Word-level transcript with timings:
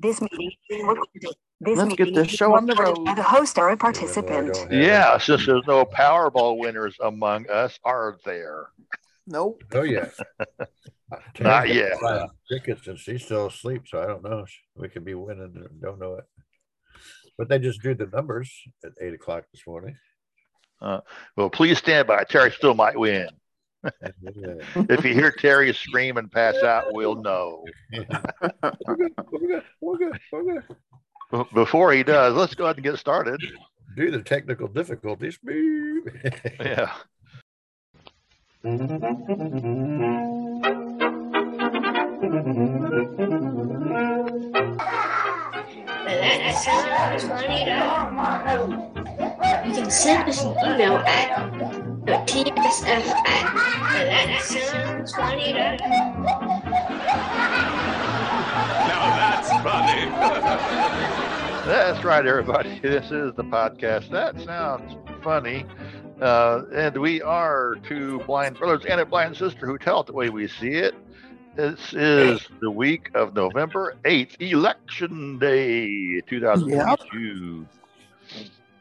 This 0.00 0.20
meeting 0.20 0.46
is 0.48 0.56
being 0.68 0.86
recorded. 0.86 1.34
This 1.60 1.78
Let's 1.78 1.90
get 1.94 1.98
meeting 2.08 2.14
this 2.14 2.28
is 2.32 2.34
show 2.34 2.56
on 2.56 2.66
the 2.66 2.72
recorded 2.74 2.98
road. 3.00 3.04
by 3.06 3.14
The 3.14 3.22
host 3.22 3.58
or 3.58 3.68
a 3.68 3.72
Even 3.72 3.78
though 3.78 3.88
I 3.88 3.92
participant. 3.92 4.54
don't 4.54 4.72
Yeah, 4.72 5.14
it's 5.16 5.26
just 5.26 5.46
there's 5.46 5.66
no 5.66 5.84
Powerball 5.84 6.58
winners 6.58 6.96
among 7.02 7.48
us, 7.50 7.78
are 7.84 8.16
there? 8.24 8.68
Nope. 9.26 9.62
Oh 9.72 9.82
yeah. 9.82 10.08
Not 11.10 11.66
Terry 11.66 11.74
yet. 11.74 12.00
got 12.00 12.30
Tickets 12.50 12.86
and 12.86 12.98
she's 12.98 13.24
still 13.24 13.46
asleep, 13.46 13.82
so 13.86 14.00
I 14.02 14.06
don't 14.06 14.22
know. 14.24 14.44
We 14.76 14.88
could 14.88 15.04
be 15.04 15.14
winning. 15.14 15.52
and 15.54 15.80
Don't 15.82 15.98
know 15.98 16.14
it. 16.14 16.24
But 17.36 17.48
they 17.48 17.58
just 17.58 17.80
drew 17.80 17.94
the 17.94 18.06
numbers 18.06 18.50
at 18.84 18.92
eight 19.00 19.14
o'clock 19.14 19.44
this 19.52 19.62
morning. 19.66 19.96
Uh, 20.80 21.00
well, 21.36 21.50
please 21.50 21.78
stand 21.78 22.06
by. 22.08 22.24
Terry 22.24 22.50
still 22.52 22.74
might 22.74 22.98
win. 22.98 23.28
And, 23.82 23.92
yeah. 24.34 24.84
If 24.88 25.04
you 25.04 25.14
hear 25.14 25.30
Terry 25.30 25.72
scream 25.72 26.16
and 26.16 26.30
pass 26.30 26.56
out, 26.62 26.84
we'll 26.92 27.16
know. 27.16 27.64
We're 27.92 28.96
good. 28.96 29.12
We're 29.30 29.46
good. 29.46 29.62
We're 29.80 29.98
good. 29.98 30.20
We're 30.32 30.44
good. 30.44 30.64
Before 31.54 31.92
he 31.92 32.02
does, 32.02 32.34
let's 32.34 32.54
go 32.54 32.64
ahead 32.64 32.76
and 32.76 32.84
get 32.84 32.98
started. 32.98 33.40
Due 33.96 34.10
to 34.10 34.22
technical 34.22 34.68
difficulties. 34.68 35.38
Yeah. 36.60 36.92
That 46.04 46.62
sounds 46.62 47.24
funny. 47.24 47.64
You 49.66 49.74
can 49.74 49.90
send 49.90 50.28
us 50.28 50.42
an 50.42 50.52
email 50.64 50.96
at 50.98 51.30
tsf 52.26 52.86
at 52.86 53.54
that 54.06 54.42
sounds 54.42 55.14
funny. 55.14 55.52
Now 55.52 55.76
that's 59.16 59.50
funny. 59.62 60.10
That's 61.66 62.02
right, 62.04 62.26
everybody. 62.26 62.80
This 62.82 63.10
is 63.10 63.34
the 63.34 63.44
podcast. 63.44 64.10
That 64.10 64.40
sounds 64.40 64.96
funny. 65.22 65.66
Uh, 66.20 66.62
and 66.74 66.96
we 66.96 67.20
are 67.20 67.76
two 67.86 68.20
blind 68.20 68.56
brothers 68.56 68.86
and 68.86 69.00
a 69.00 69.04
blind 69.06 69.36
sister 69.36 69.66
who 69.66 69.76
tell 69.78 70.00
it 70.00 70.06
the 70.06 70.14
way 70.14 70.30
we 70.30 70.48
see 70.48 70.70
it. 70.72 70.94
This 71.54 71.92
is 71.92 72.48
the 72.60 72.70
week 72.70 73.10
of 73.14 73.34
November 73.34 73.96
8th, 74.04 74.40
Election 74.40 75.38
Day 75.38 76.22
2022. 76.22 77.66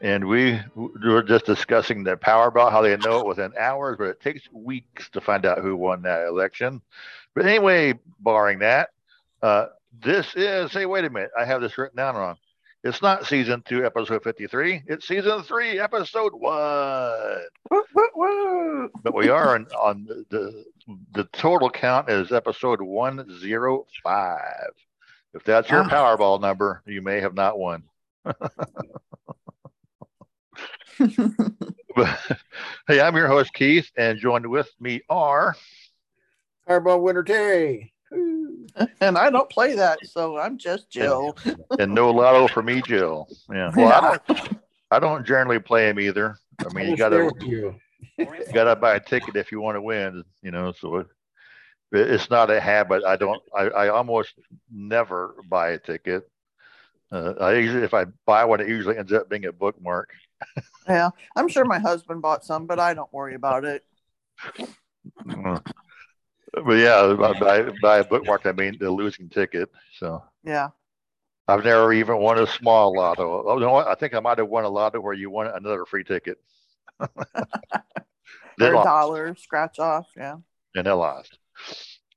And 0.01 0.25
we 0.25 0.59
were 0.75 1.23
just 1.23 1.45
discussing 1.45 2.03
the 2.03 2.15
Powerball, 2.15 2.71
how 2.71 2.81
they 2.81 2.95
know 2.97 3.19
it 3.19 3.25
within 3.25 3.51
hours, 3.59 3.97
but 3.97 4.05
it 4.05 4.21
takes 4.21 4.49
weeks 4.51 5.09
to 5.09 5.19
find 5.21 5.45
out 5.45 5.59
who 5.59 5.75
won 5.75 6.01
that 6.03 6.25
election. 6.25 6.81
But 7.35 7.45
anyway, 7.45 7.93
barring 8.19 8.59
that, 8.59 8.89
uh, 9.41 9.67
this 10.01 10.33
is, 10.35 10.71
hey, 10.71 10.85
wait 10.85 11.03
a 11.05 11.09
minute, 11.09 11.31
I 11.37 11.43
have 11.45 11.61
this 11.61 11.77
written 11.77 11.97
down 11.97 12.15
wrong. 12.15 12.37
It's 12.81 13.01
not 13.01 13.25
season 13.25 13.61
two, 13.67 13.85
episode 13.85 14.23
53. 14.23 14.83
It's 14.87 15.05
season 15.05 15.43
three, 15.43 15.79
episode 15.79 16.31
one. 16.33 17.41
Woo, 17.69 17.83
woo, 17.93 18.09
woo. 18.15 18.89
But 19.03 19.13
we 19.13 19.27
are 19.27 19.55
on, 19.55 19.67
on 19.77 20.05
the, 20.05 20.25
the 20.29 20.65
the 21.13 21.25
total 21.25 21.69
count 21.69 22.09
is 22.09 22.31
episode 22.31 22.81
105. 22.81 24.39
If 25.33 25.43
that's 25.43 25.69
your 25.69 25.83
Ah. 25.83 25.89
Powerball 25.89 26.41
number, 26.41 26.81
you 26.85 27.01
may 27.01 27.19
have 27.19 27.35
not 27.35 27.59
won. 27.59 27.83
But, 31.95 32.19
hey, 32.87 33.01
I'm 33.01 33.15
your 33.15 33.27
host, 33.27 33.53
Keith, 33.53 33.89
and 33.97 34.19
joined 34.19 34.45
with 34.45 34.69
me 34.79 35.01
are 35.09 35.55
Fireball 36.67 37.01
winner 37.01 37.23
Terry. 37.23 37.93
And 39.01 39.17
I 39.17 39.29
don't 39.29 39.49
play 39.49 39.75
that, 39.75 39.99
so 40.05 40.37
I'm 40.37 40.57
just 40.57 40.89
Jill. 40.89 41.35
and 41.79 41.93
no 41.93 42.11
lotto 42.11 42.47
for 42.47 42.61
me, 42.61 42.81
Jill. 42.81 43.27
Yeah. 43.51 43.71
Well, 43.75 43.91
I 43.91 44.01
don't, 44.01 44.59
I 44.91 44.99
don't 44.99 45.25
generally 45.25 45.59
play 45.59 45.87
them 45.87 45.99
either. 45.99 46.37
I 46.65 46.73
mean, 46.73 46.89
you 46.89 46.97
gotta 46.97 47.31
you. 47.39 47.75
you 48.17 48.53
got 48.53 48.65
to 48.65 48.75
buy 48.75 48.95
a 48.95 48.99
ticket 48.99 49.35
if 49.35 49.51
you 49.51 49.61
want 49.61 49.75
to 49.75 49.81
win. 49.81 50.23
You 50.41 50.51
know, 50.51 50.71
so 50.71 50.97
it, 50.97 51.07
it's 51.91 52.29
not 52.29 52.51
a 52.51 52.59
habit. 52.59 53.03
I 53.03 53.15
don't. 53.15 53.41
I, 53.55 53.63
I 53.65 53.89
almost 53.89 54.33
never 54.71 55.35
buy 55.49 55.71
a 55.71 55.79
ticket. 55.79 56.29
Uh, 57.11 57.33
I 57.39 57.55
usually, 57.55 57.83
if 57.83 57.93
I 57.93 58.05
buy 58.25 58.45
one, 58.45 58.59
it 58.59 58.67
usually 58.67 58.97
ends 58.97 59.11
up 59.11 59.29
being 59.29 59.45
a 59.45 59.51
bookmark. 59.51 60.11
Yeah, 60.87 61.09
I'm 61.35 61.47
sure 61.47 61.65
my 61.65 61.79
husband 61.79 62.21
bought 62.21 62.45
some, 62.45 62.67
but 62.67 62.79
I 62.79 62.93
don't 62.93 63.11
worry 63.11 63.35
about 63.35 63.65
it. 63.65 63.83
Uh, 65.29 65.59
but 66.53 66.73
yeah, 66.73 67.13
by, 67.39 67.69
by, 67.81 67.97
a 67.99 68.03
bookmark, 68.03 68.45
I 68.45 68.51
mean 68.51 68.77
the 68.79 68.89
losing 68.91 69.29
ticket. 69.29 69.69
So 69.97 70.23
Yeah. 70.43 70.69
I've 71.47 71.63
never 71.63 71.91
even 71.93 72.17
won 72.17 72.37
a 72.37 72.45
small 72.45 72.93
lotto. 72.95 73.43
Oh, 73.47 73.55
you 73.55 73.61
know 73.61 73.71
what? 73.71 73.87
I 73.87 73.95
think 73.95 74.13
I 74.13 74.19
might 74.19 74.37
have 74.37 74.47
won 74.47 74.65
a 74.65 74.69
lotto 74.69 74.99
where 74.99 75.15
you 75.15 75.31
won 75.31 75.47
another 75.47 75.83
free 75.85 76.03
ticket. 76.03 76.37
a 76.99 77.07
dollar 78.59 79.35
scratch 79.35 79.79
off. 79.79 80.07
Yeah. 80.15 80.37
and 80.75 80.85
they 80.85 80.91
lost. 80.91 81.39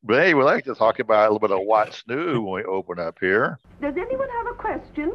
But 0.04 0.22
hey, 0.24 0.34
we 0.34 0.42
like 0.42 0.64
to 0.64 0.74
talk 0.74 0.98
about 0.98 1.20
a 1.30 1.32
little 1.32 1.38
bit 1.48 1.52
of 1.56 1.60
what's 1.64 2.02
new 2.08 2.42
when 2.42 2.54
we 2.54 2.64
open 2.64 2.98
up 2.98 3.18
here. 3.20 3.58
Does 3.80 3.94
anyone 3.96 4.28
have 4.28 4.46
a 4.48 4.54
question? 4.54 5.12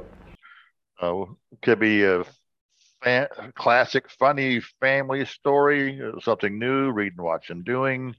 Uh, 1.02 1.26
could 1.62 1.80
be 1.80 2.04
a 2.06 2.24
fan, 3.04 3.28
classic, 3.56 4.10
funny 4.10 4.62
family 4.80 5.26
story, 5.26 6.02
uh, 6.02 6.20
something 6.22 6.58
new, 6.58 6.92
reading, 6.92 7.22
watching, 7.22 7.64
doing, 7.64 8.16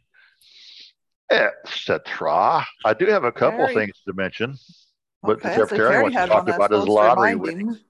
etc. 1.31 2.67
I 2.85 2.95
do 2.95 3.07
have 3.07 3.25
a 3.25 3.33
couple 3.33 3.61
Very- 3.61 3.75
things 3.75 3.95
to 4.07 4.13
mention. 4.13 4.57
But 5.23 5.39
Okay, 5.39 5.57
Jeff 5.57 5.71
so 5.71 5.77
Terry 5.77 5.89
Terry 5.91 6.03
wants 6.05 6.17
to 6.19 6.27
talk 6.27 6.49
about 6.49 6.71
his 6.71 6.87
lottery 6.87 7.35
remind. 7.35 7.81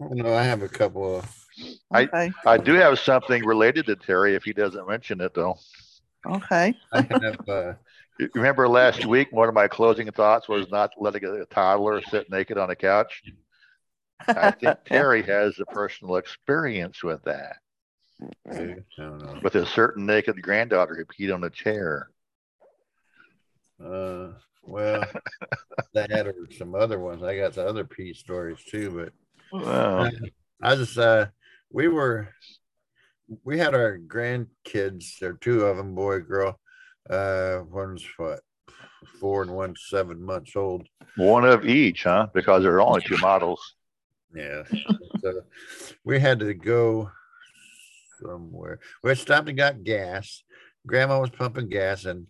No, 0.00 0.34
I 0.34 0.42
have 0.42 0.62
a 0.62 0.68
couple 0.68 1.18
of. 1.18 1.44
I- 1.92 2.04
Okay. 2.04 2.32
I 2.44 2.56
do 2.58 2.74
have 2.74 2.98
something 2.98 3.44
related 3.44 3.86
to 3.86 3.96
Terry 3.96 4.34
if 4.34 4.42
he 4.42 4.52
doesn't 4.52 4.88
mention 4.88 5.20
it, 5.20 5.32
though. 5.34 5.58
Okay. 6.26 6.74
I 6.92 7.02
have 7.02 7.48
uh, 7.48 7.62
You 7.68 7.76
Remember 8.34 8.68
last 8.68 9.04
week, 9.04 9.28
one 9.30 9.48
of 9.48 9.54
my 9.54 9.68
closing 9.68 10.10
thoughts 10.10 10.48
was 10.48 10.70
not 10.70 10.92
letting 10.98 11.24
a 11.24 11.44
toddler 11.46 12.00
sit 12.02 12.30
naked 12.30 12.56
on 12.56 12.70
a 12.70 12.76
couch. 12.76 13.22
I 14.28 14.50
think 14.52 14.78
Terry 14.86 15.22
has 15.22 15.58
a 15.60 15.66
personal 15.66 16.16
experience 16.16 17.02
with 17.02 17.22
that, 17.24 17.56
I 18.50 18.76
don't 18.96 19.18
know. 19.18 19.40
with 19.42 19.54
a 19.54 19.66
certain 19.66 20.06
naked 20.06 20.40
granddaughter 20.40 20.94
who 20.94 21.04
peed 21.04 21.34
on 21.34 21.44
a 21.44 21.50
chair. 21.50 22.08
Uh, 23.84 24.28
well, 24.62 25.04
that 25.92 26.26
or 26.26 26.34
some 26.56 26.74
other 26.74 26.98
ones. 26.98 27.22
I 27.22 27.36
got 27.36 27.54
the 27.54 27.66
other 27.66 27.84
P 27.84 28.14
stories 28.14 28.58
too, 28.64 28.90
but 28.90 29.12
Well, 29.52 30.10
I 30.62 30.74
just 30.76 30.96
uh, 30.98 31.26
we 31.70 31.88
were 31.88 32.28
we 33.44 33.58
had 33.58 33.74
our 33.74 33.98
grandkids. 33.98 35.18
There 35.20 35.30
are 35.30 35.38
two 35.40 35.64
of 35.64 35.76
them, 35.76 35.94
boy, 35.94 36.20
girl. 36.20 36.58
Uh, 37.08 37.62
one's 37.70 38.04
what 38.16 38.40
four 39.20 39.42
and 39.42 39.50
one's 39.54 39.86
seven 39.88 40.22
months 40.22 40.56
old. 40.56 40.86
one 41.16 41.44
of 41.44 41.66
each, 41.66 42.04
huh? 42.04 42.28
Because 42.34 42.62
there 42.62 42.74
are 42.74 42.82
only 42.82 43.02
two 43.02 43.16
models. 43.18 43.74
Yeah. 44.34 44.62
so 45.20 45.42
we 46.04 46.18
had 46.18 46.40
to 46.40 46.54
go 46.54 47.10
somewhere. 48.20 48.80
We 49.02 49.14
stopped 49.14 49.48
and 49.48 49.56
got 49.56 49.84
gas. 49.84 50.42
Grandma 50.86 51.20
was 51.20 51.30
pumping 51.30 51.68
gas, 51.68 52.04
and 52.04 52.26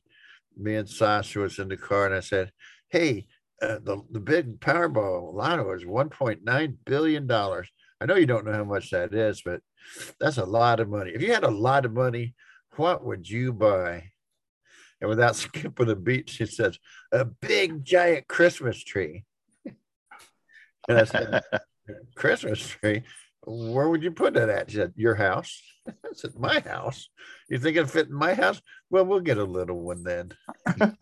me 0.57 0.77
and 0.77 0.89
Sasha 0.89 1.41
was 1.41 1.59
in 1.59 1.69
the 1.69 1.77
car, 1.77 2.07
and 2.07 2.15
I 2.15 2.21
said, 2.21 2.53
"Hey, 2.89 3.27
uh, 3.63 3.79
the 3.83 4.03
the 4.11 4.21
big 4.21 4.61
Powerball 4.61 5.35
lotto 5.35 5.73
is 5.73 5.85
1.9 5.85 6.77
billion 6.85 7.27
dollars. 7.27 7.69
I 8.01 8.07
know 8.07 8.17
you 8.17 8.27
don't 8.27 8.45
know 8.47 8.53
how 8.53 8.65
much 8.65 8.91
that 8.91 9.15
is, 9.15 9.43
but 9.43 9.61
that's 10.21 10.39
a 10.39 10.45
lot 10.45 10.81
of 10.81 10.89
money. 10.89 11.13
If 11.15 11.23
you 11.23 11.33
had 11.33 11.45
a 11.45 11.51
lot 11.51 11.85
of 11.85 11.93
money, 11.93 12.35
what 12.77 13.05
would 13.05 13.29
you 13.29 13.53
buy?" 13.53 14.11
And 15.01 15.11
without 15.11 15.37
skipping 15.45 15.91
a 15.91 15.97
beat, 15.97 16.31
she 16.31 16.47
says, 16.47 16.79
"A 17.13 17.25
big 17.25 17.85
giant 17.85 18.29
Christmas 18.29 18.83
tree." 18.83 19.25
And 20.89 20.99
I 20.99 21.05
said, 21.05 21.43
Christmas 22.15 22.61
tree. 22.61 23.03
Where 23.45 23.89
would 23.89 24.03
you 24.03 24.11
put 24.11 24.35
that 24.35 24.49
at? 24.49 24.71
She 24.71 24.77
said, 24.77 24.93
Your 24.97 25.15
house. 25.15 25.61
I 25.89 25.93
said, 26.13 26.33
My 26.37 26.61
house. 26.61 27.09
You 27.49 27.59
think 27.59 27.77
it'd 27.77 27.91
fit 27.91 28.09
in 28.09 28.15
my 28.15 28.35
house? 28.35 28.61
Well, 28.91 29.05
we'll 29.05 29.21
get 29.21 29.39
a 29.39 29.45
little 29.45 29.81
one 29.81 30.03
then. 30.03 30.33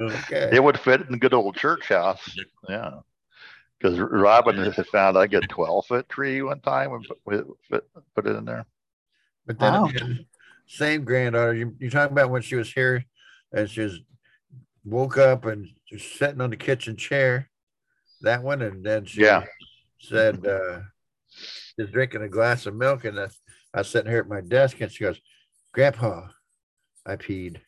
Okay. 0.00 0.50
it 0.52 0.62
would 0.62 0.78
fit 0.80 1.02
in 1.02 1.12
the 1.12 1.18
good 1.18 1.32
old 1.32 1.54
church 1.54 1.88
house. 1.88 2.36
Yeah. 2.68 2.98
Because 3.78 3.96
Robin 4.00 4.56
had 4.56 4.86
found 4.88 5.16
I 5.16 5.28
get 5.28 5.44
a 5.44 5.46
12 5.46 5.86
foot 5.86 6.08
tree 6.08 6.42
one 6.42 6.60
time 6.60 6.92
and 6.92 7.06
put, 7.24 7.46
put, 7.70 7.84
put 8.16 8.26
it 8.26 8.34
in 8.34 8.44
there. 8.44 8.66
But 9.46 9.60
then 9.60 9.72
Wow. 9.72 9.86
again, 9.86 10.26
same 10.66 11.04
granddaughter. 11.04 11.54
You, 11.54 11.74
you 11.78 11.90
talking 11.90 12.12
about 12.12 12.30
when 12.30 12.42
she 12.42 12.56
was 12.56 12.72
here 12.72 13.04
and 13.52 13.68
she 13.68 13.82
was 13.82 14.00
woke 14.84 15.18
up 15.18 15.46
and 15.46 15.66
just 15.88 16.16
sitting 16.16 16.40
on 16.40 16.50
the 16.50 16.56
kitchen 16.56 16.96
chair. 16.96 17.50
That 18.22 18.42
one, 18.42 18.62
and 18.62 18.84
then 18.84 19.04
she 19.04 19.20
Yeah. 19.22 19.44
said 20.00 20.46
uh 20.46 20.80
she's 21.28 21.90
drinking 21.90 22.22
a 22.22 22.28
glass 22.28 22.66
of 22.66 22.74
milk, 22.74 23.04
and 23.04 23.18
I, 23.18 23.28
I 23.74 23.78
was 23.78 23.88
sitting 23.88 24.10
here 24.10 24.20
at 24.20 24.28
my 24.28 24.40
desk, 24.40 24.80
and 24.80 24.90
she 24.90 25.04
goes, 25.04 25.20
"Grandpa, 25.72 26.28
I 27.04 27.16
peed." 27.16 27.58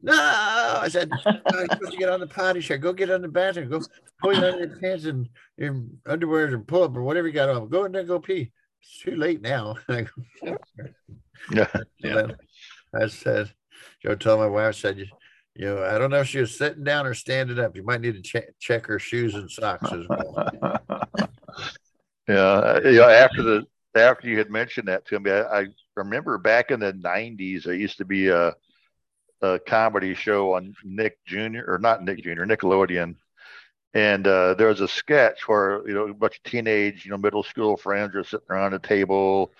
No, 0.00 0.12
I 0.14 0.88
said, 0.88 1.10
"Oh, 1.26 1.58
you're 1.58 1.68
supposed 1.68 1.92
to 1.92 1.98
get 1.98 2.10
on 2.10 2.20
the 2.20 2.26
potty 2.26 2.60
chair. 2.60 2.78
Go 2.78 2.92
get 2.92 3.10
on 3.10 3.22
the 3.22 3.28
bathroom. 3.28 3.70
Go 3.70 3.80
pull 4.20 4.30
it 4.32 4.42
under 4.42 4.58
your 4.66 4.76
pants 4.80 5.04
and 5.04 5.28
your 5.56 5.82
underwear 6.06 6.46
and 6.46 6.66
pull 6.66 6.84
up 6.84 6.96
or 6.96 7.02
whatever 7.02 7.26
you 7.26 7.32
got 7.34 7.48
on. 7.48 7.68
Go 7.68 7.84
in 7.84 7.92
there, 7.92 8.04
go 8.04 8.20
pee. 8.20 8.52
It's 8.82 8.98
too 9.00 9.16
late 9.16 9.40
now. 9.42 9.76
I 11.50 11.66
Yeah. 11.98 12.26
I 12.94 13.08
said, 13.08 13.52
Joe 14.02 14.14
told 14.14 14.40
my 14.40 14.46
wife, 14.46 14.76
said, 14.76 14.98
you, 14.98 15.06
you 15.54 15.66
know, 15.66 15.84
I 15.84 15.98
don't 15.98 16.10
know 16.10 16.20
if 16.20 16.28
she 16.28 16.38
was 16.40 16.56
sitting 16.56 16.84
down 16.84 17.06
or 17.06 17.14
standing 17.14 17.58
up. 17.58 17.76
You 17.76 17.82
might 17.82 18.00
need 18.00 18.14
to 18.14 18.22
check 18.22 18.44
check 18.58 18.86
her 18.86 18.98
shoes 18.98 19.34
and 19.34 19.50
socks 19.50 19.92
as 19.92 20.06
well. 20.08 20.50
yeah, 22.28 22.80
yeah. 22.84 23.06
After 23.06 23.42
the 23.42 23.66
after 23.94 24.28
you 24.28 24.38
had 24.38 24.50
mentioned 24.50 24.88
that 24.88 25.06
to 25.06 25.20
me, 25.20 25.30
I, 25.30 25.60
I 25.60 25.66
remember 25.96 26.38
back 26.38 26.70
in 26.70 26.80
the 26.80 26.92
'90s 26.92 27.64
there 27.64 27.74
used 27.74 27.98
to 27.98 28.04
be 28.04 28.28
a 28.28 28.52
a 29.42 29.60
comedy 29.60 30.14
show 30.14 30.54
on 30.54 30.74
Nick 30.82 31.18
Jr. 31.24 31.62
or 31.68 31.78
not 31.80 32.02
Nick 32.02 32.22
Jr. 32.24 32.44
Nickelodeon, 32.44 33.14
and 33.92 34.26
uh, 34.26 34.54
there 34.54 34.68
was 34.68 34.80
a 34.80 34.88
sketch 34.88 35.46
where 35.46 35.86
you 35.86 35.94
know 35.94 36.08
a 36.08 36.14
bunch 36.14 36.38
of 36.38 36.50
teenage, 36.50 37.04
you 37.04 37.12
know, 37.12 37.18
middle 37.18 37.44
school 37.44 37.76
friends 37.76 38.16
are 38.16 38.24
sitting 38.24 38.46
around 38.50 38.74
a 38.74 38.80
table, 38.80 39.52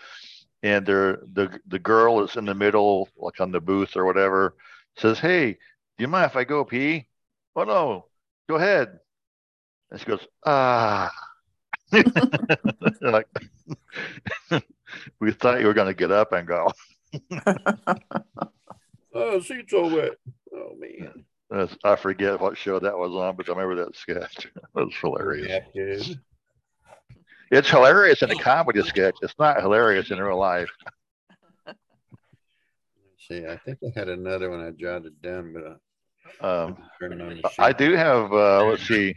and 0.65 0.85
they're 0.87 1.19
the 1.35 1.61
the 1.69 1.79
girl 1.79 2.25
is 2.25 2.37
in 2.37 2.47
the 2.47 2.55
middle, 2.55 3.09
like 3.17 3.39
on 3.39 3.53
the 3.53 3.61
booth 3.61 3.97
or 3.97 4.07
whatever, 4.07 4.57
says, 4.97 5.19
"Hey, 5.19 5.53
do 5.53 5.59
you 5.99 6.09
mind 6.09 6.31
if 6.31 6.37
I 6.37 6.45
go 6.45 6.65
pee?" 6.65 7.07
Oh 7.55 7.65
no, 7.65 8.07
go 8.49 8.57
ahead. 8.57 8.99
And 9.91 10.01
she 10.01 10.07
goes, 10.07 10.27
ah. 10.45 11.13
like 13.03 13.29
we 15.21 15.33
thought 15.33 15.61
you 15.61 15.67
were 15.67 15.75
going 15.75 15.87
to 15.87 15.95
get 15.95 16.11
up 16.11 16.33
and 16.33 16.49
go. 16.49 16.73
oh, 19.15 19.39
seat's 19.41 19.73
all 19.73 19.91
wet. 19.91 20.13
Oh 20.53 20.75
man. 20.79 21.25
I 21.85 21.95
forget 21.95 22.41
what 22.41 22.57
show 22.57 22.81
that 22.81 22.99
was 22.99 23.13
on, 23.13 23.37
but 23.37 23.49
I 23.49 23.53
remember 23.53 23.85
that 23.85 23.95
sketch. 23.95 24.47
It 24.47 24.53
was 24.75 24.93
hilarious. 25.01 25.47
Yeah, 25.49 25.61
kid. 25.73 26.19
It's 27.55 27.71
hilarious 27.71 28.21
in 28.23 28.33
a 28.33 28.35
comedy 28.35 28.83
sketch. 28.83 29.15
It's 29.23 29.39
not 29.39 29.61
hilarious 29.61 30.11
in 30.11 30.19
real 30.19 30.37
life. 30.37 30.71
See, 33.29 33.47
I 33.47 33.57
think 33.59 33.79
I 33.85 33.97
had 33.99 34.09
another 34.09 34.51
one 34.51 34.61
I 34.61 34.71
jotted 34.73 35.23
down, 35.23 35.55
but 35.55 35.63
uh, 36.43 36.65
Um, 36.65 36.77
turning 36.99 37.21
on 37.21 37.41
the 37.41 37.51
I 37.61 37.73
do 37.73 37.93
have. 37.93 38.33
Uh, 38.33 38.65
let's 38.65 38.87
see. 38.87 39.15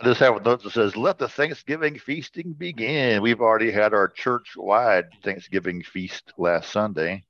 I 0.00 0.04
just 0.04 0.20
have 0.20 0.36
a 0.36 0.40
note 0.40 0.62
that 0.62 0.70
says, 0.70 0.96
"Let 0.96 1.18
the 1.18 1.28
Thanksgiving 1.28 1.98
feasting 1.98 2.52
begin." 2.52 3.22
We've 3.22 3.40
already 3.40 3.72
had 3.72 3.92
our 3.92 4.08
church-wide 4.08 5.06
Thanksgiving 5.24 5.82
feast 5.82 6.32
last 6.38 6.70
Sunday. 6.70 7.24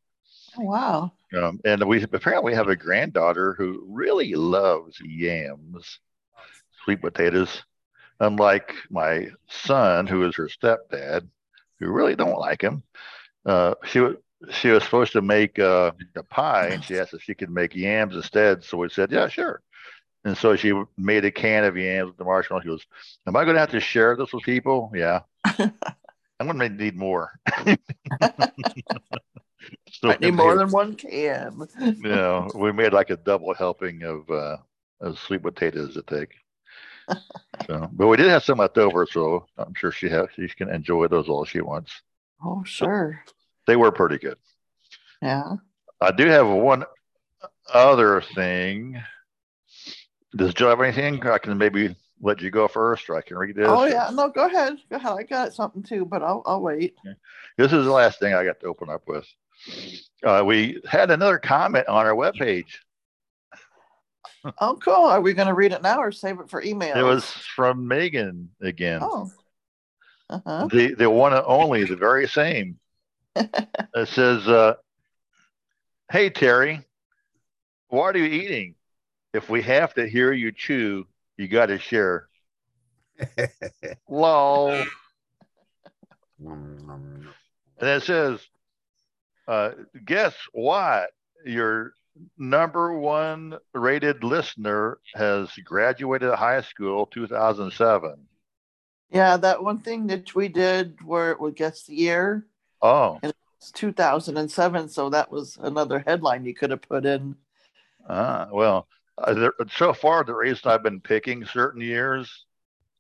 Oh, 0.59 0.65
wow. 0.65 1.13
Um, 1.35 1.59
and 1.65 1.83
we 1.89 2.03
apparently 2.03 2.55
have 2.55 2.69
a 2.69 2.77
granddaughter 2.77 3.55
who 3.55 3.87
really 3.89 4.35
loves 4.35 5.01
yams, 5.01 6.01
sweet 6.85 7.01
potatoes, 7.01 7.63
unlike 8.21 8.75
my 8.91 9.29
son, 9.49 10.07
who 10.07 10.25
is 10.27 10.35
her 10.37 10.49
stepdad, 10.49 11.29
who 11.81 11.89
really 11.91 12.17
don't 12.17 12.39
like 12.39 12.63
him. 12.63 12.83
Uh, 13.47 13.75
she 13.87 14.01
wa- 14.01 14.15
she 14.51 14.69
was 14.69 14.85
supposed 14.85 15.13
to 15.13 15.23
make 15.23 15.59
uh, 15.59 15.91
a 16.17 16.23
pie, 16.23 16.69
and 16.69 16.85
she 16.85 16.99
asked 16.99 17.15
if 17.15 17.23
she 17.23 17.35
could 17.35 17.51
make 17.51 17.75
yams 17.75 18.15
instead. 18.15 18.63
So 18.65 18.79
we 18.79 18.89
said, 18.89 19.11
"Yeah, 19.13 19.29
sure." 19.29 19.63
And 20.25 20.37
so 20.37 20.57
she 20.57 20.73
made 20.97 21.25
a 21.25 21.31
can 21.31 21.65
of 21.65 21.77
yams 21.77 22.09
with 22.09 22.17
the 22.19 22.25
marshmallow. 22.25 22.63
She 22.63 22.69
goes, 22.69 22.87
"Am 23.27 23.37
I 23.37 23.45
going 23.45 23.55
to 23.55 23.61
have 23.61 23.71
to 23.71 23.81
share 23.81 24.17
this 24.17 24.33
with 24.33 24.43
people?" 24.45 24.93
Yeah. 24.95 25.21
I'm 26.41 26.47
going 26.47 26.59
to 26.59 26.69
need 26.69 26.97
more. 26.97 27.33
So 29.91 30.11
I 30.11 30.17
need 30.21 30.31
more 30.35 30.55
made- 30.55 30.61
than 30.61 30.71
one 30.71 30.95
can. 30.95 31.67
you 31.81 31.95
know, 32.03 32.49
we 32.55 32.73
made 32.73 32.93
like 32.93 33.11
a 33.11 33.17
double 33.17 33.53
helping 33.55 34.03
of 34.03 34.29
uh 34.31 34.57
of 35.01 35.19
sweet 35.19 35.43
potatoes 35.43 35.95
to 35.95 36.03
take. 36.03 36.31
So, 37.67 37.89
but 37.93 38.07
we 38.07 38.17
did 38.17 38.29
have 38.29 38.45
some 38.45 38.59
left 38.59 38.79
over, 38.79 39.07
so 39.07 39.47
I'm 39.59 39.75
sure 39.75 39.93
she 39.93 40.09
has 40.09 40.27
she 40.35 40.49
can 40.49 40.71
enjoy 40.71 41.09
those 41.09 41.29
all 41.29 41.45
she 41.45 41.61
wants. 41.61 41.93
Oh, 42.45 42.63
sure. 42.65 43.23
They 43.67 43.77
were 43.77 43.93
pretty 43.93 44.19
good. 44.19 44.39
Yeah. 45.21 45.57
I 46.01 46.13
do 46.13 46.27
have 46.29 46.47
one 46.47 46.85
other 47.73 48.21
thing. 48.21 49.03
Does 50.37 50.55
Joe 50.55 50.71
have 50.71 50.81
anything? 50.81 51.27
I 51.27 51.39
can 51.39 51.59
maybe 51.59 51.97
let 52.21 52.41
you 52.41 52.51
go 52.51 52.69
first, 52.69 53.09
or 53.11 53.17
I 53.17 53.23
can 53.23 53.37
read 53.37 53.57
this. 53.57 53.67
Oh, 53.69 53.85
yeah. 53.85 54.11
No, 54.13 54.29
go 54.29 54.47
ahead. 54.47 54.79
Go 54.91 54.97
ahead. 54.97 55.13
I 55.19 55.23
got 55.25 55.53
something 55.53 55.83
too, 55.83 56.05
but 56.05 56.23
I'll, 56.23 56.43
I'll 56.47 56.63
wait. 56.63 56.95
This 57.57 57.73
is 57.73 57.85
the 57.85 57.93
last 57.93 58.19
thing 58.21 58.35
I 58.35 58.45
got 58.45 58.61
to 58.61 58.67
open 58.67 58.89
up 58.89 59.03
with. 59.07 59.27
Uh, 60.25 60.43
we 60.47 60.81
had 60.89 61.11
another 61.11 61.39
comment 61.39 61.89
on 61.89 62.07
our 62.07 62.15
webpage. 62.15 62.79
Oh, 64.61 64.79
cool. 64.83 65.05
Are 65.05 65.21
we 65.21 65.35
going 65.35 65.49
to 65.49 65.55
read 65.55 65.73
it 65.73 65.83
now 65.83 65.99
or 65.99 66.13
save 66.13 66.41
it 66.41 66.49
for 66.49 66.63
email? 66.63 66.97
It 66.97 67.03
was 67.03 67.25
from 67.25 67.87
Megan 67.87 68.51
again. 68.61 69.01
Oh. 69.03 69.31
Uh-huh. 70.31 70.69
the 70.71 70.95
the 70.95 71.09
one 71.09 71.33
and 71.33 71.43
only, 71.47 71.85
the 71.85 71.97
very 71.97 72.29
same. 72.29 72.79
it 73.37 74.09
says, 74.09 74.47
uh, 74.47 74.75
"Hey 76.13 76.29
Terry, 76.29 76.85
what 77.89 78.15
are 78.15 78.19
you 78.19 78.27
eating? 78.27 78.75
If 79.33 79.49
we 79.49 79.63
have 79.63 79.95
to 79.95 80.07
hear 80.07 80.33
you 80.33 80.53
chew, 80.53 81.07
you 81.39 81.49
got 81.49 81.67
to 81.67 81.79
share." 81.79 82.29
Lol. 84.09 84.85
And 86.41 87.25
it 87.81 88.03
says, 88.03 88.41
uh, 89.47 89.71
"Guess 90.05 90.35
what? 90.53 91.11
Your 91.47 91.95
number 92.37 92.99
one 92.99 93.59
rated 93.75 94.25
listener 94.25 94.99
has 95.15 95.51
graduated 95.65 96.35
high 96.35 96.63
school 96.63 97.07
2007." 97.07 98.29
Yeah, 99.11 99.37
that 99.39 99.63
one 99.63 99.79
thing 99.79 100.07
that 100.09 100.35
we 100.35 100.49
did 100.49 100.99
where 101.05 101.31
it 101.33 101.41
would 101.41 101.57
guess 101.57 101.85
the 101.85 101.95
year, 101.95 102.47
Oh, 102.81 103.19
it's 103.23 103.73
2007. 103.73 104.89
So 104.89 105.11
that 105.11 105.31
was 105.31 105.59
another 105.61 106.01
headline 106.07 106.45
you 106.45 106.55
could 106.55 106.71
have 106.71 106.83
put 106.83 107.05
in. 107.05 107.37
Ah, 108.09 108.49
well, 108.53 108.87
uh, 109.19 109.35
there, 109.35 109.53
so 109.71 109.93
far 109.93 110.25
the 110.25 110.35
reason 110.35 110.71
I've 110.71 110.83
been 110.83 111.01
picking 111.01 111.45
certain 111.45 111.81
years, 111.81 112.45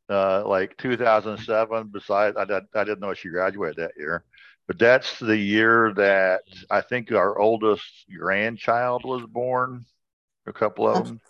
uh, 0.09 0.47
like 0.47 0.77
2007. 0.79 1.89
Besides, 1.93 2.37
I, 2.37 2.43
I 2.43 2.85
didn't 2.85 3.01
know 3.01 3.15
she 3.15 3.29
graduated 3.29 3.77
that 3.77 3.93
year, 3.97 4.25
but 4.69 4.79
that's 4.79 5.19
the 5.19 5.37
year 5.37 5.93
that 5.95 6.43
I 6.71 6.83
think 6.83 7.11
our 7.11 7.37
oldest 7.39 7.85
grandchild 8.17 9.05
was 9.05 9.27
born. 9.27 9.85
A 10.47 10.53
couple 10.53 10.89
of 10.89 11.05
them, 11.05 11.21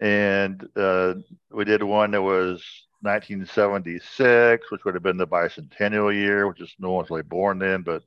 and 0.00 0.68
uh, 0.76 1.14
we 1.50 1.64
did 1.64 1.82
one 1.82 2.12
that 2.12 2.22
was 2.22 2.64
1976, 3.02 4.70
which 4.70 4.84
would 4.84 4.94
have 4.94 5.02
been 5.02 5.16
the 5.18 5.26
bicentennial 5.26 6.14
year, 6.14 6.46
which 6.48 6.60
is 6.60 6.72
no 6.78 6.92
one's 6.92 7.10
really 7.10 7.22
born 7.22 7.58
then, 7.58 7.82
but 7.82 8.02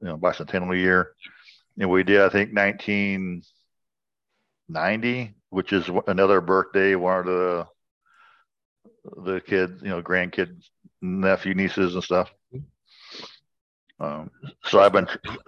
you 0.00 0.06
know, 0.08 0.16
bicentennial 0.16 0.76
year. 0.76 1.12
And 1.78 1.90
we 1.90 2.04
did, 2.04 2.20
I 2.20 2.28
think, 2.30 2.54
1990, 2.54 5.34
which 5.50 5.72
is 5.72 5.90
another 6.06 6.40
birthday. 6.40 6.94
One 6.94 7.18
of 7.20 7.26
the 7.26 7.66
the 9.16 9.40
kids, 9.40 9.82
you 9.82 9.88
know, 9.88 10.02
grandkids, 10.02 10.64
nephew, 11.02 11.54
nieces, 11.54 11.94
and 11.94 12.04
stuff. 12.04 12.32
Um, 14.00 14.30
so 14.64 14.80
I've 14.80 14.92
been 14.92 15.06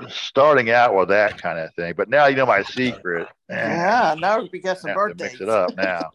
starting 0.09 0.71
out 0.71 0.95
with 0.95 1.09
that 1.09 1.41
kind 1.41 1.59
of 1.59 1.75
thing, 1.75 1.95
but 1.97 2.09
now 2.09 2.27
you 2.27 2.37
know 2.37 2.47
my 2.47 2.63
secret. 2.63 3.27
Eh, 3.51 3.55
Yeah, 3.55 4.15
now 4.19 4.41
we 4.41 4.51
I 4.55 4.59
guessing 4.59 4.89
have 4.89 4.95
to 4.97 5.01
birthdays. 5.01 5.33
mix 5.33 5.41
it 5.41 5.49
up 5.49 5.77
now. 5.77 6.11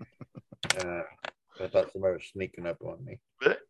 uh, 0.78 1.02
I 1.60 1.68
thought 1.68 1.92
somebody 1.92 2.14
was 2.14 2.24
sneaking 2.32 2.66
up 2.66 2.78
on 2.82 3.04
me. 3.04 3.20
But 3.40 3.60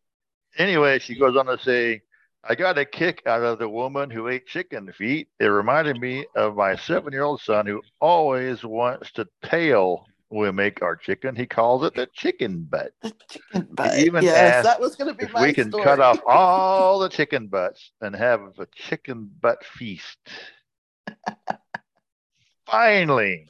anyway, 0.57 0.99
she 0.99 1.17
goes 1.17 1.37
on 1.37 1.45
to 1.45 1.59
say, 1.59 2.01
I 2.43 2.55
got 2.55 2.77
a 2.79 2.85
kick 2.85 3.21
out 3.27 3.43
of 3.43 3.59
the 3.59 3.69
woman 3.69 4.09
who 4.09 4.27
ate 4.27 4.47
chicken 4.47 4.91
feet. 4.93 5.27
It 5.39 5.45
reminded 5.45 5.99
me 5.99 6.25
of 6.35 6.55
my 6.55 6.75
seven 6.75 7.13
year 7.13 7.23
old 7.23 7.41
son 7.41 7.67
who 7.67 7.81
always 7.99 8.63
wants 8.63 9.11
to 9.13 9.27
tail 9.43 10.05
we 10.31 10.51
make 10.51 10.81
our 10.81 10.95
chicken. 10.95 11.35
He 11.35 11.45
calls 11.45 11.83
it 11.83 11.93
the 11.93 12.07
chicken 12.13 12.63
butt. 12.63 12.93
The 13.01 13.13
chicken 13.29 13.67
butt. 13.71 13.99
even 13.99 14.23
yes, 14.23 14.55
asked 14.55 14.63
that 14.63 14.79
was 14.79 14.95
going 14.95 15.09
to 15.09 15.13
be 15.13 15.25
If 15.25 15.33
my 15.33 15.41
we 15.47 15.53
can 15.53 15.69
story. 15.69 15.83
cut 15.83 15.99
off 15.99 16.21
all 16.27 16.99
the 16.99 17.09
chicken 17.09 17.47
butts 17.47 17.91
and 18.01 18.15
have 18.15 18.41
a 18.57 18.65
chicken 18.73 19.29
butt 19.41 19.63
feast. 19.65 20.17
Finally, 22.65 23.47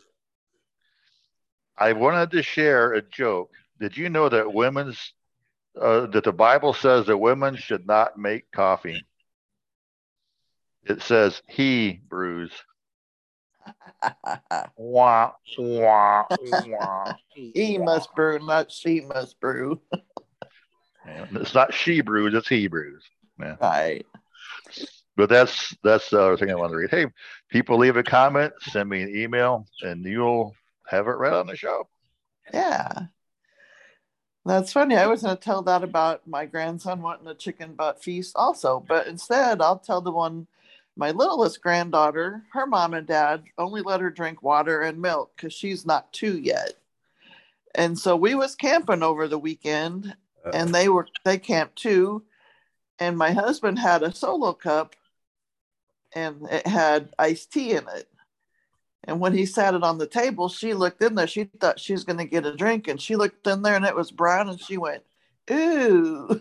I 1.78 1.94
wanted 1.94 2.32
to 2.32 2.42
share 2.44 2.94
a 2.94 3.02
joke. 3.02 3.52
Did 3.80 3.96
you 3.98 4.10
know 4.10 4.30
that 4.30 4.54
women's 4.54 5.14
uh, 5.80 6.08
that 6.08 6.24
the 6.24 6.34
Bible 6.34 6.74
says 6.74 7.06
that 7.06 7.18
women 7.18 7.56
should 7.56 7.86
not 7.88 8.18
make 8.18 8.52
coffee? 8.52 9.06
It 10.84 11.02
says 11.02 11.42
he 11.48 12.02
brews. 12.10 12.52
Wah, 14.76 15.32
wah, 15.58 16.26
wah. 16.66 17.14
he 17.34 17.78
must 17.78 18.14
brew, 18.16 18.40
not 18.40 18.72
she 18.72 19.02
must 19.02 19.40
brew. 19.40 19.80
And 21.06 21.38
It's 21.38 21.54
not 21.54 21.74
she 21.74 22.02
brews, 22.02 22.34
it's 22.34 22.48
he 22.48 22.68
brews. 22.68 23.04
Right. 23.38 24.06
but 25.16 25.30
that's 25.30 25.76
that's 25.84 26.10
the 26.10 26.22
other 26.22 26.38
thing 26.38 26.52
I 26.52 26.56
want 26.56 26.72
to 26.72 26.78
read. 26.78 26.92
Hey, 26.92 27.08
people 27.50 27.78
leave 27.78 27.98
a 27.98 28.04
comment, 28.04 28.54
send 28.62 28.90
me 28.90 29.02
an 29.02 29.16
email, 29.16 29.66
and 29.82 30.04
you'll 30.06 30.56
have 30.88 31.08
it 31.08 31.12
read 31.18 31.34
on 31.34 31.48
the 31.48 31.56
show. 31.56 31.88
Yeah. 32.54 32.92
That's 34.46 34.74
funny. 34.74 34.96
I 34.96 35.06
was 35.06 35.22
going 35.22 35.38
to 35.38 35.42
tell 35.42 35.62
that 35.64 35.84
about 35.84 36.28
my 36.28 36.48
grandson 36.48 37.02
wanting 37.02 37.28
a 37.28 37.36
chicken 37.36 37.74
butt 37.76 38.04
feast 38.04 38.36
also, 38.36 38.84
but 38.88 39.06
instead 39.06 39.62
I'll 39.62 39.78
tell 39.78 40.02
the 40.02 40.12
one 40.12 40.48
my 41.02 41.10
littlest 41.10 41.64
granddaughter, 41.64 42.44
her 42.54 42.68
mom 42.68 42.94
and 42.94 43.08
dad 43.08 43.44
only 43.58 43.82
let 43.82 44.02
her 44.02 44.12
drink 44.12 44.44
water 44.44 44.82
and 44.82 45.02
milk 45.02 45.32
because 45.36 45.52
she's 45.52 45.84
not 45.84 46.14
two 46.14 46.38
yet. 46.38 46.74
And 47.74 47.98
so 47.98 48.16
we 48.16 48.36
was 48.36 48.54
camping 48.54 49.02
over 49.02 49.28
the 49.28 49.40
weekend 49.40 50.16
and 50.54 50.76
they 50.76 50.90
were 50.90 51.08
they 51.26 51.40
camped 51.40 51.78
too. 51.78 52.22
And 53.00 53.18
my 53.18 53.32
husband 53.32 53.80
had 53.80 54.04
a 54.04 54.14
solo 54.14 54.54
cup 54.54 54.96
and 56.14 56.48
it 56.52 56.68
had 56.68 57.10
iced 57.18 57.52
tea 57.52 57.72
in 57.72 57.88
it. 57.96 58.08
And 59.06 59.20
when 59.20 59.34
he 59.34 59.48
sat 59.48 59.74
it 59.74 59.82
on 59.82 59.98
the 59.98 60.06
table, 60.06 60.50
she 60.50 60.76
looked 60.76 61.02
in 61.02 61.16
there. 61.16 61.26
She 61.26 61.46
thought 61.46 61.80
she 61.80 61.94
was 61.94 62.04
going 62.04 62.20
to 62.20 62.26
get 62.26 62.46
a 62.46 62.56
drink, 62.56 62.88
and 62.88 63.02
she 63.02 63.16
looked 63.16 63.48
in 63.48 63.64
there, 63.64 63.76
and 63.76 63.84
it 63.84 63.96
was 63.96 64.12
brown. 64.12 64.48
And 64.48 64.62
she 64.62 64.78
went, 64.78 65.02
"Ooh, 65.50 66.40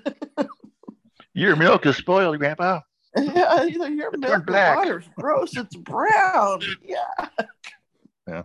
Your 1.33 1.57
milk 1.57 1.87
is 1.87 1.97
spoiled, 1.97 2.39
Grandpa. 2.39 2.81
yeah, 3.17 3.65
either 3.65 3.89
your 3.89 4.17
milk 4.17 4.39
or 4.39 4.41
black." 4.41 4.77
water's 4.77 5.09
gross. 5.17 5.57
It's 5.57 5.77
brown." 5.77 6.63
Yeah. 6.83 7.29
Yeah. 8.29 8.43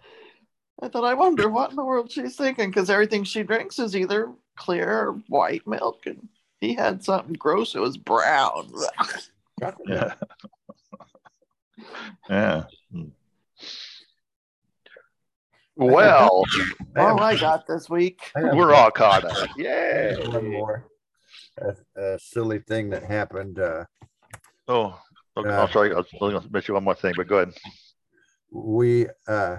I 0.81 0.87
thought, 0.89 1.03
I 1.03 1.13
wonder 1.13 1.47
what 1.49 1.69
in 1.69 1.75
the 1.75 1.83
world 1.85 2.11
she's 2.11 2.35
thinking, 2.35 2.69
because 2.69 2.89
everything 2.89 3.23
she 3.23 3.43
drinks 3.43 3.79
is 3.79 3.95
either 3.95 4.31
clear 4.55 4.89
or 4.89 5.21
white 5.27 5.65
milk, 5.67 6.05
and 6.05 6.27
he 6.59 6.73
had 6.73 7.03
something 7.03 7.33
gross. 7.33 7.75
It 7.75 7.79
was 7.79 7.97
brown. 7.97 8.71
Yeah. 9.87 10.13
yeah. 12.29 12.63
Hmm. 12.91 13.03
Well, 15.77 16.43
I 16.97 16.99
All 16.99 17.21
I 17.21 17.37
got 17.37 17.65
this 17.65 17.89
week. 17.89 18.19
We're 18.35 18.73
all 18.73 18.91
caught 18.91 19.23
up. 19.23 19.47
Yay. 19.55 20.17
one 20.27 20.51
more 20.51 20.89
a, 21.57 21.75
a 21.95 22.19
silly 22.19 22.59
thing 22.59 22.89
that 22.89 23.03
happened. 23.03 23.59
Uh, 23.59 23.85
Oh, 24.67 24.99
okay. 25.37 25.49
Uh, 25.49 25.63
I'm 25.65 25.71
sorry. 25.71 25.91
I 25.93 25.97
was 25.97 26.07
going 26.19 26.39
to 26.41 26.49
mention 26.49 26.73
one 26.75 26.83
more 26.83 26.95
thing, 26.95 27.13
but 27.15 27.27
go 27.27 27.37
ahead. 27.37 27.53
we 28.51 29.07
uh 29.27 29.57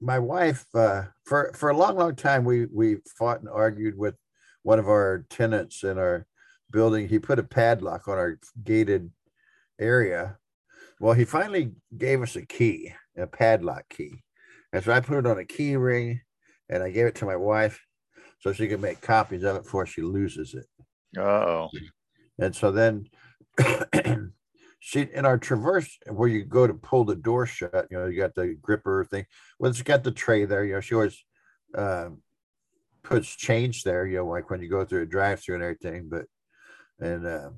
my 0.00 0.18
wife 0.18 0.64
uh 0.74 1.04
for 1.24 1.52
for 1.54 1.70
a 1.70 1.76
long 1.76 1.96
long 1.96 2.14
time 2.14 2.44
we 2.44 2.66
we 2.66 2.96
fought 3.18 3.40
and 3.40 3.48
argued 3.48 3.96
with 3.96 4.14
one 4.62 4.78
of 4.78 4.88
our 4.88 5.24
tenants 5.30 5.82
in 5.84 5.98
our 5.98 6.26
building 6.70 7.08
he 7.08 7.18
put 7.18 7.38
a 7.38 7.42
padlock 7.42 8.06
on 8.08 8.16
our 8.18 8.38
gated 8.62 9.10
area 9.80 10.38
well 11.00 11.14
he 11.14 11.24
finally 11.24 11.72
gave 11.96 12.22
us 12.22 12.36
a 12.36 12.46
key 12.46 12.92
a 13.16 13.26
padlock 13.26 13.88
key 13.88 14.22
and 14.72 14.84
so 14.84 14.92
i 14.92 15.00
put 15.00 15.18
it 15.18 15.26
on 15.26 15.38
a 15.38 15.44
key 15.44 15.76
ring 15.76 16.20
and 16.68 16.82
i 16.82 16.90
gave 16.90 17.06
it 17.06 17.14
to 17.16 17.24
my 17.26 17.36
wife 17.36 17.80
so 18.40 18.52
she 18.52 18.68
could 18.68 18.80
make 18.80 19.00
copies 19.00 19.42
of 19.42 19.56
it 19.56 19.64
before 19.64 19.86
she 19.86 20.02
loses 20.02 20.54
it 20.54 20.66
Oh, 21.18 21.70
and 22.38 22.54
so 22.54 22.70
then 22.70 23.06
she 24.80 25.02
in 25.12 25.24
our 25.24 25.38
traverse 25.38 25.98
where 26.08 26.28
you 26.28 26.44
go 26.44 26.66
to 26.66 26.74
pull 26.74 27.04
the 27.04 27.16
door 27.16 27.46
shut, 27.46 27.86
you 27.90 27.98
know, 27.98 28.06
you 28.06 28.18
got 28.18 28.34
the 28.34 28.56
gripper 28.60 29.04
thing. 29.04 29.26
Well, 29.58 29.70
it's 29.70 29.82
got 29.82 30.04
the 30.04 30.12
tray 30.12 30.44
there. 30.44 30.64
You 30.64 30.74
know, 30.74 30.80
she 30.80 30.94
always 30.94 31.24
um, 31.76 32.22
puts 33.02 33.34
change 33.34 33.84
there, 33.84 34.06
you 34.06 34.18
know, 34.18 34.26
like 34.26 34.50
when 34.50 34.62
you 34.62 34.68
go 34.68 34.84
through 34.84 35.02
a 35.02 35.06
drive 35.06 35.40
through 35.40 35.56
and 35.56 35.64
everything. 35.64 36.08
But 36.08 36.26
and 37.00 37.26
uh, 37.26 37.50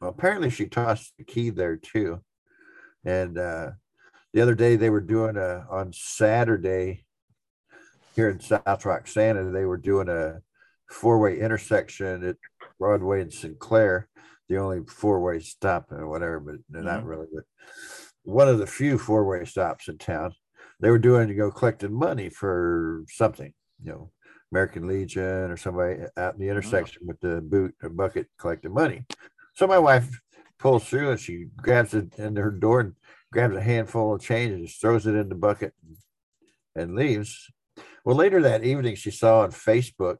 well, 0.00 0.10
apparently 0.10 0.50
she 0.50 0.66
tossed 0.66 1.12
the 1.16 1.24
key 1.24 1.50
there 1.50 1.76
too. 1.76 2.20
And 3.04 3.38
uh, 3.38 3.70
the 4.32 4.40
other 4.40 4.54
day 4.54 4.76
they 4.76 4.90
were 4.90 5.00
doing 5.00 5.36
a 5.36 5.66
on 5.70 5.92
Saturday 5.92 7.06
here 8.16 8.30
in 8.30 8.40
South 8.40 8.84
Roxana, 8.84 9.50
they 9.50 9.66
were 9.66 9.76
doing 9.76 10.08
a 10.08 10.40
four-way 10.88 11.38
intersection 11.38 12.24
at 12.24 12.36
Broadway 12.78 13.20
and 13.20 13.32
Sinclair, 13.32 14.08
the 14.48 14.58
only 14.58 14.80
four-way 14.86 15.40
stop 15.40 15.90
or 15.90 16.08
whatever, 16.08 16.40
but 16.40 16.56
they're 16.68 16.82
not 16.82 17.04
really, 17.04 17.26
but 17.32 17.44
one 18.22 18.48
of 18.48 18.58
the 18.58 18.66
few 18.66 18.98
four-way 18.98 19.44
stops 19.44 19.88
in 19.88 19.98
town. 19.98 20.32
They 20.80 20.90
were 20.90 20.98
doing 20.98 21.28
to 21.28 21.34
go 21.34 21.50
collecting 21.50 21.92
money 21.92 22.28
for 22.28 23.04
something, 23.08 23.52
you 23.82 23.90
know, 23.90 24.10
American 24.52 24.86
Legion 24.86 25.50
or 25.50 25.56
somebody 25.56 26.00
out 26.16 26.34
in 26.34 26.40
the 26.40 26.48
intersection 26.48 27.02
with 27.06 27.20
the 27.20 27.40
boot 27.40 27.74
or 27.82 27.88
bucket 27.88 28.26
collecting 28.38 28.74
money. 28.74 29.04
So 29.54 29.66
my 29.66 29.78
wife 29.78 30.08
pulls 30.58 30.84
through 30.84 31.10
and 31.10 31.20
she 31.20 31.46
grabs 31.56 31.94
it 31.94 32.18
in 32.18 32.36
her 32.36 32.50
door 32.50 32.80
and 32.80 32.94
grabs 33.32 33.56
a 33.56 33.60
handful 33.60 34.14
of 34.14 34.20
change 34.20 34.52
and 34.52 34.66
just 34.66 34.80
throws 34.80 35.06
it 35.06 35.14
in 35.14 35.28
the 35.28 35.34
bucket 35.34 35.72
and 36.74 36.94
leaves. 36.94 37.50
Well, 38.04 38.16
later 38.16 38.42
that 38.42 38.64
evening, 38.64 38.94
she 38.94 39.10
saw 39.10 39.40
on 39.40 39.50
Facebook 39.50 40.18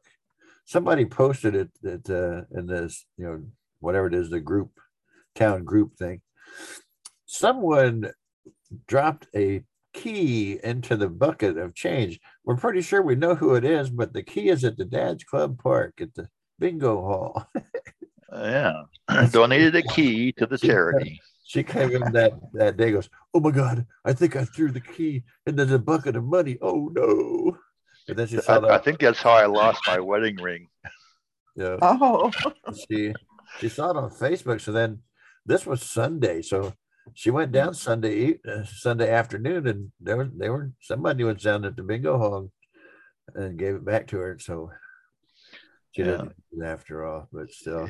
somebody 0.65 1.05
posted 1.05 1.55
it 1.55 1.69
that 1.81 2.09
uh, 2.09 2.57
in 2.57 2.67
this, 2.67 3.05
you 3.17 3.25
know, 3.25 3.43
whatever 3.79 4.07
it 4.07 4.13
is, 4.13 4.29
the 4.29 4.39
group, 4.39 4.71
town 5.35 5.63
group 5.63 5.95
thing. 5.97 6.21
Someone 7.25 8.11
dropped 8.87 9.27
a 9.35 9.63
key 9.93 10.59
into 10.63 10.95
the 10.95 11.09
bucket 11.09 11.57
of 11.57 11.73
change. 11.73 12.19
We're 12.45 12.57
pretty 12.57 12.81
sure 12.81 13.01
we 13.01 13.15
know 13.15 13.35
who 13.35 13.55
it 13.55 13.65
is, 13.65 13.89
but 13.89 14.13
the 14.13 14.23
key 14.23 14.49
is 14.49 14.63
at 14.63 14.77
the 14.77 14.85
Dad's 14.85 15.23
Club 15.23 15.61
Park 15.61 15.95
at 16.01 16.13
the 16.13 16.29
bingo 16.59 17.01
hall. 17.01 17.47
yeah. 18.33 18.83
Donated 19.31 19.75
a 19.75 19.83
key 19.83 20.31
to 20.33 20.45
the 20.45 20.57
charity. 20.57 21.19
She 21.45 21.63
came 21.63 21.91
in 21.91 22.11
that 22.11 22.33
that 22.53 22.75
day, 22.75 22.91
goes, 22.91 23.09
"Oh 23.33 23.39
my 23.39 23.51
God, 23.51 23.85
I 24.03 24.11
think 24.11 24.35
I 24.35 24.43
threw 24.43 24.69
the 24.69 24.81
key 24.81 25.23
into 25.45 25.63
the 25.63 25.79
bucket 25.79 26.17
of 26.17 26.25
money. 26.25 26.57
Oh 26.61 26.89
no!" 26.93 27.57
And 28.09 28.17
then 28.17 28.27
she 28.27 28.37
saw 28.41 28.57
I, 28.57 28.59
that. 28.59 28.71
I 28.71 28.77
think 28.79 28.99
that's 28.99 29.21
how 29.21 29.31
I 29.31 29.45
lost 29.45 29.81
my 29.87 29.99
wedding 29.99 30.35
ring. 30.35 30.67
yeah. 31.55 31.77
Oh, 31.81 32.31
she 32.89 33.13
she 33.59 33.69
saw 33.69 33.91
it 33.91 33.97
on 33.97 34.09
Facebook. 34.09 34.61
So 34.61 34.71
then 34.71 34.99
this 35.45 35.65
was 35.65 35.81
Sunday. 35.81 36.41
So 36.41 36.73
she 37.13 37.31
went 37.31 37.51
down 37.51 37.73
Sunday 37.73 38.39
uh, 38.47 38.63
Sunday 38.65 39.09
afternoon, 39.11 39.67
and 39.67 39.91
there 39.99 40.17
was 40.17 40.27
they 40.35 40.49
were 40.49 40.71
somebody 40.81 41.23
was 41.23 41.41
down 41.41 41.65
at 41.65 41.75
the 41.75 41.83
bingo 41.83 42.17
hall 42.17 42.51
and 43.35 43.57
gave 43.57 43.75
it 43.75 43.85
back 43.85 44.07
to 44.07 44.17
her. 44.17 44.37
So 44.39 44.71
she 45.91 46.01
Yeah. 46.03 46.11
didn't 46.11 46.33
after 46.63 47.05
all, 47.05 47.27
but 47.31 47.51
still. 47.51 47.89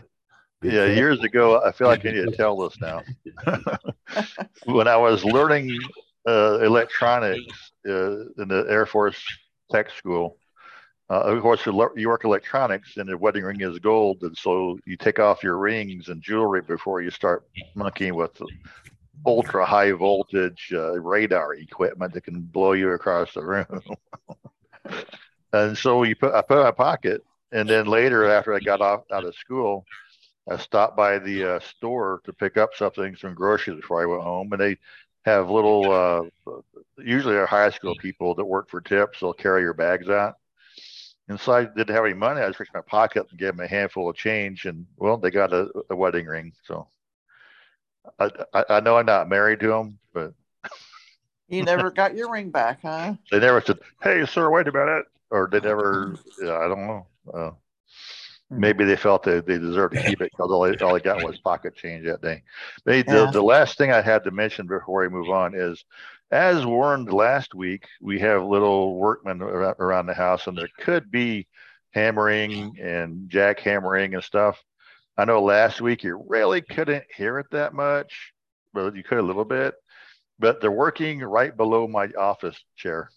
Yeah, 0.63 0.71
careful. 0.71 0.95
years 0.95 1.23
ago, 1.23 1.61
I 1.63 1.71
feel 1.71 1.87
like 1.87 2.05
I 2.05 2.11
need 2.11 2.25
to 2.25 2.31
tell 2.37 2.57
this 2.57 2.79
now. 2.81 3.03
when 4.65 4.87
I 4.87 4.97
was 4.97 5.23
learning 5.23 5.77
uh, 6.27 6.59
electronics 6.61 7.71
uh, 7.87 8.21
in 8.39 8.47
the 8.47 8.65
Air 8.67 8.85
Force 8.87 9.21
Tech 9.71 9.89
School, 9.91 10.37
uh, 11.09 11.21
of 11.21 11.41
course, 11.41 11.65
work 11.65 12.23
electronics 12.25 12.97
and 12.97 13.07
the 13.07 13.17
wedding 13.17 13.43
ring 13.43 13.61
is 13.61 13.79
gold. 13.79 14.21
And 14.23 14.37
so 14.37 14.77
you 14.85 14.97
take 14.97 15.19
off 15.19 15.43
your 15.43 15.57
rings 15.57 16.09
and 16.09 16.21
jewelry 16.21 16.61
before 16.61 17.01
you 17.01 17.11
start 17.11 17.47
monkeying 17.75 18.15
with 18.15 18.41
ultra 19.25 19.65
high 19.65 19.91
voltage 19.91 20.69
uh, 20.73 20.99
radar 20.99 21.53
equipment 21.53 22.13
that 22.13 22.21
can 22.21 22.41
blow 22.41 22.73
you 22.73 22.91
across 22.91 23.33
the 23.33 23.43
room. 23.43 23.81
and 25.53 25.77
so 25.77 26.03
you 26.03 26.15
put, 26.15 26.33
I 26.33 26.41
put 26.41 26.63
my 26.63 26.71
pocket. 26.71 27.23
And 27.53 27.69
then 27.69 27.85
later, 27.85 28.29
after 28.29 28.53
I 28.53 28.59
got 28.59 28.81
off 28.81 29.03
out 29.11 29.23
of 29.23 29.33
school, 29.35 29.85
I 30.49 30.57
stopped 30.57 30.97
by 30.97 31.19
the 31.19 31.55
uh, 31.55 31.59
store 31.59 32.21
to 32.25 32.33
pick 32.33 32.57
up 32.57 32.71
something, 32.75 33.15
some 33.15 33.33
groceries 33.33 33.77
before 33.77 34.01
I 34.01 34.05
went 34.05 34.23
home, 34.23 34.51
and 34.51 34.61
they 34.61 34.77
have 35.23 35.49
little, 35.49 35.91
uh, 35.91 36.51
usually 36.97 37.33
they're 37.33 37.45
high 37.45 37.69
school 37.69 37.95
people 37.95 38.35
that 38.35 38.45
work 38.45 38.69
for 38.69 38.81
tips. 38.81 39.21
They'll 39.21 39.33
carry 39.33 39.61
your 39.61 39.73
bags 39.73 40.09
out. 40.09 40.35
And 41.29 41.39
so 41.39 41.51
I 41.51 41.65
didn't 41.65 41.93
have 41.93 42.05
any 42.05 42.13
money. 42.13 42.41
I 42.41 42.47
just 42.47 42.59
reached 42.59 42.73
my 42.73 42.81
pocket 42.81 43.27
and 43.29 43.39
gave 43.39 43.49
them 43.55 43.59
a 43.59 43.67
handful 43.67 44.09
of 44.09 44.15
change, 44.15 44.65
and 44.65 44.85
well, 44.97 45.17
they 45.17 45.29
got 45.29 45.53
a, 45.53 45.69
a 45.89 45.95
wedding 45.95 46.25
ring. 46.25 46.53
So 46.63 46.87
I, 48.19 48.29
I, 48.53 48.65
I 48.69 48.79
know 48.79 48.97
I'm 48.97 49.05
not 49.05 49.29
married 49.29 49.59
to 49.61 49.67
them, 49.67 49.99
but 50.13 50.33
you 51.49 51.63
never 51.63 51.91
got 51.91 52.15
your 52.15 52.31
ring 52.31 52.49
back, 52.49 52.79
huh? 52.81 53.13
they 53.31 53.39
never 53.39 53.61
said, 53.61 53.79
"Hey, 54.01 54.25
sir, 54.25 54.49
wait 54.49 54.67
a 54.67 54.71
minute," 54.71 55.05
or 55.29 55.49
they 55.51 55.59
never. 55.59 56.17
Yeah, 56.41 56.57
I 56.57 56.67
don't 56.67 56.87
know. 56.87 57.07
Uh, 57.33 57.51
maybe 58.49 58.85
they 58.85 58.95
felt 58.95 59.23
that 59.23 59.45
they 59.45 59.57
deserved 59.57 59.93
to 59.93 60.03
keep 60.05 60.21
it 60.21 60.31
because 60.31 60.51
all 60.51 60.61
they, 60.61 60.77
all 60.77 60.93
they 60.93 60.99
got 60.99 61.21
was 61.21 61.37
pocket 61.39 61.75
change 61.75 62.05
that 62.05 62.21
day. 62.21 62.43
They, 62.85 63.01
the, 63.01 63.27
the 63.27 63.41
last 63.41 63.77
thing 63.77 63.91
I 63.91 64.01
had 64.01 64.23
to 64.23 64.31
mention 64.31 64.67
before 64.67 65.01
we 65.01 65.09
move 65.09 65.29
on 65.29 65.53
is, 65.55 65.83
as 66.31 66.65
warned 66.65 67.11
last 67.11 67.55
week, 67.55 67.87
we 68.01 68.19
have 68.19 68.43
little 68.43 68.95
workmen 68.95 69.41
around 69.41 70.07
the 70.07 70.13
house, 70.13 70.47
and 70.47 70.57
there 70.57 70.69
could 70.79 71.09
be 71.09 71.47
hammering 71.91 72.77
and 72.79 73.29
jackhammering 73.29 74.13
and 74.13 74.23
stuff. 74.23 74.61
I 75.17 75.25
know 75.25 75.41
last 75.41 75.81
week 75.81 76.03
you 76.03 76.23
really 76.27 76.61
couldn't 76.61 77.05
hear 77.15 77.39
it 77.39 77.47
that 77.51 77.73
much, 77.73 78.33
but 78.73 78.95
you 78.95 79.03
could 79.03 79.19
a 79.19 79.23
little 79.23 79.45
bit. 79.45 79.75
But 80.37 80.61
they're 80.61 80.71
working 80.71 81.19
right 81.21 81.55
below 81.55 81.87
my 81.87 82.09
office 82.17 82.61
chair, 82.75 83.09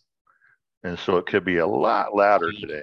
and 0.83 0.99
so 0.99 1.17
it 1.19 1.26
could 1.26 1.45
be 1.45 1.59
a 1.59 1.67
lot 1.67 2.14
louder 2.14 2.50
today. 2.52 2.83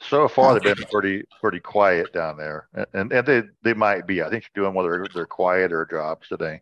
So 0.00 0.28
far, 0.28 0.60
they've 0.60 0.76
been 0.76 0.84
pretty 0.90 1.24
pretty 1.40 1.58
quiet 1.58 2.12
down 2.12 2.36
there, 2.36 2.68
and 2.92 3.12
and 3.12 3.26
they 3.26 3.42
they 3.62 3.74
might 3.74 4.06
be. 4.06 4.22
I 4.22 4.30
think 4.30 4.44
they're 4.54 4.62
doing 4.62 4.74
whether 4.74 5.06
they're 5.12 5.26
quieter 5.26 5.86
jobs 5.90 6.28
today. 6.28 6.60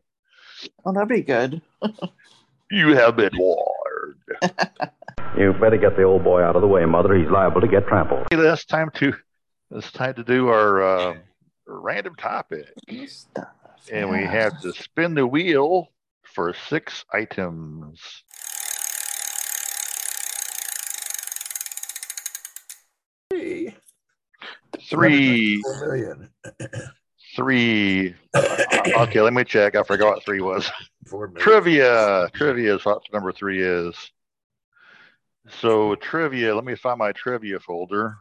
Oh, 0.86 0.92
that'd 0.92 1.08
be 1.08 1.22
good. 1.22 1.60
You 2.70 2.94
have 2.96 3.16
been 3.16 3.32
warned. 3.36 4.16
You 5.38 5.52
better 5.54 5.76
get 5.76 5.96
the 5.96 6.02
old 6.02 6.24
boy 6.24 6.42
out 6.42 6.56
of 6.56 6.60
the 6.62 6.68
way, 6.68 6.84
Mother. 6.84 7.14
He's 7.14 7.30
liable 7.30 7.60
to 7.60 7.68
get 7.68 7.86
trampled. 7.86 8.26
Hey, 8.30 8.36
it's 8.38 8.64
time 8.64 8.90
to 8.96 9.14
it's 9.70 9.92
time 9.92 10.14
to 10.14 10.24
do 10.24 10.48
our 10.48 10.82
uh, 10.82 11.14
random 11.66 12.16
topic, 12.16 12.66
Stuff. 13.06 13.48
and 13.92 14.10
we 14.10 14.24
have 14.24 14.60
to 14.62 14.72
spin 14.72 15.14
the 15.14 15.26
wheel 15.26 15.88
for 16.24 16.52
six 16.68 17.04
items. 17.12 18.00
Hey, 23.30 23.76
Three, 24.90 25.62
four 25.62 25.86
million. 25.86 26.30
three. 27.34 28.14
uh, 28.34 28.56
okay, 28.98 29.20
let 29.20 29.32
me 29.32 29.44
check. 29.44 29.76
I 29.76 29.82
forgot 29.82 30.14
what 30.14 30.24
three 30.24 30.40
was. 30.40 30.70
Trivia. 31.38 32.28
Trivia 32.34 32.76
is 32.76 32.84
what 32.84 33.02
number 33.12 33.32
three 33.32 33.62
is. 33.62 33.94
So 35.60 35.94
trivia. 35.96 36.54
Let 36.54 36.64
me 36.64 36.74
find 36.74 36.98
my 36.98 37.12
trivia 37.12 37.58
folder. 37.60 38.16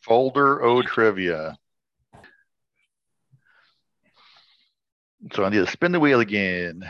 Folder 0.00 0.62
O 0.62 0.82
trivia. 0.82 1.58
So 5.32 5.44
I 5.44 5.48
need 5.50 5.58
to 5.58 5.66
spin 5.66 5.92
the 5.92 6.00
wheel 6.00 6.20
again. 6.20 6.82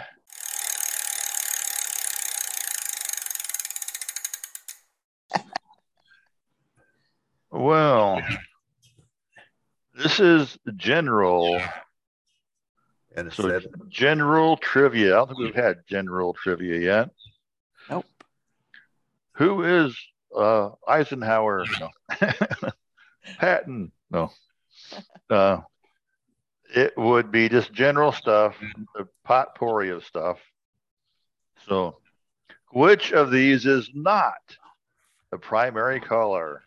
Well, 7.50 8.20
this 9.98 10.20
is 10.20 10.56
general. 10.76 11.60
And 13.16 13.28
it 13.28 13.34
So 13.34 13.48
said, 13.48 13.66
general 13.88 14.56
trivia. 14.56 15.14
I 15.14 15.16
don't 15.16 15.28
think 15.28 15.38
we've 15.40 15.54
had 15.54 15.78
general 15.88 16.34
trivia 16.34 16.78
yet. 16.78 17.10
Nope. 17.90 18.06
Who 19.32 19.64
is 19.64 19.98
uh, 20.36 20.70
Eisenhower? 20.86 21.64
No. 21.80 21.90
Patton? 23.38 23.92
No. 24.10 24.30
Uh, 25.28 25.60
it 26.74 26.96
would 26.96 27.30
be 27.30 27.50
just 27.50 27.70
general 27.70 28.12
stuff, 28.12 28.56
a 28.98 29.04
potpourri 29.24 29.90
of 29.90 30.02
stuff. 30.06 30.38
So, 31.66 31.98
which 32.70 33.12
of 33.12 33.30
these 33.30 33.66
is 33.66 33.90
not 33.92 34.40
a 35.30 35.36
primary 35.36 36.00
color? 36.00 36.62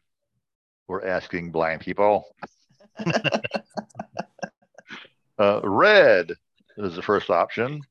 We're 0.88 1.08
asking 1.08 1.52
blind 1.52 1.82
people. 1.82 2.26
uh, 5.40 5.62
red 5.64 6.32
is 6.78 6.96
the 6.96 7.02
first 7.02 7.30
option. 7.30 7.82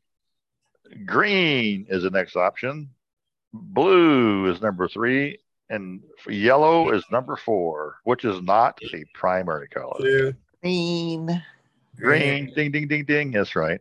Green 1.07 1.87
is 1.89 2.03
the 2.03 2.11
next 2.11 2.37
option. 2.37 2.91
Blue 3.53 4.51
is 4.51 4.61
number 4.61 4.89
three. 4.89 5.39
And 5.69 6.03
yellow 6.29 6.91
is 6.91 7.05
number 7.13 7.37
four, 7.37 7.99
which 8.03 8.25
is 8.25 8.43
not 8.43 8.79
a 8.93 9.05
primary 9.15 9.69
color. 9.69 10.01
two, 10.01 10.35
Green. 10.61 11.43
Green, 11.97 12.53
ding, 12.55 12.73
ding, 12.73 12.89
ding, 12.89 13.05
ding. 13.05 13.31
That's 13.31 13.55
right. 13.55 13.81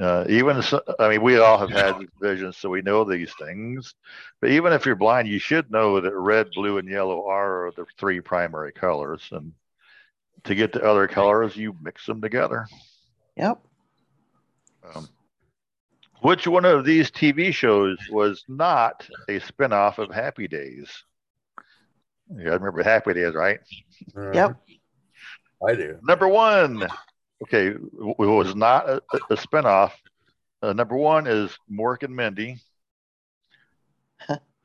Uh, 0.00 0.24
even, 0.30 0.62
so, 0.62 0.80
I 0.98 1.10
mean, 1.10 1.22
we 1.22 1.36
all 1.38 1.58
have 1.58 1.68
had 1.68 1.96
vision, 2.18 2.52
so 2.52 2.70
we 2.70 2.80
know 2.80 3.04
these 3.04 3.32
things. 3.38 3.94
But 4.40 4.50
even 4.50 4.72
if 4.72 4.86
you're 4.86 4.96
blind, 4.96 5.28
you 5.28 5.38
should 5.38 5.70
know 5.70 6.00
that 6.00 6.14
red, 6.14 6.50
blue, 6.54 6.78
and 6.78 6.88
yellow 6.88 7.28
are 7.28 7.72
the 7.76 7.84
three 7.98 8.20
primary 8.20 8.72
colors. 8.72 9.28
And 9.32 9.52
to 10.44 10.54
get 10.54 10.72
the 10.72 10.82
other 10.82 11.06
colors, 11.06 11.56
you 11.56 11.76
mix 11.80 12.06
them 12.06 12.20
together. 12.20 12.66
Yep. 13.36 13.60
Um, 14.94 15.08
which 16.20 16.46
one 16.46 16.64
of 16.64 16.84
these 16.84 17.10
TV 17.10 17.52
shows 17.52 17.98
was 18.10 18.44
not 18.48 19.06
a 19.28 19.40
spinoff 19.40 19.98
of 19.98 20.10
Happy 20.12 20.48
Days? 20.48 21.04
You 22.30 22.44
guys 22.44 22.54
remember 22.54 22.82
Happy 22.82 23.14
Days, 23.14 23.34
right? 23.34 23.60
uh, 24.16 24.32
Yep. 24.32 24.56
I 25.66 25.74
do. 25.74 25.98
Number 26.02 26.28
one, 26.28 26.86
okay, 27.42 27.68
it 27.68 27.78
was 28.18 28.54
not 28.54 28.88
a, 28.88 29.02
a 29.30 29.36
spinoff. 29.36 29.92
Uh, 30.60 30.72
number 30.72 30.96
one 30.96 31.26
is 31.26 31.56
Mork 31.70 32.02
and 32.02 32.14
Mindy. 32.14 32.58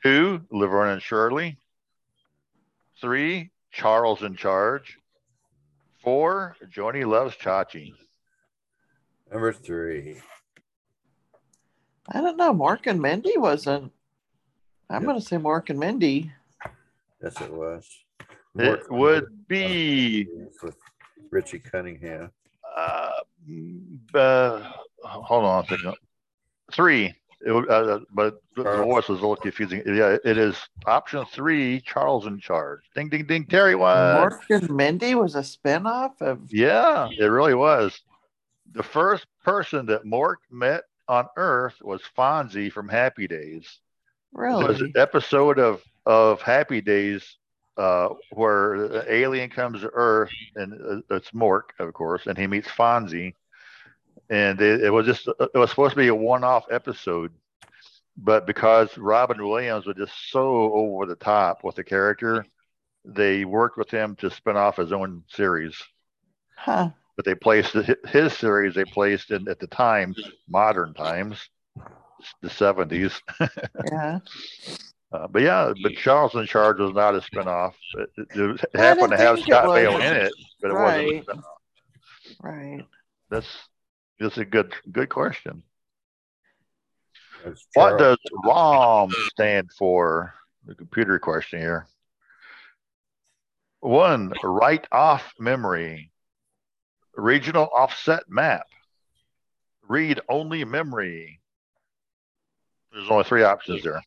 Two, 0.03 0.41
Laverne 0.51 0.93
and 0.93 1.01
Shirley. 1.01 1.57
Three, 3.01 3.51
Charles 3.71 4.21
in 4.21 4.35
Charge. 4.35 4.99
Four, 6.11 6.55
Joni 6.73 7.05
Loves 7.05 7.35
Chachi. 7.35 7.93
Number 9.29 9.51
three. 9.51 10.21
I 12.07 12.21
don't 12.21 12.37
know. 12.37 12.53
Mork 12.53 12.87
and 12.87 13.01
Mindy 13.01 13.37
wasn't. 13.37 13.91
I'm 14.89 15.01
Yep. 15.01 15.09
going 15.09 15.19
to 15.19 15.25
say 15.25 15.35
Mork 15.35 15.69
and 15.69 15.77
Mindy. 15.77 16.31
Yes, 17.21 17.41
it 17.41 17.51
was. 17.51 17.85
It 18.57 18.89
would 18.89 19.47
be 19.49 20.29
with 20.63 20.77
Richie 21.29 21.59
Cunningham. 21.59 22.31
uh, 22.77 23.11
uh, 24.13 24.71
hold 25.03 25.43
on 25.43 25.65
a 25.65 25.67
second. 25.67 25.95
Three. 26.71 27.13
It, 27.41 27.69
uh, 27.69 27.99
but 28.11 28.41
the 28.55 28.63
the 28.63 28.83
voice 28.83 29.07
was 29.07 29.19
a 29.19 29.21
little 29.21 29.35
confusing. 29.35 29.83
Yeah, 29.85 30.17
it 30.25 30.37
is 30.37 30.57
option 30.85 31.23
three, 31.25 31.81
Charles 31.81 32.25
in 32.25 32.39
charge. 32.39 32.81
Ding, 32.95 33.09
ding, 33.09 33.25
ding. 33.25 33.45
Terry 33.45 33.75
was. 33.75 34.33
Mork 34.33 34.41
and 34.49 34.69
Mindy 34.69 35.13
was 35.13 35.35
a 35.35 35.41
spinoff 35.41 36.19
of. 36.21 36.51
Yeah, 36.51 37.09
it 37.17 37.25
really 37.25 37.53
was. 37.53 38.01
The 38.73 38.83
first 38.83 39.27
person 39.43 39.85
that 39.85 40.03
Mork 40.03 40.37
met 40.49 40.83
on 41.07 41.27
Earth 41.37 41.75
was 41.81 42.01
Fonzie 42.17 42.71
from 42.71 42.89
Happy 42.89 43.27
Days. 43.27 43.79
There 44.33 44.67
was 44.67 44.81
an 44.81 44.93
episode 44.95 45.59
of 45.59 45.81
of 46.05 46.41
Happy 46.41 46.81
Days 46.81 47.37
uh, 47.77 48.09
where 48.31 48.87
the 48.87 49.13
alien 49.13 49.49
comes 49.49 49.81
to 49.81 49.89
Earth, 49.93 50.31
and 50.55 50.73
uh, 50.73 51.15
it's 51.15 51.31
Mork, 51.31 51.69
of 51.79 51.93
course, 51.93 52.25
and 52.25 52.37
he 52.37 52.47
meets 52.47 52.67
Fonzie, 52.67 53.33
and 54.29 54.59
it, 54.61 54.83
it 54.83 54.89
was 54.89 55.05
just 55.05 55.27
it 55.27 55.53
was 55.57 55.69
supposed 55.69 55.91
to 55.93 55.97
be 55.97 56.07
a 56.07 56.15
one-off 56.15 56.65
episode, 56.71 57.31
but 58.17 58.45
because 58.47 58.97
Robin 58.97 59.37
Williams 59.47 59.85
was 59.85 59.95
just 59.97 60.13
so 60.31 60.73
over 60.73 61.05
the 61.05 61.15
top 61.15 61.63
with 61.63 61.75
the 61.75 61.83
character, 61.83 62.45
they 63.05 63.45
worked 63.45 63.77
with 63.77 63.89
him 63.89 64.15
to 64.17 64.29
spin 64.29 64.57
off 64.57 64.77
his 64.77 64.91
own 64.91 65.23
series. 65.29 65.75
Huh. 66.55 66.89
But 67.15 67.25
they 67.25 67.35
placed 67.35 67.73
hi- 67.73 67.95
his 68.07 68.33
series. 68.33 68.75
They 68.75 68.85
placed 68.85 69.31
in 69.31 69.47
at 69.47 69.59
the 69.59 69.67
time, 69.67 70.13
modern 70.47 70.93
times, 70.93 71.49
the 72.41 72.49
seventies. 72.49 73.19
Yeah. 73.91 74.19
Uh, 75.09 75.25
but 75.25 75.41
yeah, 75.41 75.71
but 75.81 75.93
Charles 75.93 76.35
in 76.35 76.45
Charge 76.45 76.79
was 76.79 76.93
not 76.93 77.15
a 77.15 77.19
spinoff. 77.21 77.71
It, 77.97 78.09
it, 78.17 78.65
it 78.73 78.77
happened 78.77 79.11
to 79.11 79.17
have 79.17 79.39
Scott. 79.39 79.63
Baio 79.65 79.95
in 79.95 80.17
it, 80.25 80.33
but 80.61 80.71
it 80.71 80.73
Right. 80.73 81.05
wasn't 81.05 81.29
a 81.29 81.31
spinoff. 81.31 82.43
Right. 82.43 82.85
That's 83.29 83.47
that's 84.19 84.37
a 84.37 84.45
good 84.45 84.73
good 84.91 85.09
question. 85.09 85.63
What 87.75 87.99
does 87.99 88.17
ROM 88.45 89.11
stand 89.31 89.71
for? 89.77 90.33
The 90.65 90.75
computer 90.75 91.17
question 91.19 91.59
here. 91.59 91.87
One, 93.79 94.33
write 94.43 94.87
off 94.91 95.33
memory. 95.39 96.11
Regional 97.15 97.69
offset 97.75 98.23
map. 98.27 98.67
Read 99.87 100.19
only 100.27 100.65
memory. 100.65 101.39
There's 102.91 103.09
only 103.09 103.23
three 103.23 103.43
options 103.43 103.83
there. 103.83 104.01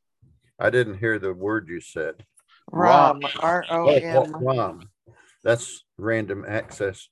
I 0.58 0.68
didn't 0.70 0.98
hear 0.98 1.18
the 1.18 1.32
word 1.32 1.68
you 1.68 1.80
said. 1.80 2.24
Rom. 2.70 3.20
R 3.40 3.64
O 3.70 3.88
Oh, 3.88 4.26
ROM. 4.26 4.90
That's 5.42 5.84
random 5.96 6.44
access 6.46 7.08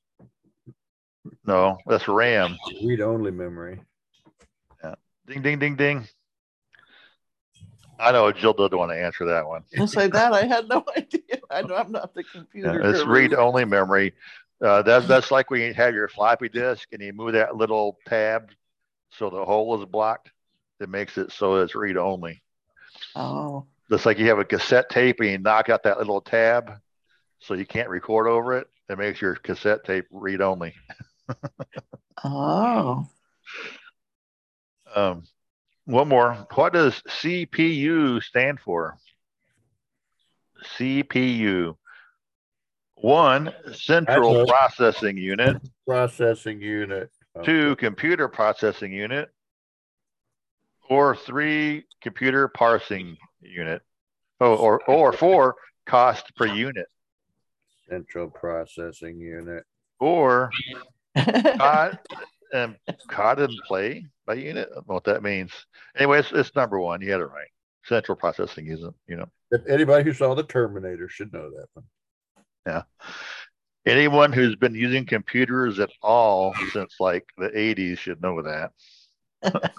No, 1.46 1.78
that's 1.86 2.08
RAM. 2.08 2.56
read 2.84 3.00
only 3.00 3.30
memory. 3.30 3.80
Yeah. 4.82 4.94
Ding, 5.26 5.42
ding, 5.42 5.58
ding, 5.58 5.76
ding. 5.76 6.08
I 8.00 8.12
know 8.12 8.30
Jill 8.30 8.52
doesn't 8.52 8.76
want 8.78 8.92
to 8.92 8.96
answer 9.02 9.24
that 9.26 9.46
one. 9.46 9.64
I'll 9.78 9.88
say 9.88 10.06
that. 10.08 10.32
I 10.32 10.46
had 10.46 10.68
no 10.68 10.84
idea. 10.96 11.20
I 11.50 11.62
know 11.62 11.74
I'm 11.74 11.90
not 11.90 12.14
the 12.14 12.22
Yeah, 12.22 12.30
computer. 12.32 12.80
it's 12.90 13.02
guru. 13.02 13.12
read 13.12 13.34
only 13.34 13.64
memory. 13.64 14.14
Uh, 14.64 14.82
that's 14.82 15.06
that's 15.06 15.30
like 15.30 15.50
when 15.50 15.60
you 15.62 15.74
have 15.74 15.94
your 15.94 16.08
floppy 16.08 16.48
disk 16.48 16.88
and 16.92 17.00
you 17.02 17.12
move 17.12 17.32
that 17.32 17.56
little 17.56 17.98
tab 18.06 18.50
so 19.10 19.30
the 19.30 19.44
hole 19.44 19.80
is 19.80 19.88
blocked. 19.88 20.30
It 20.80 20.88
makes 20.88 21.18
it 21.18 21.32
so 21.32 21.56
it's 21.56 21.74
read 21.74 21.96
only. 21.96 22.42
Oh. 23.16 23.66
Just 23.90 24.06
like 24.06 24.18
you 24.18 24.28
have 24.28 24.38
a 24.38 24.44
cassette 24.44 24.90
tape 24.90 25.20
and 25.20 25.30
you 25.30 25.38
knock 25.38 25.68
out 25.68 25.82
that 25.84 25.98
little 25.98 26.20
tab 26.20 26.72
so 27.40 27.54
you 27.54 27.64
can't 27.66 27.88
record 27.88 28.26
over 28.28 28.58
it. 28.58 28.68
It 28.88 28.98
makes 28.98 29.20
your 29.20 29.34
cassette 29.36 29.84
tape 29.84 30.06
read 30.10 30.40
only. 30.40 30.74
Oh. 32.24 33.06
Um, 34.94 35.22
one 35.84 36.08
more. 36.08 36.46
What 36.54 36.72
does 36.72 37.00
CPU 37.08 38.22
stand 38.22 38.60
for? 38.60 38.96
CPU. 40.78 41.76
One, 42.96 43.54
central 43.72 44.46
processing 44.46 45.16
unit. 45.16 45.56
Processing 45.86 46.60
unit. 46.60 47.10
Two, 47.44 47.76
computer 47.76 48.28
processing 48.28 48.92
unit. 48.92 49.28
Or 50.90 51.14
three, 51.14 51.84
computer 52.02 52.48
parsing 52.48 53.16
unit. 53.40 53.82
Oh, 54.40 54.56
or, 54.56 54.82
or 54.88 55.12
four, 55.12 55.56
cost 55.86 56.34
per 56.34 56.46
unit. 56.46 56.86
Central 57.88 58.28
processing 58.28 59.20
unit. 59.20 59.64
Or 60.00 60.50
cod, 61.56 61.98
um, 62.54 62.76
cod 63.08 63.40
and 63.40 63.52
play 63.66 64.06
by 64.26 64.34
unit. 64.34 64.68
I 64.70 64.74
don't 64.74 64.88
know 64.88 64.94
what 64.94 65.04
that 65.04 65.22
means. 65.22 65.52
Anyway, 65.96 66.20
it's, 66.20 66.32
it's 66.32 66.54
number 66.54 66.78
one. 66.78 67.00
You 67.00 67.12
had 67.12 67.20
it 67.20 67.24
right. 67.24 67.48
Central 67.84 68.16
processing 68.16 68.66
isn't, 68.68 68.94
you 69.06 69.16
know. 69.16 69.28
If 69.50 69.66
anybody 69.68 70.04
who 70.04 70.12
saw 70.12 70.34
the 70.34 70.42
Terminator 70.42 71.08
should 71.08 71.32
know 71.32 71.50
that 71.50 71.66
one. 71.74 71.84
Yeah. 72.66 72.82
Anyone 73.86 74.32
who's 74.32 74.56
been 74.56 74.74
using 74.74 75.06
computers 75.06 75.78
at 75.78 75.90
all 76.02 76.54
since 76.72 76.96
like 77.00 77.24
the 77.38 77.48
80s 77.48 77.98
should 77.98 78.20
know 78.20 78.42
that. 78.42 78.72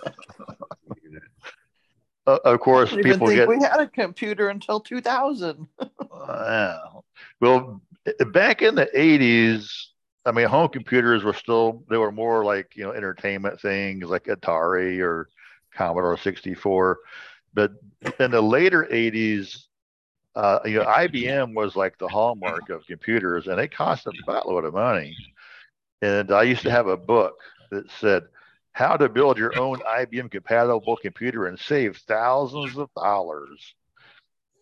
Uh, 2.30 2.38
of 2.46 2.60
course, 2.60 2.92
I 2.92 2.98
didn't 2.98 3.12
people 3.12 3.28
think 3.28 3.40
get 3.40 3.48
we 3.48 3.60
had 3.60 3.80
a 3.80 3.88
computer 3.88 4.50
until 4.50 4.80
2000. 4.80 5.68
Uh, 6.12 6.78
well, 7.42 7.82
back 8.28 8.62
in 8.62 8.76
the 8.76 8.88
80s, 8.96 9.72
I 10.26 10.32
mean, 10.32 10.48
home 10.48 10.70
computers 10.70 11.24
were 11.24 11.34
still, 11.34 11.84
they 11.90 11.98
were 11.98 12.12
more 12.12 12.44
like, 12.44 12.76
you 12.76 12.84
know, 12.84 12.92
entertainment 12.92 13.60
things 13.62 14.06
like 14.06 14.26
Atari 14.26 15.00
or 15.00 15.30
Commodore 15.74 16.18
64. 16.18 17.00
But 17.54 17.72
in 18.20 18.32
the 18.32 18.42
later 18.42 18.88
80s, 18.92 19.66
uh, 20.36 20.60
you 20.66 20.80
know, 20.80 20.86
IBM 20.86 21.56
was 21.56 21.76
like 21.76 21.98
the 21.98 22.08
hallmark 22.08 22.70
of 22.70 22.86
computers 22.86 23.48
and 23.48 23.58
they 23.58 23.68
cost 23.68 24.08
a 24.08 24.12
buttload 24.28 24.66
of 24.66 24.74
money. 24.74 25.16
And 26.02 26.32
I 26.32 26.44
used 26.44 26.64
to 26.64 26.72
have 26.72 26.88
a 26.88 26.98
book 26.98 27.36
that 27.72 27.90
said, 27.92 28.24
how 28.74 28.96
to 28.96 29.10
build 29.10 29.38
your 29.38 29.58
own 29.60 29.78
IBM 29.80 30.32
compatible 30.32 30.98
computer 30.98 31.48
and 31.48 31.60
save 31.60 31.98
thousands 31.98 32.78
of 32.78 32.90
dollars. 32.96 33.76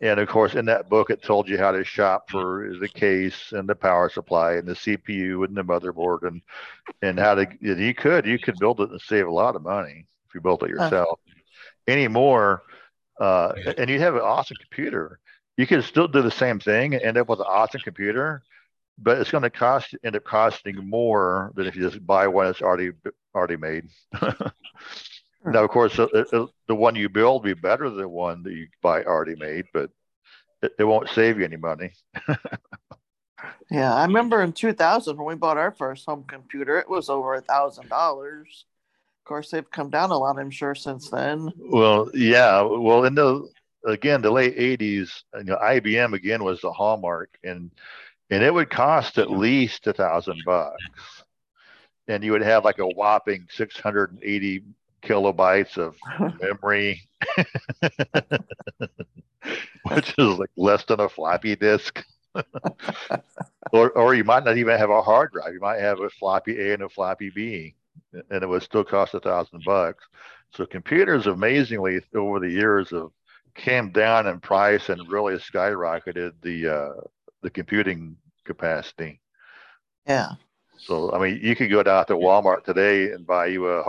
And 0.02 0.20
of 0.20 0.28
course, 0.28 0.56
in 0.56 0.66
that 0.66 0.90
book, 0.90 1.10
it 1.10 1.24
told 1.24 1.50
you 1.50 1.58
how 1.58 1.72
to 1.72 1.84
shop 1.84 2.30
for 2.30 2.72
the 2.80 2.88
case 2.90 3.52
and 3.52 3.68
the 3.68 3.76
power 3.76 4.10
supply 4.10 4.54
and 4.54 4.68
the 4.68 4.76
CPU 4.76 5.44
and 5.44 5.56
the 5.56 5.64
motherboard 5.64 6.24
and 6.24 6.42
and 7.02 7.20
how 7.20 7.36
to. 7.36 7.48
and 7.62 7.80
You 7.80 7.94
could 7.94 8.26
you 8.26 8.40
could 8.40 8.60
build 8.60 8.80
it 8.82 8.92
and 8.92 9.02
save 9.02 9.28
a 9.28 9.32
lot 9.32 9.56
of 9.56 9.64
money 9.64 10.08
if 10.28 10.36
you 10.36 10.42
built 10.42 10.64
it 10.64 10.70
yourself. 10.70 11.20
Anymore, 11.88 12.64
uh, 13.20 13.54
and 13.78 13.90
you 13.90 14.00
have 14.00 14.16
an 14.16 14.22
awesome 14.22 14.58
computer, 14.62 15.20
you 15.58 15.66
can 15.68 15.82
still 15.82 16.08
do 16.08 16.22
the 16.22 16.32
same 16.32 16.60
thing 16.60 16.94
and 16.94 17.04
end 17.04 17.18
up 17.18 17.30
with 17.30 17.40
an 17.40 17.46
awesome 17.48 17.82
computer, 17.82 18.44
but 18.98 19.18
it's 19.20 19.32
going 19.32 19.44
to 19.44 19.50
cost 19.50 19.96
end 20.04 20.16
up 20.16 20.24
costing 20.24 20.76
more 20.88 21.52
than 21.56 21.66
if 21.68 21.76
you 21.76 21.82
just 21.90 22.06
buy 22.06 22.28
one 22.28 22.46
that's 22.48 22.62
already 22.62 22.92
already 23.36 23.58
made. 23.58 23.86
now, 25.48 25.64
of 25.64 25.70
course, 25.70 25.98
uh, 26.00 26.08
uh, 26.34 26.46
the 26.68 26.76
one 26.76 26.96
you 26.96 27.10
build 27.10 27.44
will 27.44 27.54
be 27.54 27.60
better 27.60 27.90
than 27.90 28.00
the 28.00 28.08
one 28.08 28.44
that 28.44 28.54
you 28.54 28.68
buy 28.82 29.04
already 29.04 29.36
made, 29.36 29.66
but 29.74 29.90
it, 30.62 30.72
it 30.80 30.84
won't 30.84 31.10
save 31.10 31.40
you 31.40 31.46
any 31.46 31.58
money. 31.58 31.92
Yeah, 33.70 33.94
I 33.94 34.06
remember 34.06 34.42
in 34.42 34.54
2000 34.54 35.18
when 35.18 35.28
we 35.28 35.36
bought 35.36 35.58
our 35.58 35.72
first 35.72 36.06
home 36.06 36.24
computer, 36.28 36.80
it 36.80 36.90
was 36.90 37.10
over 37.10 37.36
a 37.36 37.42
thousand 37.42 37.90
dollars. 37.90 38.66
Of 39.22 39.28
course, 39.28 39.52
they've 39.52 39.70
come 39.70 39.90
down 39.90 40.12
a 40.12 40.18
lot, 40.18 40.40
I'm 40.40 40.50
sure, 40.50 40.74
since 40.74 41.10
then. 41.10 41.52
Well, 41.58 42.10
yeah. 42.14 42.62
Well, 42.62 43.04
in 43.04 43.16
the 43.16 43.48
again 43.86 44.22
the 44.22 44.32
late 44.32 44.58
'80s, 44.58 45.24
you 45.36 45.44
know, 45.44 45.58
IBM 45.58 46.14
again 46.14 46.44
was 46.44 46.62
the 46.62 46.72
hallmark, 46.72 47.38
and 47.44 47.72
and 48.30 48.42
it 48.42 48.54
would 48.54 48.70
cost 48.70 49.18
at 49.18 49.30
least 49.30 49.86
a 49.88 49.94
thousand 49.94 50.42
bucks, 50.46 51.24
and 52.08 52.24
you 52.24 52.32
would 52.32 52.42
have 52.42 52.64
like 52.64 52.80
a 52.80 52.88
whopping 52.88 53.48
680 53.52 54.64
kilobytes 55.08 55.78
of 55.78 55.96
memory, 56.41 57.02
which 59.84 60.13
is 60.17 60.39
like 60.39 60.50
less 60.58 60.84
than 60.86 61.00
a 61.00 61.10
floppy 61.10 61.56
disk. 61.56 62.04
or, 63.72 63.89
or 63.91 64.13
you 64.13 64.24
might 64.24 64.43
not 64.46 64.58
even 64.58 64.78
have 64.78 64.89
a 64.89 65.02
hard 65.02 65.32
drive. 65.32 65.54
You 65.54 65.60
might 65.60 65.80
have 65.80 66.00
a 66.02 66.10
floppy 66.10 66.60
A 66.60 66.74
and 66.74 66.84
a 66.84 66.89
floppy 66.89 67.32
B, 67.32 67.76
and 68.13 68.43
it 68.43 68.48
would 68.48 68.63
still 68.63 68.84
cost 68.84 69.13
a 69.13 69.20
thousand 69.20 69.63
bucks. 69.65 70.04
So 70.54 70.65
computers, 70.65 71.28
amazingly, 71.28 72.00
over 72.15 72.39
the 72.39 72.50
years, 72.50 72.91
have 72.91 73.10
came 73.56 73.91
down 73.91 74.28
in 74.28 74.39
price 74.39 74.89
and 74.89 75.10
really 75.10 75.36
skyrocketed 75.36 76.34
the 76.41 76.67
uh, 76.67 77.02
the 77.41 77.50
computing 77.50 78.15
capacity. 78.46 79.20
Yeah. 80.06 80.34
So 80.78 81.12
I 81.12 81.20
mean, 81.20 81.39
you 81.41 81.56
could 81.56 81.72
go 81.72 81.84
down 81.84 82.06
to 82.06 82.13
Walmart 82.13 82.63
today 82.63 83.12
and 83.12 83.26
buy 83.26 83.48
you 83.48 83.67
a 83.67 83.84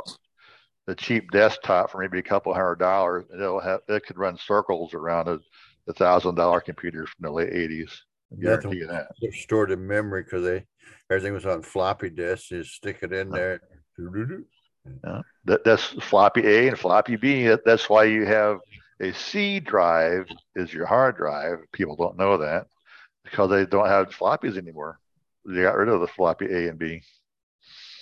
a 0.89 0.95
cheap 0.95 1.31
desktop 1.31 1.91
for 1.91 2.01
maybe 2.01 2.19
a 2.19 2.23
couple 2.23 2.53
hundred 2.53 2.81
dollars, 2.81 3.27
and 3.31 3.41
it'll 3.41 3.61
have 3.61 3.81
it 3.89 4.05
could 4.05 4.19
run 4.19 4.37
circles 4.37 4.95
around 4.95 5.29
a, 5.29 5.39
a 5.87 5.93
thousand 5.93 6.35
dollar 6.35 6.61
computers 6.61 7.09
from 7.11 7.27
the 7.27 7.31
late 7.31 7.53
eighties. 7.53 8.03
Guarantee 8.41 8.85
that. 8.85 9.09
They're 9.23 9.33
stored 9.33 9.71
in 9.71 9.87
memory 9.87 10.25
because 10.25 10.43
they 10.43 10.65
everything 11.11 11.35
was 11.35 11.47
on 11.47 11.63
floppy 11.63 12.11
disks. 12.11 12.51
You 12.51 12.65
stick 12.65 12.99
it 13.03 13.13
in 13.13 13.31
there. 13.31 13.61
Doo-doo-doo. 13.97 14.45
That, 15.45 15.65
that's 15.65 15.85
floppy 16.03 16.47
A 16.47 16.69
and 16.69 16.79
floppy 16.79 17.17
B. 17.17 17.47
That, 17.47 17.65
that's 17.65 17.89
why 17.89 18.05
you 18.05 18.27
have 18.27 18.59
a 19.01 19.13
C 19.13 19.61
drive 19.61 20.27
is 20.57 20.73
your 20.73 20.87
hard 20.87 21.17
drive. 21.17 21.59
People 21.73 21.97
don't 21.97 22.17
know 22.17 22.39
that 22.39 22.67
because 23.25 23.51
they 23.51 23.67
don't 23.67 23.89
have 23.89 24.11
floppies 24.11 24.57
anymore. 24.57 24.99
They 25.45 25.63
got 25.63 25.77
rid 25.77 25.89
of 25.89 26.01
the 26.01 26.07
floppy 26.07 26.47
A 26.47 26.69
and 26.69 26.79
B. 26.79 27.03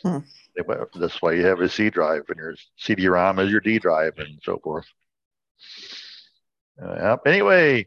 Hmm. 0.02 0.18
They 0.56 0.62
went- 0.62 0.80
That's 0.94 1.20
why 1.20 1.32
you 1.32 1.44
have 1.46 1.60
a 1.60 1.68
C 1.68 1.90
drive 1.90 2.22
and 2.28 2.38
your 2.38 2.54
CD-ROM 2.76 3.38
is 3.38 3.50
your 3.50 3.60
D 3.60 3.78
drive 3.78 4.18
and 4.18 4.40
so 4.42 4.58
forth. 4.58 4.86
Uh, 6.82 7.16
anyway, 7.26 7.86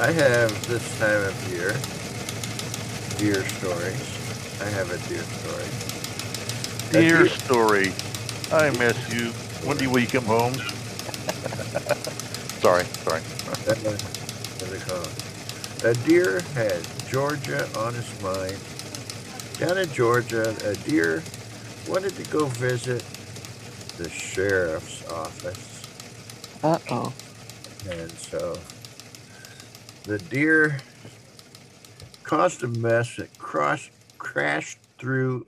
I 0.00 0.10
have 0.12 0.68
this 0.68 0.98
time 0.98 1.22
of 1.22 1.36
year 1.52 1.76
deer 3.18 3.44
stories. 3.44 4.60
I 4.62 4.68
have 4.70 4.90
a 4.90 4.98
deer 5.08 5.22
story. 5.22 5.68
Dear 6.92 7.28
story, 7.28 7.92
I 8.50 8.70
miss 8.78 9.12
you. 9.12 9.26
When 9.66 9.76
do 9.76 9.90
will 9.90 9.98
you 9.98 10.06
come 10.06 10.24
home? 10.24 10.54
sorry, 12.60 12.84
sorry. 12.84 13.20
That 13.66 13.76
one, 13.84 13.98
what 14.56 14.70
they 14.70 14.78
call 14.78 15.02
it. 15.02 15.84
A 15.84 15.92
deer 16.06 16.40
had 16.54 16.80
Georgia 17.08 17.68
on 17.78 17.92
his 17.92 18.22
mind. 18.22 18.56
Down 19.58 19.76
in 19.76 19.92
Georgia, 19.92 20.56
a 20.64 20.74
deer 20.88 21.22
wanted 21.86 22.16
to 22.16 22.22
go 22.30 22.46
visit 22.46 23.04
the 23.98 24.08
sheriff's 24.08 25.06
office. 25.10 25.82
Uh 26.62 26.78
oh. 26.90 27.12
And 27.90 28.10
so 28.12 28.58
the 30.04 30.18
deer 30.18 30.78
caused 32.22 32.64
a 32.64 32.68
mess. 32.68 33.18
It 33.18 33.36
crossed, 33.36 33.90
crashed 34.16 34.78
through 34.98 35.46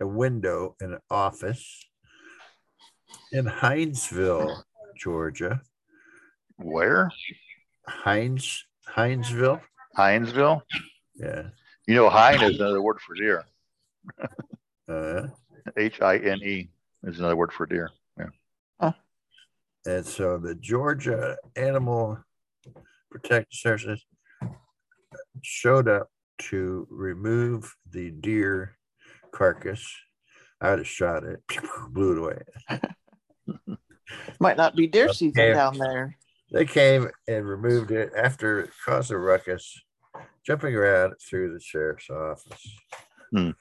a 0.00 0.06
window 0.06 0.76
in 0.80 0.92
an 0.92 1.00
office 1.10 1.85
in 3.36 3.44
Hinesville, 3.44 4.62
Georgia. 4.96 5.60
Where? 6.56 7.10
Hines, 7.86 8.64
Hinesville. 8.88 9.60
Hinesville. 9.96 10.62
Yeah. 11.14 11.42
You 11.86 11.94
know, 11.94 12.08
Hine 12.08 12.42
is 12.42 12.58
another 12.58 12.82
word 12.82 12.98
for 13.00 13.14
deer. 13.14 13.44
Uh, 14.88 15.26
H 15.76 16.00
I 16.00 16.18
N 16.18 16.38
E 16.44 16.68
is 17.02 17.18
another 17.18 17.34
word 17.34 17.52
for 17.52 17.66
deer. 17.66 17.90
Yeah. 18.16 18.92
and 19.84 20.06
so 20.06 20.38
the 20.38 20.54
Georgia 20.54 21.36
Animal 21.56 22.16
Protective 23.10 23.48
Services 23.50 24.06
showed 25.42 25.88
up 25.88 26.08
to 26.38 26.86
remove 26.88 27.74
the 27.90 28.12
deer 28.12 28.78
carcass. 29.32 29.84
I 30.60 30.70
would 30.70 30.78
have 30.78 30.86
shot 30.86 31.24
it, 31.24 31.42
blew 31.90 32.12
it 32.12 32.18
away. 32.18 32.80
Might 34.40 34.56
not 34.56 34.76
be 34.76 34.86
deer 34.86 35.12
season 35.12 35.42
Okay. 35.42 35.52
down 35.54 35.78
there. 35.78 36.16
They 36.52 36.64
came 36.64 37.08
and 37.26 37.48
removed 37.48 37.90
it 37.90 38.12
after 38.16 38.60
it 38.60 38.70
caused 38.84 39.10
a 39.10 39.18
ruckus, 39.18 39.80
jumping 40.44 40.74
around 40.74 41.14
through 41.20 41.52
the 41.52 41.60
sheriff's 41.60 42.10
office. 42.10 42.76
Hmm. 43.32 43.50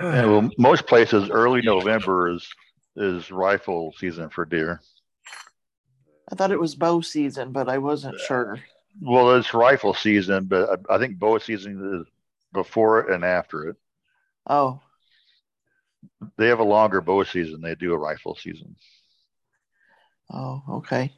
Yeah, 0.00 0.26
well, 0.26 0.50
most 0.58 0.88
places 0.88 1.30
early 1.30 1.62
November 1.62 2.28
is 2.28 2.48
is 2.96 3.30
rifle 3.30 3.94
season 3.96 4.28
for 4.28 4.44
deer. 4.44 4.80
I 6.30 6.34
thought 6.34 6.50
it 6.50 6.58
was 6.58 6.74
bow 6.74 7.00
season, 7.00 7.52
but 7.52 7.68
I 7.68 7.78
wasn't 7.78 8.18
sure. 8.18 8.58
Well, 9.00 9.36
it's 9.36 9.54
rifle 9.54 9.94
season, 9.94 10.46
but 10.46 10.80
I, 10.90 10.94
I 10.96 10.98
think 10.98 11.20
bow 11.20 11.38
season 11.38 12.00
is 12.00 12.12
before 12.52 13.00
it 13.00 13.14
and 13.14 13.24
after 13.24 13.68
it. 13.68 13.76
Oh, 14.48 14.80
They 16.36 16.48
have 16.48 16.60
a 16.60 16.64
longer 16.64 17.00
bow 17.00 17.24
season. 17.24 17.60
They 17.60 17.74
do 17.74 17.92
a 17.92 17.98
rifle 17.98 18.34
season. 18.36 18.76
oh, 20.32 20.62
okay. 20.68 21.12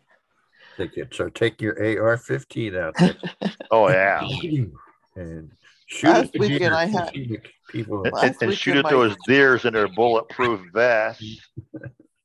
Take 0.76 0.96
it. 0.98 1.14
So 1.14 1.28
take 1.30 1.60
your 1.62 1.74
AR-15 1.74 2.78
out 2.78 2.94
there 2.98 3.16
Oh 3.70 3.88
yeah, 3.88 4.20
and 5.16 5.50
shoot 5.86 6.08
Last 6.08 6.34
at 6.34 6.40
weekend 6.40 6.58
deer, 6.60 6.74
I 6.74 6.84
had- 6.84 7.14
shoot 7.14 7.32
at 7.32 7.42
people. 7.70 8.04
and, 8.04 8.14
and- 8.14 8.36
and 8.42 8.54
shoot 8.54 8.72
weekend 8.74 8.78
at 8.78 8.84
my- 8.84 8.90
those 8.90 9.16
deers 9.26 9.64
in 9.64 9.72
their 9.72 9.88
bulletproof 9.88 10.60
vests, 10.74 11.40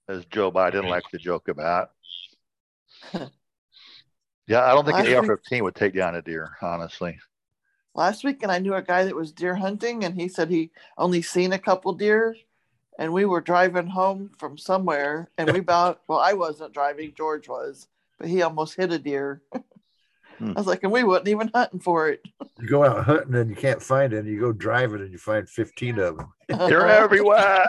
as 0.09 0.25
Joe 0.25 0.51
Biden 0.51 0.87
likes 0.89 1.09
to 1.11 1.17
joke 1.17 1.47
about. 1.47 1.91
Yeah, 4.47 4.65
I 4.65 4.71
don't 4.73 4.83
think 4.85 4.97
an 4.97 5.05
Last 5.05 5.21
week- 5.21 5.29
AR-15 5.29 5.61
would 5.63 5.75
take 5.75 5.93
down 5.93 6.15
a 6.15 6.21
deer, 6.21 6.57
honestly. 6.61 7.17
Last 7.95 8.23
weekend 8.25 8.51
I 8.51 8.59
knew 8.59 8.73
a 8.73 8.81
guy 8.81 9.05
that 9.05 9.15
was 9.15 9.31
deer 9.31 9.55
hunting, 9.55 10.03
and 10.03 10.13
he 10.19 10.27
said 10.27 10.49
he 10.49 10.71
only 10.97 11.21
seen 11.21 11.53
a 11.53 11.59
couple 11.59 11.93
deer. 11.93 12.35
And 12.99 13.13
we 13.13 13.25
were 13.25 13.41
driving 13.41 13.87
home 13.87 14.31
from 14.37 14.57
somewhere, 14.57 15.29
and 15.37 15.51
we 15.51 15.59
about 15.59 16.01
well, 16.07 16.19
I 16.19 16.33
wasn't 16.33 16.73
driving, 16.73 17.13
George 17.15 17.47
was, 17.47 17.87
but 18.19 18.27
he 18.27 18.41
almost 18.41 18.75
hit 18.75 18.91
a 18.91 18.99
deer. 18.99 19.41
Hmm. 20.37 20.49
I 20.49 20.53
was 20.53 20.67
like, 20.67 20.83
and 20.83 20.91
we 20.91 21.03
wasn't 21.03 21.29
even 21.29 21.51
hunting 21.53 21.79
for 21.79 22.09
it. 22.09 22.21
You 22.59 22.67
go 22.67 22.83
out 22.83 23.05
hunting 23.05 23.35
and 23.35 23.49
you 23.49 23.55
can't 23.55 23.81
find 23.81 24.11
it. 24.13 24.25
You 24.25 24.39
go 24.39 24.51
driving 24.51 25.01
and 25.01 25.11
you 25.11 25.17
find 25.17 25.47
15 25.47 25.99
of 25.99 26.17
them. 26.17 26.33
They're 26.47 26.87
everywhere. 26.87 27.65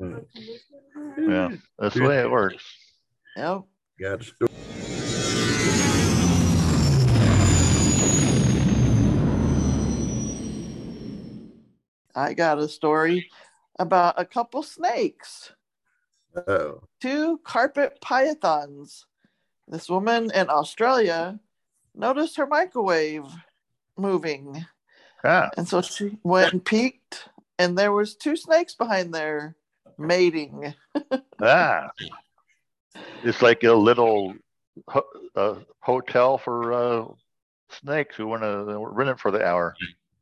Yeah, 1.18 1.50
that's 1.78 1.94
the 1.94 2.02
way 2.02 2.20
it 2.20 2.30
works. 2.30 2.64
Yep. 3.36 3.62
Got 4.00 4.24
I 12.20 12.34
got 12.34 12.58
a 12.58 12.68
story 12.68 13.30
about 13.78 14.20
a 14.20 14.26
couple 14.26 14.62
snakes, 14.62 15.52
Oh, 16.36 16.82
two 17.00 17.38
carpet 17.44 17.98
pythons. 18.00 19.06
This 19.66 19.88
woman 19.88 20.30
in 20.34 20.50
Australia 20.50 21.40
noticed 21.94 22.36
her 22.36 22.46
microwave 22.46 23.24
moving, 23.96 24.66
Ah, 25.24 25.50
and 25.56 25.66
so 25.66 25.80
she 25.80 26.18
went 26.22 26.52
and 26.52 26.64
peeked, 26.64 27.28
and 27.58 27.76
there 27.76 27.92
was 27.92 28.14
two 28.14 28.36
snakes 28.36 28.74
behind 28.74 29.14
there 29.14 29.56
mating. 29.98 30.74
ah. 31.42 31.88
It's 33.24 33.42
like 33.42 33.64
a 33.64 33.72
little 33.72 34.34
ho- 34.88 35.08
uh, 35.34 35.54
hotel 35.80 36.38
for 36.38 36.72
uh, 36.72 37.04
snakes 37.70 38.16
who 38.16 38.26
want 38.26 38.42
to 38.42 38.64
rent 38.90 39.10
it 39.10 39.20
for 39.20 39.30
the 39.30 39.44
hour. 39.44 39.74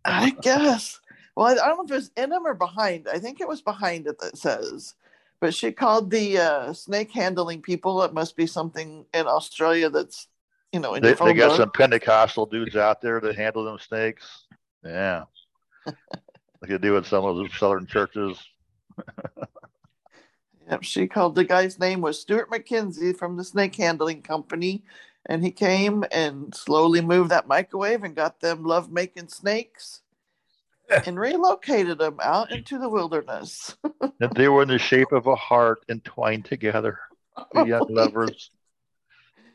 I 0.05 0.31
guess. 0.31 1.01
Well, 1.39 1.47
I 1.47 1.69
don't 1.69 1.77
know 1.77 1.85
if 1.85 1.91
it 1.93 1.95
was 1.95 2.11
in 2.17 2.31
them 2.31 2.45
or 2.49 2.55
behind. 2.55 3.07
I 3.07 3.21
think 3.21 3.41
it 3.41 3.47
was 3.47 3.63
behind 3.63 4.09
it 4.09 4.19
that 4.19 4.37
says. 4.37 4.97
But 5.39 5.55
she 5.55 5.71
called 5.71 6.11
the 6.11 6.37
uh, 6.37 6.73
snake 6.73 7.13
handling 7.13 7.63
people. 7.63 8.03
It 8.03 8.13
must 8.13 8.37
be 8.37 8.45
something 8.45 9.07
in 9.15 9.27
Australia 9.29 9.89
that's, 9.89 10.27
you 10.73 10.81
know, 10.81 10.95
in 10.95 11.03
They, 11.05 11.13
they 11.13 11.35
got 11.35 11.57
some 11.57 11.71
Pentecostal 11.71 12.47
dudes 12.47 12.75
out 12.75 13.01
there 13.01 13.21
that 13.21 13.37
handle 13.37 13.63
them 13.63 13.79
snakes. 13.79 14.47
Yeah. 14.85 15.27
like 15.87 15.97
they 16.71 16.77
do 16.77 16.97
in 16.97 17.05
some 17.05 17.25
of 17.25 17.37
the 17.37 17.49
southern 17.57 17.87
churches. 17.87 18.37
Yep, 20.69 20.83
she 20.83 21.07
called 21.07 21.37
the 21.37 21.45
guy's 21.45 21.79
name 21.79 22.01
was 22.01 22.21
Stuart 22.21 22.51
McKenzie 22.51 23.17
from 23.17 23.37
the 23.37 23.45
snake 23.45 23.77
handling 23.77 24.23
company, 24.23 24.83
and 25.27 25.45
he 25.45 25.53
came 25.53 26.05
and 26.11 26.53
slowly 26.53 27.01
moved 27.01 27.31
that 27.31 27.47
microwave 27.47 28.03
and 28.03 28.17
got 28.17 28.41
them 28.41 28.65
love 28.65 28.91
making 28.91 29.29
snakes, 29.29 30.03
and 31.07 31.19
relocated 31.19 31.99
them 31.99 32.19
out 32.23 32.51
into 32.53 32.79
the 32.79 32.89
wilderness. 32.89 33.77
That 34.21 34.35
they 34.35 34.49
were 34.49 34.63
in 34.63 34.69
the 34.69 34.79
shape 34.79 35.13
of 35.13 35.29
a 35.29 35.37
heart 35.37 35.85
entwined 35.89 36.45
together. 36.45 36.99
The 37.53 37.65
young 37.65 37.87
lovers. 37.89 38.51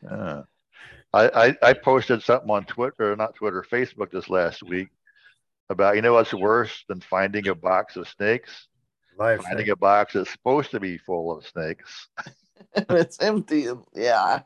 Yeah. 0.02 0.42
I, 1.12 1.28
I, 1.28 1.56
I 1.62 1.72
posted 1.74 2.22
something 2.22 2.48
on 2.48 2.64
Twitter, 2.64 3.14
not 3.14 3.34
Twitter, 3.34 3.62
Facebook 3.70 4.10
this 4.10 4.30
last 4.30 4.62
week 4.62 4.88
about 5.68 5.96
you 5.96 6.02
know 6.02 6.14
what's 6.14 6.32
worse 6.32 6.84
than 6.88 7.00
finding 7.00 7.48
a 7.48 7.54
box 7.54 7.96
of 7.96 8.08
snakes? 8.08 8.68
life. 9.18 9.42
Finding 9.42 9.70
a 9.70 9.76
box 9.76 10.14
that's 10.14 10.30
supposed 10.30 10.70
to 10.72 10.80
be 10.80 10.98
full 10.98 11.36
of 11.36 11.46
snakes. 11.46 12.08
it's 12.76 13.20
empty. 13.20 13.68
Yeah. 13.94 14.40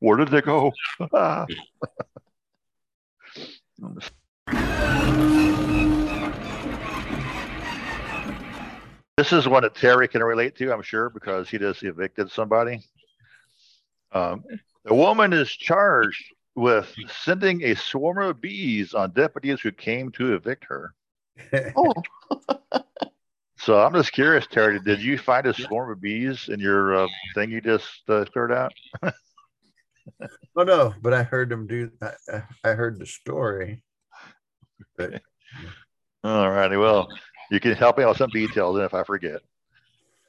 Where 0.00 0.16
did 0.16 0.28
they 0.28 0.40
go? 0.40 0.72
This 9.16 9.32
is 9.32 9.46
one 9.46 9.62
that 9.62 9.74
Terry 9.74 10.08
can 10.08 10.22
relate 10.22 10.56
to, 10.56 10.72
I'm 10.72 10.82
sure, 10.82 11.10
because 11.10 11.48
he 11.48 11.58
just 11.58 11.82
evicted 11.82 12.30
somebody. 12.30 12.80
Um, 14.12 14.42
the 14.84 14.94
woman 14.94 15.32
is 15.32 15.50
charged 15.50 16.24
with 16.54 16.92
sending 17.22 17.62
a 17.62 17.74
swarm 17.74 18.18
of 18.18 18.40
bees 18.40 18.94
on 18.94 19.12
deputies 19.12 19.60
who 19.60 19.72
came 19.72 20.10
to 20.12 20.34
evict 20.34 20.64
her. 20.64 20.92
Oh, 21.76 21.92
So 23.58 23.78
I'm 23.80 23.94
just 23.94 24.10
curious, 24.12 24.44
Terry, 24.48 24.80
did 24.80 25.00
you 25.00 25.16
find 25.16 25.46
a 25.46 25.54
swarm 25.54 25.92
of 25.92 26.00
bees 26.00 26.48
in 26.48 26.58
your 26.58 26.96
uh, 27.04 27.06
thing 27.36 27.52
you 27.52 27.60
just 27.60 27.86
uh, 28.08 28.24
cleared 28.32 28.52
out? 28.52 28.72
Oh 30.54 30.64
no, 30.64 30.92
but 31.00 31.14
I 31.14 31.22
heard 31.22 31.48
them 31.48 31.66
do. 31.66 31.90
I, 32.02 32.10
I- 32.30 32.42
I 32.64 32.68
heard 32.72 32.98
the 32.98 33.06
story. 33.06 33.82
All 36.24 36.50
righty. 36.50 36.76
Well, 36.76 37.08
you 37.50 37.60
can 37.60 37.74
help 37.74 37.98
me 37.98 38.04
out 38.04 38.10
with 38.10 38.18
some 38.18 38.30
details 38.30 38.78
if 38.78 38.94
I 38.94 39.04
forget. 39.04 39.40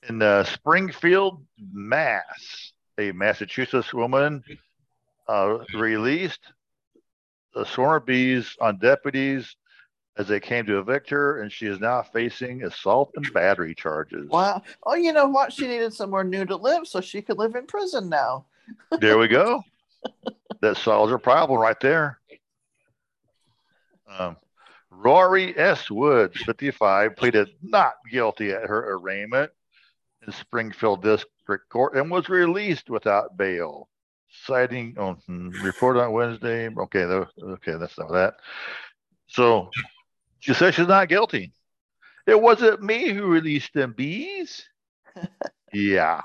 In 0.09 0.21
uh, 0.21 0.43
Springfield, 0.43 1.45
Mass, 1.71 2.73
a 2.97 3.11
Massachusetts 3.11 3.93
woman 3.93 4.43
uh, 5.27 5.59
released 5.75 6.41
the 7.53 7.65
swarm 7.65 8.01
of 8.01 8.05
bees 8.05 8.55
on 8.59 8.79
deputies 8.79 9.55
as 10.17 10.27
they 10.27 10.39
came 10.39 10.65
to 10.65 10.79
evict 10.79 11.09
her, 11.09 11.41
and 11.41 11.51
she 11.51 11.65
is 11.65 11.79
now 11.79 12.01
facing 12.01 12.63
assault 12.63 13.11
and 13.15 13.31
battery 13.33 13.73
charges. 13.73 14.29
wow. 14.29 14.61
Oh, 14.83 14.95
you 14.95 15.13
know 15.13 15.27
what? 15.27 15.51
She 15.51 15.67
needed 15.67 15.93
somewhere 15.93 16.23
new 16.23 16.45
to 16.45 16.55
live, 16.55 16.87
so 16.87 17.01
she 17.01 17.21
could 17.21 17.37
live 17.37 17.55
in 17.55 17.65
prison 17.65 18.09
now. 18.09 18.45
There 18.99 19.17
we 19.17 19.27
go. 19.27 19.63
that 20.61 20.77
solves 20.77 21.11
her 21.11 21.17
problem 21.17 21.59
right 21.59 21.79
there. 21.79 22.19
Um, 24.07 24.37
Rorie 24.97 25.57
S. 25.57 25.89
Woods, 25.89 26.41
55, 26.43 27.15
pleaded 27.15 27.49
not 27.61 27.93
guilty 28.11 28.51
at 28.51 28.67
her 28.67 28.93
arraignment 28.93 29.51
in 30.25 30.33
Springfield 30.33 31.01
District 31.01 31.67
Court 31.69 31.95
and 31.95 32.09
was 32.09 32.29
released 32.29 32.89
without 32.89 33.35
bail, 33.37 33.89
citing 34.45 34.95
on 34.97 35.15
hmm, 35.27 35.49
report 35.63 35.97
on 35.97 36.11
Wednesday. 36.11 36.69
Okay, 36.69 37.03
okay, 37.03 37.75
that's 37.75 37.97
not 37.97 38.11
that. 38.11 38.35
So 39.27 39.69
she 40.39 40.53
says 40.53 40.75
she's 40.75 40.87
not 40.87 41.09
guilty. 41.09 41.51
It 42.25 42.39
wasn't 42.39 42.81
me 42.81 43.09
who 43.09 43.27
released 43.27 43.73
them 43.73 43.93
bees. 43.95 44.67
yeah. 45.73 46.21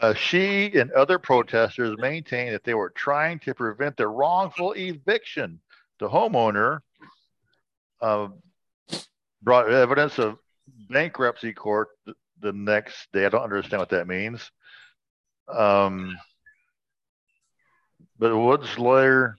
Uh, 0.00 0.14
she 0.14 0.78
and 0.78 0.92
other 0.92 1.18
protesters 1.18 1.96
maintained 1.98 2.54
that 2.54 2.64
they 2.64 2.74
were 2.74 2.90
trying 2.90 3.38
to 3.40 3.54
prevent 3.54 3.96
the 3.96 4.06
wrongful 4.06 4.72
eviction. 4.72 5.60
The 5.98 6.08
homeowner 6.08 6.80
uh, 8.00 8.28
brought 9.42 9.70
evidence 9.70 10.18
of 10.18 10.38
bankruptcy 10.90 11.52
court 11.52 11.88
th- 12.04 12.16
the 12.40 12.52
next 12.52 13.08
day. 13.12 13.26
I 13.26 13.28
don't 13.28 13.42
understand 13.42 13.80
what 13.80 13.90
that 13.90 14.06
means. 14.06 14.50
Um, 15.48 16.16
but 18.18 18.36
Wood's 18.36 18.78
lawyer 18.78 19.38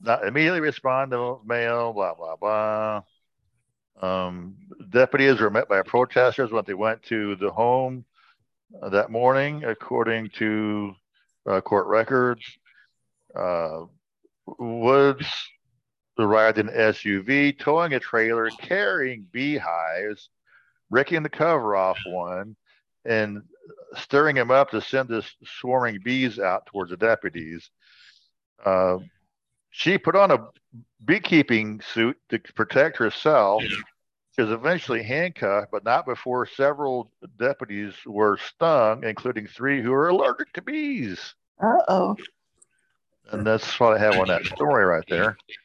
not 0.00 0.26
immediately 0.26 0.60
responded 0.60 1.16
to 1.16 1.40
mail, 1.44 1.92
blah, 1.92 2.14
blah, 2.14 2.36
blah. 2.36 3.02
Um, 4.00 4.56
deputies 4.90 5.40
were 5.40 5.50
met 5.50 5.68
by 5.68 5.82
protesters 5.82 6.50
when 6.50 6.64
they 6.66 6.74
went 6.74 7.02
to 7.04 7.36
the 7.36 7.50
home 7.50 8.04
uh, 8.82 8.88
that 8.90 9.10
morning, 9.10 9.64
according 9.64 10.30
to 10.38 10.94
uh, 11.46 11.60
court 11.60 11.86
records. 11.86 12.42
Uh, 13.34 13.84
Woods 14.58 15.26
arrived 16.18 16.58
in 16.58 16.68
an 16.68 16.74
SUV, 16.74 17.58
towing 17.58 17.94
a 17.94 18.00
trailer 18.00 18.48
carrying 18.60 19.26
beehives, 19.32 20.30
ripping 20.90 21.22
the 21.22 21.28
cover 21.28 21.76
off 21.76 21.98
one, 22.06 22.56
and 23.04 23.42
stirring 23.96 24.36
him 24.36 24.50
up 24.50 24.70
to 24.70 24.80
send 24.80 25.08
the 25.08 25.24
swarming 25.44 26.00
bees 26.04 26.38
out 26.38 26.66
towards 26.66 26.90
the 26.90 26.96
deputies. 26.96 27.70
Uh, 28.64 28.98
she 29.70 29.98
put 29.98 30.16
on 30.16 30.30
a 30.30 30.48
beekeeping 31.04 31.80
suit 31.80 32.16
to 32.28 32.38
protect 32.54 32.96
herself. 32.96 33.62
She 33.62 34.42
was 34.42 34.50
eventually 34.50 35.02
handcuffed, 35.02 35.70
but 35.70 35.84
not 35.84 36.06
before 36.06 36.46
several 36.46 37.10
deputies 37.38 37.94
were 38.06 38.36
stung, 38.36 39.04
including 39.04 39.46
three 39.46 39.82
who 39.82 39.90
were 39.90 40.08
allergic 40.08 40.52
to 40.54 40.62
bees. 40.62 41.34
Uh 41.62 41.82
oh. 41.88 42.16
And 43.30 43.46
that's 43.46 43.78
what 43.80 43.96
I 43.96 43.98
have 43.98 44.18
on 44.18 44.28
that 44.28 44.44
story 44.44 44.84
right 44.84 45.04
there. 45.08 45.36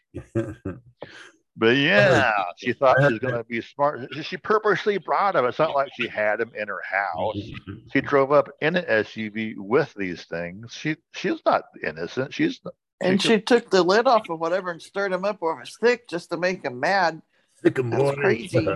But 1.58 1.76
yeah, 1.78 2.32
she 2.58 2.74
thought 2.74 2.98
she 3.08 3.14
was 3.14 3.20
going 3.20 3.36
to 3.36 3.44
be 3.44 3.62
smart. 3.62 4.08
She 4.24 4.38
purposely 4.38 4.98
brought 4.98 5.36
him. 5.36 5.46
It's 5.46 5.60
not 5.60 5.76
like 5.76 5.92
she 5.96 6.08
had 6.08 6.40
him 6.40 6.52
in 6.58 6.68
her 6.68 6.82
house. 6.90 7.36
She 7.92 8.02
drove 8.02 8.32
up 8.32 8.50
in 8.62 8.76
an 8.76 8.86
SUV 8.86 9.56
with 9.58 9.92
these 9.96 10.24
things. 10.26 10.72
She 10.74 10.96
she's 11.16 11.40
not 11.44 11.64
innocent. 11.84 12.32
She's 12.32 12.62
And 13.02 13.20
she 13.20 13.42
took 13.42 13.72
the 13.72 13.82
lid 13.82 14.06
off 14.06 14.30
of 14.30 14.40
whatever 14.40 14.70
and 14.70 14.80
stirred 14.80 15.12
him 15.12 15.26
up 15.26 15.40
with 15.42 15.58
a 15.64 15.66
stick 15.66 16.08
just 16.08 16.30
to 16.30 16.38
make 16.38 16.64
him 16.64 16.80
mad. 16.80 17.20
Sick 17.64 17.80
of 17.80 17.90
That's 17.90 18.00
morning. 18.00 18.22
crazy. 18.22 18.68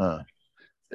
Uh, 0.00 0.22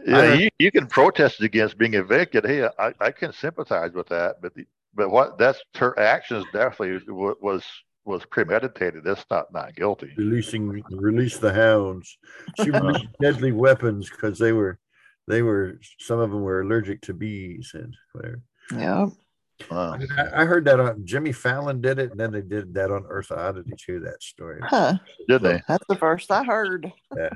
yeah, 0.07 0.33
you, 0.33 0.49
you 0.57 0.71
can 0.71 0.87
protest 0.87 1.41
against 1.41 1.77
being 1.77 1.93
evicted. 1.93 2.45
Hey, 2.45 2.67
I, 2.79 2.93
I 2.99 3.11
can 3.11 3.31
sympathize 3.31 3.91
with 3.93 4.07
that, 4.09 4.41
but 4.41 4.55
the, 4.55 4.65
but 4.95 5.11
what 5.11 5.37
that's 5.37 5.61
her 5.75 5.97
actions 5.99 6.45
definitely 6.51 6.99
wa- 7.13 7.35
was 7.41 7.63
was 8.05 8.25
premeditated. 8.25 9.03
That's 9.03 9.25
not 9.29 9.53
not 9.53 9.75
guilty. 9.75 10.13
Releasing, 10.17 10.83
release 10.91 11.37
the 11.37 11.53
hounds. 11.53 12.17
She 12.61 12.69
released 12.69 13.07
deadly 13.21 13.51
weapons 13.51 14.09
because 14.09 14.37
they 14.39 14.51
were, 14.51 14.79
they 15.27 15.41
were. 15.41 15.79
Some 15.99 16.19
of 16.19 16.31
them 16.31 16.41
were 16.41 16.61
allergic 16.61 17.01
to 17.01 17.13
bees 17.13 17.71
and 17.73 17.95
whatever. 18.13 18.41
Yeah. 18.75 19.07
Wow. 19.69 19.97
I, 20.17 20.41
I 20.41 20.45
heard 20.45 20.65
that 20.65 20.79
on 20.79 21.05
Jimmy 21.05 21.31
Fallon 21.31 21.79
did 21.79 21.99
it, 21.99 22.11
and 22.11 22.19
then 22.19 22.31
they 22.31 22.41
did 22.41 22.73
that 22.73 22.91
on 22.91 23.05
Earth 23.07 23.31
Oddity 23.31 23.73
too. 23.77 23.99
That 24.01 24.21
story. 24.21 24.59
Huh. 24.63 24.97
Did 25.27 25.41
they? 25.41 25.61
That's 25.67 25.85
the 25.87 25.95
first 25.95 26.31
I 26.31 26.43
heard. 26.43 26.91
Yeah. 27.15 27.29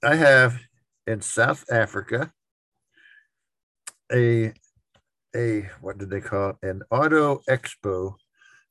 I 0.00 0.14
have 0.14 0.60
in 1.08 1.20
South 1.20 1.64
Africa 1.72 2.32
a 4.12 4.52
a 5.36 5.68
what 5.80 5.98
did 5.98 6.10
they 6.10 6.20
call 6.20 6.50
it? 6.50 6.56
An 6.62 6.82
auto 6.90 7.40
expo 7.48 8.14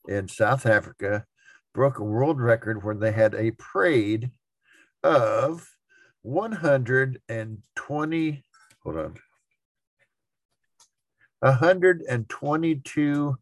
in 0.07 0.27
South 0.27 0.65
Africa 0.65 1.25
broke 1.73 1.99
a 1.99 2.03
world 2.03 2.41
record 2.41 2.83
where 2.83 2.95
they 2.95 3.11
had 3.11 3.35
a 3.35 3.51
parade 3.51 4.31
of 5.03 5.69
120 6.23 8.43
hold 8.83 8.97
on 8.97 9.13
122 11.39 13.37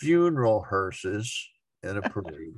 funeral 0.00 0.62
hearses 0.62 1.48
in 1.82 1.96
a 1.96 2.02
parade. 2.02 2.54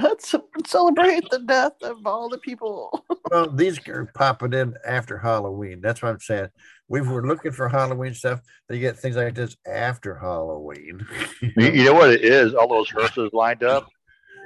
Let's 0.00 0.34
celebrate 0.66 1.28
the 1.30 1.40
death 1.40 1.72
of 1.82 2.06
all 2.06 2.28
the 2.28 2.38
people. 2.38 3.04
well, 3.30 3.50
these 3.50 3.86
are 3.88 4.10
popping 4.14 4.52
in 4.52 4.76
after 4.86 5.18
Halloween. 5.18 5.80
That's 5.80 6.02
what 6.02 6.10
I'm 6.10 6.20
saying. 6.20 6.48
We 6.88 7.02
were 7.02 7.26
looking 7.26 7.52
for 7.52 7.68
Halloween 7.68 8.14
stuff. 8.14 8.40
They 8.68 8.78
get 8.78 8.98
things 8.98 9.16
like 9.16 9.34
this 9.34 9.56
after 9.66 10.14
Halloween. 10.16 11.06
You, 11.40 11.70
you 11.70 11.84
know 11.84 11.94
what 11.94 12.10
it 12.10 12.24
is? 12.24 12.54
All 12.54 12.68
those 12.68 12.90
hearses 12.90 13.30
lined 13.32 13.62
up. 13.62 13.88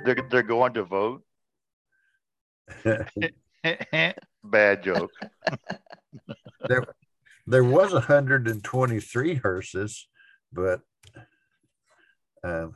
They're 0.05 0.17
they're 0.31 0.43
going 0.43 0.75
to 0.75 0.85
vote. 0.85 1.23
Bad 4.45 4.83
joke. 4.83 5.11
there, 6.69 6.85
there 7.47 7.65
was 7.65 7.93
123 7.93 9.35
hearses, 9.37 10.09
but 10.53 10.81
um, 12.45 12.75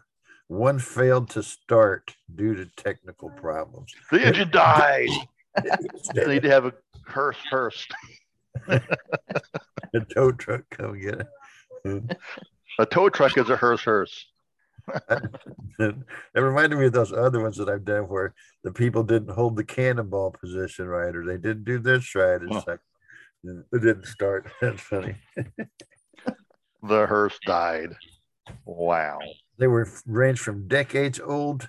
one 0.48 0.78
failed 0.78 1.30
to 1.30 1.42
start 1.42 2.14
due 2.32 2.54
to 2.54 2.66
technical 2.76 3.30
problems. 3.30 3.92
The 4.10 4.26
engine 4.26 4.50
died. 4.50 5.08
they 6.14 6.26
need 6.26 6.42
to 6.42 6.50
have 6.50 6.66
a 6.66 6.72
hearse 7.06 7.38
hearse. 7.50 7.86
A 9.94 10.00
tow 10.14 10.32
truck 10.32 10.62
come 10.70 11.00
get 11.00 11.26
it. 11.84 12.16
A 12.78 12.86
tow 12.86 13.08
truck 13.08 13.38
is 13.38 13.48
a 13.48 13.56
hearse 13.56 13.82
hearse. 13.82 14.26
it 15.78 15.94
reminded 16.34 16.78
me 16.78 16.86
of 16.86 16.92
those 16.92 17.12
other 17.12 17.40
ones 17.40 17.56
that 17.56 17.68
I've 17.68 17.84
done 17.84 18.04
where 18.04 18.34
the 18.62 18.72
people 18.72 19.02
didn't 19.02 19.34
hold 19.34 19.56
the 19.56 19.64
cannonball 19.64 20.32
position 20.32 20.86
right, 20.86 21.14
or 21.14 21.24
they 21.24 21.38
didn't 21.38 21.64
do 21.64 21.78
this 21.78 22.14
right. 22.14 22.40
It's 22.42 22.66
like 22.66 22.80
it 23.44 23.82
didn't 23.82 24.06
start. 24.06 24.50
That's 24.60 24.80
funny. 24.80 25.14
The 26.82 27.06
hearse 27.06 27.38
died. 27.46 27.96
Wow. 28.64 29.18
They 29.58 29.66
were 29.66 29.88
ranged 30.06 30.40
from 30.40 30.68
decades 30.68 31.20
old 31.20 31.68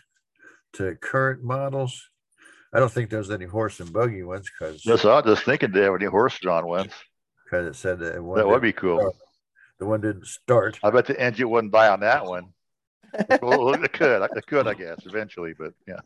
to 0.74 0.96
current 0.96 1.44
models. 1.44 2.10
I 2.78 2.80
don't 2.80 2.92
think 2.92 3.10
there's 3.10 3.32
any 3.32 3.46
horse 3.46 3.80
and 3.80 3.92
buggy 3.92 4.22
ones 4.22 4.52
because 4.52 4.84
That's 4.84 5.04
I 5.04 5.16
was 5.16 5.26
just 5.26 5.46
thinking 5.46 5.72
they 5.72 5.82
have 5.82 5.96
any 5.96 6.06
horse 6.06 6.38
drawn 6.38 6.68
ones. 6.68 6.94
Because 7.44 7.66
it 7.66 7.76
said 7.76 7.98
that 8.02 8.24
one 8.24 8.38
That 8.38 8.48
would 8.48 8.62
be 8.62 8.72
cool. 8.72 9.00
start. 9.00 9.16
The 9.80 9.86
one 9.88 10.02
didn't 10.02 10.28
start. 10.28 10.78
I 10.84 10.92
bet 10.92 11.08
the 11.08 11.20
engine 11.20 11.50
wouldn't 11.50 11.72
buy 11.74 11.88
on 11.88 12.02
that 12.02 12.24
one. 12.24 12.54
well, 13.42 13.74
it 13.74 13.94
could. 13.94 14.22
It 14.22 14.46
could, 14.46 14.68
I 14.68 14.76
guess, 14.76 15.00
eventually, 15.08 15.56
but 15.58 15.74
yeah. 15.88 16.02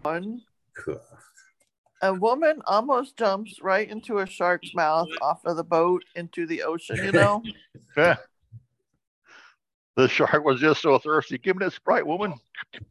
One, 0.00 0.40
Cool. 0.78 0.98
a 2.02 2.14
woman 2.14 2.62
almost 2.66 3.18
jumps 3.18 3.60
right 3.60 3.86
into 3.86 4.20
a 4.20 4.26
shark's 4.26 4.74
mouth 4.74 5.08
off 5.20 5.44
of 5.44 5.58
the 5.58 5.64
boat 5.64 6.04
into 6.16 6.46
the 6.46 6.62
ocean, 6.62 6.96
you 7.04 7.12
know? 7.12 7.42
Yeah. 9.96 10.02
The 10.04 10.08
shark 10.08 10.44
was 10.44 10.60
just 10.60 10.82
so 10.82 10.98
thirsty. 10.98 11.38
Give 11.38 11.56
me 11.56 11.64
that 11.66 11.72
sprite, 11.72 12.06
woman. 12.06 12.34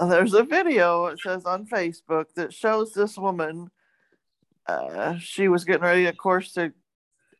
There's 0.00 0.34
a 0.34 0.42
video, 0.42 1.06
it 1.06 1.20
says 1.20 1.44
on 1.46 1.66
Facebook, 1.66 2.26
that 2.34 2.52
shows 2.52 2.92
this 2.92 3.16
woman. 3.16 3.70
Uh, 4.66 5.16
she 5.18 5.48
was 5.48 5.64
getting 5.64 5.82
ready, 5.84 6.06
of 6.06 6.16
course, 6.16 6.52
to, 6.54 6.72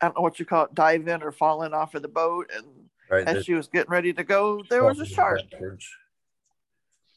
I 0.00 0.06
don't 0.06 0.16
know 0.16 0.22
what 0.22 0.38
you 0.38 0.44
call 0.46 0.66
it, 0.66 0.74
dive 0.74 1.08
in 1.08 1.22
or 1.22 1.32
falling 1.32 1.74
off 1.74 1.94
of 1.94 2.02
the 2.02 2.08
boat. 2.08 2.50
And 2.54 2.64
Right. 3.10 3.26
as 3.28 3.44
she 3.44 3.52
was 3.52 3.68
getting 3.68 3.90
ready 3.90 4.14
to 4.14 4.24
go, 4.24 4.62
there 4.70 4.82
was 4.82 4.98
a 4.98 5.04
shark. 5.04 5.40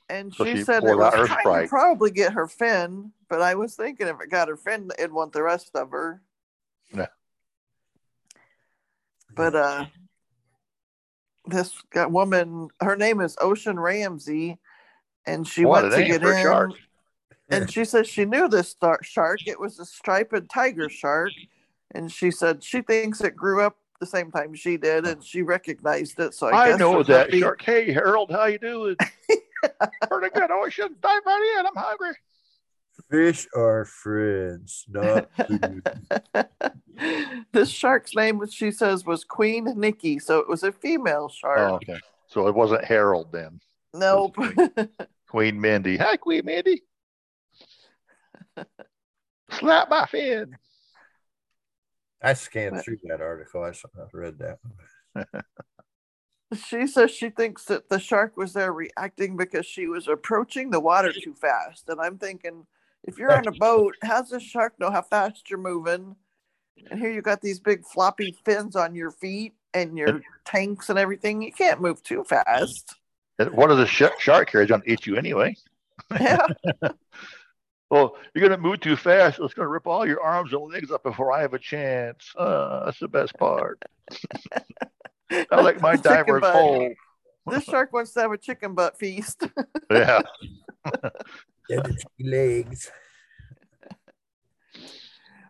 And 0.09 0.33
So 0.33 0.43
she 0.43 0.57
she 0.57 0.63
said 0.63 0.83
it 0.83 0.97
was 0.97 1.13
out 1.13 1.25
trying 1.27 1.39
Sprite. 1.39 1.63
to 1.65 1.69
probably 1.69 2.11
get 2.11 2.33
her 2.33 2.45
fin, 2.47 3.13
but 3.29 3.41
I 3.41 3.55
was 3.55 3.75
thinking 3.75 4.07
if 4.07 4.19
it 4.21 4.29
got 4.29 4.49
her 4.49 4.57
fin, 4.57 4.89
it'd 4.99 5.13
want 5.13 5.31
the 5.33 5.43
rest 5.43 5.71
of 5.75 5.91
her. 5.91 6.21
Yeah. 6.93 7.07
But 9.37 9.55
uh, 9.55 9.85
this 11.45 11.73
woman, 11.93 12.69
her 12.81 12.95
name 12.95 13.21
is 13.21 13.37
Ocean 13.39 13.79
Ramsey, 13.79 14.57
and 15.25 15.47
she 15.47 15.63
What 15.65 15.83
went 15.83 15.95
to 15.95 16.03
get 16.05 16.21
for 16.21 16.33
in. 16.33 16.43
shark. 16.43 16.71
and 17.49 17.71
she 17.71 17.85
says 17.85 18.07
she 18.07 18.25
knew 18.25 18.47
this 18.49 18.69
star- 18.69 19.03
shark. 19.03 19.47
It 19.47 19.59
was 19.59 19.79
a 19.79 19.85
striped 19.85 20.49
tiger 20.51 20.89
shark, 20.89 21.31
and 21.93 22.11
she 22.11 22.31
said 22.31 22.63
she 22.63 22.81
thinks 22.81 23.21
it 23.21 23.35
grew 23.35 23.61
up 23.61 23.77
the 23.99 24.05
same 24.05 24.31
time 24.31 24.53
she 24.53 24.77
did, 24.77 25.05
and 25.07 25.23
she 25.23 25.41
recognized 25.41 26.19
it. 26.19 26.33
So 26.33 26.47
I, 26.47 26.63
I 26.63 26.69
guess 26.71 26.79
know 26.79 27.03
that 27.03 27.19
must 27.27 27.31
be- 27.31 27.39
shark. 27.39 27.61
Hey, 27.61 27.91
Harold, 27.93 28.31
how 28.31 28.45
you 28.45 28.59
doing? 28.59 28.95
Pretty 30.09 30.29
good. 30.33 30.51
I 30.51 30.69
should 30.69 30.99
dive 31.01 31.21
right 31.25 31.57
in. 31.59 31.65
I'm 31.65 31.75
hungry. 31.75 32.15
Fish 33.09 33.47
are 33.55 33.85
friends, 33.85 34.85
not 34.89 35.29
food. 35.47 35.87
this 37.51 37.69
shark's 37.69 38.15
name, 38.15 38.45
she 38.49 38.71
says, 38.71 39.05
was 39.05 39.23
Queen 39.23 39.65
Nikki, 39.77 40.19
so 40.19 40.39
it 40.39 40.49
was 40.49 40.63
a 40.63 40.71
female 40.71 41.29
shark. 41.29 41.59
Oh, 41.59 41.75
okay. 41.75 41.99
So 42.27 42.47
it 42.47 42.55
wasn't 42.55 42.83
Harold 42.83 43.31
then. 43.31 43.59
Nope. 43.93 44.35
Queen 45.29 45.59
Mindy. 45.61 45.97
Hi, 45.97 46.17
Queen 46.17 46.45
Mindy. 46.45 46.83
Slap 49.51 49.89
my 49.89 50.05
fin. 50.07 50.57
I 52.21 52.33
scanned 52.33 52.83
through 52.83 52.97
that 53.03 53.21
article. 53.21 53.63
I 53.63 53.69
I 53.69 54.05
read 54.11 54.39
that. 54.39 55.45
She 56.55 56.87
says 56.87 57.11
she 57.11 57.29
thinks 57.29 57.65
that 57.65 57.89
the 57.89 57.99
shark 57.99 58.37
was 58.37 58.53
there 58.53 58.71
reacting 58.71 59.35
because 59.35 59.65
she 59.65 59.87
was 59.87 60.07
approaching 60.07 60.69
the 60.69 60.79
water 60.79 61.11
too 61.11 61.33
fast. 61.33 61.89
And 61.89 61.99
I'm 61.99 62.17
thinking, 62.17 62.65
if 63.07 63.17
you're 63.17 63.35
on 63.35 63.47
a 63.47 63.51
boat, 63.51 63.95
how's 64.03 64.29
the 64.29 64.39
shark 64.39 64.79
know 64.79 64.91
how 64.91 65.01
fast 65.01 65.49
you're 65.49 65.59
moving? 65.59 66.15
And 66.91 66.99
here 66.99 67.11
you 67.11 67.21
got 67.21 67.41
these 67.41 67.59
big 67.59 67.85
floppy 67.85 68.37
fins 68.45 68.75
on 68.75 68.93
your 68.93 69.11
feet 69.11 69.53
and 69.73 69.97
your 69.97 70.21
tanks 70.45 70.89
and 70.89 70.99
everything. 70.99 71.41
You 71.41 71.51
can't 71.51 71.81
move 71.81 72.03
too 72.03 72.23
fast. 72.23 72.95
And 73.39 73.51
What 73.51 73.67
does 73.67 73.79
a 73.79 73.87
sh- 73.87 74.03
shark? 74.19 74.53
It's 74.53 74.69
going 74.69 74.81
to 74.81 74.91
eat 74.91 75.07
you 75.07 75.15
anyway. 75.15 75.55
Yeah. 76.11 76.45
Well, 77.89 78.17
you're 78.33 78.45
going 78.45 78.59
to 78.59 78.61
move 78.61 78.81
too 78.81 78.97
fast. 78.97 79.39
It's 79.39 79.53
going 79.53 79.65
to 79.65 79.69
rip 79.69 79.87
all 79.87 80.05
your 80.05 80.21
arms 80.21 80.51
and 80.51 80.61
legs 80.61 80.91
up 80.91 81.03
before 81.03 81.31
I 81.31 81.41
have 81.41 81.53
a 81.53 81.59
chance. 81.59 82.33
Uh, 82.37 82.85
that's 82.85 82.99
the 82.99 83.07
best 83.07 83.33
part. 83.37 83.81
I 85.31 85.61
like 85.61 85.81
my 85.81 85.95
Chicken 85.95 86.11
diver 86.11 86.41
pole. 86.41 86.93
This 87.49 87.63
shark 87.63 87.93
wants 87.93 88.11
to 88.13 88.21
have 88.21 88.31
a 88.33 88.37
chicken 88.37 88.73
butt 88.73 88.99
feast. 88.99 89.47
Yeah. 89.89 90.21
Yeah, 91.69 91.81
the 91.81 91.93
two 91.93 92.29
legs. 92.29 92.91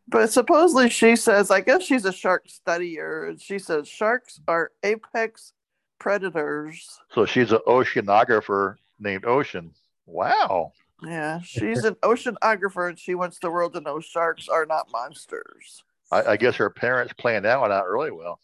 But 0.09 0.31
supposedly 0.31 0.89
she 0.89 1.17
says, 1.17 1.51
I 1.51 1.59
guess 1.59 1.83
she's 1.83 2.05
a 2.05 2.13
shark 2.13 2.45
studier, 2.47 3.27
and 3.27 3.41
she 3.41 3.59
says 3.59 3.89
sharks 3.89 4.39
are 4.47 4.71
apex 4.81 5.51
predators. 5.99 6.97
So 7.11 7.25
she's 7.25 7.51
an 7.51 7.59
oceanographer 7.67 8.75
named 8.99 9.25
Ocean. 9.25 9.71
Wow. 10.05 10.71
Yeah, 11.03 11.41
she's 11.41 11.83
an 11.83 11.95
oceanographer, 11.95 12.89
and 12.89 12.97
she 12.97 13.15
wants 13.15 13.39
the 13.39 13.51
world 13.51 13.73
to 13.73 13.81
know 13.81 13.99
sharks 13.99 14.47
are 14.47 14.65
not 14.65 14.87
monsters. 14.91 15.83
I, 16.11 16.23
I 16.23 16.37
guess 16.37 16.55
her 16.55 16.69
parents 16.69 17.13
planned 17.13 17.45
that 17.45 17.59
one 17.59 17.71
out 17.71 17.87
really 17.87 18.11
well. 18.11 18.39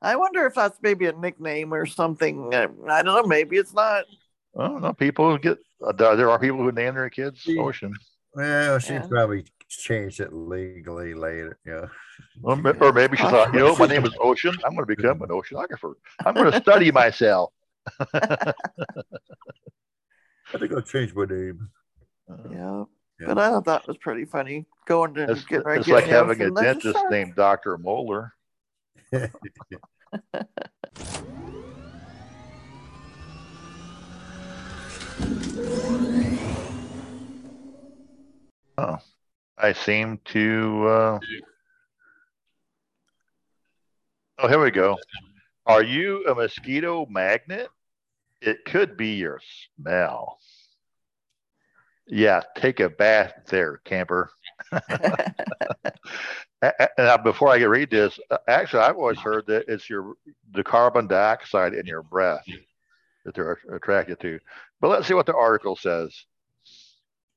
I 0.00 0.16
wonder 0.16 0.46
if 0.46 0.54
that's 0.54 0.78
maybe 0.80 1.06
a 1.06 1.12
nickname 1.12 1.74
or 1.74 1.84
something. 1.84 2.54
Uh, 2.54 2.68
I 2.88 3.02
don't 3.02 3.22
know. 3.22 3.28
Maybe 3.28 3.56
it's 3.56 3.74
not. 3.74 4.04
I 4.58 4.68
don't 4.68 4.80
know. 4.80 4.94
People 4.94 5.36
get, 5.36 5.58
Uh, 5.86 5.92
there 6.14 6.30
are 6.30 6.38
people 6.38 6.58
who 6.58 6.72
name 6.72 6.94
their 6.94 7.10
kids 7.10 7.46
Ocean. 7.58 7.92
Well, 8.34 8.78
she 8.78 8.92
Yeah. 8.94 9.06
probably 9.08 9.44
changed 9.68 10.20
it 10.20 10.32
legally 10.32 11.14
later. 11.14 11.58
Yeah. 11.66 11.86
Or, 12.42 12.56
ma- 12.56 12.72
or 12.80 12.92
maybe 12.92 13.16
she 13.16 13.22
thought, 13.24 13.52
you 13.54 13.60
know, 13.60 13.76
my 13.76 13.86
name 13.86 14.04
is 14.04 14.14
Ocean. 14.20 14.54
I'm 14.64 14.74
going 14.74 14.86
to 14.86 14.96
become 14.96 15.22
an 15.22 15.28
oceanographer. 15.30 15.94
I'm 16.24 16.34
going 16.34 16.50
to 16.52 16.60
study 16.60 16.90
myself. 17.02 17.52
I 18.14 18.52
think 20.58 20.72
I'll 20.72 20.82
change 20.82 21.14
my 21.14 21.24
name. 21.24 21.68
Yeah. 22.50 22.84
Yeah. 23.20 23.26
But 23.26 23.38
I 23.38 23.50
thought 23.50 23.64
that 23.66 23.86
was 23.88 23.96
pretty 23.98 24.24
funny. 24.24 24.66
Going 24.86 25.14
to 25.14 25.30
It's, 25.30 25.44
get 25.44 25.64
right. 25.64 25.78
it's 25.78 25.88
like 25.88 26.04
having 26.04 26.40
a 26.40 26.50
dentist 26.50 26.96
shark. 26.96 27.10
named 27.10 27.34
Dr. 27.36 27.78
Moeller. 27.78 28.32
Oh, 38.78 38.98
I 39.58 39.72
seem 39.72 40.18
to. 40.26 40.86
Uh... 40.88 41.18
Oh, 44.38 44.48
here 44.48 44.62
we 44.62 44.70
go. 44.70 44.96
Are 45.66 45.82
you 45.82 46.24
a 46.26 46.34
mosquito 46.34 47.06
magnet? 47.06 47.68
It 48.40 48.64
could 48.64 48.96
be 48.96 49.14
your 49.14 49.40
smell. 49.76 50.38
Yeah, 52.06 52.40
take 52.56 52.80
a 52.80 52.88
bath 52.88 53.34
there, 53.48 53.80
camper. 53.84 54.30
A- 56.62 56.72
a- 56.78 57.00
and 57.00 57.08
uh, 57.08 57.18
before 57.18 57.48
I 57.48 57.58
get 57.58 57.70
read 57.70 57.90
this, 57.90 58.18
uh, 58.30 58.36
actually, 58.46 58.82
I've 58.82 58.96
always 58.96 59.18
heard 59.18 59.46
that 59.46 59.64
it's 59.68 59.88
your 59.88 60.14
the 60.52 60.62
carbon 60.62 61.06
dioxide 61.06 61.72
in 61.72 61.86
your 61.86 62.02
breath 62.02 62.44
that 63.24 63.34
they're 63.34 63.58
attracted 63.72 64.20
to. 64.20 64.38
But 64.80 64.88
let's 64.88 65.06
see 65.06 65.14
what 65.14 65.26
the 65.26 65.36
article 65.36 65.76
says. 65.76 66.14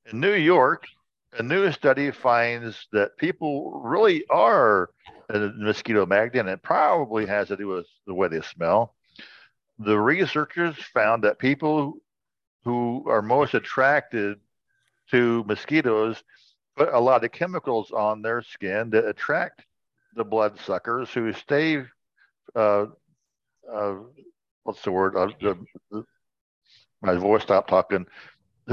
In 0.06 0.20
New 0.20 0.34
York, 0.34 0.84
a 1.38 1.42
new 1.42 1.70
study 1.72 2.10
finds 2.10 2.86
that 2.92 3.16
people 3.16 3.80
really 3.82 4.24
are 4.30 4.90
a 5.28 5.38
mosquito 5.56 6.06
magnet, 6.06 6.40
and 6.40 6.48
it 6.48 6.62
probably 6.62 7.26
has 7.26 7.48
to 7.48 7.56
do 7.56 7.66
with 7.68 7.86
the 8.06 8.14
way 8.14 8.28
they 8.28 8.40
smell. 8.42 8.94
The 9.78 9.98
researchers 9.98 10.76
found 10.92 11.24
that 11.24 11.38
people 11.38 11.94
who 12.64 13.04
are 13.08 13.22
most 13.22 13.54
attracted 13.54 14.38
to 15.10 15.44
mosquitoes 15.44 16.22
put 16.76 16.92
a 16.92 17.00
lot 17.00 17.24
of 17.24 17.32
chemicals 17.32 17.90
on 17.90 18.22
their 18.22 18.42
skin 18.42 18.90
that 18.90 19.06
attract 19.06 19.64
the 20.14 20.24
bloodsuckers 20.24 21.10
who 21.10 21.32
stay 21.32 21.82
uh, 22.54 22.86
uh, 23.72 23.94
what's 24.64 24.82
the 24.82 24.92
word 24.92 25.16
uh, 25.16 25.28
the, 25.40 25.56
the- 25.90 26.04
my 27.02 27.14
voice 27.14 27.42
stopped 27.42 27.68
talking 27.68 28.06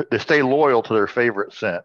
they 0.09 0.17
stay 0.17 0.41
loyal 0.41 0.81
to 0.81 0.93
their 0.93 1.07
favorite 1.07 1.53
scent 1.53 1.83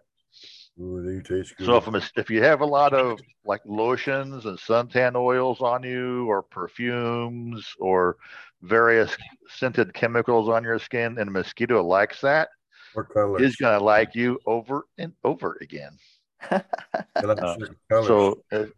Ooh, 0.80 1.02
they 1.02 1.22
taste 1.22 1.56
good. 1.56 1.66
so 1.66 1.76
if, 1.76 2.10
if 2.16 2.30
you 2.30 2.42
have 2.42 2.60
a 2.60 2.66
lot 2.66 2.92
of 2.94 3.18
like 3.44 3.62
lotions 3.64 4.44
and 4.46 4.58
suntan 4.58 5.16
oils 5.16 5.60
on 5.60 5.82
you 5.82 6.26
or 6.26 6.42
perfumes 6.42 7.74
or 7.80 8.16
various 8.62 9.16
scented 9.48 9.92
chemicals 9.94 10.48
on 10.48 10.62
your 10.62 10.78
skin 10.78 11.18
and 11.18 11.28
a 11.28 11.32
mosquito 11.32 11.82
likes 11.82 12.20
that 12.20 12.48
Or 12.94 13.04
colors. 13.04 13.42
is 13.42 13.56
going 13.56 13.78
to 13.78 13.84
like 13.84 14.14
you 14.14 14.38
over 14.46 14.86
and 14.98 15.12
over 15.24 15.56
again 15.60 15.96
uh. 16.50 17.56
So 17.90 18.42
if, 18.50 18.70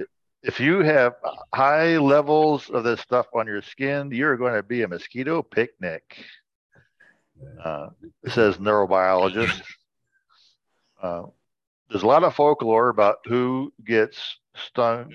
if 0.43 0.61
you 0.61 0.81
have 0.81 1.15
high 1.55 1.99
levels 1.99 2.71
of 2.71 2.85
this 2.85 3.01
stuff 3.01 3.27
on 3.35 3.47
your 3.47 3.63
skin, 3.63 4.11
you're 4.13 4.37
going 4.37 4.55
to 4.55 4.63
be 4.63 4.83
a 4.83 4.89
mosquito 4.89 5.43
picnic, 5.43 6.25
uh, 7.63 7.89
says 8.27 8.57
neurobiologist. 8.57 9.63
Uh, 11.01 11.23
there's 11.89 12.03
a 12.03 12.07
lot 12.09 12.25
of 12.25 12.35
folklore 12.35 12.89
about 12.89 13.19
who 13.25 13.73
gets 13.85 14.39
stung 14.57 15.15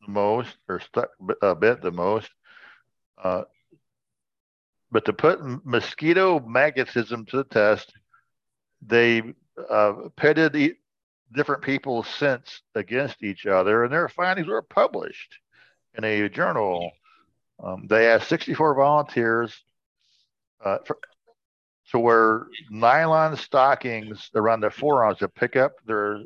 the 0.00 0.10
most 0.10 0.56
or 0.66 0.80
stuck 0.80 1.10
a 1.42 1.54
bit 1.54 1.82
the 1.82 1.90
most. 1.90 2.30
Uh, 3.22 3.42
but 4.90 5.04
to 5.04 5.12
put 5.12 5.40
mosquito 5.64 6.40
magnetism 6.40 7.26
to 7.26 7.36
the 7.36 7.44
test, 7.44 7.92
they 8.80 9.22
uh, 9.68 9.92
pitted 10.16 10.56
e- 10.56 10.79
different 11.32 11.62
people's 11.62 12.08
scents 12.08 12.62
against 12.74 13.22
each 13.22 13.46
other, 13.46 13.84
and 13.84 13.92
their 13.92 14.08
findings 14.08 14.48
were 14.48 14.62
published 14.62 15.38
in 15.96 16.04
a 16.04 16.28
journal. 16.28 16.90
Um, 17.62 17.86
they 17.88 18.08
asked 18.08 18.28
64 18.28 18.74
volunteers 18.74 19.62
uh, 20.64 20.78
for, 20.84 20.98
to 21.90 21.98
wear 21.98 22.46
nylon 22.70 23.36
stockings 23.36 24.30
around 24.34 24.60
their 24.60 24.70
forearms 24.70 25.18
to 25.18 25.28
pick 25.28 25.56
up 25.56 25.72
their 25.86 26.20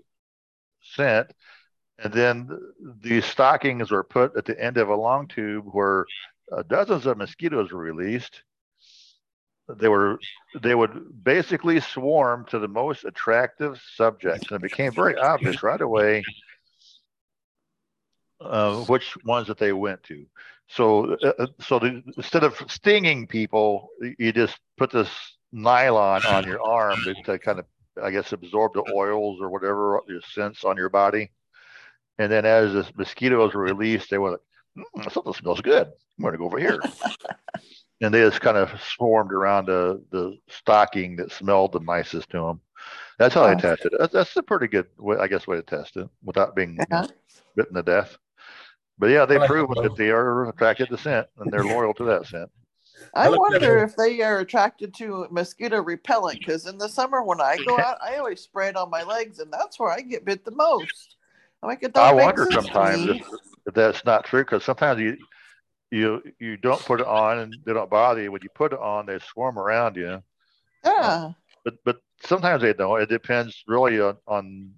scent. 0.83 1.33
And 1.99 2.13
then 2.13 2.51
these 3.01 3.25
stockings 3.25 3.91
were 3.91 4.05
put 4.05 4.37
at 4.37 4.45
the 4.45 4.61
end 4.63 4.77
of 4.77 4.89
a 4.89 4.95
long 4.95 5.29
tube 5.29 5.65
where 5.73 6.07
uh, 6.53 6.63
dozens 6.63 7.07
of 7.07 7.17
mosquitoes 7.17 7.73
were 7.73 7.81
released. 7.81 8.43
They 9.69 9.89
were 9.89 10.19
they 10.61 10.75
would 10.75 11.25
basically 11.25 11.81
swarm 11.81 12.45
to 12.51 12.59
the 12.59 12.69
most 12.69 13.05
attractive 13.05 13.81
subjects, 13.97 14.51
and 14.51 14.57
it 14.57 14.63
became 14.63 14.93
very 14.93 15.17
obvious 15.17 15.63
right 15.63 15.81
away 15.81 16.23
uh, 18.41 18.77
which 18.85 19.17
ones 19.25 19.49
that 19.49 19.59
they 19.59 19.73
went 19.73 20.03
to. 20.05 20.27
So, 20.69 21.17
uh, 21.23 21.33
uh, 21.39 21.47
so 21.61 21.79
the, 21.79 22.03
instead 22.17 22.45
of 22.45 22.61
stinging 22.69 23.27
people, 23.27 23.89
you 24.19 24.33
just 24.33 24.59
put 24.77 24.91
this 24.91 25.09
nylon 25.53 26.25
on 26.27 26.47
your 26.47 26.63
arm 26.63 27.05
to, 27.05 27.15
to 27.25 27.39
kind 27.39 27.59
of, 27.59 27.67
I 28.03 28.11
guess, 28.11 28.33
absorb 28.33 28.75
the 28.75 28.85
oils 28.93 29.41
or 29.41 29.51
whatever 29.51 30.01
your 30.09 30.21
scents 30.23 30.65
on 30.65 30.77
your 30.77 30.89
body. 30.89 31.31
And 32.19 32.31
then 32.31 32.45
as 32.45 32.73
the 32.73 32.91
mosquitoes 32.97 33.55
were 33.55 33.63
released, 33.63 34.11
they 34.11 34.19
were 34.19 34.33
like, 34.33 34.41
mm, 34.97 35.13
something 35.13 35.33
smells 35.33 35.61
good. 35.61 35.87
I'm 35.87 36.23
going 36.23 36.33
to 36.33 36.39
go 36.39 36.47
over 36.47 36.59
here. 36.59 36.81
and 38.01 38.13
they 38.13 38.21
just 38.21 38.41
kind 38.41 38.57
of 38.57 38.71
swarmed 38.83 39.33
around 39.33 39.67
the, 39.67 40.03
the 40.11 40.39
stocking 40.49 41.17
that 41.17 41.33
smelled 41.33 41.73
the 41.73 41.81
nicest 41.81 42.31
to 42.31 42.39
them. 42.39 42.61
That's 43.19 43.35
how 43.35 43.45
Oh. 43.45 43.55
they 43.55 43.61
test 43.61 43.85
it. 43.85 43.93
That's, 43.99 44.13
that's 44.13 44.37
a 44.37 44.43
pretty 44.43 44.67
good, 44.67 44.87
way, 44.99 45.17
I 45.17 45.29
guess, 45.29 45.47
way 45.47 45.57
to 45.57 45.63
test 45.63 45.97
it 45.97 46.09
without 46.23 46.57
being 46.57 46.77
you 46.77 46.85
know, 46.91 47.03
Yeah. 47.03 47.07
bitten 47.57 47.75
to 47.75 47.83
death. 47.83 48.17
But 48.99 49.11
yeah, 49.11 49.27
they 49.27 49.37
Well, 49.37 49.45
I 49.45 49.49
prove 49.49 49.71
that 49.83 49.97
they 49.97 50.11
are 50.11 50.49
attracted 50.49 50.89
to 50.89 50.99
scent 50.99 51.27
and 51.39 51.53
they're 51.53 51.65
loyal 51.65 51.95
to 51.95 52.05
that 52.05 52.27
scent. 52.27 52.51
I 53.15 53.27
I 53.27 53.31
wonder 53.31 53.79
if 53.79 53.97
they 53.97 54.21
are 54.23 54.41
attracted 54.41 54.95
to 54.95 55.27
mosquito 55.31 55.81
repellent 55.83 56.41
because 56.41 56.67
in 56.67 56.79
the 56.79 56.89
summer 56.89 57.23
when 57.23 57.41
I 57.41 57.59
go 57.59 57.79
out, 57.79 57.99
I 58.03 58.17
always 58.17 58.41
spray 58.41 58.69
it 58.69 58.77
on 58.77 58.91
my 58.91 59.03
legs, 59.05 59.39
and 59.39 59.53
that's 59.53 59.79
where 59.79 59.91
I 59.91 60.01
get 60.01 60.25
bit 60.25 60.45
the 60.45 60.51
most. 60.51 61.17
I'm 61.63 61.69
like, 61.69 61.97
I 61.97 62.13
wonder 62.13 62.47
sometimes 62.51 63.09
if, 63.09 63.23
if 63.67 63.75
that's 63.75 64.05
not 64.05 64.25
true 64.27 64.43
because 64.45 64.65
sometimes 64.65 65.01
you 65.01 65.17
you 65.91 66.23
you 66.39 66.57
don't 66.57 66.85
put 66.85 67.01
it 67.01 67.07
on 67.07 67.39
and 67.39 67.63
they 67.65 67.73
don't 67.73 67.91
bother 67.91 68.23
you. 68.23 68.33
When 68.33 68.43
you 68.43 68.49
put 68.51 68.73
it 68.73 68.79
on, 68.81 69.07
they 69.07 69.19
swarm 69.19 69.59
around 69.59 69.97
you. 69.97 70.23
Yeah, 70.85 71.33
But 71.65 71.75
but 71.85 72.01
sometimes 72.23 72.63
they 72.63 72.73
don't. 72.75 73.01
It 73.01 73.09
depends 73.09 73.63
really 73.67 74.01
on, 74.01 74.17
on 74.27 74.75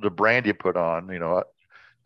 the 0.00 0.10
brand 0.10 0.46
you 0.46 0.54
put 0.54 0.76
on. 0.76 1.08
You 1.08 1.18
know, 1.18 1.42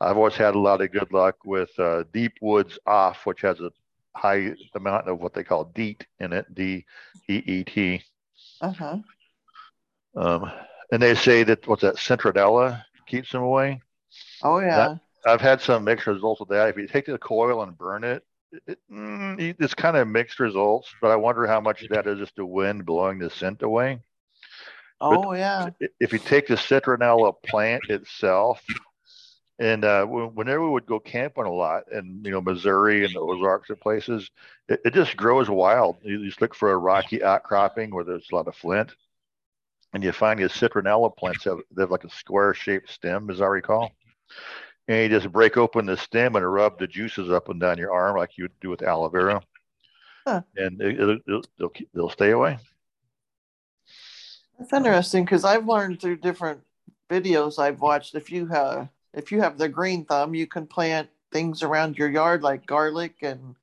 I've 0.00 0.16
always 0.16 0.36
had 0.36 0.54
a 0.54 0.58
lot 0.58 0.80
of 0.82 0.92
good 0.92 1.12
luck 1.12 1.36
with 1.44 1.70
uh, 1.78 2.04
Deep 2.12 2.34
Woods 2.40 2.78
Off, 2.86 3.26
which 3.26 3.40
has 3.42 3.60
a 3.60 3.70
high 4.16 4.54
amount 4.74 5.08
of 5.08 5.20
what 5.20 5.34
they 5.34 5.44
call 5.44 5.64
DEET 5.66 6.06
in 6.20 6.32
it, 6.32 6.52
D 6.54 6.84
E 7.28 7.42
E 7.46 7.64
T. 7.64 8.02
uh 8.60 8.72
huh. 8.72 8.98
Um, 10.14 10.50
and 10.92 11.02
they 11.02 11.14
say 11.14 11.42
that 11.44 11.66
what's 11.66 11.82
that 11.82 11.96
Citronella 11.96 12.84
keeps 13.06 13.30
them 13.32 13.42
away. 13.42 13.80
Oh 14.42 14.58
yeah. 14.60 14.96
I've 15.28 15.40
had 15.40 15.60
some 15.60 15.84
mixed 15.84 16.06
results 16.06 16.40
with 16.40 16.48
that. 16.50 16.68
If 16.68 16.76
you 16.76 16.86
take 16.86 17.06
the 17.06 17.18
coil 17.18 17.62
and 17.62 17.76
burn 17.76 18.04
it, 18.04 18.24
it 18.66 18.78
mm, 18.90 19.56
it's 19.60 19.74
kind 19.74 19.96
of 19.96 20.08
mixed 20.08 20.40
results. 20.40 20.92
But 21.00 21.10
I 21.10 21.16
wonder 21.16 21.46
how 21.46 21.60
much 21.60 21.82
of 21.82 21.90
that 21.90 22.06
is 22.06 22.18
just 22.18 22.36
the 22.36 22.46
wind 22.46 22.86
blowing 22.86 23.18
the 23.18 23.30
scent 23.30 23.62
away. 23.62 24.00
oh 25.00 25.34
yeah. 25.34 25.70
If 26.00 26.12
you 26.12 26.18
take 26.18 26.46
the 26.46 26.54
citronella 26.54 27.34
plant 27.44 27.82
itself, 27.88 28.64
and 29.58 29.84
uh, 29.84 30.06
whenever 30.06 30.64
we 30.64 30.70
would 30.70 30.86
go 30.86 31.00
camping 31.00 31.44
a 31.44 31.52
lot 31.52 31.84
in 31.92 32.22
you 32.24 32.30
know 32.30 32.40
Missouri 32.40 33.04
and 33.04 33.14
the 33.14 33.20
Ozarks 33.20 33.70
and 33.70 33.80
places, 33.80 34.30
it, 34.68 34.80
it 34.84 34.94
just 34.94 35.16
grows 35.16 35.50
wild. 35.50 35.96
You 36.02 36.24
just 36.24 36.40
look 36.40 36.54
for 36.54 36.72
a 36.72 36.78
rocky 36.78 37.22
outcropping 37.22 37.90
where 37.90 38.04
there's 38.04 38.28
a 38.32 38.34
lot 38.34 38.48
of 38.48 38.54
flint, 38.54 38.94
and 39.92 40.02
you 40.02 40.12
find 40.12 40.38
these 40.40 40.52
citronella 40.52 41.14
plants 41.14 41.44
have 41.44 41.58
they 41.74 41.82
have 41.82 41.90
like 41.90 42.04
a 42.04 42.10
square 42.10 42.54
shaped 42.54 42.90
stem, 42.90 43.30
as 43.30 43.40
I 43.40 43.46
recall. 43.46 43.92
And 44.88 45.02
you 45.12 45.18
just 45.20 45.30
break 45.30 45.56
open 45.58 45.84
the 45.86 45.96
stem 45.96 46.34
and 46.36 46.50
rub 46.52 46.78
the 46.78 46.86
juices 46.86 47.30
up 47.30 47.48
and 47.50 47.60
down 47.60 47.76
your 47.78 47.92
arm 47.92 48.16
like 48.16 48.38
you 48.38 48.44
would 48.44 48.60
do 48.60 48.70
with 48.70 48.82
aloe 48.82 49.08
vera, 49.10 49.42
Huh. 50.26 50.42
and 50.56 50.80
it, 50.80 50.98
it, 51.00 51.22
it'll, 51.28 51.42
they'll 51.58 51.68
keep- 51.68 51.90
they'll 51.94 52.08
stay 52.10 52.30
away. 52.30 52.58
That's 54.58 54.72
interesting 54.72 55.24
because 55.24 55.44
I've 55.44 55.68
learned 55.68 56.00
through 56.00 56.16
different 56.16 56.60
videos 57.08 57.58
I've 57.58 57.80
watched. 57.80 58.14
If 58.14 58.30
you 58.32 58.46
have 58.48 58.88
if 59.14 59.30
you 59.30 59.40
have 59.40 59.56
the 59.58 59.68
green 59.68 60.04
thumb, 60.04 60.34
you 60.34 60.46
can 60.46 60.66
plant 60.66 61.08
things 61.32 61.62
around 61.62 61.96
your 61.96 62.10
yard 62.10 62.42
like 62.42 62.66
garlic 62.66 63.16
and 63.22 63.54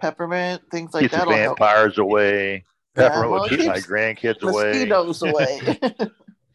peppermint, 0.00 0.62
things 0.70 0.94
like 0.94 1.02
Keeps 1.02 1.12
that. 1.14 1.28
help. 1.28 1.58
vampires 1.58 1.98
away. 1.98 2.64
Yeah, 2.96 3.08
Peppermint 3.08 3.30
well, 3.30 3.40
would 3.42 3.50
keep 3.50 3.66
my 3.66 3.78
grandkids 3.78 4.42
away. 4.42 4.70
Mosquitoes 4.70 5.22
away. 5.22 5.80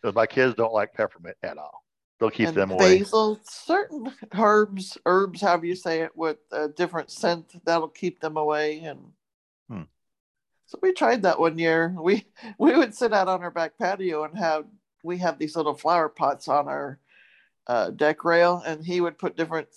my 0.15 0.25
kids 0.25 0.53
don't 0.55 0.73
like 0.73 0.93
peppermint 0.93 1.37
at 1.43 1.57
all. 1.57 1.84
They'll 2.25 2.31
keep 2.31 2.47
and 2.47 2.57
them 2.57 2.71
away. 2.71 2.99
basil, 2.99 3.39
certain 3.43 4.11
herbs, 4.33 4.97
herbs, 5.05 5.41
however 5.41 5.67
you 5.67 5.75
say 5.75 6.01
it, 6.01 6.17
with 6.17 6.37
a 6.51 6.67
different 6.67 7.11
scent 7.11 7.63
that'll 7.65 7.87
keep 7.87 8.19
them 8.19 8.35
away. 8.35 8.79
And 8.79 9.11
Hmm. 9.69 9.83
so 10.65 10.79
we 10.81 10.91
tried 10.91 11.21
that 11.21 11.39
one 11.39 11.59
year. 11.59 11.95
We 12.01 12.25
we 12.57 12.75
would 12.75 12.95
sit 12.95 13.13
out 13.13 13.27
on 13.27 13.43
our 13.43 13.51
back 13.51 13.77
patio 13.77 14.23
and 14.23 14.35
have 14.39 14.65
we 15.03 15.19
have 15.19 15.37
these 15.37 15.55
little 15.55 15.75
flower 15.75 16.09
pots 16.09 16.47
on 16.47 16.67
our 16.67 16.99
uh, 17.67 17.91
deck 17.91 18.23
rail, 18.25 18.63
and 18.65 18.83
he 18.83 19.01
would 19.01 19.19
put 19.19 19.37
different 19.37 19.67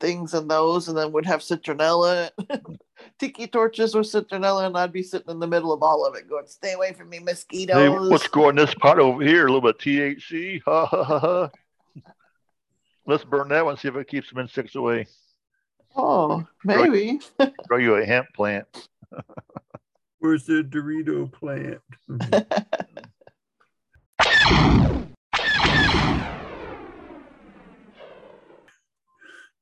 things 0.00 0.32
in 0.32 0.48
those, 0.48 0.88
and 0.88 0.96
then 0.96 1.12
would 1.12 1.26
have 1.26 1.40
citronella, 1.40 2.30
tiki 3.18 3.46
torches 3.46 3.94
with 3.94 4.06
citronella, 4.06 4.66
and 4.66 4.78
I'd 4.78 4.92
be 4.92 5.02
sitting 5.02 5.30
in 5.30 5.40
the 5.40 5.46
middle 5.46 5.72
of 5.72 5.82
all 5.82 6.06
of 6.06 6.14
it, 6.14 6.28
going, 6.28 6.46
"Stay 6.46 6.72
away 6.72 6.94
from 6.94 7.10
me, 7.10 7.18
mosquitoes." 7.18 7.76
Hey, 7.76 7.88
what's 7.88 8.28
going 8.28 8.50
in 8.50 8.64
this 8.64 8.74
pot 8.74 8.98
over 8.98 9.22
here? 9.22 9.46
A 9.46 9.52
little 9.52 9.60
bit 9.60 9.78
THC. 9.78 10.62
Ha 10.64 10.86
ha 10.86 11.04
ha 11.04 11.18
ha. 11.18 11.50
Let's 13.08 13.24
burn 13.24 13.48
that 13.48 13.64
one. 13.64 13.78
See 13.78 13.88
if 13.88 13.96
it 13.96 14.06
keeps 14.06 14.28
some 14.28 14.38
insects 14.38 14.74
away. 14.74 15.06
Oh, 15.96 16.46
maybe. 16.62 17.20
Grow 17.66 17.78
you 17.78 17.94
a 17.94 18.04
hemp 18.04 18.26
plant. 18.34 18.66
Where's 20.18 20.44
the 20.44 20.62
Dorito 20.62 21.32
plant? 21.32 21.80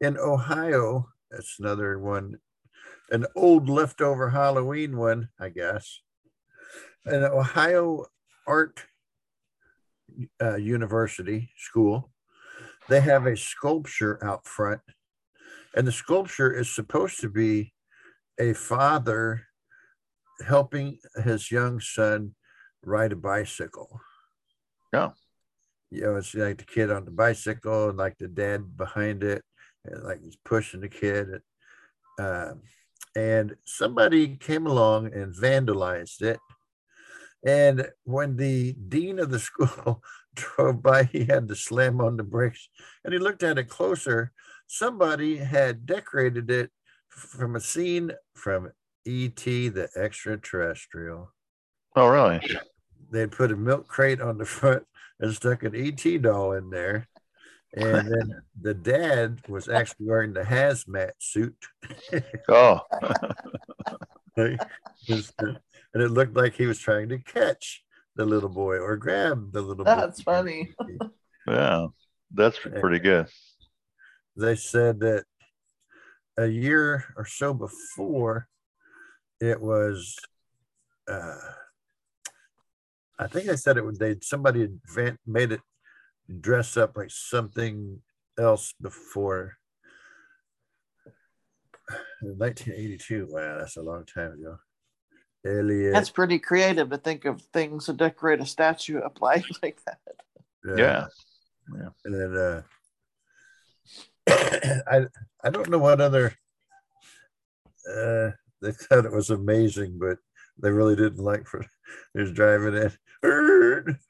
In 0.00 0.18
Ohio, 0.18 1.08
that's 1.30 1.60
another 1.60 2.00
one, 2.00 2.40
an 3.10 3.26
old 3.36 3.68
leftover 3.68 4.30
Halloween 4.30 4.96
one, 4.96 5.28
I 5.38 5.50
guess. 5.50 6.00
An 7.04 7.22
Ohio 7.22 8.06
Art 8.48 8.86
uh, 10.42 10.56
University 10.56 11.50
school, 11.56 12.10
they 12.88 13.00
have 13.00 13.26
a 13.26 13.36
sculpture 13.36 14.22
out 14.24 14.46
front, 14.46 14.80
and 15.74 15.86
the 15.86 15.92
sculpture 15.92 16.52
is 16.52 16.74
supposed 16.74 17.20
to 17.20 17.28
be 17.28 17.72
a 18.38 18.52
father 18.52 19.46
helping 20.46 20.98
his 21.24 21.50
young 21.50 21.80
son 21.80 22.34
ride 22.82 23.12
a 23.12 23.16
bicycle. 23.16 24.00
Yeah. 24.92 25.10
You 25.90 26.02
know, 26.02 26.16
it's 26.16 26.34
like 26.34 26.58
the 26.58 26.64
kid 26.64 26.90
on 26.90 27.04
the 27.04 27.10
bicycle 27.10 27.90
and 27.90 27.98
like 27.98 28.18
the 28.18 28.28
dad 28.28 28.76
behind 28.76 29.22
it, 29.22 29.42
and 29.84 30.04
like 30.04 30.22
he's 30.22 30.36
pushing 30.44 30.80
the 30.80 30.88
kid. 30.88 31.40
Um, 32.18 32.62
and 33.14 33.56
somebody 33.64 34.36
came 34.36 34.66
along 34.66 35.14
and 35.14 35.34
vandalized 35.34 36.22
it. 36.22 36.38
And 37.46 37.88
when 38.04 38.36
the 38.36 38.74
dean 38.74 39.18
of 39.18 39.30
the 39.30 39.38
school 39.50 40.02
drove 40.36 40.82
by, 40.82 41.04
he 41.04 41.24
had 41.24 41.48
to 41.48 41.56
slam 41.56 42.00
on 42.00 42.16
the 42.16 42.22
brakes 42.22 42.68
and 43.04 43.12
he 43.12 43.18
looked 43.18 43.42
at 43.42 43.58
it 43.58 43.68
closer. 43.68 44.32
Somebody 44.66 45.36
had 45.36 45.86
decorated 45.86 46.50
it 46.50 46.70
from 47.08 47.56
a 47.56 47.60
scene 47.60 48.12
from 48.34 48.70
E.T. 49.04 49.68
the 49.68 49.88
extraterrestrial. 49.96 51.32
Oh, 51.94 52.08
really? 52.08 52.40
They'd 53.10 53.32
put 53.32 53.52
a 53.52 53.56
milk 53.56 53.86
crate 53.86 54.20
on 54.20 54.38
the 54.38 54.44
front 54.44 54.84
and 55.20 55.32
stuck 55.32 55.62
an 55.62 55.74
E.T. 55.74 56.18
doll 56.18 56.52
in 56.52 56.70
there. 56.70 57.08
And 57.74 58.08
then 58.12 58.42
the 58.60 58.74
dad 58.74 59.40
was 59.48 59.68
actually 59.68 60.06
wearing 60.06 60.32
the 60.32 60.42
hazmat 60.42 61.12
suit. 61.18 61.56
Oh, 62.48 62.80
uh, 63.02 64.56
and 65.96 66.02
it 66.02 66.10
looked 66.10 66.36
like 66.36 66.54
he 66.54 66.66
was 66.66 66.78
trying 66.78 67.08
to 67.08 67.18
catch 67.18 67.82
the 68.16 68.24
little 68.24 68.48
boy 68.48 68.78
or 68.78 68.96
grab 68.96 69.52
the 69.52 69.60
little 69.60 69.84
boy. 69.84 69.94
That's 69.94 70.22
funny. 70.22 70.74
yeah. 71.46 71.86
That's 72.32 72.58
pretty 72.58 72.98
good. 72.98 73.28
They 74.36 74.56
said 74.56 75.00
that 75.00 75.24
a 76.36 76.46
year 76.46 77.04
or 77.16 77.24
so 77.24 77.54
before, 77.54 78.48
it 79.40 79.60
was, 79.60 80.16
uh, 81.08 81.36
I 83.18 83.26
think 83.28 83.48
I 83.48 83.54
said 83.54 83.76
it 83.76 83.84
was 83.84 83.98
they 83.98 84.16
somebody 84.20 84.68
had 84.96 85.18
made 85.26 85.52
it 85.52 85.60
dress 86.40 86.76
up 86.76 86.96
like 86.96 87.10
something 87.10 88.02
else 88.38 88.74
before. 88.80 89.56
1982. 92.20 93.28
Wow, 93.30 93.58
that's 93.58 93.76
a 93.76 93.82
long 93.82 94.04
time 94.04 94.32
ago. 94.32 94.58
Elliot. 95.46 95.92
That's 95.92 96.10
pretty 96.10 96.38
creative 96.38 96.90
to 96.90 96.98
think 96.98 97.24
of 97.24 97.42
things 97.52 97.86
to 97.86 97.92
decorate 97.92 98.40
a 98.40 98.46
statue 98.46 98.98
up 99.00 99.20
like 99.20 99.44
like 99.62 99.78
that. 99.84 99.98
Yeah. 100.76 101.06
yeah. 101.74 101.88
And 102.04 102.14
then 102.14 102.36
uh 102.36 102.62
I 104.90 105.06
I 105.44 105.50
don't 105.50 105.70
know 105.70 105.78
what 105.78 106.00
other 106.00 106.34
uh 107.88 108.30
they 108.62 108.72
thought 108.72 109.04
it 109.04 109.12
was 109.12 109.30
amazing, 109.30 109.98
but 109.98 110.18
they 110.58 110.70
really 110.70 110.96
didn't 110.96 111.22
like 111.22 111.46
for 111.46 111.64
he 112.14 112.20
was 112.20 112.32
driving 112.32 112.74
in. 112.74 112.92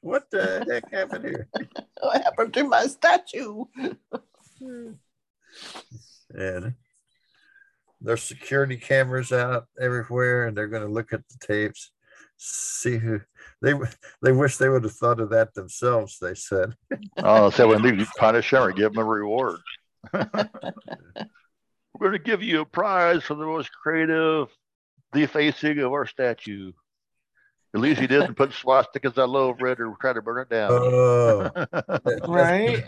What 0.01 0.29
the 0.31 0.65
heck 0.69 0.91
happened 0.91 1.25
here? 1.25 1.47
What 2.01 2.23
happened 2.23 2.53
to 2.53 2.63
my 2.63 2.87
statue? 2.87 3.65
And 6.29 6.73
there's 8.01 8.23
security 8.23 8.77
cameras 8.77 9.31
out 9.31 9.65
everywhere, 9.79 10.47
and 10.47 10.55
they're 10.55 10.67
going 10.67 10.85
to 10.85 10.91
look 10.91 11.13
at 11.13 11.21
the 11.29 11.45
tapes, 11.45 11.91
see 12.37 12.97
who 12.97 13.19
they 13.61 13.73
they 14.21 14.31
wish 14.31 14.57
they 14.57 14.69
would 14.69 14.83
have 14.83 14.93
thought 14.93 15.19
of 15.19 15.29
that 15.31 15.53
themselves. 15.53 16.17
They 16.19 16.35
said. 16.35 16.73
Oh, 17.23 17.49
so 17.49 17.67
when 17.67 17.83
you 17.83 18.05
punish 18.17 18.51
them 18.51 18.61
or 18.63 18.71
give 18.71 18.93
them 18.93 19.03
a 19.03 19.05
reward. 19.05 19.59
We're 20.13 20.29
going 21.99 22.11
to 22.11 22.19
give 22.19 22.43
you 22.43 22.61
a 22.61 22.65
prize 22.65 23.23
for 23.23 23.33
the 23.33 23.45
most 23.45 23.71
creative 23.71 24.49
defacing 25.13 25.79
of 25.79 25.91
our 25.91 26.05
statue. 26.05 26.71
At 27.73 27.81
least 27.81 27.99
he 27.99 28.07
didn't 28.07 28.35
put 28.35 28.51
swastikas 28.51 29.17
all 29.17 29.35
over 29.35 29.67
it 29.67 29.79
or 29.79 29.95
try 29.99 30.13
to 30.13 30.21
burn 30.21 30.41
it 30.41 30.49
down. 30.49 30.71
Oh, 30.71 31.49
Right? 32.27 32.83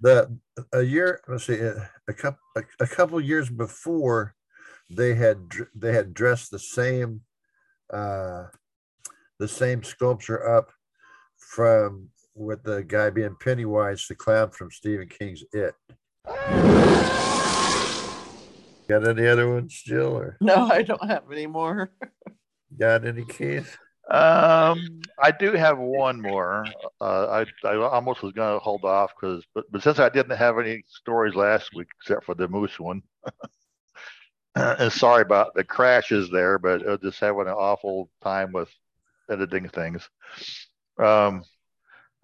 The 0.00 0.38
a 0.72 0.82
year 0.82 1.20
let's 1.28 1.44
see 1.46 1.54
a, 1.54 1.90
a 2.08 2.12
couple 2.12 2.38
a, 2.56 2.62
a 2.80 2.86
couple 2.86 3.20
years 3.20 3.48
before 3.48 4.34
they 4.90 5.14
had 5.14 5.38
they 5.74 5.92
had 5.92 6.14
dressed 6.14 6.50
the 6.50 6.58
same 6.58 7.22
uh 7.92 8.44
the 9.38 9.48
same 9.48 9.82
sculpture 9.82 10.48
up 10.48 10.70
from 11.38 12.08
with 12.34 12.62
the 12.62 12.82
guy 12.84 13.10
being 13.10 13.36
pennywise 13.40 14.06
the 14.08 14.14
clown 14.14 14.50
from 14.50 14.70
stephen 14.70 15.08
king's 15.08 15.42
it. 15.52 15.74
Got 18.88 19.08
any 19.08 19.26
other 19.26 19.52
ones 19.52 19.82
jill 19.84 20.16
or? 20.16 20.36
No, 20.40 20.68
I 20.70 20.82
don't 20.82 21.04
have 21.08 21.24
any 21.32 21.46
more. 21.46 21.90
got 22.78 23.04
any 23.04 23.24
keys 23.24 23.76
Um, 24.10 25.00
I 25.20 25.32
do 25.32 25.52
have 25.52 25.78
one 25.78 26.20
more. 26.20 26.64
Uh, 27.00 27.44
I 27.64 27.68
I 27.68 27.76
almost 27.76 28.22
was 28.22 28.32
going 28.32 28.54
to 28.54 28.62
hold 28.62 28.84
off 28.84 29.12
because, 29.18 29.44
but, 29.54 29.64
but 29.72 29.82
since 29.82 29.98
I 29.98 30.08
didn't 30.08 30.36
have 30.36 30.58
any 30.58 30.84
stories 30.86 31.34
last 31.34 31.74
week 31.74 31.88
except 32.00 32.24
for 32.24 32.34
the 32.34 32.46
moose 32.48 32.78
one, 32.78 33.02
and 34.54 34.92
sorry 34.92 35.22
about 35.22 35.54
the 35.54 35.64
crashes 35.64 36.30
there, 36.30 36.58
but 36.58 36.86
uh, 36.86 36.96
just 37.02 37.18
having 37.20 37.42
an 37.42 37.48
awful 37.48 38.08
time 38.22 38.52
with 38.52 38.70
editing 39.30 39.68
things. 39.68 40.08
Um, 40.98 41.42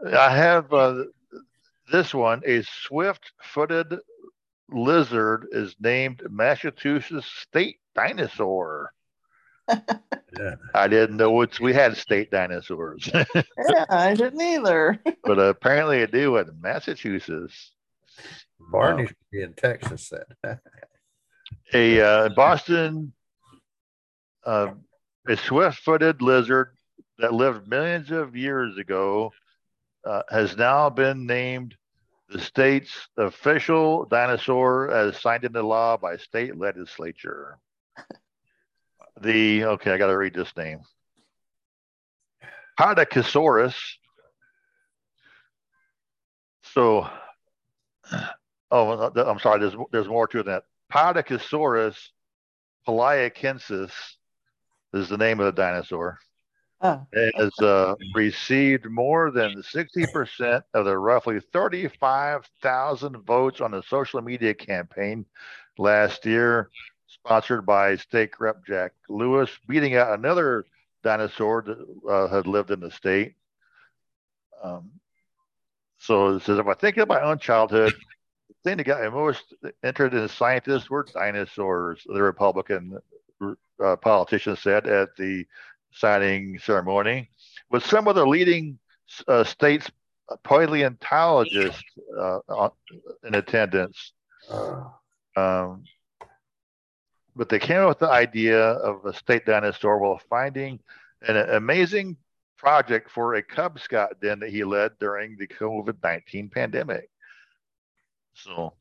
I 0.06 0.34
have 0.36 0.72
uh, 0.72 1.04
this 1.90 2.14
one: 2.14 2.42
a 2.46 2.62
swift-footed 2.62 3.98
lizard 4.70 5.48
is 5.52 5.74
named 5.80 6.22
Massachusetts 6.30 7.26
state 7.26 7.78
dinosaur. 7.94 8.92
Yeah 9.68 10.54
I 10.74 10.88
didn't 10.88 11.16
know 11.16 11.40
it's 11.42 11.60
we 11.60 11.72
had 11.72 11.96
state 11.96 12.30
dinosaurs, 12.30 13.08
Yeah, 13.34 13.84
I 13.88 14.14
didn't 14.14 14.40
either. 14.40 15.00
but 15.24 15.38
apparently 15.38 16.02
I 16.02 16.06
do 16.06 16.36
in 16.36 16.60
Massachusetts. 16.60 17.72
barney 18.70 19.06
should 19.06 19.16
be 19.30 19.42
in 19.42 19.52
texas 19.54 20.10
then 20.10 20.58
A 21.74 22.00
uh, 22.00 22.28
Boston, 22.30 23.12
uh, 24.44 24.68
a 25.28 25.36
swift-footed 25.36 26.22
lizard 26.22 26.76
that 27.18 27.32
lived 27.32 27.68
millions 27.68 28.10
of 28.10 28.36
years 28.36 28.76
ago 28.78 29.32
uh, 30.04 30.22
has 30.30 30.56
now 30.56 30.90
been 30.90 31.26
named 31.26 31.76
the 32.28 32.40
state's 32.40 33.08
official 33.16 34.06
dinosaur 34.06 34.90
as 34.90 35.20
signed 35.20 35.44
into 35.44 35.62
law 35.62 35.96
by 35.96 36.16
state 36.16 36.56
legislature. 36.56 37.58
The 39.20 39.64
okay, 39.64 39.92
I 39.92 39.98
got 39.98 40.08
to 40.08 40.16
read 40.16 40.34
this 40.34 40.56
name. 40.56 40.80
Podokesaurus. 42.78 43.74
So, 46.74 47.08
oh, 48.70 49.12
I'm 49.14 49.38
sorry. 49.38 49.60
There's 49.60 49.74
there's 49.92 50.08
more 50.08 50.26
to 50.28 50.40
it 50.40 50.46
that. 50.46 50.64
Podokesaurus 50.92 51.96
palaikensis 52.86 53.92
is 54.94 55.08
the 55.08 55.18
name 55.18 55.40
of 55.40 55.46
the 55.46 55.52
dinosaur. 55.52 56.18
Oh, 56.84 57.06
It 57.12 57.32
has 57.36 57.56
uh, 57.60 57.94
received 58.12 58.86
more 58.90 59.30
than 59.30 59.62
60% 59.62 60.62
of 60.74 60.84
the 60.84 60.98
roughly 60.98 61.38
35,000 61.52 63.16
votes 63.18 63.60
on 63.60 63.70
the 63.70 63.82
social 63.82 64.20
media 64.20 64.52
campaign 64.52 65.24
last 65.78 66.26
year, 66.26 66.70
sponsored 67.12 67.66
by 67.66 67.96
State 67.96 68.30
Rep 68.40 68.64
Jack 68.66 68.92
Lewis, 69.08 69.50
beating 69.68 69.96
out 69.96 70.18
another 70.18 70.64
dinosaur 71.02 71.62
that 71.62 71.78
uh, 72.08 72.28
had 72.28 72.46
lived 72.46 72.70
in 72.70 72.80
the 72.80 72.90
state. 72.90 73.34
Um, 74.62 74.90
so 75.98 76.36
it 76.36 76.42
says, 76.42 76.58
if 76.58 76.66
I 76.66 76.74
think 76.74 76.96
of 76.96 77.08
my 77.08 77.20
own 77.20 77.38
childhood, 77.38 77.92
the 78.48 78.54
thing 78.64 78.76
that 78.76 78.84
got 78.84 79.02
me 79.02 79.08
most 79.10 79.54
interested 79.82 80.20
in 80.20 80.28
scientists 80.28 80.90
were 80.90 81.06
dinosaurs, 81.12 82.02
the 82.06 82.22
Republican 82.22 82.98
uh, 83.82 83.96
politician 83.96 84.56
said 84.56 84.86
at 84.86 85.16
the 85.16 85.44
signing 85.92 86.58
ceremony, 86.58 87.30
with 87.70 87.84
some 87.84 88.08
of 88.08 88.14
the 88.14 88.26
leading 88.26 88.78
uh, 89.28 89.44
states 89.44 89.90
paleontologists 90.44 91.82
uh, 92.18 92.68
in 93.24 93.34
attendance. 93.34 94.12
Um, 95.36 95.84
but 97.34 97.48
they 97.48 97.58
came 97.58 97.78
up 97.78 97.88
with 97.88 97.98
the 97.98 98.10
idea 98.10 98.60
of 98.60 99.04
a 99.06 99.14
state 99.14 99.46
dinosaur 99.46 99.98
while 99.98 100.20
finding 100.28 100.78
an 101.22 101.36
amazing 101.36 102.16
project 102.56 103.10
for 103.10 103.34
a 103.34 103.42
Cub 103.42 103.80
Scout 103.80 104.20
den 104.20 104.40
that 104.40 104.50
he 104.50 104.64
led 104.64 104.92
during 105.00 105.36
the 105.36 105.46
COVID 105.46 105.96
19 106.02 106.48
pandemic. 106.48 107.08
So 108.34 108.74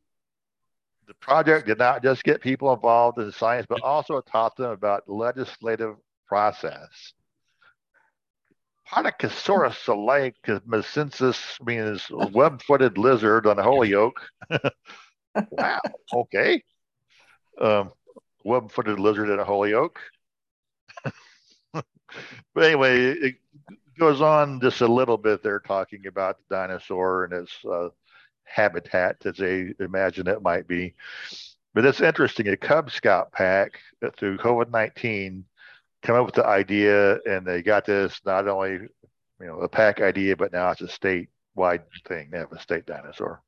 the 1.08 1.14
project 1.16 1.68
did 1.68 1.78
not 1.78 2.04
just 2.04 2.24
get 2.24 2.42
people 2.42 2.74
involved 2.74 3.18
in 3.18 3.32
science, 3.32 3.66
but 3.68 3.82
also 3.82 4.22
taught 4.22 4.56
them 4.56 4.72
about 4.72 5.10
legislative 5.10 5.96
process. 6.28 7.14
Podokesaurus 8.88 9.78
salaicamecensis 9.86 11.66
means 11.66 12.08
web-footed 12.34 12.98
lizard 12.98 13.48
on 13.48 13.58
Holyoke. 13.58 14.22
wow. 15.52 15.80
Okay. 16.14 16.64
Um, 17.60 17.92
web-footed 18.44 19.00
lizard 19.00 19.30
in 19.30 19.40
a 19.40 19.44
Holyoke. 19.44 20.00
but 21.74 21.84
anyway, 22.64 23.12
it 23.12 23.36
goes 23.98 24.22
on 24.22 24.60
just 24.62 24.82
a 24.82 24.88
little 24.88 25.18
bit. 25.18 25.44
They're 25.44 25.60
talking 25.60 26.08
about 26.08 26.38
the 26.38 26.56
dinosaur 26.56 27.26
and 27.26 27.34
its 27.34 27.54
uh, 27.66 27.90
habitat, 28.44 29.26
as 29.26 29.38
they 29.38 29.74
imagine 29.80 30.28
it 30.28 30.42
might 30.42 30.68
be. 30.68 30.96
But 31.74 31.86
it's 31.86 32.02
interesting. 32.02 32.48
A 32.50 32.58
Cub 32.58 32.92
Scout 32.92 33.32
pack 33.32 33.80
through 34.18 34.38
COVID 34.38 34.72
19 34.72 35.46
come 36.02 36.16
up 36.16 36.26
with 36.26 36.36
the 36.36 36.46
idea, 36.46 37.20
and 37.26 37.46
they 37.46 37.62
got 37.62 37.86
this 37.86 38.20
not 38.26 38.48
only 38.48 38.72
you 38.72 39.48
know 39.48 39.60
a 39.60 39.70
pack 39.70 40.02
idea, 40.02 40.36
but 40.36 40.52
now 40.52 40.72
it's 40.72 40.82
a 40.82 40.88
state-wide 40.88 41.84
thing. 42.08 42.30
They 42.32 42.40
have 42.40 42.52
a 42.52 42.60
state 42.60 42.86
dinosaur. 42.86 43.42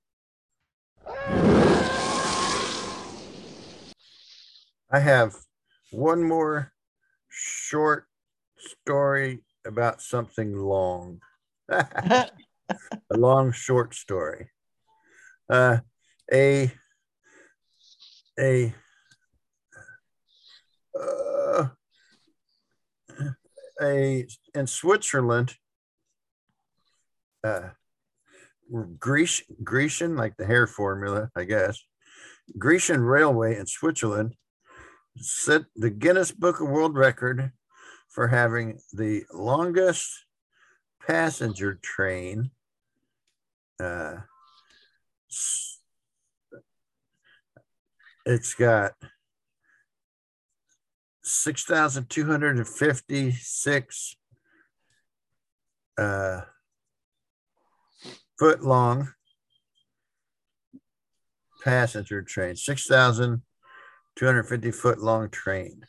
I 4.93 4.99
have 4.99 5.35
one 5.91 6.23
more 6.23 6.71
short 7.27 8.05
story 8.59 9.39
about 9.65 10.03
something 10.03 10.55
long. 10.55 11.19
a 11.69 12.29
long 13.09 13.51
short 13.51 13.95
story. 13.95 14.51
Uh, 15.49 15.79
a 16.31 16.71
a 18.39 18.75
uh, 21.01 21.67
a 23.81 24.27
in 24.53 24.67
Switzerland. 24.67 25.55
Uh, 27.43 27.69
Grecian, 28.99 29.45
Grecian, 29.63 30.15
like 30.15 30.37
the 30.37 30.45
hair 30.45 30.67
formula, 30.67 31.31
I 31.35 31.45
guess. 31.45 31.83
Grecian 32.59 33.01
Railway 33.01 33.57
in 33.57 33.65
Switzerland 33.65 34.35
set 35.17 35.63
the 35.75 35.89
Guinness 35.89 36.31
Book 36.31 36.61
of 36.61 36.69
World 36.69 36.95
Record 36.95 37.51
for 38.09 38.27
having 38.27 38.79
the 38.91 39.23
longest 39.33 40.25
passenger 41.05 41.79
train. 41.81 42.49
Uh, 43.79 44.17
it's 48.25 48.53
got 48.53 48.93
6,256 51.23 54.15
uh, 55.97 56.41
foot 58.37 58.63
long 58.63 59.13
passenger 61.63 62.21
train, 62.21 62.55
6,250 64.17 64.71
foot 64.71 64.99
long 64.99 65.29
train. 65.29 65.81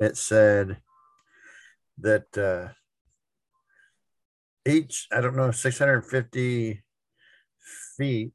It 0.00 0.16
said 0.16 0.78
that 1.98 2.36
uh, 2.38 2.72
each, 4.68 5.08
I 5.12 5.20
don't 5.20 5.36
know, 5.36 5.50
650 5.50 6.82
feet. 7.96 8.32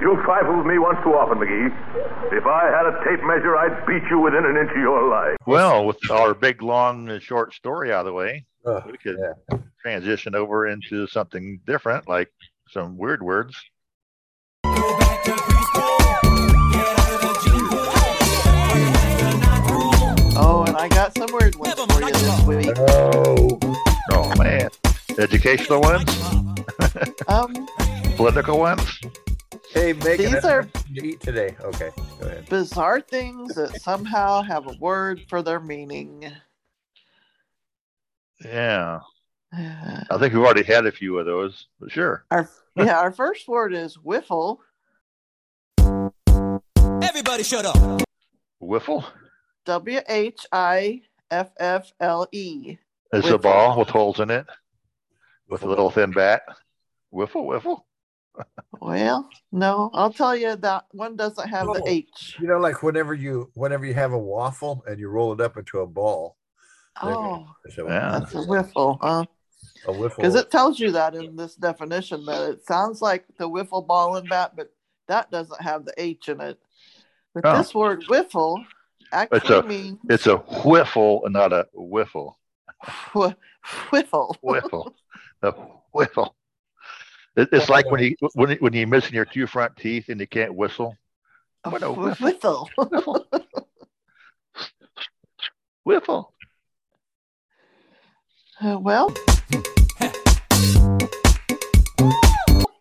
You 0.00 0.20
trifled 0.24 0.58
with 0.58 0.66
me 0.66 0.78
once 0.78 0.98
too 1.02 1.10
often, 1.10 1.38
McGee. 1.38 2.32
If 2.36 2.46
I 2.46 2.66
had 2.66 2.86
a 2.86 3.04
tape 3.04 3.24
measure, 3.24 3.56
I'd 3.56 3.86
beat 3.86 4.02
you 4.10 4.18
within 4.20 4.44
an 4.44 4.56
inch 4.56 4.70
of 4.70 4.76
your 4.76 5.08
life. 5.08 5.36
Well, 5.46 5.86
with 5.86 5.98
our 6.10 6.34
big, 6.34 6.62
long, 6.62 7.08
and 7.08 7.22
short 7.22 7.54
story 7.54 7.92
out 7.92 8.00
of 8.00 8.06
the 8.06 8.12
way, 8.12 8.46
Oh, 8.64 8.80
we 8.86 8.96
could 8.98 9.18
yeah. 9.18 9.58
transition 9.80 10.34
over 10.34 10.68
into 10.68 11.06
something 11.06 11.60
different, 11.66 12.08
like 12.08 12.30
some 12.68 12.96
weird 12.96 13.22
words. 13.22 13.56
Oh, 21.24 21.28
and 21.28 21.30
I 21.30 21.30
got 21.30 21.30
some 21.30 21.32
weird 21.38 21.54
ones 21.56 21.80
for 21.92 22.00
you 22.00 22.12
this 22.12 22.42
week. 22.66 22.76
Oh, 22.78 23.58
Oh 24.10 24.34
man, 24.36 24.68
educational 25.18 25.80
ones, 25.80 26.10
Um, 27.28 27.68
political 28.16 28.58
ones. 28.58 28.82
hey, 29.72 29.92
Megan, 29.92 30.16
These 30.18 30.30
that's 30.32 30.44
are- 30.44 30.62
what 30.62 31.04
eat 31.04 31.20
today. 31.20 31.54
Okay, 31.62 31.90
go 32.20 32.26
ahead. 32.26 32.48
bizarre 32.48 33.00
things 33.00 33.54
that 33.54 33.80
somehow 33.80 34.42
have 34.42 34.66
a 34.66 34.74
word 34.80 35.22
for 35.28 35.40
their 35.42 35.60
meaning. 35.60 36.30
Yeah, 38.44 39.00
I 39.52 40.18
think 40.18 40.34
we've 40.34 40.42
already 40.42 40.64
had 40.64 40.86
a 40.86 40.92
few 40.92 41.18
of 41.18 41.26
those, 41.26 41.66
but 41.80 41.92
sure. 41.92 42.24
Our 42.32 42.48
yeah, 42.76 42.98
our 42.98 43.12
first 43.12 43.46
word 43.46 43.72
is 43.72 43.94
whiffle. 43.94 44.60
Everybody 45.78 47.42
shut 47.44 47.64
up. 47.66 48.02
Wiffle. 48.60 49.04
W 49.64 50.00
H 50.08 50.44
I 50.50 51.02
F 51.32 51.50
F 51.58 51.92
L 51.98 52.28
E. 52.30 52.76
It's 53.12 53.30
a 53.30 53.38
ball 53.38 53.78
with 53.78 53.88
holes 53.88 54.20
in 54.20 54.30
it, 54.30 54.46
with 55.48 55.62
a 55.62 55.66
little 55.66 55.90
thin 55.90 56.12
bat. 56.12 56.42
Wiffle, 57.12 57.46
wiffle. 57.46 57.82
Well, 58.80 59.28
no, 59.50 59.90
I'll 59.92 60.12
tell 60.12 60.36
you 60.36 60.56
that 60.56 60.86
one 60.92 61.16
doesn't 61.16 61.48
have 61.48 61.66
the 61.66 61.80
Oh. 61.82 61.88
H. 61.88 62.36
You 62.38 62.48
know, 62.48 62.58
like 62.58 62.82
whenever 62.82 63.14
you 63.14 63.50
whenever 63.54 63.86
you 63.86 63.94
have 63.94 64.12
a 64.12 64.18
waffle 64.18 64.84
and 64.86 64.98
you 64.98 65.08
roll 65.08 65.32
it 65.32 65.40
up 65.40 65.56
into 65.56 65.80
a 65.80 65.86
ball. 65.86 66.36
Oh, 67.02 67.48
So 67.70 67.86
Yeah. 67.88 68.20
that's 68.20 68.34
a 68.34 68.42
whiffle, 68.42 68.98
huh? 69.00 69.24
a 69.86 69.92
wiffle. 69.92 70.16
Because 70.16 70.34
it 70.34 70.50
tells 70.50 70.78
you 70.78 70.92
that 70.92 71.14
in 71.14 71.36
this 71.36 71.54
definition 71.54 72.24
that 72.26 72.50
it 72.50 72.66
sounds 72.66 73.00
like 73.00 73.24
the 73.38 73.48
wiffle 73.48 73.86
ball 73.86 74.16
and 74.16 74.28
bat, 74.28 74.52
but 74.54 74.72
that 75.08 75.30
doesn't 75.30 75.60
have 75.62 75.84
the 75.84 75.94
H 75.96 76.28
in 76.28 76.40
it. 76.40 76.58
But 77.34 77.44
Oh. 77.46 77.56
this 77.56 77.74
word 77.74 78.04
whiffle 78.06 78.64
actually 79.12 79.38
It's 79.38 79.50
a- 79.50 79.62
means 79.62 79.98
It's 80.08 80.26
a 80.26 80.36
whiffle 80.38 81.24
and 81.24 81.32
not 81.32 81.52
a 81.52 81.66
whiffle. 81.72 82.38
wh- 83.14 83.32
whiffle. 83.90 84.36
Whiffle. 84.40 84.94
a 85.42 85.52
whiffle. 85.92 86.34
It- 87.36 87.48
It's 87.52 87.68
like 87.68 87.90
when 87.90 88.02
you 88.02 88.16
when 88.34 88.56
when 88.58 88.72
you're 88.72 88.86
missing 88.86 89.14
your 89.14 89.24
two 89.24 89.46
front 89.46 89.76
teeth 89.76 90.08
and 90.08 90.20
you 90.20 90.26
can't 90.26 90.54
whistle. 90.54 90.96
What 91.64 91.82
a 91.82 91.88
Wh- 91.92 92.18
whiffle. 92.20 92.68
whiffle. 92.76 93.26
Whiffle. 95.84 96.32
Uh, 98.60 98.78
well, 98.78 99.12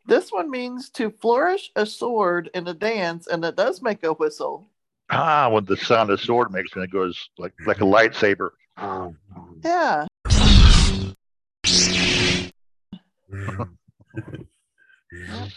this 0.06 0.32
one 0.32 0.50
means 0.52 0.90
to 0.92 1.10
flourish 1.10 1.72
a 1.76 1.86
sword 1.86 2.50
in 2.54 2.68
a 2.68 2.74
dance, 2.74 3.26
and 3.28 3.44
it 3.46 3.56
does 3.56 3.82
make 3.82 4.04
a 4.04 4.14
whistle. 4.14 4.68
Ah, 5.12 5.50
when 5.50 5.66
the 5.66 5.76
sound 5.78 6.10
of 6.10 6.20
the 6.20 6.26
sword 6.26 6.52
makes 6.52 6.74
when 6.74 6.84
it 6.86 6.92
goes 6.92 7.30
like 7.38 7.54
like 7.66 7.82
a 7.82 7.86
lightsaber. 7.86 8.52
Yeah. 9.64 10.06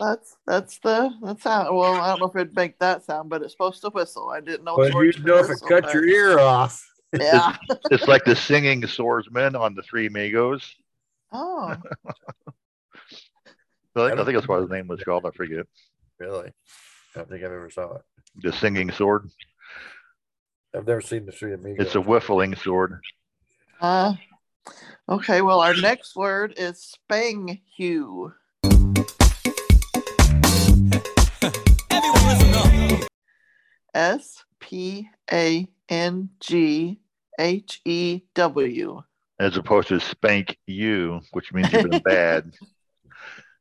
That's 0.00 0.36
that's 0.46 0.78
the 0.80 1.10
that's 1.22 1.44
how. 1.44 1.72
Well, 1.76 1.94
I 1.94 2.08
don't 2.10 2.20
know 2.20 2.26
if 2.26 2.34
it'd 2.36 2.56
make 2.56 2.78
that 2.80 3.04
sound, 3.04 3.30
but 3.30 3.42
it's 3.42 3.52
supposed 3.52 3.80
to 3.82 3.90
whistle. 3.90 4.30
I 4.30 4.40
didn't 4.40 4.64
know. 4.64 4.76
Well, 4.76 4.88
you 5.04 5.12
know 5.22 5.36
if 5.38 5.46
it 5.46 5.50
whistle, 5.50 5.68
cut 5.68 5.84
but- 5.84 5.94
your 5.94 6.04
ear 6.04 6.38
off. 6.40 6.84
Yeah. 7.16 7.56
It's 7.92 8.08
like 8.08 8.24
the 8.24 8.34
singing 8.34 8.84
swordsman 8.88 9.54
on 9.54 9.76
the 9.76 9.82
Three 9.82 10.06
Amigos. 10.06 10.74
Oh, 11.32 11.76
I 13.96 14.08
think, 14.08 14.18
I 14.18 14.24
think 14.24 14.34
that's 14.36 14.48
what 14.48 14.62
his 14.62 14.70
name 14.70 14.88
was 14.88 15.00
called. 15.04 15.24
I 15.24 15.30
forget. 15.30 15.64
Really? 16.18 16.50
I 17.14 17.18
don't 17.20 17.28
think 17.28 17.44
I've 17.44 17.52
ever 17.52 17.70
saw 17.70 17.94
it. 17.96 18.02
The 18.42 18.52
singing 18.52 18.90
sword. 18.90 19.30
I've 20.74 20.86
never 20.86 21.00
seen 21.00 21.26
the 21.26 21.32
Three 21.32 21.54
Amigos. 21.54 21.86
It's 21.86 21.94
a 21.94 22.00
whiffling 22.00 22.56
sword. 22.56 23.00
uh, 23.80 24.14
okay. 25.08 25.40
Well, 25.40 25.60
our 25.60 25.74
next 25.76 26.16
word 26.16 26.54
is 26.56 26.80
spang 26.80 27.60
hue. 27.76 28.32
Everyone 31.90 32.26
listen 32.26 32.54
up. 33.02 33.08
S 33.94 34.44
P 34.58 35.08
A 35.32 35.68
N 35.88 36.30
G 36.40 36.98
H 37.38 37.80
E 37.84 38.22
W. 38.34 39.02
as 39.38 39.56
opposed 39.56 39.88
to 39.88 40.00
spank 40.00 40.58
you, 40.66 41.20
which 41.32 41.52
means 41.52 41.72
you've 41.72 41.88
been 41.88 42.00
bad. 42.02 42.52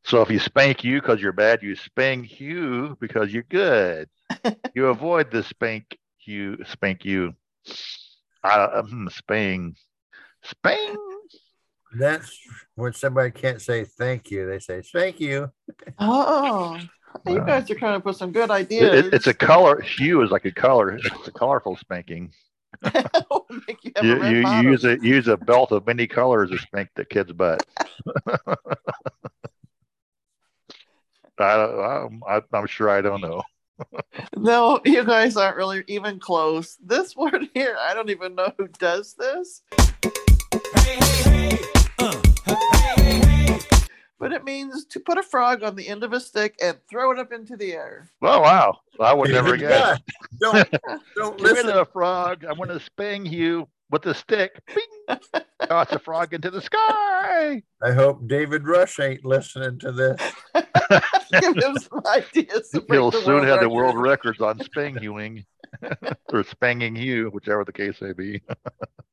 So 0.05 0.21
if 0.21 0.29
you 0.29 0.39
spank 0.39 0.83
you 0.83 0.99
because 1.01 1.21
you're 1.21 1.31
bad, 1.31 1.63
you 1.63 1.75
spank 1.75 2.39
you 2.39 2.97
because 2.99 3.33
you're 3.33 3.43
good. 3.49 4.09
You 4.75 4.87
avoid 4.87 5.29
the 5.29 5.43
spank 5.43 5.97
you, 6.25 6.57
spank 6.65 7.05
you. 7.05 7.35
I, 8.43 8.63
um, 8.63 9.07
spang, 9.15 9.75
spang. 10.41 10.95
That's 11.95 12.35
when 12.73 12.93
somebody 12.93 13.29
can't 13.29 13.61
say 13.61 13.85
thank 13.85 14.31
you. 14.31 14.47
They 14.49 14.57
say 14.57 14.81
thank 14.81 15.19
you. 15.19 15.51
Oh, 15.99 16.79
you 17.27 17.39
Wow. 17.39 17.45
guys 17.45 17.69
are 17.69 17.75
trying 17.75 17.99
to 17.99 18.03
put 18.03 18.17
some 18.17 18.31
good 18.31 18.49
ideas. 18.49 19.05
it- 19.05 19.13
it's 19.13 19.27
a 19.27 19.33
color. 19.33 19.79
Hue 19.79 20.23
is 20.23 20.31
like 20.31 20.45
a 20.45 20.51
color. 20.51 20.97
It's 20.97 21.27
a 21.27 21.31
colorful 21.31 21.77
spanking. 21.77 22.33
Make 22.83 23.83
you 23.83 23.91
have 23.95 24.03
You, 24.05 24.15
red 24.19 24.31
you, 24.31 24.37
you 24.49 24.71
use 24.71 24.85
a 24.85 24.97
use 25.03 25.27
a 25.27 25.37
belt 25.37 25.71
of 25.71 25.85
many 25.85 26.07
colors 26.07 26.49
to 26.49 26.57
spank 26.57 26.89
the 26.95 27.05
kid's 27.05 27.31
butt. 27.31 27.63
I, 31.43 31.55
don't- 31.57 32.23
I'm, 32.27 32.41
I'm 32.53 32.67
sure 32.67 32.89
I 32.89 33.01
don't 33.01 33.21
know. 33.21 33.41
No, 34.37 34.79
you 34.85 35.03
guys 35.03 35.35
aren't 35.35 35.57
really 35.57 35.83
even 35.87 36.19
close. 36.19 36.77
This 36.81 37.15
word 37.15 37.49
here, 37.55 37.75
I 37.79 37.93
don't 37.95 38.09
even 38.11 38.35
know 38.35 38.51
who 38.57 38.67
does 38.79 39.15
this, 39.15 39.61
Hey, 40.75 40.97
hey, 41.01 41.57
hey. 41.57 41.59
Uh, 41.99 42.21
but 44.19 44.31
it 44.31 44.43
means 44.45 44.85
to 44.85 44.99
put 44.99 45.17
a 45.17 45.23
frog 45.23 45.63
on 45.63 45.75
the 45.75 45.87
end 45.87 46.03
of 46.03 46.13
a 46.13 46.19
stick 46.19 46.55
and 46.61 46.77
throw 46.89 47.11
it 47.11 47.19
up 47.19 47.33
into 47.33 47.57
the 47.57 47.73
air. 47.73 48.09
Oh 48.21 48.39
wow! 48.41 48.77
I 48.99 49.13
would 49.13 49.31
never 49.31 49.57
guess. 49.57 49.99
Don't 50.39 50.69
don't 51.15 51.37
Give 51.37 51.45
listen. 51.51 51.69
it 51.69 51.75
a 51.77 51.85
frog. 51.85 52.45
I'm 52.45 52.55
going 52.57 52.69
to 52.69 52.79
spang 52.79 53.25
you 53.25 53.67
with 53.93 54.05
a 54.07 54.13
stick. 54.15 54.59
Bing! 54.67 55.19
Toss 55.69 55.91
a 55.91 55.99
frog 55.99 56.33
into 56.33 56.49
the 56.49 56.61
sky. 56.61 57.61
I 57.81 57.91
hope 57.91 58.27
David 58.27 58.67
Rush 58.67 58.99
ain't 58.99 59.23
listening 59.23 59.77
to 59.79 59.91
this. 59.91 60.19
Give 61.31 61.55
him 61.55 61.77
some 61.77 62.01
ideas. 62.07 62.69
to 62.71 62.83
He'll 62.89 63.11
soon 63.11 63.35
world 63.35 63.47
have 63.47 63.59
the 63.61 63.69
world 63.69 63.95
records 63.95 64.41
on 64.41 64.59
spang 64.61 64.97
hewing 64.97 65.45
or 66.33 66.43
spanging 66.43 66.95
you, 66.95 67.29
whichever 67.29 67.63
the 67.63 67.71
case 67.71 68.01
may 68.01 68.13
be. 68.13 68.41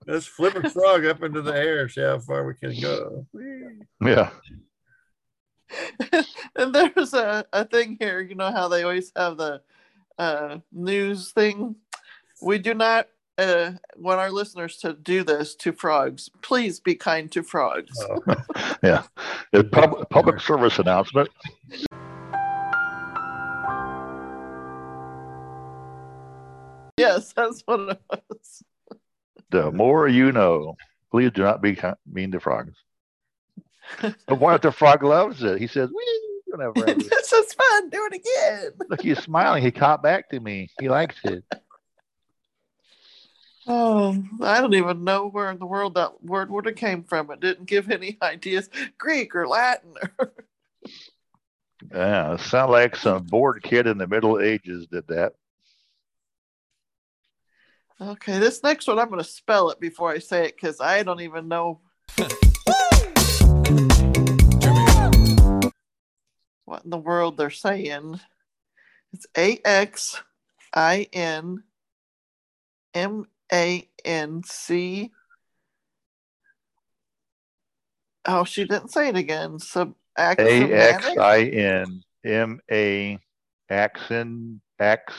Let's 0.07 0.26
flip 0.26 0.57
a 0.57 0.68
frog 0.70 1.05
up 1.05 1.22
into 1.22 1.43
the 1.43 1.55
air, 1.55 1.89
see 1.89 2.01
how 2.01 2.18
far 2.18 2.47
we 2.47 2.55
can 2.55 2.81
go. 2.81 3.26
Yeah. 4.03 4.31
and 6.57 6.74
there's 6.74 7.12
a, 7.12 7.45
a 7.53 7.66
thing 7.66 7.99
here, 8.01 8.20
you 8.20 8.35
know 8.35 8.51
how 8.51 8.68
they 8.68 8.83
always 8.83 9.12
have 9.14 9.37
the 9.37 9.61
uh, 10.18 10.59
news 10.72 11.33
thing? 11.33 11.76
We 12.43 12.59
do 12.59 12.72
not 12.72 13.09
uh, 13.45 13.72
want 13.97 14.20
our 14.20 14.30
listeners 14.30 14.76
to 14.78 14.93
do 14.95 15.22
this 15.24 15.55
to 15.57 15.72
frogs. 15.72 16.30
Please 16.43 16.80
be 16.80 16.95
kind 16.95 17.30
to 17.32 17.43
frogs. 17.43 17.99
Oh, 18.03 18.36
Yeah. 18.82 19.03
Pub- 19.72 20.09
public 20.11 20.41
service 20.41 20.78
announcement. 20.78 21.28
Yes, 26.97 27.32
that's 27.32 27.62
what 27.62 27.80
it 27.80 28.01
was. 28.28 28.62
The 29.51 29.70
more 29.72 30.07
you 30.07 30.32
know. 30.32 30.76
Please 31.11 31.32
do 31.32 31.43
not 31.43 31.61
be 31.61 31.76
mean 32.11 32.30
to 32.32 32.41
frogs. 32.41 32.76
But 34.01 34.38
what 34.38 34.62
the 34.62 34.70
frog 34.70 35.03
loves 35.03 35.43
it? 35.43 35.59
He 35.59 35.66
says, 35.66 35.91
Wee! 35.91 36.20
Whenever 36.47 36.72
this 36.99 37.32
is 37.32 37.55
fun. 37.55 37.91
Do 37.91 38.09
it 38.11 38.14
again. 38.16 38.72
Look, 38.88 39.03
he's 39.03 39.18
smiling. 39.18 39.62
He 39.62 39.70
caught 39.70 40.03
back 40.03 40.28
to 40.30 40.41
me. 40.41 40.68
He 40.80 40.88
likes 40.88 41.16
it. 41.24 41.45
Oh, 43.73 44.21
I 44.41 44.61
don't 44.61 44.75
even 44.75 45.05
know 45.05 45.29
where 45.29 45.49
in 45.49 45.61
the 45.61 45.66
world 45.66 45.95
that 45.95 46.25
word 46.25 46.51
would 46.51 46.66
have 46.66 46.75
came 46.75 47.05
from. 47.05 47.31
It 47.31 47.39
didn't 47.39 47.66
give 47.66 47.89
any 47.89 48.18
ideas, 48.23 48.68
Greek 48.99 49.33
or 49.37 49.47
Latin. 49.47 49.95
Or... 50.18 50.33
Yeah, 51.89 52.35
it 52.35 52.41
sound 52.41 52.73
like 52.73 52.97
some 52.97 53.23
bored 53.23 53.62
kid 53.62 53.87
in 53.87 53.97
the 53.97 54.09
Middle 54.09 54.41
Ages 54.41 54.89
did 54.89 55.07
that. 55.07 55.35
Okay, 58.01 58.41
this 58.41 58.61
next 58.64 58.89
one 58.89 58.99
I'm 58.99 59.09
going 59.09 59.23
to 59.23 59.25
spell 59.25 59.71
it 59.71 59.79
before 59.79 60.11
I 60.11 60.18
say 60.18 60.47
it 60.47 60.57
because 60.57 60.81
I 60.81 61.05
don't 61.05 61.21
even 61.21 61.47
know 61.47 61.81
what 66.64 66.83
in 66.83 66.91
the 66.91 66.99
world 66.99 67.37
they're 67.37 67.51
saying. 67.51 68.18
It's 69.12 69.29
A 69.39 69.61
X 69.64 70.21
I 70.75 71.07
N 71.12 71.62
M 72.95 73.27
A 73.53 73.89
N 74.05 74.43
C. 74.45 75.11
Oh, 78.27 78.45
she 78.45 78.65
didn't 78.65 78.91
say 78.93 79.09
it 79.09 79.17
again. 79.17 79.59
Sub 79.59 79.95
A 80.19 80.35
X 80.39 81.07
I 81.19 81.43
N 81.45 82.03
M 82.25 82.61
A 82.71 83.19
Axon 83.69 84.61
X 84.79 85.15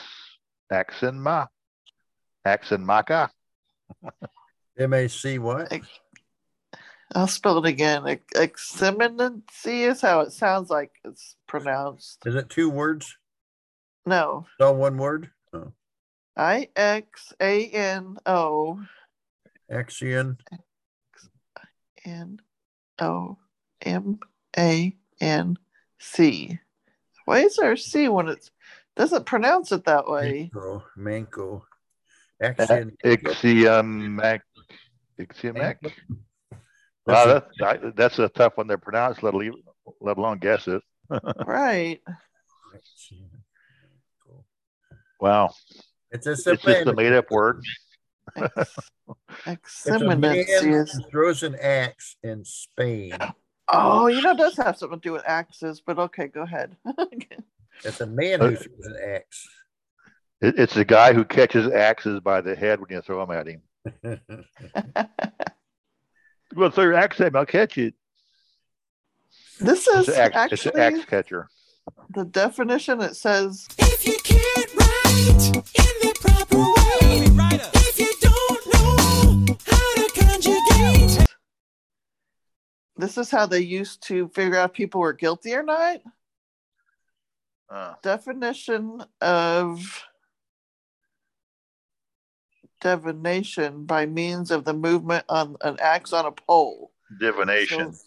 Axonma 0.72 1.48
Axonmaka. 2.46 3.28
M 4.78 4.92
A 4.94 5.08
C 5.08 5.38
what? 5.38 5.72
I'll 7.14 7.26
spell 7.26 7.58
it 7.58 7.68
again. 7.68 8.06
Ex- 8.08 8.24
Exciminancy 8.34 9.82
is 9.82 10.00
how 10.00 10.20
it 10.20 10.32
sounds 10.32 10.70
like 10.70 10.92
it's 11.04 11.36
pronounced. 11.46 12.20
Is 12.24 12.34
it 12.34 12.48
two 12.48 12.70
words? 12.70 13.18
No, 14.06 14.46
It's 14.58 14.64
all 14.64 14.74
one 14.74 14.96
word? 14.96 15.30
Oh. 15.52 15.72
I 16.36 16.68
X 16.76 17.32
A 17.40 17.66
N 17.68 18.16
O 18.26 18.80
Axion. 19.70 20.38
N 22.04 22.40
O 23.00 23.38
M 23.82 24.18
A 24.58 24.96
N 25.20 25.56
C. 25.98 26.58
Why 27.24 27.40
is 27.40 27.56
there 27.56 27.72
a 27.72 27.78
C 27.78 28.08
when 28.08 28.28
it 28.28 28.50
doesn't 28.96 29.26
pronounce 29.26 29.72
it 29.72 29.84
that 29.84 30.08
way? 30.08 30.50
Manco. 30.54 30.84
Manco. 30.96 31.66
Axion. 32.42 32.96
Ixiamac. 33.04 34.40
Ixiamac. 35.20 35.76
Wow, 37.06 37.26
that's 37.26 37.60
I, 37.60 37.90
that's 37.96 38.18
a 38.18 38.28
tough 38.28 38.56
one 38.56 38.68
to 38.68 38.78
pronounce, 38.78 39.22
let 39.22 39.34
alone 39.34 39.62
let 40.00 40.18
alone 40.18 40.38
guess 40.38 40.68
it. 40.68 40.82
Right. 41.46 42.00
It's 46.12 46.26
Wow, 46.26 46.32
just 46.32 46.46
it's 46.46 46.62
just 46.62 46.86
a 46.86 46.92
made 46.94 47.12
up 47.12 47.30
word. 47.30 47.62
Ex- 48.36 49.86
It's 49.86 49.86
a 49.86 49.98
man 49.98 50.24
Exciminancy 50.36 50.72
is. 50.82 50.92
who 50.92 51.10
throws 51.10 51.42
an 51.42 51.56
axe 51.60 52.16
in 52.22 52.44
Spain. 52.44 53.16
Oh, 53.68 54.06
you 54.08 54.20
know, 54.22 54.32
it 54.32 54.38
does 54.38 54.56
have 54.58 54.76
something 54.76 55.00
to 55.00 55.08
do 55.08 55.12
with 55.12 55.22
axes, 55.26 55.80
but 55.84 55.98
okay, 55.98 56.28
go 56.28 56.42
ahead. 56.42 56.76
It's 57.84 58.00
a 58.02 58.06
man 58.06 58.40
uh, 58.42 58.48
who 58.50 58.56
throws 58.56 58.84
an 58.86 58.96
axe. 59.14 59.48
It, 60.42 60.58
it's 60.58 60.74
the 60.74 60.84
guy 60.84 61.12
who 61.14 61.24
catches 61.24 61.66
axes 61.72 62.20
by 62.20 62.40
the 62.42 62.54
head 62.54 62.78
when 62.80 62.90
you 62.90 63.00
throw 63.00 63.24
them 63.26 63.36
at 63.36 63.46
him. 63.48 63.62
You 66.54 66.60
want 66.60 66.72
to 66.72 66.76
throw 66.76 66.84
your 66.84 66.92
axe 66.94 67.18
at 67.22 67.32
me? 67.32 67.38
I'll 67.40 67.46
catch 67.46 67.78
it. 67.78 67.94
this 69.58 69.86
is 69.88 70.06
an 70.08 70.32
axe, 70.34 70.52
it's 70.52 70.66
an 70.66 70.72
actually 70.78 70.80
axe 71.00 71.04
catcher. 71.06 71.48
the 72.10 72.26
definition. 72.26 73.00
It 73.00 73.16
says 73.16 73.66
If 73.78 74.06
you 74.06 74.18
can't 74.22 74.74
write 74.76 75.71
this 82.96 83.16
is 83.18 83.30
how 83.30 83.46
they 83.46 83.60
used 83.60 84.02
to 84.08 84.28
figure 84.28 84.56
out 84.56 84.70
if 84.70 84.74
people 84.74 85.00
were 85.00 85.12
guilty 85.12 85.54
or 85.54 85.62
not. 85.62 86.00
Uh, 87.70 87.94
Definition 88.02 89.02
of 89.20 90.04
divination 92.80 93.84
by 93.84 94.06
means 94.06 94.50
of 94.50 94.64
the 94.64 94.74
movement 94.74 95.24
on 95.28 95.56
an 95.62 95.76
axe 95.80 96.12
on 96.12 96.26
a 96.26 96.32
pole. 96.32 96.90
divination. 97.18 97.92
So 97.94 97.98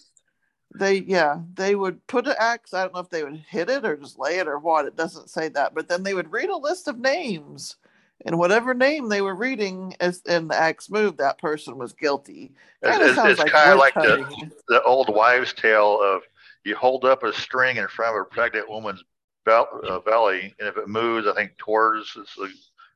they 0.78 0.96
yeah, 1.00 1.40
they 1.54 1.76
would 1.76 2.06
put 2.08 2.28
an 2.28 2.36
axe. 2.38 2.74
I 2.74 2.82
don't 2.84 2.94
know 2.94 3.00
if 3.00 3.10
they 3.10 3.24
would 3.24 3.38
hit 3.50 3.70
it 3.70 3.86
or 3.86 3.96
just 3.96 4.20
lay 4.20 4.38
it 4.40 4.48
or 4.48 4.60
what. 4.60 4.86
It 4.86 4.96
doesn't 4.98 5.30
say 5.30 5.48
that. 5.50 5.74
But 5.74 5.88
then 5.88 6.04
they 6.04 6.14
would 6.14 6.32
read 6.32 6.50
a 6.50 6.58
list 6.58 6.88
of 6.88 7.00
names. 7.00 7.78
And 8.26 8.38
whatever 8.40 8.74
name 8.74 9.10
they 9.10 9.22
were 9.22 9.36
reading 9.36 9.96
as 10.00 10.22
in 10.26 10.48
the 10.48 10.56
axe 10.56 10.90
moved, 10.90 11.18
that 11.18 11.38
person 11.38 11.78
was 11.78 11.94
guilty. 11.94 12.54
Kind 12.84 13.02
it's, 13.02 13.18
it's 13.18 13.40
like 13.40 13.52
kind 13.52 13.72
of 13.72 13.78
like 13.78 13.94
the, 13.94 14.52
the 14.68 14.82
old 14.84 15.14
wives' 15.14 15.54
tale 15.54 16.00
of 16.02 16.22
you 16.64 16.76
hold 16.76 17.06
up 17.06 17.24
a 17.24 17.34
string 17.34 17.78
in 17.78 17.88
front 17.88 18.16
of 18.16 18.22
a 18.22 18.26
pregnant 18.26 18.70
woman's 18.70 19.04
uh, 19.48 20.00
belly, 20.00 20.56
and 20.60 20.68
if 20.68 20.78
it 20.78 20.88
moves, 20.88 21.28
I 21.28 21.34
think 21.34 21.58
towards 21.58 22.12
it's 22.18 22.38
a, 22.40 22.48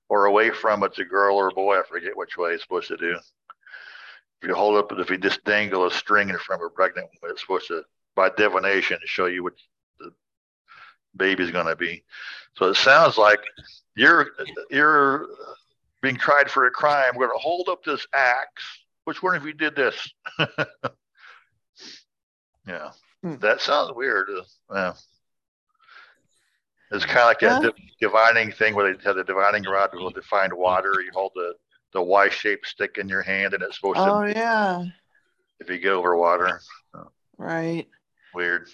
or 0.07 0.25
away 0.25 0.49
from 0.49 0.83
it's 0.83 0.97
a 0.99 1.05
girl 1.05 1.35
or 1.35 1.49
a 1.49 1.53
boy. 1.53 1.77
I 1.77 1.83
forget 1.87 2.17
which 2.17 2.37
way 2.37 2.51
it's 2.51 2.63
supposed 2.63 2.87
to 2.87 2.97
do. 2.97 3.15
If 4.41 4.47
you 4.47 4.55
hold 4.55 4.77
up, 4.77 4.91
if 4.97 5.09
you 5.09 5.17
just 5.17 5.43
dangle 5.43 5.85
a 5.85 5.91
string 5.91 6.29
in 6.29 6.37
front 6.39 6.63
of 6.63 6.67
a 6.67 6.69
pregnant 6.69 7.07
woman, 7.21 7.33
it's 7.33 7.41
supposed 7.41 7.67
to, 7.67 7.83
by 8.15 8.31
divination, 8.35 8.97
show 9.05 9.25
you 9.25 9.43
what 9.43 9.53
the 9.55 9.61
baby's 11.19 11.51
going 11.51 11.67
to 11.67 11.75
be. 11.75 12.03
So 12.55 12.65
it 12.65 12.75
sounds 12.75 13.17
like 13.19 13.39
you're 13.95 14.31
you're 14.71 15.27
being 16.01 16.15
tried 16.17 16.49
for 16.49 16.65
a 16.65 16.71
crime. 16.71 17.11
We're 17.15 17.27
going 17.27 17.37
to 17.37 17.43
hold 17.43 17.69
up 17.69 17.83
this 17.83 18.07
axe. 18.15 18.63
Which 19.03 19.21
one 19.21 19.35
of 19.35 19.45
you 19.45 19.53
did 19.53 19.75
this? 19.75 19.95
yeah, 22.67 22.91
Hmm. 23.23 23.35
that 23.37 23.61
sounds 23.61 23.91
weird. 23.95 24.29
Uh, 24.29 24.43
yeah. 24.73 24.93
It's 26.91 27.05
kind 27.05 27.19
of 27.19 27.25
like 27.25 27.39
that 27.41 27.61
Yeah. 27.63 27.69
di- 27.69 27.93
divining 28.01 28.51
thing 28.51 28.73
where 28.75 28.91
they 28.93 29.03
have 29.03 29.15
the 29.15 29.23
divining 29.23 29.63
rod 29.63 29.93
will 29.93 30.09
define 30.09 30.55
water. 30.55 30.91
You 31.03 31.11
hold 31.13 31.31
the 31.35 31.53
the 31.91 32.01
Y-shaped 32.01 32.67
stick 32.67 32.97
in 32.99 33.09
your 33.09 33.23
hand, 33.23 33.53
and 33.55 33.63
it's 33.63 33.75
supposed 33.77 33.97
Oh 33.99 34.05
to 34.05 34.11
Oh, 34.11 34.25
yeah, 34.25 34.83
if 35.59 35.69
you 35.69 35.79
go 35.79 35.97
over 35.97 36.15
water. 36.15 36.61
right. 37.37 37.87
Weird. 38.33 38.69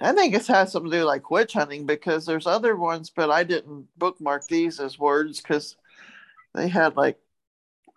I 0.00 0.12
think 0.12 0.34
it 0.34 0.46
has 0.46 0.72
something 0.72 0.90
to 0.90 0.98
do 0.98 1.04
like 1.04 1.30
witch 1.30 1.54
hunting 1.54 1.86
because 1.86 2.24
there's 2.24 2.46
other 2.46 2.76
ones, 2.76 3.10
but 3.10 3.30
I 3.30 3.42
didn't 3.44 3.88
bookmark 3.96 4.46
these 4.46 4.80
as 4.80 4.98
words 4.98 5.40
because 5.40 5.76
they 6.54 6.68
had 6.68 6.96
like 6.96 7.18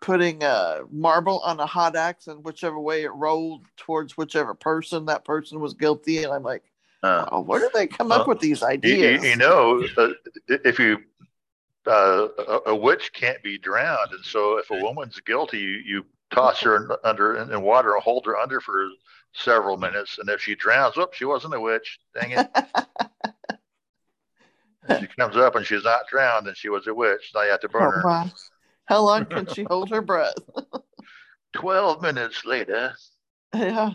putting 0.01 0.43
a 0.43 0.79
marble 0.91 1.39
on 1.41 1.59
a 1.59 1.65
hot 1.65 1.95
axe 1.95 2.27
and 2.27 2.43
whichever 2.43 2.79
way 2.79 3.03
it 3.03 3.13
rolled 3.13 3.67
towards 3.77 4.17
whichever 4.17 4.55
person 4.55 5.05
that 5.05 5.25
person 5.25 5.59
was 5.59 5.75
guilty. 5.75 6.23
And 6.23 6.33
I'm 6.33 6.43
like, 6.43 6.63
Uh, 7.03 7.25
oh, 7.31 7.41
where 7.41 7.59
did 7.59 7.73
they 7.73 7.87
come 7.87 8.11
up 8.11 8.21
uh, 8.21 8.29
with 8.29 8.39
these 8.39 8.61
you, 8.61 8.67
you, 8.67 8.71
ideas? 8.73 9.23
you 9.23 9.35
know, 9.35 9.85
uh, 9.97 10.09
if 10.47 10.79
you 10.79 10.97
uh, 11.87 12.27
a, 12.37 12.59
a 12.67 12.75
witch 12.75 13.11
can't 13.13 13.41
be 13.43 13.57
drowned, 13.57 14.11
and 14.11 14.23
so 14.23 14.57
if 14.57 14.69
a 14.69 14.75
woman's 14.75 15.19
guilty, 15.21 15.59
you, 15.59 15.81
you 15.85 16.05
toss 16.31 16.61
her 16.61 16.97
under 17.03 17.37
in, 17.37 17.51
in 17.51 17.61
water 17.61 17.93
and 17.93 18.03
hold 18.03 18.25
her 18.25 18.37
under 18.37 18.61
for 18.61 18.87
several 19.33 19.77
minutes, 19.77 20.17
and 20.19 20.29
if 20.29 20.41
she 20.41 20.55
drowns, 20.55 20.95
whoops, 20.97 21.17
she 21.17 21.25
wasn't 21.25 21.53
a 21.55 21.59
witch. 21.59 21.99
Dang 22.13 22.31
it! 22.31 22.47
she 24.99 25.07
comes 25.07 25.35
up 25.37 25.55
and 25.55 25.65
she's 25.65 25.83
not 25.83 26.07
drowned, 26.09 26.47
and 26.47 26.57
she 26.57 26.69
was 26.69 26.87
a 26.87 26.93
witch. 26.93 27.31
Now 27.33 27.43
you 27.43 27.51
have 27.51 27.59
to 27.61 27.69
burn 27.69 27.83
Oh, 27.83 27.91
her. 27.91 28.01
wow. 28.03 28.29
How 28.85 29.01
long 29.01 29.25
can 29.25 29.45
she 29.47 29.63
hold 29.63 29.89
her 29.91 30.01
breath? 30.01 30.33
Twelve 31.53 32.01
minutes 32.01 32.45
later. 32.45 32.93
yeah. 33.53 33.91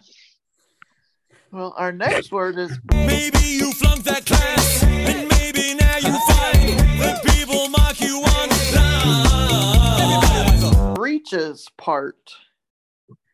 Well, 1.53 1.75
our 1.77 1.93
next 1.93 2.33
word 2.33 2.59
is 2.59 2.79
maybe 2.93 3.39
you 3.41 3.73
flunked 3.73 4.05
that 4.05 4.27
class, 4.27 4.83
and 4.83 5.29
maybe 5.29 5.75
now 5.75 5.97
you 5.97 6.13
find 6.29 6.79
that 7.01 7.23
people 7.25 7.69
mock 7.69 8.01
you 8.01 8.23
online. 10.61 10.95
breeches 10.95 11.69
part. 11.77 12.31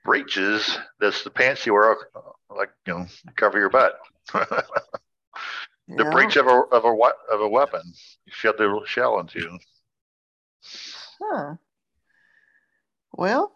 Breeches. 0.05 0.79
That's 1.01 1.23
the 1.25 1.31
pants 1.31 1.65
you 1.67 1.75
wear, 1.75 1.97
like 2.55 2.71
you 2.87 2.95
know, 2.95 3.07
cover 3.37 3.59
your 3.59 3.71
butt. 3.71 3.99
the 4.33 4.65
Yeah. 5.89 6.11
breech 6.11 6.37
of 6.37 6.47
a 6.47 6.51
of 6.73 6.85
a 6.85 6.93
we- 6.95 7.21
of 7.33 7.41
a 7.41 7.49
weapon. 7.49 7.83
You 8.27 8.33
shove 8.33 8.57
the 8.57 8.81
shell 8.87 9.19
into. 9.21 9.59
Huh. 11.21 11.55
Well, 13.13 13.53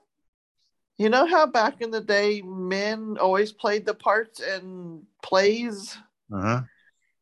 you 0.98 1.08
know 1.08 1.26
how 1.26 1.46
back 1.46 1.80
in 1.80 1.90
the 1.90 2.00
day 2.00 2.42
men 2.42 3.16
always 3.20 3.52
played 3.52 3.86
the 3.86 3.94
parts 3.94 4.40
in 4.40 5.02
plays? 5.22 5.96
Uh-huh. 6.32 6.62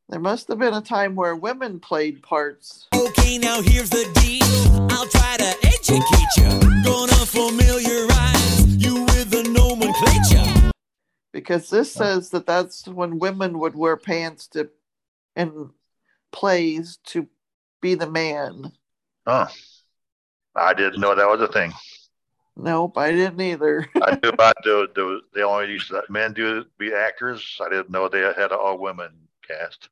There 0.09 0.20
must 0.20 0.49
have 0.49 0.59
been 0.59 0.75
a 0.75 0.81
time 0.83 1.14
where 1.14 1.35
women 1.35 1.81
played 1.81 2.22
parts. 2.22 2.89
Okay, 2.95 3.39
now 3.39 3.62
here's 3.62 3.91
the 3.91 4.05
deal. 4.14 4.89
I'll 4.91 5.07
try 5.07 5.37
to 5.39 5.57
educate 5.66 6.37
you. 6.37 6.83
Gonna 6.85 7.12
familiarize 7.27 8.14
Because 11.35 11.68
this 11.68 11.91
says 11.91 12.30
that 12.30 12.47
that's 12.47 12.87
when 12.87 13.18
women 13.18 13.59
would 13.59 13.74
wear 13.74 13.97
pants 13.97 14.47
to 14.49 14.70
in 15.35 15.70
plays 16.30 16.99
to 17.07 17.26
be 17.80 17.97
the 17.97 18.09
man. 18.09 18.70
Oh, 19.26 19.49
I 20.55 20.74
didn't 20.74 21.01
know 21.01 21.12
that 21.12 21.28
was 21.28 21.41
a 21.41 21.49
thing. 21.53 21.72
Nope, 22.57 22.97
I 22.97 23.11
didn't 23.11 23.41
either. 23.41 23.85
I 24.01 24.16
knew 24.22 24.28
about 24.28 24.55
the 24.62 24.89
the 24.95 25.22
they 25.35 25.43
only 25.43 25.72
used 25.72 25.89
to 25.89 26.05
men 26.09 26.35
do 26.35 26.64
be 26.78 26.95
actors. 26.95 27.61
I 27.61 27.68
didn't 27.68 27.91
know 27.91 28.09
they 28.09 28.20
had 28.20 28.53
an 28.53 28.59
all 28.62 28.78
women 28.78 29.11
cast. 29.45 29.89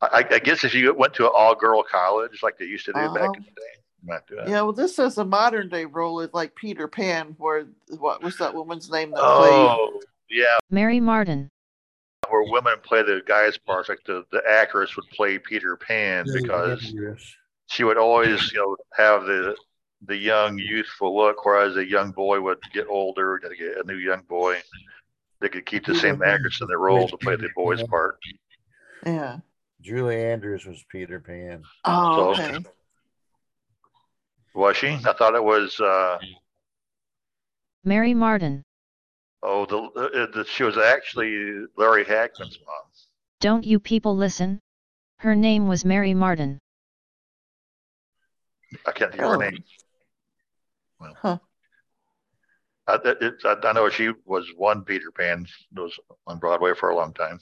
I, 0.00 0.24
I 0.30 0.38
guess 0.38 0.62
if 0.62 0.72
you 0.72 0.94
went 0.94 1.14
to 1.14 1.24
an 1.24 1.32
all 1.34 1.56
girl 1.56 1.82
college 1.82 2.44
like 2.44 2.58
they 2.58 2.66
used 2.66 2.84
to 2.86 2.92
do 2.92 2.98
back 3.08 3.24
Uh-huh. 3.24 3.32
in 3.38 3.42
the 3.42 3.60
day, 3.60 3.74
you 4.02 4.08
might 4.08 4.24
do 4.28 4.36
that. 4.36 4.48
yeah, 4.48 4.62
well, 4.62 4.72
this 4.72 4.94
says 4.94 5.18
a 5.18 5.24
modern 5.24 5.68
day 5.68 5.84
role 5.84 6.20
is 6.20 6.32
like 6.32 6.54
Peter 6.54 6.86
Pan, 6.86 7.34
where 7.38 7.66
what 7.98 8.22
was 8.22 8.38
that 8.38 8.54
woman's 8.54 8.88
name 8.88 9.10
that 9.10 9.20
Oh, 9.20 10.00
yeah, 10.30 10.58
Mary 10.70 11.00
Martin. 11.00 11.50
where 12.30 12.50
women 12.50 12.74
play 12.82 13.02
the 13.02 13.22
guys' 13.26 13.58
parts, 13.58 13.88
like 13.88 14.02
the, 14.06 14.24
the 14.32 14.42
actress 14.48 14.96
would 14.96 15.08
play 15.10 15.38
Peter 15.38 15.76
Pan 15.76 16.26
because 16.32 16.94
she 17.70 17.84
would 17.84 17.98
always, 17.98 18.52
you 18.52 18.58
know, 18.58 18.76
have 18.96 19.24
the 19.24 19.54
the 20.06 20.16
young 20.16 20.58
youthful 20.58 21.16
look, 21.16 21.44
whereas 21.46 21.76
a 21.76 21.86
young 21.88 22.10
boy 22.12 22.40
would 22.40 22.58
get 22.72 22.86
older, 22.88 23.38
get 23.38 23.76
a 23.78 23.84
new 23.86 23.96
young 23.96 24.22
boy. 24.28 24.60
They 25.40 25.48
could 25.48 25.66
keep 25.66 25.84
the 25.86 25.94
same 25.94 26.22
actress 26.22 26.60
in 26.60 26.66
the 26.68 26.76
role 26.76 27.08
to 27.08 27.16
play 27.18 27.36
the 27.36 27.48
boy's 27.54 27.82
part. 27.84 28.18
Yeah. 29.04 29.38
Julie 29.80 30.22
Andrews 30.24 30.64
was 30.66 30.82
Peter 30.90 31.20
Pan. 31.20 31.62
Oh, 31.84 32.34
So- 32.34 32.42
okay. 32.42 32.64
Was 34.54 34.76
she? 34.76 34.88
I 34.88 35.12
thought 35.12 35.34
it 35.34 35.42
was 35.44 35.78
uh 35.80 36.18
Mary 37.84 38.14
Martin. 38.14 38.63
Oh, 39.46 39.66
the, 39.66 39.76
uh, 39.76 40.26
the 40.34 40.46
she 40.46 40.62
was 40.64 40.78
actually 40.78 41.66
Larry 41.76 42.02
Hagman's 42.04 42.58
mom. 42.66 42.90
Don't 43.40 43.64
you 43.64 43.78
people 43.78 44.16
listen? 44.16 44.58
Her 45.18 45.36
name 45.36 45.68
was 45.68 45.84
Mary 45.84 46.14
Martin. 46.14 46.58
I 48.86 48.92
can't 48.92 49.10
think 49.12 49.22
of 49.22 49.28
her 49.28 49.36
Oh. 49.36 49.40
name. 49.40 49.62
Huh. 51.16 51.38
I, 52.86 52.94
it, 53.04 53.18
it, 53.20 53.34
I, 53.44 53.56
I 53.62 53.72
know 53.72 53.90
she 53.90 54.12
was 54.24 54.46
one 54.56 54.82
Peter 54.82 55.10
Pan. 55.10 55.46
Was 55.76 55.98
on 56.26 56.38
Broadway 56.38 56.72
for 56.74 56.88
a 56.88 56.96
long 56.96 57.12
time. 57.12 57.38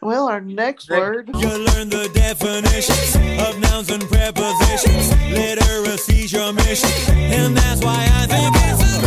Well, 0.00 0.28
our 0.28 0.40
next 0.40 0.90
word. 0.90 1.28
You 1.34 1.48
learn 1.48 1.88
the 1.88 2.08
definitions 2.14 3.16
of 3.42 3.58
nouns 3.60 3.90
and 3.90 4.02
prepositions. 4.02 5.10
Literacy's 5.32 6.32
your 6.32 6.52
mission, 6.52 7.14
and 7.18 7.56
that's 7.56 7.82
why 7.84 8.08
I 8.12 8.26
think 8.26 8.54
it's 8.68 8.82
a 8.96 9.00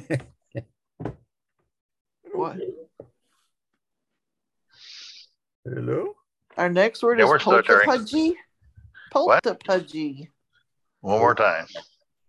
good 0.00 0.18
time. 0.18 1.12
What? 2.32 2.56
Hello? 5.64 6.14
Our 6.56 6.68
next 6.70 7.02
word 7.02 7.18
Yeah, 7.18 7.24
is 7.26 7.30
we're 7.30 7.38
still 7.38 7.62
Terry. 7.62 7.84
poltapudgy. 7.86 8.34
What? 9.12 9.42
Poltapudgy. 9.44 10.28
One 11.00 11.18
more 11.20 11.34
time. 11.34 11.66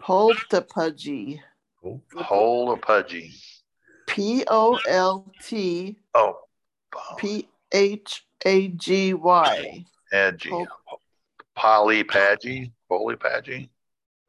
Poltapudgy. 0.02 1.40
Whole 2.16 2.72
of 2.72 2.82
pudgy. 2.82 3.32
P 4.16 4.44
O 4.48 4.80
L 4.88 5.30
T 5.44 5.98
Oh, 6.14 6.38
P 7.18 7.48
H 7.74 8.26
A 8.46 8.70
G 8.70 9.14
Y. 9.14 9.86
Padgy. 10.14 10.50
Pol- 10.50 10.68
Poly 11.56 12.04
Padgy. 12.06 12.72
Poly 12.88 13.16
Padgy. 13.18 13.68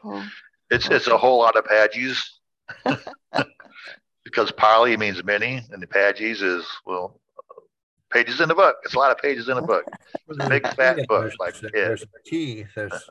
Pol- 0.00 0.24
It's 0.70 0.88
it's 0.88 1.06
a 1.06 1.16
whole 1.16 1.38
lot 1.38 1.56
of 1.56 1.64
Padgies. 1.64 2.18
because 4.24 4.50
poly 4.50 4.96
means 4.96 5.22
many, 5.22 5.62
and 5.70 5.80
the 5.80 5.86
Padgies 5.86 6.42
is 6.42 6.66
well 6.84 7.20
pages 8.10 8.40
in 8.40 8.48
the 8.48 8.54
book. 8.56 8.76
It's 8.84 8.94
a 8.94 8.98
lot 8.98 9.12
of 9.12 9.18
pages 9.18 9.48
in 9.48 9.56
a 9.56 9.62
book. 9.62 9.84
It's 10.28 10.44
a 10.44 10.48
big 10.48 10.66
fat 10.74 10.96
book, 11.08 11.22
There's- 11.22 11.36
like 11.38 11.56
a 11.62 11.68
There's 11.72 12.00
kid. 12.00 12.08
a 12.26 12.28
T. 12.28 12.64
There's 12.74 13.10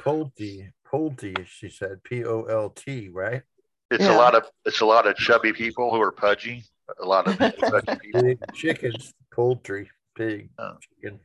Pulte. 0.00 0.70
Pulte, 0.86 1.44
she 1.46 1.68
said. 1.68 2.02
P 2.04 2.24
O 2.24 2.42
L 2.44 2.70
T, 2.70 3.08
right? 3.08 3.42
It's 3.90 4.04
a 4.04 4.12
lot 4.12 4.34
of 4.34 4.44
it's 4.64 4.80
a 4.80 4.86
lot 4.86 5.06
of 5.06 5.16
chubby 5.16 5.52
people 5.52 5.90
who 5.90 6.00
are 6.00 6.12
pudgy. 6.12 6.64
A 7.00 7.04
lot 7.06 7.26
of 7.26 7.38
pudgy 7.38 7.98
people. 8.02 8.34
Chickens, 8.54 9.14
poultry, 9.32 9.90
pig, 10.16 10.50
Oh. 10.58 10.76
chicken, 11.02 11.20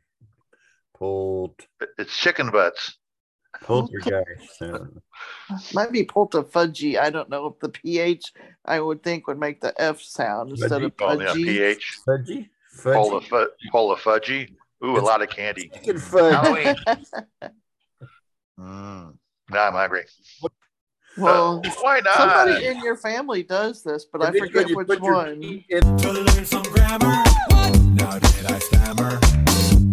poult, 0.98 1.66
It's 1.98 2.16
chicken 2.18 2.52
butts. 2.52 2.98
poltergeist. 3.62 4.62
uh, 4.62 4.80
Might 5.74 5.92
be 5.92 6.04
pulled 6.04 6.32
to 6.32 6.44
poltafudgy. 6.44 6.98
I 7.00 7.10
don't 7.10 7.30
know 7.30 7.48
if 7.48 7.60
the 7.60 7.70
PH 7.70 8.32
I 8.66 8.80
would 8.80 9.04
think 9.04 9.28
would 9.28 9.40
make 9.40 9.60
the 9.62 9.74
F 9.80 10.02
sound 10.02 10.52
instead 10.52 10.84
of 10.84 10.94
Oh, 11.02 11.20
yeah, 11.20 11.28
pudgy. 11.28 11.44
pH. 11.46 12.00
Fudgy? 12.08 12.50
Pola, 12.82 13.22
Fudgy? 13.22 13.28
fu- 13.30 13.70
pola 13.72 13.96
fudgy. 13.98 14.56
Ooh, 14.84 14.98
a 14.98 15.02
lot 15.02 15.22
of 15.22 15.30
candy. 15.30 15.70
Chicken 15.74 15.98
fudge. 16.00 16.34
Halloween. 16.34 16.76
Mm. 18.60 19.18
Now 19.50 19.68
I'm 19.68 19.74
hungry. 19.74 20.04
Well, 21.18 21.62
Uh, 21.66 21.70
why 21.82 22.00
not? 22.02 22.16
somebody 22.16 22.66
in 22.66 22.80
your 22.82 22.96
family 22.98 23.44
does 23.44 23.84
this, 23.84 24.06
but 24.06 24.22
I 24.22 24.28
And 24.28 24.36
then 24.36 24.42
forget 24.48 24.70
you 24.70 24.76
which 24.78 25.00
one. 25.00 25.44
In- 25.70 25.98
To 25.98 26.12
learn 26.12 26.46
some 26.46 26.64
grammar. 26.64 27.24
Now 27.96 28.20
did 28.20 28.46
I 28.52 28.60
stammer? 28.60 29.20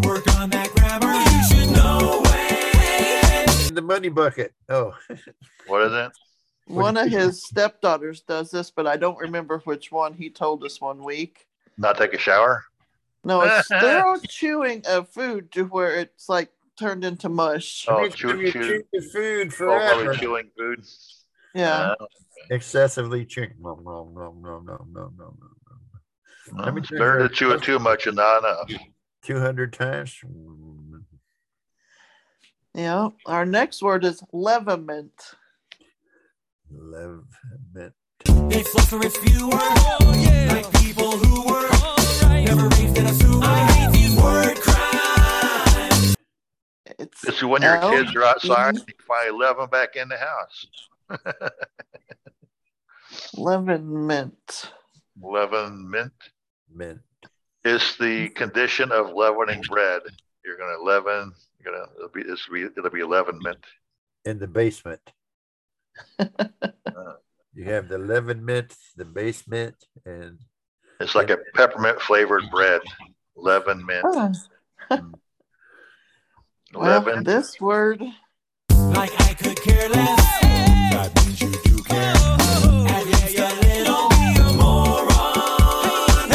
Work 0.07 0.27
on 0.37 0.51
that 0.51 0.71
grammar. 0.75 1.13
You 1.13 1.43
should 1.49 1.77
know 1.77 2.23
it. 2.25 3.69
in 3.69 3.75
the 3.75 3.83
money 3.83 4.09
bucket. 4.09 4.53
Oh, 4.69 4.95
What 5.67 5.83
is 5.83 5.93
it? 5.93 6.13
One 6.67 6.97
of 6.97 7.09
his 7.09 7.43
stepdaughters 7.45 8.21
does 8.23 8.51
this, 8.51 8.71
but 8.71 8.87
I 8.87 8.97
don't 8.97 9.19
remember 9.19 9.59
which 9.65 9.91
one. 9.91 10.15
He 10.15 10.31
told 10.31 10.63
us 10.65 10.81
one 10.81 11.03
week. 11.03 11.47
Not 11.77 11.97
take 11.99 12.15
a 12.15 12.19
shower? 12.19 12.65
No, 13.25 13.43
it's 13.43 13.67
thorough 13.81 14.19
chewing 14.29 14.83
of 14.89 15.09
food 15.09 15.51
to 15.53 15.65
where 15.65 15.97
it's 15.97 16.29
like 16.29 16.51
turned 16.79 17.05
into 17.05 17.29
mush. 17.29 17.87
Oh, 17.89 18.09
chew, 18.09 18.51
chew. 18.51 18.83
food 19.13 19.53
forever. 19.53 20.11
Oh, 20.11 20.15
chewing 20.15 20.51
food. 20.57 20.85
Yeah. 21.55 21.95
Uh, 22.01 22.07
Excessively 22.51 23.25
chewing. 23.25 23.55
No, 23.61 23.81
no, 23.85 24.11
no, 24.15 24.35
no, 24.41 24.61
no, 24.61 24.87
no, 24.93 25.13
no, 25.17 25.35
no. 26.49 26.65
Let 26.65 26.75
me 26.75 26.81
better 26.91 27.29
to 27.29 27.35
chew 27.35 27.53
it 27.53 27.63
too 27.63 27.79
much 27.79 28.07
and 28.07 28.17
not 28.17 28.39
enough. 28.39 28.71
200 29.23 29.73
times. 29.73 30.21
Yeah. 32.75 33.11
Our 33.27 33.47
next 33.47 33.83
word 33.83 34.05
is 34.05 34.23
levament. 34.33 35.35
Levament. 36.73 37.93
They 38.25 38.63
flow 38.63 38.83
for 38.83 39.07
if 39.07 39.15
you 39.29 39.49
were 39.49 39.55
oh, 39.55 40.15
yeah. 40.17 40.53
like 40.53 40.73
people 40.83 41.11
who 41.13 41.43
were 41.43 41.69
oh, 41.73 42.21
right. 42.25 42.45
never 42.45 42.69
raised 42.69 42.99
in 42.99 43.07
a 43.07 43.13
sewer. 43.15 43.41
I 43.43 43.59
hate 43.73 43.93
these 43.93 44.17
word 44.17 44.57
it's 47.01 47.25
It's 47.25 47.43
when 47.43 47.63
your 47.63 47.81
kids 47.81 48.15
are 48.15 48.25
outside, 48.25 48.77
you 48.77 48.95
finally 49.07 49.39
let 49.39 49.57
them 49.57 49.71
back 49.71 49.97
in 49.97 50.09
the 50.09 50.19
house. 50.19 50.67
lemon 53.35 54.07
mint. 54.07 54.71
Leaven 55.21 55.91
mint 55.91 56.13
Mint. 56.73 57.01
It's 57.65 57.97
the 57.97 58.29
condition 58.31 58.93
of 58.93 59.13
leavening 59.15 59.63
bread. 59.69 60.03
You're 60.45 60.59
gonna 60.59 60.83
leaven. 60.83 61.33
You're 61.59 61.73
gonna 61.73 61.87
it'll 61.97 62.11
be 62.11 62.21
it's 62.21 62.47
be 62.49 62.65
it'll 62.65 62.91
be 62.91 63.03
leaven 63.03 63.39
mint. 63.43 63.65
In 64.25 64.39
the 64.39 64.47
basement. 64.47 65.01
you 67.55 67.65
have 67.65 67.89
the 67.89 67.99
leaven 67.99 68.45
mint, 68.45 68.75
the 68.97 69.05
basement, 69.05 69.75
and 70.05 70.39
It's 71.01 71.15
like 71.15 71.31
a 71.31 71.39
peppermint 71.55 72.01
flavored 72.01 72.51
bread. 72.51 72.83
Leaven 73.37 73.85
mint. 73.85 74.37
Ah, 74.91 75.01
well, 76.75 77.03
Leaven. 77.03 77.25
this 77.25 77.61
word 77.61 78.03
Like 78.71 79.13
I 79.23 79.35
could 79.35 79.61
care 79.61 79.89
less. 79.89 80.41
That 80.93 81.13
means 81.25 81.41
you 81.41 81.51
do 81.51 81.83
care. 81.83 82.15
At 82.17 83.07
least 83.07 83.39
a 83.39 83.49
little 83.61 84.09
moron. 84.57 86.29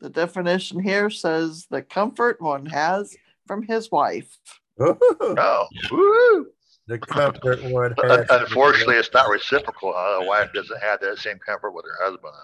The 0.00 0.10
definition 0.10 0.80
here 0.80 1.10
says 1.10 1.66
the 1.70 1.82
comfort 1.82 2.40
one 2.40 2.66
has 2.66 3.16
from 3.46 3.62
his 3.62 3.90
wife. 3.90 4.38
Oh, 4.78 4.96
oh 5.20 5.66
woo! 5.90 6.46
the 6.86 6.98
comfort 6.98 7.62
one 7.64 7.94
Un- 7.98 8.10
has. 8.10 8.26
Unfortunately, 8.30 8.96
it's 8.96 9.12
not 9.12 9.28
reciprocal. 9.28 9.92
Huh? 9.96 10.22
A 10.22 10.26
wife 10.26 10.52
doesn't 10.52 10.82
have 10.82 11.00
that 11.00 11.18
same 11.18 11.38
comfort 11.38 11.72
with 11.72 11.84
her 11.86 12.04
husband. 12.04 12.34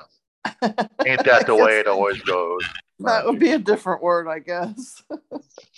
Huh? 0.45 0.87
Ain't 1.07 1.25
that 1.25 1.47
the 1.47 1.55
way 1.55 1.79
it 1.79 1.87
always 1.87 2.21
goes? 2.23 2.61
That 3.01 3.27
would 3.27 3.39
be 3.39 3.51
a 3.53 3.59
different 3.59 4.03
word, 4.03 4.29
I 4.29 4.39
guess. 4.39 5.03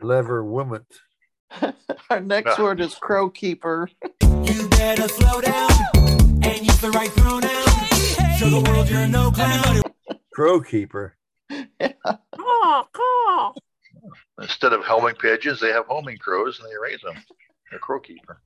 Lever 0.00 0.44
woman. 0.44 0.84
Our 2.10 2.20
next 2.20 2.58
Ah. 2.58 2.62
word 2.62 2.80
is 2.80 2.94
crow 2.94 3.30
keeper. 3.30 3.90
You 4.22 4.68
better 4.68 5.08
slow 5.08 5.40
down 5.40 5.70
and 6.42 6.58
use 6.60 6.80
the 6.80 6.90
right 6.94 7.10
pronoun. 7.10 7.42
Show 8.38 8.50
the 8.50 8.60
world 8.70 8.88
you're 8.88 9.06
no 9.08 9.30
clown. 9.30 9.82
Crow 10.32 10.60
keeper. 10.60 11.16
Instead 14.40 14.72
of 14.72 14.84
homing 14.84 15.16
pigeons, 15.16 15.60
they 15.60 15.70
have 15.72 15.86
homing 15.86 16.16
crows 16.18 16.60
and 16.60 16.68
they 16.70 16.76
raise 16.80 17.00
them. 17.00 17.16
A 17.72 17.78
crow 17.78 17.98
keeper. 18.00 18.40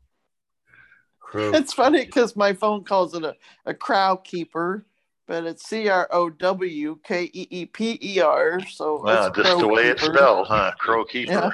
Crow. 1.20 1.52
It's 1.52 1.72
funny 1.72 2.04
because 2.04 2.34
my 2.34 2.52
phone 2.54 2.84
calls 2.84 3.14
it 3.14 3.24
a, 3.24 3.34
a 3.66 3.74
crow 3.74 4.16
keeper, 4.16 4.86
but 5.32 5.44
it's 5.46 5.66
C 5.66 5.88
R 5.88 6.06
O 6.10 6.28
W 6.28 6.98
K 7.02 7.30
E 7.32 7.46
E 7.48 7.64
P 7.64 7.98
E 8.02 8.20
R. 8.20 8.60
So 8.66 9.00
Well, 9.02 9.28
it's 9.28 9.36
just 9.38 9.56
the 9.56 9.64
crow 9.64 9.74
way 9.74 9.84
it's 9.84 10.02
spelled, 10.02 10.46
huh? 10.46 10.72
Crow 10.78 11.06
keeper. 11.06 11.32
Yeah. 11.32 11.50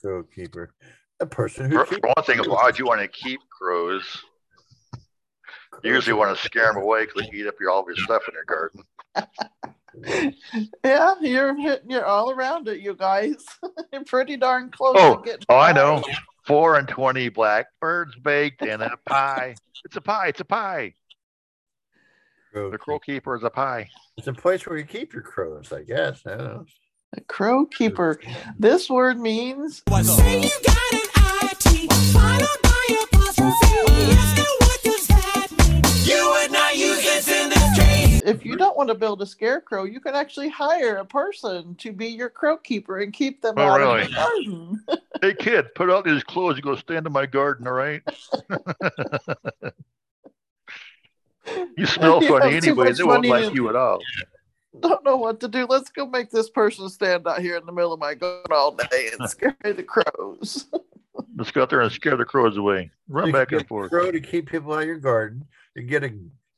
Crow 0.00 0.24
keeper. 0.24 0.74
A 1.20 1.26
person 1.26 1.70
who 1.70 1.78
For, 1.78 1.86
for 1.86 1.98
one 2.00 2.24
thing, 2.24 2.38
why 2.50 2.64
would 2.64 2.76
you 2.76 2.86
want 2.86 3.00
to 3.02 3.06
keep 3.06 3.38
crows? 3.48 4.02
You 5.84 5.94
usually 5.94 6.14
want 6.14 6.36
to 6.36 6.42
scare 6.42 6.72
them 6.72 6.82
away 6.82 7.06
because 7.06 7.30
they 7.30 7.38
eat 7.38 7.46
up 7.46 7.54
your, 7.60 7.70
all 7.70 7.82
of 7.82 7.86
your 7.86 7.98
stuff 7.98 8.22
in 8.26 8.34
your 8.34 8.44
garden. 8.44 10.34
Yeah, 10.84 11.14
you're 11.20 11.56
hitting 11.56 11.90
you're 11.90 12.04
all 12.04 12.30
around 12.30 12.68
it, 12.68 12.78
you 12.78 12.94
guys. 12.94 13.44
you're 13.92 14.04
pretty 14.04 14.36
darn 14.36 14.70
close 14.70 14.94
Oh, 14.96 15.16
to 15.16 15.22
getting 15.24 15.46
oh, 15.48 15.56
I 15.56 15.72
know. 15.72 16.00
Four 16.46 16.76
and 16.76 16.86
twenty 16.86 17.28
blackbirds 17.28 18.14
baked 18.14 18.62
in 18.62 18.80
a 18.82 18.96
pie. 19.06 19.56
It's 19.84 19.96
a 19.96 20.00
pie. 20.00 20.28
It's 20.28 20.40
a 20.40 20.44
pie. 20.44 20.94
Crow 22.52 22.70
The 22.70 22.78
crow 22.78 22.98
keeper 22.98 23.36
is 23.36 23.42
a 23.44 23.50
pie. 23.50 23.88
It's 24.16 24.26
a 24.26 24.32
place 24.32 24.66
where 24.66 24.78
you 24.78 24.84
keep 24.84 25.12
your 25.12 25.22
crows, 25.22 25.72
I 25.72 25.82
guess. 25.82 26.22
I 26.26 26.30
don't 26.36 26.38
know. 26.44 26.66
A 27.16 27.20
crow 27.22 27.66
keeper. 27.66 28.20
This 28.58 28.88
word 28.88 29.18
means 29.18 29.82
Say 30.02 30.40
you 30.42 30.50
got 30.64 30.92
an 30.92 31.00
IT 31.42 31.92
followed 32.12 32.62
by 32.62 33.04
apostrophe. 33.04 33.92
Yes, 34.06 34.36
now 34.36 34.66
what 34.66 34.82
does 34.84 35.06
that 35.08 35.48
mean? 35.68 35.82
You 36.04 36.28
would 36.30 36.52
not 36.52 36.76
use 36.76 37.02
this 37.02 37.26
in 37.28 37.48
this 37.50 37.78
case. 37.78 38.22
if 38.24 38.44
you 38.44 38.56
don't 38.56 38.76
want 38.76 38.88
to 38.90 38.94
build 38.94 39.22
a 39.22 39.26
scarecrow, 39.26 39.84
you 39.84 39.98
can 39.98 40.14
actually 40.14 40.48
hire 40.50 40.96
a 40.98 41.04
person 41.04 41.74
to 41.76 41.92
be 41.92 42.06
your 42.06 42.28
crow 42.30 42.56
keeper 42.56 43.00
and 43.00 43.12
keep 43.12 43.42
them 43.42 43.54
Oh, 43.56 43.62
out 43.62 43.78
really? 43.78 44.02
of 44.02 44.10
your 44.10 44.16
garden. 44.18 44.84
Hey 45.20 45.34
kid, 45.34 45.74
put 45.74 45.90
out 45.90 46.04
these 46.04 46.22
clothes 46.22 46.54
and 46.54 46.62
go 46.62 46.76
stand 46.76 47.06
in 47.06 47.12
my 47.12 47.26
garden, 47.26 47.66
all 47.66 47.72
right? 47.72 48.02
you 51.76 51.86
smell 51.86 52.22
You 52.22 52.28
funny 52.38 52.54
have 52.54 52.62
too 52.64 52.70
anyway. 52.70 52.92
They 52.92 53.02
won't 53.04 53.26
like 53.26 53.48
to- 53.48 53.54
you 53.54 53.68
at 53.68 53.76
all. 53.76 53.98
don't 54.80 55.04
know 55.04 55.16
what 55.16 55.40
to 55.40 55.48
do. 55.48 55.66
Let's 55.66 55.90
go 55.90 56.06
make 56.06 56.30
this 56.30 56.48
person 56.50 56.88
stand 56.88 57.26
out 57.26 57.40
here 57.40 57.56
in 57.56 57.66
the 57.66 57.72
middle 57.72 57.92
of 57.92 58.00
my 58.00 58.14
garden 58.14 58.52
all 58.52 58.72
day 58.72 59.10
and 59.18 59.28
scare 59.30 59.56
the 59.64 59.82
crows. 59.82 60.66
Let's 61.36 61.50
go 61.50 61.62
out 61.62 61.70
there 61.70 61.80
and 61.80 61.92
scare 61.92 62.16
the 62.16 62.24
crows 62.24 62.56
away. 62.56 62.90
Run 63.08 63.28
You 63.28 63.32
back 63.32 63.48
can 63.48 63.58
and 63.58 63.62
get 63.64 63.68
forth. 63.68 63.90
Crow 63.90 64.10
to 64.10 64.20
keep 64.20 64.48
people 64.50 64.72
out 64.72 64.80
of 64.82 64.86
your 64.86 64.98
garden. 64.98 65.44
You 65.74 65.82
get 65.82 66.04
a, 66.04 66.12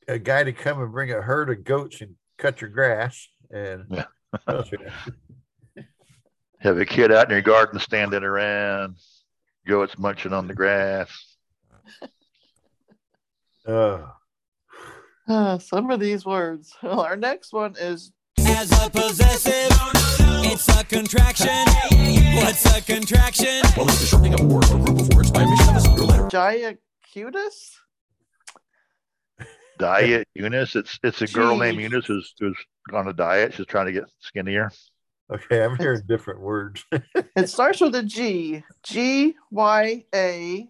a 0.07 0.19
guy 0.19 0.43
to 0.43 0.53
come 0.53 0.81
and 0.81 0.91
bring 0.91 1.11
a 1.11 1.21
herd 1.21 1.49
of 1.49 1.63
goats 1.63 2.01
and 2.01 2.15
cut 2.37 2.61
your 2.61 2.69
grass. 2.69 3.27
And 3.51 3.85
Yeah. 3.89 4.05
Have 6.59 6.77
a 6.77 6.85
kid 6.85 7.11
out 7.11 7.25
in 7.25 7.31
your 7.31 7.41
garden 7.41 7.79
standing 7.79 8.23
around, 8.23 8.95
goats 9.67 9.97
munching 9.97 10.31
on 10.33 10.47
the 10.47 10.53
grass. 10.55 11.09
Oh. 13.67 14.09
Ah, 15.27 15.57
some 15.59 15.89
of 15.89 15.99
these 15.99 16.25
words. 16.25 16.73
Well, 16.81 16.99
our 17.07 17.15
next 17.15 17.53
one 17.53 17.75
is 17.79 18.11
As 18.39 18.71
a 18.85 18.89
possessive, 18.89 19.69
it's 20.45 20.67
a 20.69 20.83
contraction. 20.83 21.65
What's 22.35 22.65
a 22.65 22.81
contraction? 22.81 23.61
Well, 23.77 23.87
it's 23.87 23.99
the 23.99 24.05
shortening 24.05 24.33
of 24.33 24.41
a 24.41 24.45
word 24.45 24.65
or 24.65 24.79
group 24.79 24.99
of 24.99 25.13
words 25.13 25.31
by 25.31 25.43
omission 25.43 25.69
of 25.69 25.75
a 25.75 25.81
single 25.81 26.05
letter. 26.07 26.27
Giacutus. 26.27 27.77
Diet 29.79 30.27
Eunice. 30.35 30.75
It's 30.75 30.99
it's 31.03 31.21
a 31.21 31.27
girl 31.27 31.57
named 31.57 31.79
Eunice 31.79 32.05
who's 32.05 32.33
who's 32.39 32.57
on 32.93 33.07
a 33.07 33.13
diet. 33.13 33.53
She's 33.53 33.65
trying 33.65 33.87
to 33.87 33.91
get 33.91 34.03
skinnier. 34.19 34.71
Okay, 35.33 35.63
I'm 35.63 35.75
hearing 35.77 36.01
different 36.07 36.41
words. 36.41 36.85
It 37.35 37.49
starts 37.49 37.81
with 37.81 37.95
a 37.95 38.03
G. 38.03 38.63
G 38.83 39.35
Y 39.49 40.05
A 40.13 40.69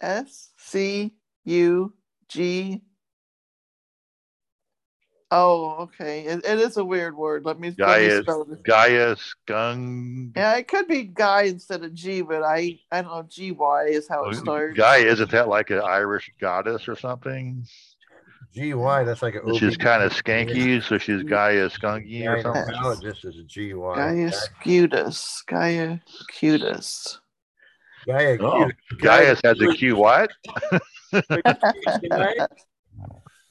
S 0.00 0.50
C 0.56 1.12
U 1.44 1.92
G. 2.34 2.82
Oh, 5.30 5.76
okay. 5.80 6.26
It, 6.26 6.44
it 6.44 6.58
is 6.58 6.76
a 6.76 6.84
weird 6.84 7.16
word. 7.16 7.44
Let 7.44 7.58
me, 7.58 7.68
let 7.68 7.78
me 7.78 7.84
Gaia 8.08 8.22
spell 8.22 8.42
it. 8.42 8.62
Gaia 8.64 9.16
Skung. 9.16 10.32
Yeah, 10.36 10.56
it 10.56 10.68
could 10.68 10.86
be 10.86 11.04
guy 11.04 11.42
instead 11.42 11.82
of 11.82 11.94
G, 11.94 12.22
but 12.22 12.42
I 12.42 12.78
I 12.92 13.02
don't 13.02 13.10
know. 13.10 13.26
G 13.28 13.52
Y 13.52 13.84
is 13.84 14.08
how 14.08 14.28
it 14.28 14.36
starts. 14.36 14.76
Guy 14.76 14.98
isn't 14.98 15.30
that 15.30 15.48
like 15.48 15.70
an 15.70 15.80
Irish 15.80 16.30
goddess 16.40 16.88
or 16.88 16.96
something? 16.96 17.66
GY, 18.54 19.02
that's 19.02 19.22
like 19.22 19.34
a 19.34 19.58
She's 19.58 19.76
kind 19.76 20.04
of 20.04 20.12
skanky, 20.12 20.80
so 20.80 20.98
she's 20.98 21.24
Gaia 21.24 21.68
Skunky 21.68 22.24
or 22.28 22.40
something. 22.40 23.08
This 23.08 23.24
is 23.24 23.36
a 23.36 23.42
GY. 23.42 23.72
Gaia 23.72 24.30
Scutus. 24.30 25.42
Gaia 25.46 25.98
Cutus. 26.28 27.18
Gaia 28.06 28.38
Oh, 28.40 28.70
Gaius 28.98 29.40
has 29.44 29.60
a 29.60 29.72
Q 29.74 29.96
what? 29.96 30.30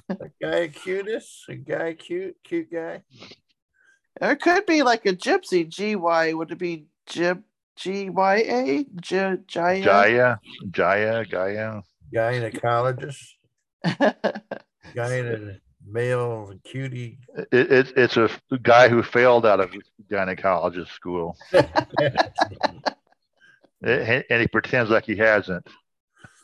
A 0.09 0.29
guy 0.41 0.67
cutest, 0.67 1.45
a 1.49 1.55
guy 1.55 1.93
cute, 1.93 2.35
cute 2.43 2.71
guy. 2.71 3.03
Or 4.21 4.31
it 4.31 4.41
could 4.41 4.65
be 4.65 4.83
like 4.83 5.05
a 5.05 5.13
gypsy. 5.13 5.67
G 5.67 5.95
Y. 5.95 6.33
Would 6.33 6.51
it 6.51 6.59
be 6.59 6.87
Gyp 7.09 7.41
G 7.75 8.09
Y 8.09 8.35
A? 8.35 8.85
J 9.01 9.37
Jaya. 9.47 9.83
Jaya, 9.83 10.39
Jaya, 10.69 11.25
Gaia. 11.25 11.81
Gynecologist. 12.13 13.35
Gyne 14.95 15.59
male 15.85 16.53
cutie. 16.63 17.17
It, 17.51 17.71
it, 17.71 17.93
it's 17.95 18.17
a 18.17 18.29
guy 18.61 18.89
who 18.89 19.03
failed 19.03 19.45
out 19.45 19.59
of 19.59 19.73
gynecologist 20.11 20.89
school. 20.89 21.37
and 23.83 24.23
and 24.29 24.41
he 24.41 24.47
pretends 24.47 24.89
like 24.89 25.05
he 25.05 25.15
hasn't. 25.15 25.67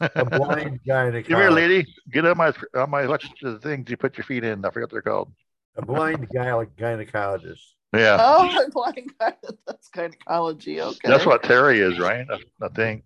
A 0.01 0.25
blind 0.25 0.79
gynecologist. 0.87 1.27
Come 1.27 1.41
here, 1.41 1.49
lady. 1.49 1.93
Get 2.11 2.25
on 2.25 2.37
my 2.37 2.53
on 2.75 2.89
my 2.89 3.03
electric 3.03 3.33
things 3.61 3.89
you 3.89 3.97
put 3.97 4.17
your 4.17 4.23
feet 4.25 4.43
in. 4.43 4.63
I 4.63 4.69
forget 4.69 4.83
what 4.83 4.91
they're 4.91 5.01
called. 5.01 5.31
A 5.75 5.85
blind 5.85 6.27
guy 6.33 6.53
like 6.53 6.75
gynecologist. 6.75 7.61
Yeah, 7.93 8.17
Oh, 8.21 8.65
a 8.65 8.69
blind 8.69 9.11
guy. 9.19 9.33
That's 9.67 9.89
gynecology. 9.89 10.81
Okay. 10.81 11.09
that's 11.09 11.25
what 11.25 11.43
Terry 11.43 11.79
is, 11.79 11.99
right? 11.99 12.25
I, 12.29 12.65
I 12.65 12.69
think. 12.69 13.03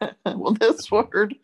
well, 0.24 0.54
this 0.54 0.90
word. 0.90 1.34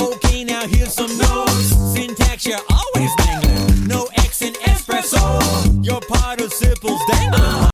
Okay, 0.00 0.44
now 0.44 0.66
here's 0.66 0.94
some 0.94 1.16
notes. 1.18 1.76
Syntax, 1.94 2.46
you're 2.46 2.58
always 2.70 3.10
dangling. 3.16 3.86
No 3.88 4.08
X 4.16 4.42
in 4.42 4.52
espresso. 4.54 5.84
Your 5.84 6.00
participles 6.00 7.00
dangling. 7.10 7.69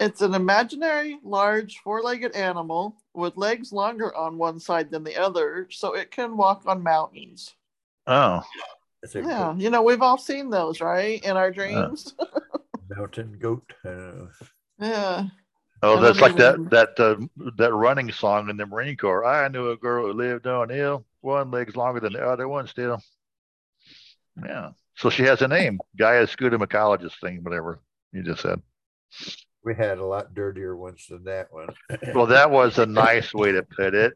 It's 0.00 0.20
an 0.20 0.34
imaginary, 0.34 1.18
large, 1.22 1.78
four-legged 1.78 2.32
animal 2.34 2.96
with 3.14 3.36
legs 3.36 3.72
longer 3.72 4.14
on 4.16 4.38
one 4.38 4.58
side 4.58 4.90
than 4.90 5.04
the 5.04 5.16
other, 5.16 5.68
so 5.70 5.94
it 5.94 6.10
can 6.10 6.36
walk 6.36 6.62
on 6.66 6.82
mountains. 6.82 7.54
Oh, 8.06 8.42
It's 9.02 9.14
a 9.14 9.22
Yeah, 9.22 9.54
you 9.56 9.70
know 9.70 9.82
we've 9.82 10.02
all 10.02 10.18
seen 10.18 10.50
those, 10.50 10.80
right, 10.80 11.22
in 11.22 11.36
our 11.36 11.50
dreams. 11.50 12.14
mountain 12.96 13.38
goat. 13.38 13.72
Uh, 13.84 14.26
yeah. 14.78 15.26
oh, 15.82 16.00
that's 16.00 16.20
like 16.20 16.36
that 16.36 16.70
that 16.70 16.98
uh, 16.98 17.16
that 17.56 17.72
running 17.72 18.10
song 18.10 18.50
in 18.50 18.56
the 18.56 18.66
Marine 18.66 18.96
Corps. 18.96 19.24
I 19.24 19.48
knew 19.48 19.70
a 19.70 19.76
girl 19.76 20.06
who 20.06 20.12
lived 20.12 20.46
on 20.46 20.70
a 20.70 20.74
hill, 20.74 21.06
one 21.20 21.50
leg's 21.50 21.76
longer 21.76 22.00
than 22.00 22.14
the 22.14 22.26
other 22.26 22.48
one 22.48 22.66
still. 22.66 23.00
Yeah, 24.44 24.70
so 24.96 25.10
she 25.10 25.22
has 25.24 25.42
a 25.42 25.48
name, 25.48 25.78
Gaia 25.96 26.26
Scutomicologist 26.26 27.20
thing, 27.20 27.42
whatever 27.42 27.80
you 28.12 28.22
just 28.22 28.42
said. 28.42 28.60
We 29.64 29.74
had 29.74 29.98
a 29.98 30.04
lot 30.04 30.34
dirtier 30.34 30.76
ones 30.76 31.06
than 31.08 31.24
that 31.24 31.52
one. 31.52 31.68
Well, 32.14 32.26
that 32.26 32.50
was 32.50 32.78
a 32.78 32.86
nice 32.86 33.32
way 33.32 33.52
to 33.52 33.62
put 33.62 33.94
it. 33.94 34.12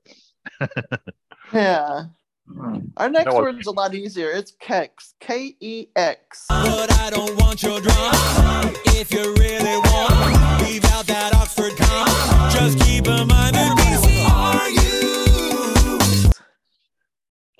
Yeah. 1.53 2.05
Hmm. 2.53 2.79
Our 2.97 3.09
next 3.11 3.25
That 3.27 3.35
was- 3.35 3.43
word 3.43 3.61
is 3.61 3.67
a 3.67 3.71
lot 3.73 3.95
easier. 3.95 4.31
It's 4.31 4.53
kex. 4.61 5.15
K 5.21 5.57
E 5.61 5.87
X. 5.97 6.47
But 6.49 6.93
I 7.01 7.11
don't 7.11 7.37
want 7.41 7.63
your 7.63 7.81
drama. 7.81 8.73
If 8.87 9.13
you 9.13 9.35
really 9.35 9.79
want, 9.79 10.63
leave 10.63 10.85
out 10.87 11.07
that 11.07 11.35
Oxford 11.35 11.77
comma. 11.77 12.51
Just 12.53 12.79
keep 12.81 13.07
in 13.07 13.27
mind 13.29 13.55
that 13.57 13.77
BC 13.79 14.29
are 14.31 14.71
you. 14.71 16.31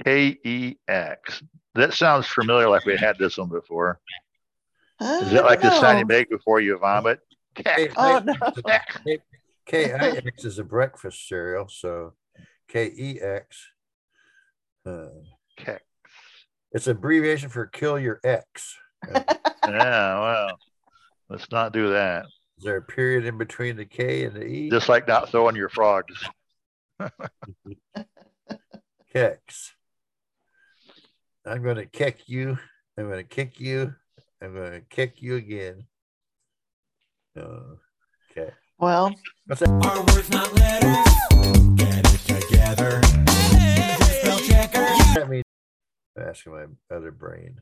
K 0.05 0.39
E 0.45 0.77
X. 0.89 1.43
That 1.75 1.93
sounds 1.93 2.27
familiar, 2.27 2.69
like 2.69 2.85
we 2.87 2.97
had 2.97 3.19
this 3.19 3.37
one 3.39 3.49
before. 3.49 4.01
Is 5.01 5.33
it 5.33 5.45
like 5.45 5.61
the 5.61 5.79
sound 5.79 5.99
you 5.99 6.07
make 6.07 6.31
before 6.31 6.59
you 6.61 6.79
vomit? 6.79 7.21
K- 7.57 7.89
Oh 7.97 8.23
no. 8.25 8.35
KIX 9.67 10.45
is 10.45 10.59
a 10.59 10.65
breakfast 10.65 11.27
cereal, 11.29 11.67
so 11.69 12.13
KEX. 12.73 13.45
Uh, 14.85 15.07
Kex. 15.57 15.83
it's 16.73 16.87
an 16.87 16.97
abbreviation 16.97 17.49
for 17.49 17.67
kill 17.67 17.99
your 17.99 18.21
ex. 18.25 18.77
Yeah, 19.69 20.21
well, 20.21 20.51
let's 21.29 21.51
not 21.51 21.73
do 21.73 21.91
that. 21.91 22.27
is 22.57 22.63
there 22.63 22.77
a 22.77 22.83
period 22.83 23.25
in 23.27 23.37
between 23.37 23.75
the 23.77 23.85
K 23.85 24.25
and 24.25 24.37
the 24.37 24.45
E? 24.47 24.71
Just 24.71 24.89
like 24.89 25.09
not 25.09 25.29
throwing 25.29 25.57
your 25.57 25.69
frogs. 25.69 26.15
Kex. 29.13 29.73
I'm 31.45 31.65
going 31.65 31.77
to 31.77 31.87
kick 31.87 32.29
you. 32.29 32.57
I'm 32.97 33.07
going 33.09 33.19
to 33.19 33.29
kick 33.29 33.59
you. 33.59 33.93
I'm 34.41 34.55
going 34.55 34.71
to 34.73 34.81
kick 34.83 35.21
you 35.21 35.35
again. 35.35 35.85
Uh, 37.37 37.77
okay. 38.31 38.51
Well, 38.79 39.15
What's 39.47 39.61
that? 39.61 39.69
Our 39.69 39.99
words, 40.15 40.31
not 40.31 40.53
letters. 40.55 41.75
Get 41.77 41.99
it 41.99 42.43
together. 42.49 43.03
Spell 43.03 44.39
checker. 44.41 44.81
that 45.15 45.27
mean? 45.29 45.43
I'm 46.17 46.29
asking 46.29 46.53
my 46.53 46.65
other 46.97 47.11
brain. 47.11 47.61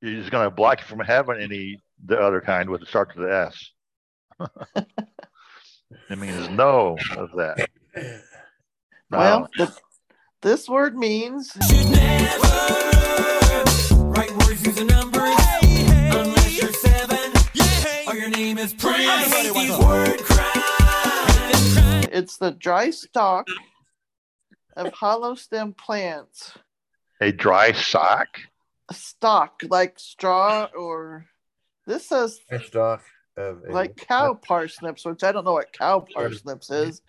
He's 0.00 0.28
going 0.30 0.44
to 0.48 0.54
block 0.54 0.80
you 0.80 0.86
from 0.86 1.00
having 1.00 1.40
any 1.40 1.80
the 2.04 2.18
other 2.20 2.40
kind 2.40 2.68
with 2.70 2.80
the 2.80 2.86
start 2.86 3.12
to 3.14 3.20
the 3.20 3.32
S. 3.34 3.70
it 6.10 6.18
means 6.18 6.48
no 6.50 6.96
of 7.16 7.30
that. 7.36 7.68
well, 9.10 9.48
No. 9.58 9.64
the, 9.64 9.76
this 10.42 10.68
word 10.68 10.96
means 10.96 11.56
your 18.28 18.36
name 18.36 18.58
is 18.58 18.74
Prince. 18.74 19.06
I 19.08 19.22
hate 19.22 19.54
these 19.54 19.78
word 19.78 20.18
crimes. 20.20 22.08
it's 22.12 22.36
the 22.36 22.50
dry 22.50 22.90
stalk 22.90 23.46
of 24.76 24.92
hollow 24.92 25.34
stem 25.34 25.72
plants. 25.72 26.58
a 27.22 27.32
dry 27.32 27.72
sock. 27.72 28.28
A 28.90 28.94
stalk 28.94 29.62
like 29.68 29.98
straw 29.98 30.68
or 30.78 31.26
this 31.86 32.06
says 32.08 32.40
A 32.50 32.58
stalk 32.60 33.02
of 33.36 33.62
a, 33.66 33.72
like 33.72 33.96
cow 33.96 34.34
parsnips, 34.34 35.04
which 35.06 35.24
I 35.24 35.32
don't 35.32 35.44
know 35.44 35.54
what 35.54 35.72
cow 35.72 36.00
parsnips 36.00 36.70
is, 36.70 37.00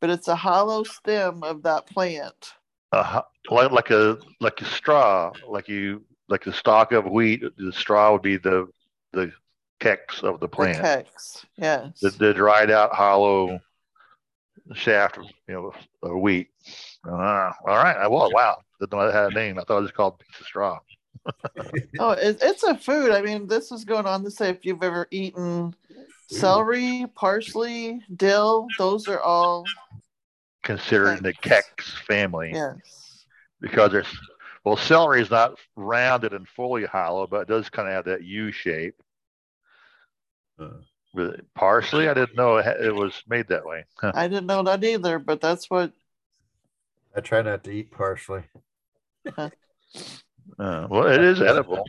but 0.00 0.10
it's 0.10 0.28
a 0.28 0.36
hollow 0.36 0.82
stem 0.82 1.44
of 1.44 1.62
that 1.62 1.86
plant. 1.86 2.54
a 2.92 3.22
like 3.50 3.70
like 3.70 3.90
a 3.90 4.18
like 4.40 4.60
a 4.60 4.64
straw, 4.64 5.30
like 5.48 5.68
you 5.68 6.02
like 6.28 6.42
the 6.44 6.52
stalk 6.52 6.90
of 6.90 7.06
wheat. 7.06 7.44
The 7.56 7.72
straw 7.72 8.12
would 8.12 8.22
be 8.22 8.36
the 8.36 8.68
the 9.12 9.32
kecks 9.80 10.22
of 10.22 10.40
the 10.40 10.46
The 10.46 10.48
plant. 10.48 10.78
kecks. 10.78 11.44
Yes. 11.56 12.00
The, 12.00 12.10
the 12.10 12.34
dried 12.34 12.70
out 12.70 12.92
hollow 12.94 13.60
shaft, 14.74 15.18
of, 15.18 15.24
you 15.48 15.54
know, 15.54 15.72
of 16.02 16.18
wheat. 16.20 16.48
Uh, 17.06 17.12
all 17.12 17.52
right. 17.76 17.96
I 17.96 18.08
well, 18.08 18.30
wow. 18.32 18.58
Didn't 18.80 18.92
know 18.98 19.06
that 19.06 19.14
had 19.14 19.32
a 19.32 19.34
name. 19.34 19.58
I 19.58 19.62
thought 19.64 19.78
it 19.78 19.82
was 19.82 19.90
called 19.92 20.18
piece 20.18 20.40
of 20.40 20.46
straw. 20.46 20.78
Oh, 21.98 22.10
it, 22.10 22.38
it's 22.40 22.62
a 22.62 22.76
food. 22.76 23.10
I 23.10 23.20
mean, 23.22 23.46
this 23.48 23.72
is 23.72 23.84
going 23.84 24.06
on 24.06 24.22
to 24.24 24.30
say 24.30 24.50
if 24.50 24.64
you've 24.64 24.82
ever 24.82 25.08
eaten 25.10 25.74
celery, 26.30 27.06
parsley, 27.14 28.00
dill, 28.16 28.66
those 28.78 29.08
are 29.08 29.20
all 29.20 29.64
Considered 30.62 31.18
in 31.18 31.22
the 31.22 31.32
kex 31.32 31.96
family. 32.06 32.50
yes. 32.52 33.24
because 33.60 33.92
there's 33.92 34.06
well 34.64 34.76
celery 34.76 35.20
is 35.22 35.30
not 35.30 35.58
rounded 35.76 36.32
and 36.32 36.46
fully 36.48 36.84
hollow 36.84 37.26
but 37.26 37.42
it 37.42 37.48
does 37.48 37.68
kind 37.70 37.86
of 37.88 37.94
have 37.94 38.04
that 38.04 38.24
u 38.24 38.50
shape 38.50 38.96
With 41.14 41.40
parsley 41.54 42.08
i 42.08 42.14
didn't 42.14 42.36
know 42.36 42.56
it, 42.58 42.94
was 42.94 43.22
made 43.28 43.48
that 43.48 43.64
way 43.64 43.84
Huh. 44.00 44.12
I 44.14 44.28
didn't 44.28 44.46
know 44.46 44.62
that 44.64 44.84
either, 44.84 45.18
but 45.18 45.40
that's 45.40 45.70
what 45.70 45.92
I 47.16 47.20
try 47.20 47.40
not 47.42 47.64
to 47.64 47.70
eat 47.70 47.90
parsley. 47.90 48.42
Uh, 50.58 50.86
well 50.90 51.06
it 51.06 51.22
is 51.22 51.40
edible 51.42 51.84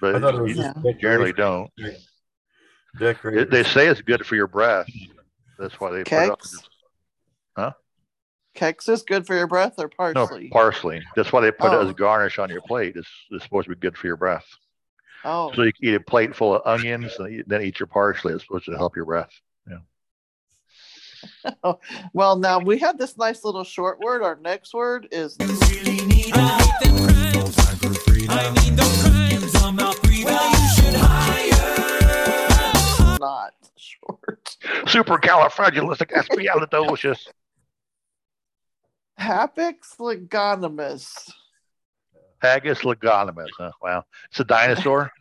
but 0.00 0.14
I 0.16 0.20
thought 0.20 0.34
it 0.36 0.40
was 0.42 0.56
you 0.56 0.62
just 0.62 1.00
generally 1.00 1.32
don't 1.32 1.70
It- 1.78 3.50
they 3.50 3.62
say 3.64 3.86
it's 3.88 4.00
good 4.00 4.24
for 4.26 4.34
your 4.36 4.46
breath 4.46 4.88
that's 5.58 5.78
why 5.80 5.90
they 5.90 6.04
put 6.04 6.12
it 6.12 6.30
up 6.30 6.40
Kex? 6.40 6.68
huh 7.56 7.72
kex 8.54 8.88
is 8.88 9.02
good 9.02 9.26
for 9.26 9.34
your 9.36 9.46
breath 9.46 9.74
or 9.78 9.88
parsley? 9.88 10.14
no 10.14 10.26
parsley. 10.26 10.48
parsley 10.50 11.02
that's 11.16 11.32
why 11.32 11.40
they 11.40 11.50
put 11.50 11.72
it 11.72 11.76
Oh. 11.76 11.86
as 11.86 11.92
garnish 11.94 12.38
on 12.38 12.48
your 12.48 12.62
plate 12.62 12.94
it's, 12.96 13.08
it's 13.30 13.44
supposed 13.44 13.68
to 13.68 13.74
be 13.74 13.80
good 13.80 13.96
for 13.96 14.06
your 14.06 14.16
breath 14.16 14.46
oh, 15.24 15.52
so 15.54 15.62
you 15.62 15.72
can 15.72 15.84
eat 15.88 15.94
a 15.94 16.00
plate 16.00 16.34
full 16.34 16.54
of 16.54 16.62
onions 16.64 17.12
and 17.18 17.44
then 17.46 17.62
eat 17.62 17.78
your 17.80 17.86
parsley 17.86 18.32
it's 18.32 18.44
supposed 18.44 18.64
to 18.66 18.76
help 18.76 18.96
your 18.96 19.04
breath 19.04 19.30
Yeah. 19.68 19.78
well, 22.12 22.36
now 22.36 22.60
we 22.60 22.78
had 22.78 22.96
this 22.98 23.18
nice 23.18 23.44
little 23.44 23.64
short 23.64 23.98
word. 23.98 24.22
Our 24.22 24.38
next 24.40 24.72
word 24.72 25.08
is 25.10 25.36
not 33.20 33.52
short. 33.76 34.56
supercalifragilisticexpialidocious 34.86 37.26
Happix 39.18 39.96
legonomus. 39.98 41.32
Haggis 42.40 42.80
legonomus. 42.80 43.48
Huh? 43.58 43.72
Wow. 43.82 44.04
It's 44.30 44.40
a 44.40 44.44
dinosaur. 44.44 45.10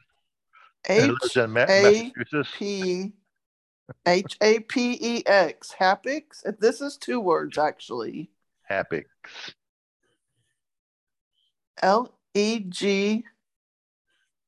It 0.90 1.04
H 1.04 1.10
lives 1.22 1.36
in 1.36 1.52
Ma- 1.52 1.66
A 1.68 2.14
Massachusetts. 2.16 2.56
P 2.58 3.12
H 4.06 4.38
A 4.42 4.60
P 4.60 4.98
E 5.02 5.24
X. 5.26 5.76
Happix. 5.78 6.44
This 6.60 6.80
is 6.80 6.96
two 6.96 7.20
words 7.20 7.58
actually. 7.58 8.30
Happy. 8.64 9.04
L 11.82 12.14
E 12.34 12.60
G 12.60 13.26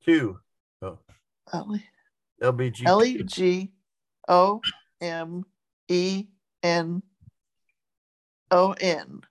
Two. 0.05 0.39
Oh, 0.81 0.97
L 1.51 1.75
E 1.75 1.83
LBG. 2.41 2.83
L 2.85 3.03
E 3.03 3.23
G 3.23 3.71
O 4.29 4.61
M 5.01 5.45
E 5.89 6.27
N 6.63 7.03
O 8.51 8.73
N. 8.79 9.21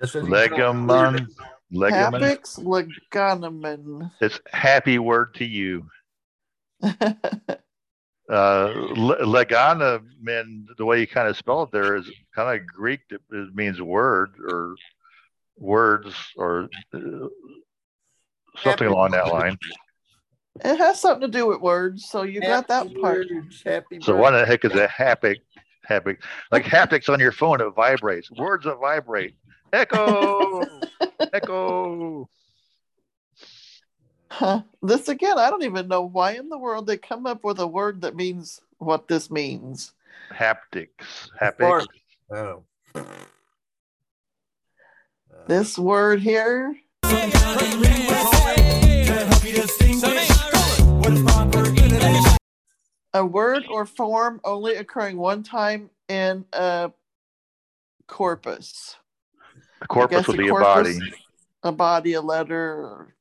That 0.00 1.57
says- 1.72 1.80
Legamon. 1.92 2.20
Legamon. 2.58 2.90
Legonomen. 3.12 4.10
It's 4.20 4.40
happy 4.52 4.98
word 4.98 5.34
to 5.34 5.44
you. 5.44 5.86
Uh, 8.30 8.70
le- 8.94 9.24
legonomen, 9.24 10.66
the 10.76 10.84
way 10.84 11.00
you 11.00 11.06
kind 11.06 11.28
of 11.28 11.36
spell 11.38 11.62
it 11.62 11.70
there 11.72 11.96
is 11.96 12.10
kind 12.34 12.60
of 12.60 12.66
Greek. 12.66 13.00
It 13.08 13.22
it 13.32 13.54
means 13.54 13.80
word 13.80 14.32
or 14.46 14.74
words 15.56 16.14
or 16.36 16.68
uh, 16.92 16.98
something 16.98 17.28
Happy 18.64 18.84
along 18.84 19.12
that 19.12 19.28
line. 19.28 19.56
It 20.62 20.76
has 20.76 21.00
something 21.00 21.22
to 21.22 21.38
do 21.38 21.46
with 21.46 21.62
words, 21.62 22.04
so 22.10 22.22
you 22.24 22.42
got 22.42 22.68
that 22.68 22.94
part. 23.00 23.28
words, 23.32 23.62
happy 23.64 23.98
So 24.02 24.12
birthday. 24.12 24.20
what 24.20 24.30
the 24.32 24.44
heck 24.44 24.64
is 24.66 24.72
a 24.74 24.88
haptic? 24.88 25.36
Haptic, 25.88 26.18
like 26.52 26.64
haptics 26.64 27.10
on 27.10 27.18
your 27.20 27.32
phone, 27.32 27.62
it 27.62 27.70
vibrates. 27.74 28.30
Words 28.32 28.66
that 28.66 28.76
vibrate. 28.78 29.36
Echo, 29.72 30.60
echo. 31.32 32.28
Huh. 34.30 34.62
This 34.82 35.08
again, 35.08 35.38
I 35.38 35.50
don't 35.50 35.64
even 35.64 35.88
know 35.88 36.02
why 36.02 36.32
in 36.32 36.48
the 36.48 36.58
world 36.58 36.86
they 36.86 36.96
come 36.96 37.26
up 37.26 37.44
with 37.44 37.58
a 37.58 37.66
word 37.66 38.02
that 38.02 38.14
means 38.14 38.60
what 38.78 39.08
this 39.08 39.30
means. 39.30 39.92
Haptics, 40.32 41.30
haptics. 41.40 41.58
Fart. 41.58 41.88
Oh. 42.30 42.62
This 45.46 45.78
word 45.78 46.20
here, 46.20 46.76
a 53.14 53.24
word 53.24 53.64
or 53.70 53.86
form 53.86 54.40
only 54.44 54.74
occurring 54.76 55.16
one 55.16 55.42
time 55.42 55.88
in 56.08 56.44
a 56.52 56.92
corpus. 58.06 58.96
A 59.80 59.86
corpus 59.86 60.18
guess 60.18 60.26
would 60.28 60.36
a 60.38 60.42
be 60.42 60.48
a 60.48 60.50
corpus- 60.50 60.98
body. 60.98 61.12
A 61.64 61.72
body, 61.72 62.12
a 62.14 62.20
letter. 62.20 63.14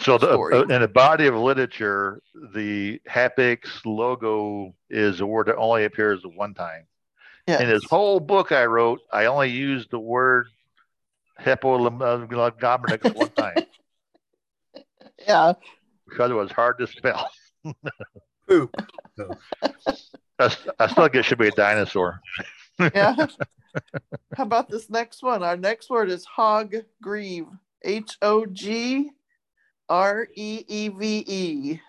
So 0.00 0.16
the, 0.18 0.32
story. 0.32 0.54
uh, 0.54 0.62
in 0.62 0.82
a 0.82 0.88
body 0.88 1.26
of 1.26 1.34
literature, 1.34 2.20
the 2.54 3.00
haptics 3.08 3.68
logo 3.84 4.74
is 4.90 5.20
a 5.20 5.26
word 5.26 5.46
that 5.48 5.56
only 5.56 5.84
appears 5.84 6.22
one 6.24 6.54
time. 6.54 6.86
yes. 7.48 7.60
In 7.60 7.68
this 7.68 7.82
whole 7.84 8.20
book 8.20 8.52
I 8.52 8.64
wrote, 8.66 9.00
I 9.12 9.24
only 9.24 9.50
used 9.50 9.90
the 9.90 9.98
word 9.98 10.46
hippolegomenics 11.40 13.14
one 13.14 13.30
time 13.30 13.54
yeah. 15.26 15.52
because 16.08 16.30
it 16.30 16.34
was 16.34 16.50
hard 16.52 16.78
to 16.78 16.86
spell. 16.86 17.28
Poop. 18.48 18.74
I, 20.38 20.44
s- 20.44 20.68
I 20.78 20.86
still 20.86 21.04
think 21.04 21.16
it 21.16 21.24
should 21.24 21.38
be 21.38 21.48
a 21.48 21.52
dinosaur. 21.52 22.20
Yeah. 22.80 23.14
How 24.36 24.44
about 24.44 24.68
this 24.70 24.88
next 24.90 25.22
one? 25.22 25.42
Our 25.42 25.56
next 25.56 25.90
word 25.90 26.10
is 26.10 26.24
hog 26.24 26.74
grieve. 27.02 27.46
H 27.84 28.16
O 28.22 28.44
G 28.46 29.10
R 29.88 30.26
E 30.34 30.64
E 30.66 30.88
V 30.88 31.24
E. 31.26 31.80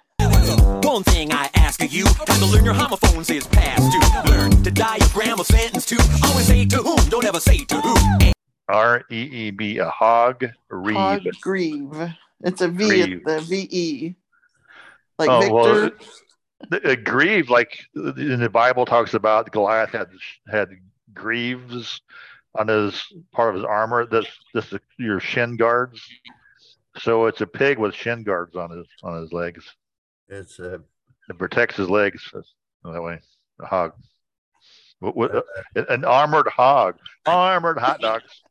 One 0.83 1.03
thing 1.03 1.31
I 1.31 1.49
ask 1.55 1.83
of 1.83 1.91
you, 1.91 2.05
time 2.05 2.39
to 2.39 2.45
learn 2.45 2.65
your 2.65 2.73
homophones 2.73 3.29
is 3.29 3.45
past 3.47 3.91
due. 3.91 4.31
Learn 4.31 4.51
to 4.63 4.71
diagram 4.71 5.39
a 5.39 5.43
sentence 5.45 5.85
to 5.87 5.95
always 6.25 6.47
say 6.47 6.65
to 6.65 6.77
whom, 6.77 6.97
don't 7.09 7.25
ever 7.25 7.39
say 7.39 7.63
to 7.65 7.75
who. 7.81 8.31
R 8.67 9.03
E 9.11 9.15
E 9.47 9.51
B, 9.51 9.77
a 9.79 9.89
hog 9.89 10.45
reeve. 10.69 10.95
Hog 10.95 11.21
grieve. 11.41 12.11
It's 12.41 12.61
a 12.61 12.67
V 12.67 12.87
Grieve. 12.87 13.17
at 13.17 13.25
the 13.25 13.41
V 13.41 13.67
E. 13.71 14.15
Like 15.17 15.29
Oh, 15.29 15.39
Victor. 15.41 15.81
The- 15.89 15.95
uh, 15.95 16.07
Uh, 16.71 16.95
grieve, 17.03 17.49
like 17.49 17.79
in 17.95 18.39
the 18.39 18.49
Bible, 18.49 18.85
talks 18.85 19.13
about 19.13 19.51
Goliath 19.51 19.91
had 19.91 20.07
had 20.49 20.69
greaves 21.13 22.01
on 22.55 22.67
his 22.67 23.01
part 23.31 23.49
of 23.49 23.55
his 23.55 23.63
armor. 23.63 24.05
That's 24.05 24.27
just 24.53 24.71
the, 24.71 24.81
your 24.97 25.19
shin 25.19 25.55
guards. 25.55 26.01
So 26.97 27.27
it's 27.27 27.41
a 27.41 27.47
pig 27.47 27.77
with 27.77 27.95
shin 27.95 28.23
guards 28.23 28.55
on 28.55 28.71
his 28.71 28.87
on 29.03 29.21
his 29.21 29.31
legs. 29.31 29.63
It's 30.27 30.59
a 30.59 30.81
It 31.29 31.37
protects 31.37 31.77
his 31.77 31.89
legs 31.89 32.29
uh, 32.33 32.91
that 32.91 33.01
way. 33.01 33.19
A 33.61 33.65
hog, 33.65 33.93
What- 34.99 35.15
what- 35.15 35.35
uh, 35.35 35.41
an 35.89 36.03
armored 36.03 36.47
hog, 36.47 36.97
armored 37.25 37.77
hot 37.79 38.01
dogs. 38.01 38.41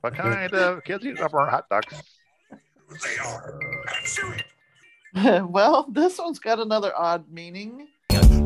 What 0.00 0.14
kind 0.14 0.54
of 0.54 0.84
kids 0.84 1.04
eat 1.04 1.20
armored 1.20 1.50
hot 1.50 1.68
dogs? 1.68 2.02
well, 5.46 5.86
this 5.90 6.18
one's 6.18 6.38
got 6.38 6.58
another 6.58 6.92
odd 6.96 7.30
meaning. 7.30 7.88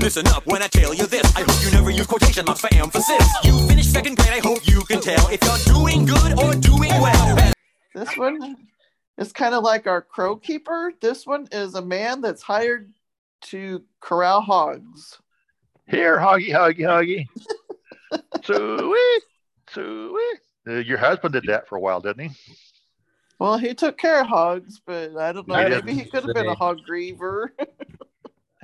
Listen 0.00 0.26
up 0.28 0.46
when 0.46 0.62
I 0.62 0.68
tell 0.68 0.92
you 0.94 1.06
this. 1.06 1.24
I 1.36 1.42
hope 1.42 1.64
you 1.64 1.70
never 1.70 1.90
use 1.90 2.06
quotation 2.06 2.44
marks 2.44 2.60
for 2.60 2.74
emphasis. 2.74 3.28
You 3.44 3.66
finished 3.68 3.92
second 3.92 4.16
grade, 4.16 4.32
I 4.32 4.40
hope 4.40 4.66
you 4.66 4.82
can 4.82 5.00
tell 5.00 5.28
if 5.28 5.42
you're 5.42 5.74
doing 5.74 6.06
good 6.06 6.38
or 6.38 6.54
doing 6.54 6.90
well. 6.90 7.52
This 7.94 8.16
one 8.16 8.56
is 9.18 9.32
kind 9.32 9.54
of 9.54 9.62
like 9.62 9.86
our 9.86 10.02
crow 10.02 10.36
keeper. 10.36 10.92
This 11.00 11.26
one 11.26 11.48
is 11.52 11.74
a 11.74 11.82
man 11.82 12.20
that's 12.20 12.42
hired 12.42 12.92
to 13.42 13.82
corral 14.00 14.40
hogs. 14.40 15.18
Here, 15.88 16.18
hoggy, 16.18 16.50
hoggy, 16.50 16.80
hoggy. 16.80 17.26
Sweet, 18.44 19.22
sweet. 19.70 20.38
Uh, 20.66 20.80
your 20.80 20.98
husband 20.98 21.32
did 21.32 21.44
that 21.46 21.66
for 21.66 21.76
a 21.76 21.80
while, 21.80 22.00
didn't 22.00 22.30
he? 22.30 22.54
Well, 23.42 23.58
he 23.58 23.74
took 23.74 23.98
care 23.98 24.20
of 24.20 24.28
hogs, 24.28 24.80
but 24.86 25.16
I 25.16 25.32
don't 25.32 25.48
know. 25.48 25.56
He 25.56 25.68
Maybe 25.68 25.94
he 25.94 26.04
could 26.04 26.22
have 26.22 26.32
been 26.32 26.46
a 26.46 26.54
hog 26.54 26.78
griever. 26.88 27.48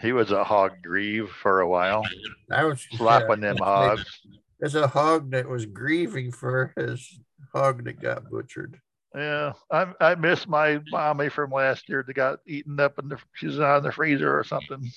He 0.00 0.12
was 0.12 0.30
a 0.30 0.44
hog 0.44 0.74
grieve 0.84 1.28
for 1.28 1.59
a 1.59 1.68
while, 1.68 2.05
I 2.52 2.62
was 2.62 2.86
slapping 2.96 3.40
them 3.40 3.56
hogs. 3.56 4.20
There's 4.60 4.76
a 4.76 4.86
hog 4.86 5.32
that 5.32 5.48
was 5.48 5.66
grieving 5.66 6.30
for 6.30 6.72
his 6.76 7.18
hog 7.52 7.82
that 7.82 8.00
got 8.00 8.30
butchered. 8.30 8.78
Yeah, 9.12 9.55
I 9.72 9.92
I 10.00 10.14
miss 10.14 10.46
my 10.46 10.80
mommy 10.92 11.30
from 11.30 11.50
last 11.50 11.88
year 11.88 12.05
that 12.06 12.14
got 12.14 12.38
eaten 12.46 12.78
up 12.78 13.00
in 13.00 13.09
the 13.09 13.18
she's 13.34 13.59
on 13.59 13.82
the 13.82 13.90
freezer 13.90 14.38
or 14.38 14.44
something. 14.44 14.88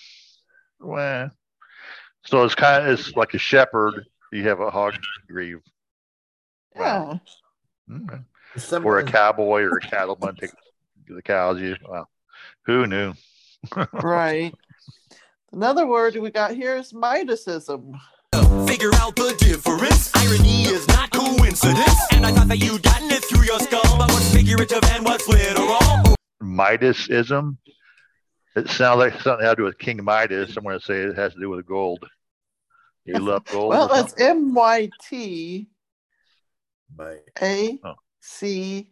Well, 0.80 1.32
so 2.24 2.44
it's 2.44 2.54
kind 2.54 2.86
of 2.86 3.00
it's 3.00 3.16
like 3.16 3.34
a 3.34 3.40
shepherd. 3.40 4.06
You 4.32 4.44
have 4.44 4.60
a 4.60 4.70
hog 4.70 4.94
grieve, 5.28 5.64
Yeah. 6.76 7.18
Okay. 7.92 8.20
Or 8.84 9.00
a 9.00 9.04
cowboy 9.04 9.62
or 9.62 9.78
a 9.78 9.82
cattleman 9.82 10.36
to 10.36 10.50
the 11.14 11.22
cows. 11.22 11.60
You 11.60 11.76
well, 11.88 12.10
who 12.64 12.88
knew? 12.88 13.14
Right. 13.94 14.54
Another 15.54 15.86
word 15.86 16.16
we 16.16 16.32
got 16.32 16.56
here 16.56 16.78
is 16.78 16.94
Midasism. 16.94 17.94
Figure 18.68 18.92
out 18.96 19.16
the 19.16 19.36
difference. 19.38 20.10
Irony 20.16 20.64
is 20.64 20.88
not 20.88 21.12
coincidence. 21.12 22.00
And 22.12 22.26
I 22.26 22.32
thought 22.32 22.48
that 22.48 22.58
you'd 22.58 22.82
gotten 22.82 23.12
it 23.12 23.24
through 23.26 23.44
your 23.44 23.60
skull. 23.60 23.98
But 23.98 24.10
what's 24.12 24.34
figurative 24.34 24.84
and 24.92 25.04
what's 25.04 25.28
literal? 25.28 26.16
Midasism. 26.42 27.58
It 28.56 28.70
sounds 28.70 29.00
like 29.00 29.14
something 29.22 29.46
had 29.46 29.52
to 29.52 29.56
do 29.58 29.64
with 29.64 29.78
King 29.78 30.04
Midas. 30.04 30.54
Someone 30.54 30.74
would 30.74 30.84
say 30.84 31.02
it 31.02 31.16
has 31.18 31.34
to 31.34 31.40
do 31.40 31.50
with 31.50 31.66
gold. 31.66 32.06
You 33.06 33.20
love 33.20 33.46
gold. 33.46 33.70
Well, 33.70 33.92
or 33.92 34.00
it's 34.00 34.14
M 34.20 34.54
Y 34.54 34.90
T 35.10 35.68
My 36.98 37.18
A 37.42 37.80
Oh. 37.84 37.94
C 38.22 38.90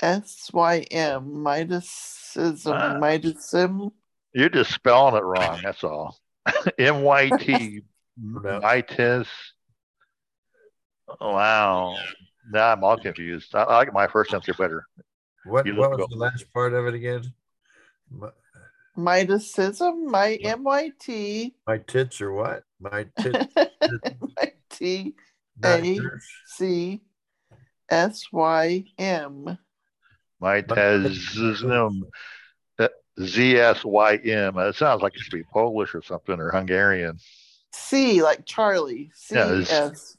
S 0.00 0.50
Y 0.52 0.86
M. 0.90 1.24
Midasism. 1.44 2.72
Ah. 2.72 2.98
Midasism. 3.00 3.92
You're 4.32 4.48
just 4.48 4.72
spelling 4.72 5.16
it 5.16 5.22
wrong. 5.24 5.60
That's 5.62 5.84
all. 5.84 6.16
M 6.78 7.02
Y 7.02 7.30
T 7.38 7.82
Mitis. 8.16 9.28
Wow. 11.20 11.96
Now 12.50 12.72
I'm 12.72 12.84
all 12.84 12.98
confused. 12.98 13.54
I, 13.54 13.62
I 13.62 13.76
like 13.76 13.92
my 13.92 14.06
first 14.06 14.32
answer 14.34 14.54
better. 14.54 14.86
What, 15.44 15.66
You 15.66 15.76
what 15.76 15.90
look 15.90 16.00
was 16.00 16.08
the 16.10 16.16
last 16.16 16.52
part 16.52 16.72
of 16.74 16.86
it 16.86 16.94
again? 16.94 17.32
My, 18.10 18.30
Midasism. 18.96 20.06
My 20.06 20.34
M 20.42 20.64
Y 20.64 20.92
T 21.00 21.54
my 21.66 21.78
tits 21.78 22.20
or 22.20 22.32
what? 22.32 22.62
My 22.80 23.06
tits. 23.18 23.46
My 23.56 24.52
T 24.70 25.14
Not 25.62 25.80
A 25.80 25.86
yours. 25.86 26.26
C 26.46 27.00
S 27.88 28.24
Y 28.32 28.84
M. 28.98 29.58
Mitism. 30.42 32.02
Z 33.22 33.56
S 33.58 33.84
Y 33.84 34.16
M. 34.16 34.58
It 34.58 34.74
sounds 34.74 35.02
like 35.02 35.14
it 35.14 35.20
should 35.20 35.32
be 35.32 35.44
Polish 35.52 35.94
or 35.94 36.02
something 36.02 36.40
or 36.40 36.50
Hungarian. 36.50 37.18
C 37.72 38.22
like 38.22 38.44
Charlie. 38.44 39.10
C 39.14 39.36
Yeah, 39.36 39.52
it's- 39.60 39.70
S. 39.70 40.16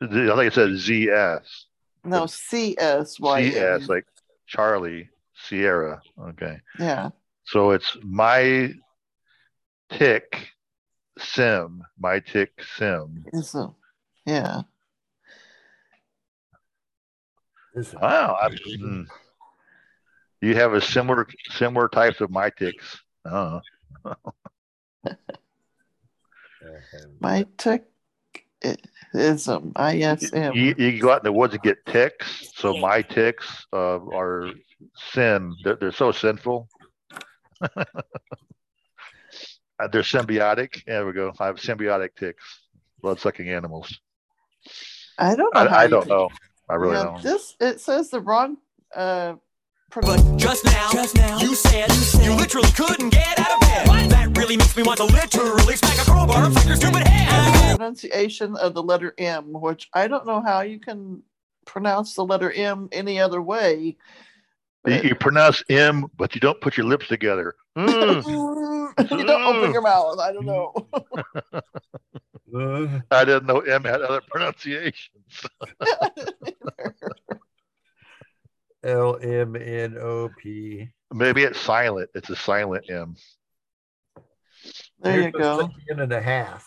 I 0.00 0.06
think 0.06 0.38
it 0.38 0.52
says 0.54 0.78
Z 0.78 1.10
S. 1.10 1.66
No, 2.04 2.26
C 2.26 2.76
S 2.78 3.18
Y 3.18 3.50
C 3.50 3.58
M. 3.58 3.82
S 3.82 3.88
like 3.88 4.06
Charlie 4.46 5.10
Sierra. 5.34 6.00
Okay. 6.20 6.60
Yeah. 6.78 7.10
So 7.44 7.72
it's 7.72 7.96
my 8.02 8.72
tick 9.90 10.48
sim, 11.18 11.82
my 11.98 12.20
tick 12.20 12.52
sim. 12.76 13.24
Yeah. 14.24 14.62
Wow. 18.00 18.38
I. 18.40 18.48
You 20.40 20.54
have 20.54 20.72
a 20.72 20.80
similar 20.80 21.26
similar 21.50 21.88
types 21.88 22.20
of 22.20 22.30
my 22.30 22.50
ticks. 22.50 23.00
Oh. 23.24 23.60
My 27.20 27.46
tech 27.56 27.84
ism. 29.14 29.72
I 29.76 29.98
S 29.98 30.32
M. 30.32 30.54
You, 30.54 30.74
you 30.78 31.00
go 31.00 31.10
out 31.12 31.20
in 31.20 31.24
the 31.24 31.32
woods 31.32 31.54
and 31.54 31.62
get 31.62 31.84
ticks. 31.86 32.52
So 32.54 32.76
my 32.76 33.02
ticks 33.02 33.66
uh, 33.72 33.98
are 34.12 34.50
sin. 35.12 35.54
They're, 35.64 35.76
they're 35.76 35.92
so 35.92 36.12
sinful. 36.12 36.68
Uh, 39.80 39.86
they're 39.86 40.02
symbiotic. 40.02 40.84
There 40.86 41.06
we 41.06 41.12
go. 41.12 41.32
I 41.38 41.46
have 41.46 41.58
symbiotic 41.58 42.16
ticks, 42.18 42.42
blood 43.00 43.20
sucking 43.20 43.48
animals. 43.48 43.96
I 45.16 45.36
don't 45.36 45.54
know. 45.54 45.60
I, 45.60 45.84
I 45.84 45.86
don't 45.86 46.02
can- 46.02 46.08
know. 46.08 46.28
I 46.68 46.74
really 46.74 46.96
yeah, 46.96 47.04
don't. 47.04 47.22
This 47.22 47.56
it 47.60 47.80
says 47.80 48.10
the 48.10 48.20
wrong 48.20 48.58
uh 48.94 49.34
pronunciation. 49.90 50.38
Just 50.38 50.64
now, 50.64 50.90
just 50.92 51.16
now, 51.16 51.38
you 51.38 51.54
said, 51.54 51.90
you 52.22 52.34
literally 52.34 52.70
couldn't 52.72 53.10
get 53.10 53.38
out 53.38 53.52
of 53.52 53.60
bed. 53.60 54.10
That 54.10 54.36
really 54.36 54.56
makes 54.56 54.76
me 54.76 54.82
want 54.82 54.98
to 54.98 55.04
literally 55.04 55.76
smack 55.76 55.98
a 55.98 56.04
crowbar 56.10 56.44
upside 56.44 56.66
your 56.66 56.76
stupid 56.76 57.06
head. 57.08 57.76
pronunciation 57.76 58.56
of 58.56 58.74
the 58.74 58.82
letter 58.82 59.14
M, 59.18 59.52
which 59.52 59.88
I 59.94 60.08
don't 60.08 60.26
know 60.26 60.42
how 60.42 60.60
you 60.60 60.78
can 60.78 61.22
pronounce 61.64 62.14
the 62.14 62.24
letter 62.24 62.50
M 62.52 62.88
any 62.92 63.20
other 63.20 63.40
way. 63.40 63.96
You, 64.86 65.00
you 65.02 65.14
pronounce 65.14 65.62
M, 65.68 66.06
but 66.16 66.34
you 66.34 66.40
don't 66.40 66.60
put 66.60 66.76
your 66.76 66.86
lips 66.86 67.08
together. 67.08 67.54
Mm. 67.76 68.24
you 69.10 69.24
don't 69.24 69.42
open 69.42 69.72
your 69.72 69.82
mouth. 69.82 70.18
I 70.18 70.32
don't 70.32 70.46
know. 70.46 70.74
Uh, 72.54 73.00
I 73.10 73.24
didn't 73.24 73.46
know 73.46 73.60
M 73.60 73.84
had 73.84 74.02
other 74.02 74.20
pronunciations. 74.30 75.46
L 78.84 79.18
M 79.20 79.56
N 79.56 79.96
O 79.98 80.30
P. 80.40 80.88
Maybe 81.12 81.42
it's 81.42 81.60
silent. 81.60 82.10
It's 82.14 82.30
a 82.30 82.36
silent 82.36 82.88
M. 82.90 83.16
There 85.00 85.12
Here's 85.12 85.24
you 85.26 85.32
go. 85.32 85.60
second 85.60 86.00
and 86.00 86.12
a 86.12 86.20
half. 86.20 86.66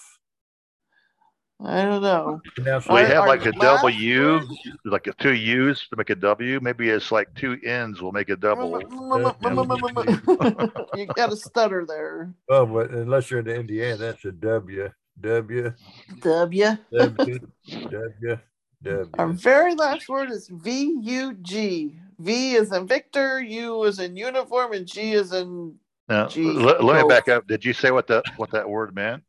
I 1.63 1.83
don't 1.83 2.01
know. 2.01 2.41
Pronounce 2.55 2.87
We 2.87 3.01
Are- 3.01 3.05
have 3.05 3.27
like 3.27 3.45
a 3.45 3.51
last 3.51 3.83
W, 3.83 4.39
like 4.83 5.05
a 5.05 5.13
two 5.13 5.35
U's 5.35 5.87
to 5.89 5.95
make 5.95 6.09
a 6.09 6.15
W. 6.15 6.59
Maybe 6.59 6.89
it's 6.89 7.11
like 7.11 7.31
two 7.35 7.59
N's 7.63 8.01
will 8.01 8.11
make 8.11 8.29
a 8.29 8.35
double. 8.35 8.79
you 10.95 11.05
got 11.15 11.31
a 11.31 11.35
stutter 11.35 11.85
there. 11.87 12.33
Oh, 12.49 12.65
but 12.65 12.89
unless 12.89 13.29
you're 13.29 13.41
in 13.41 13.47
Indiana, 13.47 13.97
that's 13.97 14.25
a 14.25 14.31
W. 14.31 14.89
W. 15.21 15.73
W. 16.21 16.77
W. 16.91 17.39
W. 17.69 18.37
W. 18.83 19.09
Our 19.17 19.27
very 19.27 19.75
last 19.75 20.09
word 20.09 20.31
is 20.31 20.47
V 20.47 20.97
U 21.01 21.33
G. 21.41 21.95
V 22.19 22.53
is 22.53 22.71
in 22.71 22.87
Victor, 22.87 23.41
U 23.41 23.83
is 23.83 23.99
in 23.99 24.15
uniform, 24.15 24.73
and 24.73 24.87
G 24.87 25.13
is 25.13 25.33
in 25.33 25.75
Now, 26.09 26.27
Gee, 26.27 26.43
let, 26.43 26.83
let 26.83 27.01
me 27.01 27.07
back 27.07 27.27
up. 27.27 27.47
Did 27.47 27.63
you 27.63 27.73
say 27.73 27.91
what 27.91 28.07
that 28.07 28.23
what 28.37 28.51
that 28.51 28.67
word 28.67 28.95
meant? 28.95 29.23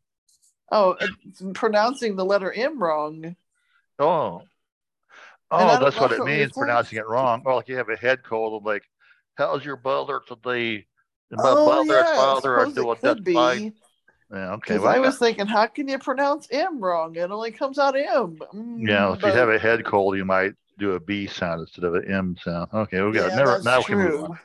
oh, 0.73 0.97
it's 1.25 1.43
pronouncing 1.55 2.17
the 2.17 2.25
letter 2.25 2.53
M 2.53 2.83
wrong. 2.83 3.37
Oh, 3.99 4.43
oh, 5.51 5.85
that's 5.85 6.01
what 6.01 6.13
it 6.13 6.21
it 6.21 6.25
means. 6.25 6.53
Pronouncing 6.53 6.99
it 6.99 7.07
wrong. 7.07 7.43
Or 7.45 7.55
like 7.55 7.69
you 7.69 7.77
have 7.77 7.91
a 7.91 7.97
head 7.97 8.25
cold. 8.25 8.61
I'm 8.61 8.65
like, 8.65 8.83
how's 9.37 9.65
your 9.65 9.77
brother 9.77 10.21
today? 10.27 10.87
And 11.31 11.41
my 11.41 11.51
oh, 11.51 11.67
brother 11.67 12.01
yeah, 12.01 12.09
and 12.09 12.17
father 12.17 12.59
are 12.59 12.67
suppose 12.67 12.99
doing 12.99 13.67
it 13.67 13.75
could 14.33 14.39
just 14.39 14.39
be. 14.39 14.39
fine. 14.39 14.41
Yeah, 14.41 14.53
okay. 14.55 14.79
Well, 14.79 14.95
I 14.95 14.99
was 14.99 15.19
thinking, 15.19 15.47
how 15.47 15.67
can 15.67 15.89
you 15.89 15.99
pronounce 15.99 16.49
M 16.51 16.81
wrong? 16.81 17.15
It 17.17 17.31
only 17.31 17.51
comes 17.51 17.79
out 17.79 17.97
M. 17.97 18.39
Mm, 18.55 18.87
yeah, 18.89 19.13
if 19.13 19.23
you 19.23 19.29
have 19.29 19.49
a 19.49 19.59
head 19.59 19.85
cold, 19.85 20.17
you 20.17 20.25
might 20.25 20.55
do 20.79 20.93
a 20.93 21.01
B 21.01 21.27
sound 21.27 21.61
instead 21.61 21.85
of 21.85 21.95
an 21.95 22.11
M 22.13 22.37
sound. 22.43 22.69
Okay, 22.73 23.03
we 23.03 23.13
got 23.13 23.31
Yeah, 23.31 23.37
never 23.37 23.53
that's 23.53 23.65
now 23.65 23.79
we 23.79 23.85
can 23.85 23.99
move 23.99 24.25
on. 24.25 24.39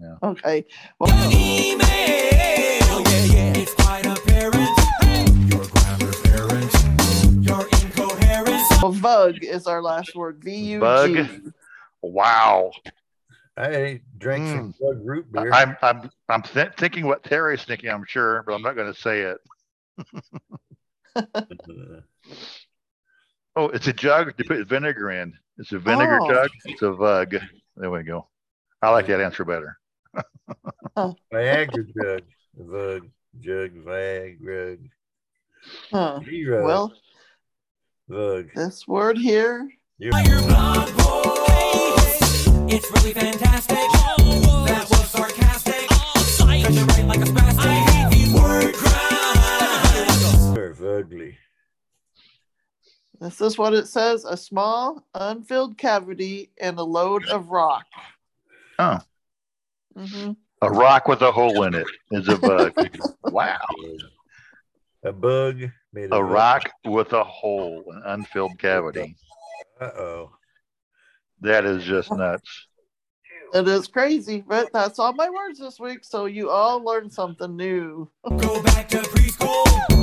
Yeah. 0.00 0.16
Okay. 0.22 0.64
Well, 0.98 1.32
Email, 1.32 1.78
yeah, 1.86 3.24
yeah, 3.24 3.52
it's 3.56 3.74
quite 3.74 4.06
apparent. 4.06 4.70
Your 5.52 5.64
grammar's 5.66 6.20
errant. 6.26 7.44
Your 7.44 7.68
incoherence. 7.68 8.82
well, 8.82 8.92
Vug 8.92 9.42
is 9.42 9.66
our 9.66 9.82
last 9.82 10.16
word. 10.16 10.42
V 10.42 10.50
U 10.52 10.78
G. 10.78 10.80
Bug. 10.80 11.52
Wow. 12.02 12.72
I 13.56 14.00
drank 14.18 14.48
some 14.48 14.72
hmm. 14.72 14.84
bug 14.84 15.00
root 15.04 15.30
beer. 15.32 15.52
I'm 15.52 15.76
I'm 15.82 16.10
I'm 16.28 16.42
th- 16.42 16.72
thinking 16.76 17.06
what 17.06 17.22
Terry's 17.22 17.64
thinking. 17.64 17.90
I'm 17.90 18.04
sure, 18.06 18.42
but 18.46 18.54
I'm 18.54 18.62
not 18.62 18.74
going 18.74 18.92
to 18.92 19.00
say 19.00 19.20
it. 19.20 19.38
Oh, 23.56 23.68
it's 23.68 23.86
a 23.86 23.92
jug 23.92 24.36
to 24.36 24.44
put 24.44 24.66
vinegar 24.66 25.10
in. 25.10 25.32
It's 25.58 25.70
a 25.72 25.78
vinegar 25.78 26.18
Oh. 26.20 26.28
jug. 26.28 26.50
It's 26.64 26.82
a 26.82 26.92
vug. 26.92 27.36
There 27.76 27.90
we 27.90 28.02
go. 28.02 28.26
I 28.82 28.90
like 28.90 29.06
that 29.06 29.20
answer 29.20 29.44
better. 29.44 29.78
Viagra 31.32 31.86
jug. 31.94 32.22
Vug. 32.58 33.10
Jug. 33.40 33.70
Viagra. 33.84 34.78
Huh. 35.90 36.20
Zero. 36.24 36.64
Well, 36.64 36.92
Vug. 38.10 38.52
this 38.54 38.88
word 38.88 39.18
here. 39.18 39.70
You- 39.98 40.10
It's 42.66 42.90
really 42.90 43.12
fantastic. 43.12 43.76
That 43.76 44.86
was 44.90 45.10
sarcastic. 45.10 45.88
Cause 45.88 46.76
you 46.76 46.84
write 46.84 47.06
like 47.06 47.20
a 47.20 47.24
spastic. 47.24 47.66
I 47.66 47.74
hate 47.74 48.10
these 48.10 48.32
word 48.34 48.74
crimes. 48.74 50.54
They're 50.54 50.98
ugly. 50.98 51.38
This 53.20 53.40
is 53.40 53.56
what 53.58 53.74
it 53.74 53.86
says 53.86 54.24
a 54.24 54.36
small, 54.36 55.06
unfilled 55.14 55.78
cavity 55.78 56.50
and 56.60 56.78
a 56.78 56.82
lode 56.82 57.26
of 57.26 57.50
rock. 57.50 57.86
Oh, 58.78 58.98
hmm 59.96 60.32
a 60.62 60.70
rock 60.70 61.08
with 61.08 61.20
a 61.20 61.30
hole 61.30 61.64
in 61.64 61.74
it 61.74 61.86
is 62.10 62.28
a 62.28 62.38
bug. 62.38 62.72
wow. 63.22 63.58
A 65.02 65.12
bug 65.12 65.60
made 65.92 66.10
A 66.10 66.16
of 66.16 66.30
rock 66.30 66.70
with 66.86 67.12
a 67.12 67.22
hole, 67.22 67.84
an 67.88 68.02
unfilled 68.06 68.58
cavity. 68.58 69.16
Uh 69.78 69.90
oh. 69.98 70.30
That 71.44 71.66
is 71.66 71.84
just 71.84 72.10
nuts. 72.10 72.68
It 73.52 73.68
is 73.68 73.86
crazy, 73.86 74.42
but 74.48 74.72
that's 74.72 74.98
all 74.98 75.12
my 75.12 75.28
words 75.28 75.58
this 75.58 75.78
week. 75.78 75.98
So 76.02 76.24
you 76.24 76.48
all 76.48 76.82
learned 76.82 77.12
something 77.12 77.54
new. 77.54 78.10
Go 78.38 78.62
back 78.62 78.88
to 78.88 78.96
preschool. 78.96 79.93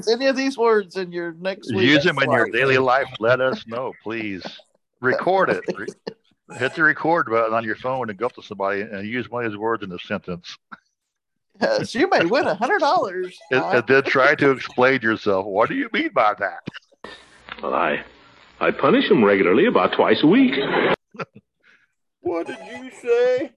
Use 0.00 0.14
any 0.14 0.26
of 0.26 0.36
these 0.36 0.56
words 0.56 0.96
in 0.96 1.12
your 1.12 1.32
next 1.34 1.72
week. 1.74 1.88
Use 1.88 2.04
them 2.04 2.18
in 2.18 2.30
your 2.30 2.48
daily 2.50 2.78
life. 2.78 3.08
Let 3.18 3.40
us 3.40 3.66
know, 3.66 3.92
please. 4.02 4.44
Record 5.00 5.50
it. 5.50 5.64
Re- 5.76 5.86
Hit 6.58 6.74
the 6.74 6.82
record 6.82 7.26
button 7.30 7.54
on 7.54 7.64
your 7.64 7.76
phone 7.76 8.10
and 8.10 8.18
go 8.18 8.26
up 8.26 8.32
to 8.34 8.42
somebody 8.42 8.80
and 8.80 9.06
use 9.06 9.30
one 9.30 9.44
of 9.44 9.52
these 9.52 9.58
words 9.58 9.84
in 9.84 9.92
a 9.92 9.98
sentence. 10.00 10.56
Yes, 11.60 11.94
you 11.94 12.08
may 12.10 12.24
win 12.24 12.46
a 12.46 12.54
hundred 12.54 12.80
dollars. 12.80 13.38
And, 13.52 13.62
and 13.62 13.86
then 13.86 14.02
try 14.02 14.34
to 14.34 14.50
explain 14.50 15.00
yourself. 15.00 15.46
What 15.46 15.68
do 15.68 15.76
you 15.76 15.88
mean 15.92 16.10
by 16.12 16.34
that? 16.40 17.12
Well, 17.62 17.74
I, 17.74 18.04
I 18.58 18.72
punish 18.72 19.08
him 19.10 19.24
regularly, 19.24 19.66
about 19.66 19.92
twice 19.92 20.22
a 20.22 20.26
week. 20.26 20.54
What 22.22 22.46
did 22.46 22.58
you 22.70 22.90
say? 22.90 23.52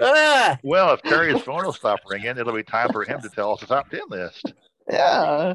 Ah! 0.00 0.58
Well, 0.64 0.92
if 0.94 1.02
Terry's 1.02 1.40
phone 1.42 1.64
will 1.64 1.72
stop 1.72 2.00
ringing, 2.08 2.36
it'll 2.36 2.52
be 2.52 2.64
time 2.64 2.90
for 2.90 3.04
him 3.04 3.20
to 3.20 3.28
tell 3.28 3.52
us 3.52 3.60
the 3.60 3.66
top 3.66 3.88
10 3.88 4.00
list. 4.08 4.52
Yeah. 4.88 5.54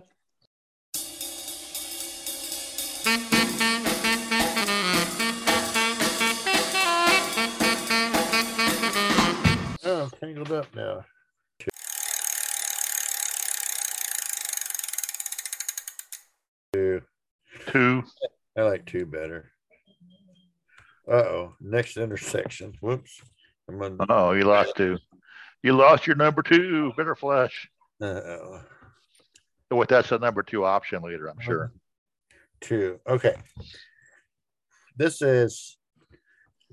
Oh, 9.84 10.04
I'm 10.04 10.10
tangled 10.20 10.52
up 10.52 10.76
now. 10.76 11.06
Two. 16.74 17.02
Two. 17.68 18.04
I 18.58 18.62
like 18.62 18.86
two 18.86 19.06
better. 19.06 19.52
Uh 21.08 21.14
oh. 21.14 21.54
Next 21.62 21.98
intersection. 21.98 22.74
Whoops. 22.82 23.22
I'm 23.70 23.82
on. 23.82 23.98
Oh, 24.10 24.32
you 24.32 24.44
lost 24.44 24.76
two. 24.76 24.98
You 25.64 25.74
lost 25.74 26.06
your 26.08 26.16
number 26.16 26.42
two, 26.42 26.94
Bitter 26.96 27.16
Flesh. 27.16 27.70
Uh 28.02 28.06
oh. 28.06 28.62
What 29.70 29.90
that's 29.90 30.12
a 30.12 30.20
number 30.20 30.44
two 30.44 30.66
option 30.66 31.04
later, 31.04 31.28
I'm 31.28 31.40
sure. 31.40 31.72
Two. 32.62 33.00
Okay. 33.08 33.36
This 34.96 35.22
is 35.22 35.78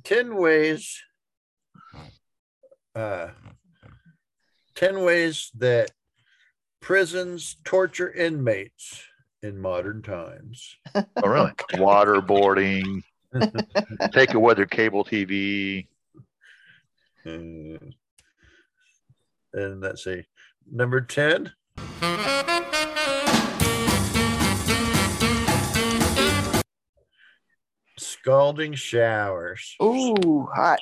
10 0.05 0.37
ways. 0.37 1.03
Uh, 2.95 3.29
10 4.77 5.03
ways 5.03 5.51
that 5.59 5.91
prisons 6.81 7.57
torture 7.65 8.13
inmates 8.13 9.03
in 9.43 9.61
modern 9.61 10.03
times. 10.03 10.77
Oh, 11.17 11.29
really? 11.29 11.51
Waterboarding, 11.73 13.03
take 14.13 14.35
away 14.35 14.55
their 14.55 14.67
cable 14.67 15.05
TV. 15.05 15.89
Mm. 17.27 17.95
And 19.53 19.81
let's 19.81 20.05
see. 20.05 20.25
Number 20.71 21.01
10. 21.01 21.53
Scalding 28.25 28.73
showers. 28.73 29.77
Ooh, 29.83 30.49
hot. 30.51 30.81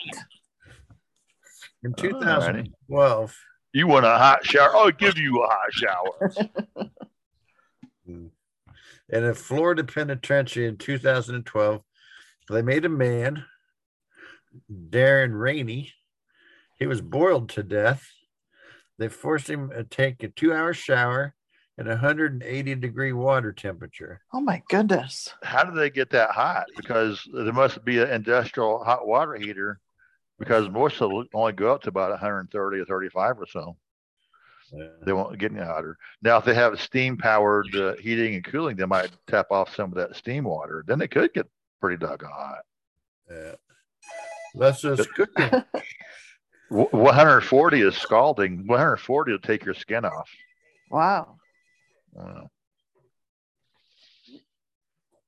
In 1.82 1.92
Alrighty. 1.92 1.96
2012, 1.96 3.36
You 3.72 3.88
want 3.88 4.06
a 4.06 4.10
hot 4.16 4.46
shower? 4.46 4.70
I'll 4.76 4.92
give 4.92 5.18
you 5.18 5.42
a 5.42 5.48
hot 5.48 5.72
shower. 5.72 6.90
Mm. 8.08 8.30
in 9.10 9.24
a 9.24 9.32
Florida 9.32 9.84
penitentiary 9.84 10.66
in 10.66 10.76
2012, 10.76 11.82
they 12.50 12.62
made 12.62 12.84
a 12.84 12.88
man, 12.88 13.44
Darren 14.68 15.40
Rainey, 15.40 15.92
he 16.80 16.86
was 16.88 17.00
boiled 17.00 17.48
to 17.50 17.62
death. 17.62 18.04
They 18.98 19.06
forced 19.06 19.48
him 19.48 19.70
to 19.70 19.84
take 19.84 20.24
a 20.24 20.28
two 20.30 20.52
hour 20.52 20.72
shower 20.74 21.32
at 21.78 21.86
180 21.86 22.74
degree 22.76 23.12
water 23.12 23.52
temperature. 23.52 24.20
Oh 24.32 24.40
my 24.40 24.62
goodness. 24.68 25.32
How 25.42 25.64
do 25.64 25.72
they 25.72 25.90
get 25.90 26.10
that 26.10 26.30
hot? 26.30 26.66
Because 26.76 27.26
there 27.32 27.52
must 27.52 27.84
be 27.84 28.00
an 28.00 28.10
industrial 28.10 28.84
hot 28.84 29.06
water 29.06 29.34
heater 29.34 29.80
because 30.38 30.68
most 30.68 31.00
of 31.00 31.10
them 31.10 31.28
only 31.34 31.52
go 31.52 31.72
up 31.72 31.82
to 31.82 31.88
about 31.88 32.10
130 32.10 32.78
or 32.78 32.84
35 32.84 33.40
or 33.40 33.46
so. 33.46 33.76
They 35.04 35.12
won't 35.12 35.38
get 35.38 35.52
any 35.52 35.60
hotter. 35.62 35.98
Now, 36.22 36.38
if 36.38 36.46
they 36.46 36.54
have 36.54 36.80
steam 36.80 37.18
powered 37.18 37.74
uh, 37.76 37.94
heating 37.96 38.36
and 38.36 38.44
cooling, 38.44 38.76
they 38.76 38.86
might 38.86 39.10
tap 39.26 39.50
off 39.50 39.74
some 39.74 39.90
of 39.90 39.96
that 39.96 40.16
steam 40.16 40.44
water. 40.44 40.82
Then 40.86 41.02
it 41.02 41.10
could 41.10 41.34
get 41.34 41.46
pretty 41.80 41.98
doggone 41.98 42.30
hot. 42.32 42.62
Yeah. 43.30 43.54
That's 44.54 44.80
just 44.80 45.12
cooking. 45.12 45.62
140 46.70 47.80
is 47.82 47.96
scalding. 47.96 48.66
140 48.66 49.32
will 49.32 49.38
take 49.40 49.64
your 49.64 49.74
skin 49.74 50.06
off. 50.06 50.30
Wow. 50.90 51.36
Wow. 52.12 52.50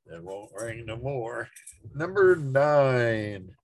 It 0.07 0.23
won't 0.23 0.51
rain 0.55 0.85
no 0.87 0.97
more. 0.97 1.49
Number 1.95 2.37
nine. 2.37 3.55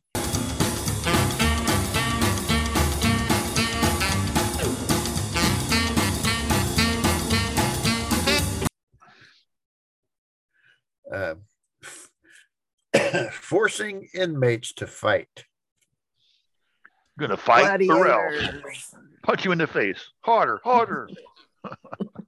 Um, 11.12 11.40
forcing 13.32 14.08
inmates 14.14 14.72
to 14.74 14.86
fight. 14.86 15.44
Gonna 17.18 17.36
fight 17.36 17.82
or 17.90 18.08
else. 18.08 18.94
Punch 19.22 19.44
you 19.44 19.52
in 19.52 19.58
the 19.58 19.66
face. 19.66 20.10
Harder, 20.20 20.60
harder. 20.64 21.10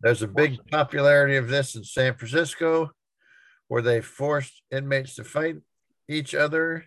There's 0.00 0.22
a 0.22 0.28
big 0.28 0.58
popularity 0.70 1.36
of 1.36 1.48
this 1.48 1.74
in 1.76 1.84
San 1.84 2.14
Francisco, 2.14 2.90
where 3.68 3.82
they 3.82 4.00
forced 4.00 4.62
inmates 4.70 5.14
to 5.16 5.24
fight 5.24 5.56
each 6.08 6.34
other. 6.34 6.86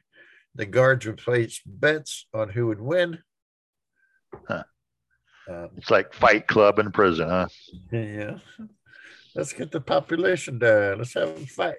The 0.56 0.66
guards 0.66 1.06
would 1.06 1.18
place 1.18 1.62
bets 1.66 2.28
on 2.34 2.50
who 2.50 2.68
would 2.68 2.82
win. 2.82 3.20
Huh. 4.48 4.64
Um, 5.50 5.70
It's 5.78 5.90
like 5.92 6.14
Fight 6.14 6.48
Club 6.48 6.80
in 6.80 6.92
prison, 6.92 7.30
huh? 7.30 7.48
yeah. 7.92 8.38
Let's 9.36 9.54
get 9.54 9.72
the 9.72 9.82
population 9.82 10.60
down. 10.60 11.00
Let's 11.00 11.14
have 11.16 11.36
them 11.36 11.46
fight. 11.46 11.78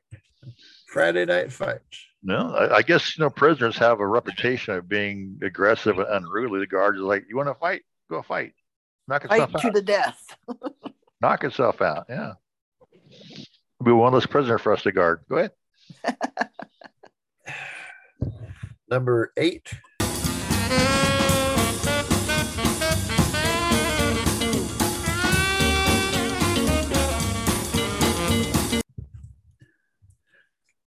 Friday 0.89 1.25
night 1.25 1.53
fights. 1.53 2.07
No, 2.23 2.55
I, 2.55 2.77
I 2.79 2.83
guess 2.83 3.17
you 3.17 3.23
know 3.25 3.31
prisoners 3.31 3.77
have 3.79 4.01
a 4.01 4.07
reputation 4.07 4.75
of 4.75 4.89
being 4.89 5.39
aggressive 5.43 5.99
and 5.99 6.09
unruly. 6.09 6.61
The 6.61 6.67
guards 6.67 6.99
are 6.99 7.03
like, 7.05 7.25
"You 7.29 7.37
want 7.37 7.49
to 7.49 7.55
fight? 7.55 7.83
Go 8.11 8.23
fight. 8.23 8.53
Knock 9.09 9.27
Fight 9.29 9.51
to 9.53 9.67
out. 9.69 9.73
the 9.75 9.83
death. 9.83 10.21
Knock 11.25 11.45
itself 11.45 11.81
out." 11.81 12.05
Yeah. 12.11 12.35
Be 13.83 13.93
one 13.93 14.13
less 14.13 14.27
prisoner 14.27 14.59
for 14.59 14.75
us 14.75 14.83
to 14.83 14.93
guard. 14.93 15.25
Go 15.27 15.39
ahead. 15.39 15.53
Number 18.91 19.33
eight. 19.39 19.73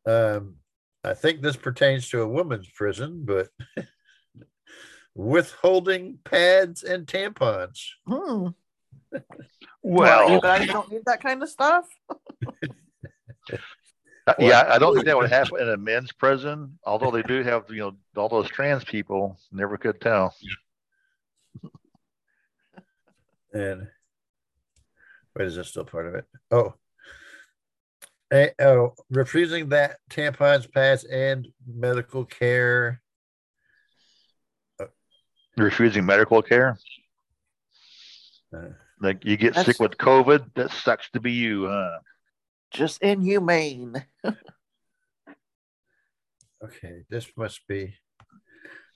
Um, 0.04 0.56
I 1.02 1.14
think 1.14 1.40
this 1.40 1.56
pertains 1.56 2.10
to 2.10 2.20
a 2.20 2.28
woman's 2.28 2.68
prison, 2.68 3.24
but 3.24 3.48
withholding 5.14 6.18
pads 6.24 6.82
and 6.82 7.06
tampons. 7.06 7.86
Hmm. 8.06 8.48
Well, 9.88 10.32
you 10.32 10.40
guys 10.40 10.66
don't 10.66 10.90
need 10.90 11.02
that 11.06 11.22
kind 11.22 11.42
of 11.42 11.48
stuff. 11.48 11.86
Uh, 14.28 14.34
yeah, 14.40 14.64
I 14.68 14.80
don't 14.80 14.92
think 14.92 15.06
that 15.06 15.16
would 15.16 15.30
happen 15.30 15.60
in 15.60 15.68
a 15.68 15.76
men's 15.76 16.10
prison. 16.10 16.76
Although 16.84 17.12
they 17.12 17.22
do 17.22 17.44
have, 17.44 17.62
you 17.70 17.76
know, 17.76 17.96
all 18.16 18.28
those 18.28 18.48
trans 18.48 18.82
people. 18.82 19.38
Never 19.52 19.76
could 19.76 20.00
tell. 20.00 20.34
And 23.52 23.86
wait, 25.36 25.46
is 25.46 25.54
this 25.54 25.68
still 25.68 25.84
part 25.84 26.06
of 26.08 26.14
it? 26.16 26.24
Oh, 26.50 26.74
oh, 28.58 28.94
refusing 29.08 29.68
that 29.68 29.98
tampons, 30.10 30.70
pads, 30.70 31.04
and 31.04 31.46
medical 31.64 32.24
care. 32.24 33.00
Refusing 35.56 36.04
medical 36.04 36.42
care. 36.42 36.76
Like 39.01 39.24
you 39.24 39.36
get 39.36 39.55
That's- 39.55 39.66
sick 39.66 39.81
with 39.81 39.98
COVID, 39.98 40.55
that 40.55 40.70
sucks 40.70 41.10
to 41.10 41.20
be 41.20 41.32
you, 41.32 41.66
huh? 41.68 41.98
Just 42.70 43.02
inhumane. 43.02 44.05
Okay, 46.64 47.02
this 47.10 47.27
must 47.36 47.66
be. 47.68 47.94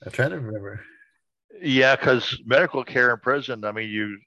I'm 0.05 0.11
trying 0.13 0.31
to 0.31 0.41
remember. 0.41 0.81
Yeah, 1.61 1.95
because 1.95 2.41
medical 2.47 2.85
care 2.85 3.13
in 3.13 3.21
prison, 3.21 3.65
I 3.65 3.73
mean, 3.73 3.91
you, 3.91 4.19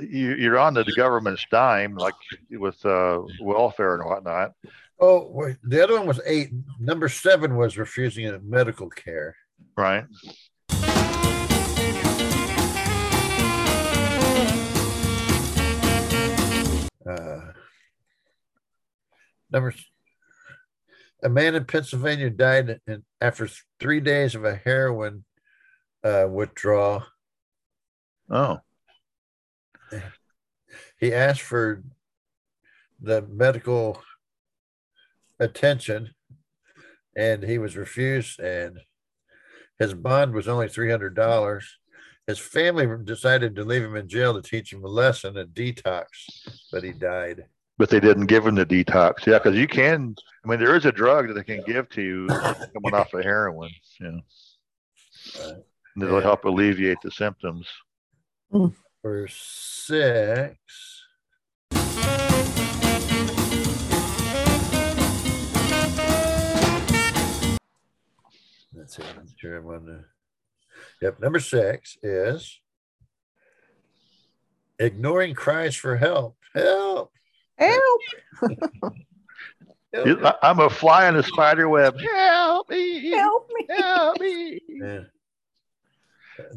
you 0.00 0.34
you're 0.34 0.58
on 0.58 0.74
the 0.74 0.84
government's 0.96 1.44
dime, 1.50 1.96
like 1.96 2.14
with 2.50 2.84
uh, 2.86 3.22
welfare 3.40 3.96
and 3.96 4.04
whatnot. 4.08 4.52
Oh, 5.00 5.28
wait, 5.32 5.56
the 5.64 5.82
other 5.82 5.98
one 5.98 6.06
was 6.06 6.20
eight. 6.24 6.50
Number 6.78 7.08
seven 7.08 7.56
was 7.56 7.76
refusing 7.76 8.38
medical 8.48 8.88
care. 8.88 9.34
Right. 9.76 10.04
Number 19.54 19.74
a 21.22 21.28
man 21.30 21.54
in 21.54 21.64
Pennsylvania 21.64 22.28
died 22.28 22.80
in, 22.86 23.02
after 23.20 23.48
three 23.80 24.00
days 24.00 24.34
of 24.34 24.44
a 24.44 24.56
heroin 24.56 25.24
uh, 26.02 26.26
withdrawal. 26.28 27.04
Oh, 28.28 28.60
He 30.98 31.14
asked 31.14 31.42
for 31.42 31.82
the 33.00 33.22
medical 33.22 34.02
attention, 35.38 36.10
and 37.16 37.42
he 37.42 37.58
was 37.58 37.76
refused. 37.76 38.40
And 38.40 38.80
his 39.78 39.94
bond 39.94 40.34
was 40.34 40.48
only 40.48 40.68
three 40.68 40.90
hundred 40.90 41.14
dollars. 41.14 41.78
His 42.26 42.38
family 42.38 42.86
decided 43.04 43.56
to 43.56 43.64
leave 43.64 43.82
him 43.82 43.96
in 43.96 44.08
jail 44.08 44.34
to 44.34 44.42
teach 44.42 44.72
him 44.72 44.84
a 44.84 44.88
lesson, 44.88 45.36
a 45.36 45.44
detox, 45.44 46.06
but 46.72 46.82
he 46.82 46.92
died. 46.92 47.44
But 47.78 47.90
they 47.90 48.00
didn't 48.00 48.26
give 48.26 48.46
him 48.46 48.54
the 48.54 48.66
detox. 48.66 49.26
Yeah, 49.26 49.38
because 49.38 49.56
you 49.56 49.66
can. 49.66 50.14
I 50.44 50.48
mean, 50.48 50.60
there 50.60 50.76
is 50.76 50.84
a 50.84 50.92
drug 50.92 51.28
that 51.28 51.34
they 51.34 51.42
can 51.42 51.62
give 51.66 51.88
to 51.90 52.02
you 52.02 52.26
coming 52.28 52.94
off 52.94 53.12
of 53.14 53.24
heroin. 53.24 53.70
Yeah, 54.00 54.20
that'll 55.96 56.20
help 56.20 56.44
alleviate 56.44 56.98
the 57.02 57.10
symptoms. 57.10 57.66
Hmm. 58.50 58.68
For 59.02 59.26
six. 59.28 60.56
Let's 68.76 68.96
see. 68.96 69.02
I'm 69.02 69.28
sure 69.36 69.56
I'm 69.56 69.66
on 69.66 69.86
the. 69.86 70.04
Yep. 71.02 71.20
Number 71.20 71.40
six 71.40 71.96
is 72.02 72.60
ignoring 74.78 75.34
cries 75.34 75.74
for 75.76 75.96
help. 75.96 76.36
Help. 76.54 77.12
Help. 77.58 78.00
You- 79.92 80.26
I- 80.26 80.34
I'm 80.42 80.58
a 80.58 80.68
fly 80.68 81.08
in 81.08 81.14
a 81.16 81.22
spider 81.22 81.68
web. 81.68 81.98
Help 82.00 82.68
me! 82.68 83.10
Help 83.10 83.48
me! 83.56 83.66
Help 83.76 84.20
me! 84.20 84.60
Yeah. 84.68 85.00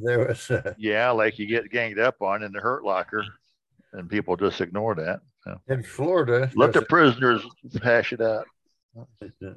There 0.03 0.27
was. 0.27 0.49
Uh, 0.49 0.73
Yeah, 0.77 1.11
like 1.11 1.37
you 1.37 1.45
get 1.45 1.69
ganged 1.69 1.99
up 1.99 2.19
on 2.23 2.41
in 2.41 2.51
the 2.51 2.59
hurt 2.59 2.83
locker, 2.83 3.23
and 3.93 4.09
people 4.09 4.35
just 4.37 4.59
ignore 4.59 4.95
that. 4.95 5.19
So 5.43 5.61
in 5.67 5.83
Florida. 5.83 6.49
let 6.55 6.73
the 6.73 6.79
there 6.79 6.87
prisoners 6.87 7.43
hash 7.83 8.11
it 8.11 8.21
out. 8.21 8.47
was 8.95 9.05
a- 9.43 9.55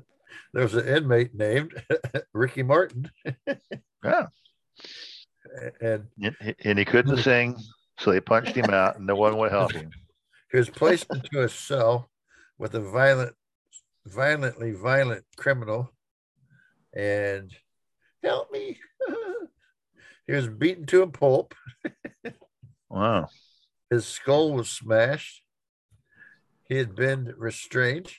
there 0.53 0.63
was 0.63 0.75
an 0.75 0.87
inmate 0.87 1.35
named 1.35 1.73
Ricky 2.35 2.63
Martin. 2.63 3.11
Yeah, 4.05 4.27
And 5.81 6.07
and 6.23 6.55
and 6.65 6.79
he 6.79 6.85
couldn't 6.85 7.17
sing, 7.17 7.57
so 7.99 8.11
they 8.13 8.21
punched 8.21 8.55
him 8.55 8.71
out, 8.71 8.97
and 8.99 9.07
no 9.07 9.17
one 9.17 9.39
would 9.39 9.51
help 9.51 9.73
him. 9.73 9.91
He 10.51 10.59
was 10.59 10.71
placed 10.71 11.07
into 11.13 11.43
a 11.43 11.49
cell 11.49 12.11
with 12.59 12.75
a 12.75 12.81
violent, 12.81 13.35
violently 14.07 14.73
violent 14.73 15.25
criminal, 15.37 15.93
and 16.95 17.53
help 18.23 18.51
me. 18.51 18.79
he 20.27 20.33
was 20.33 20.49
beaten 20.49 20.87
to 20.87 21.03
a 21.03 21.07
pulp. 21.07 21.55
Wow. 22.91 23.29
His 23.89 24.05
skull 24.05 24.53
was 24.53 24.69
smashed. 24.69 25.43
He 26.69 26.77
had 26.77 26.97
been 26.97 27.35
restrained 27.39 28.11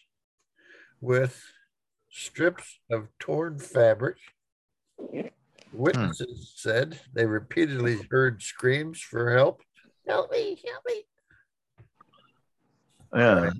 with 1.01 1.43
strips 2.09 2.79
of 2.89 3.09
torn 3.19 3.59
fabric. 3.59 4.15
Witnesses 5.73 6.53
said 6.55 7.01
they 7.13 7.25
repeatedly 7.25 7.99
heard 8.09 8.41
screams 8.41 9.01
for 9.01 9.35
help. 9.35 9.61
Help 10.07 10.31
me, 10.31 10.61
help 10.65 10.83
me. 10.87 11.03
Yeah. 13.15 13.51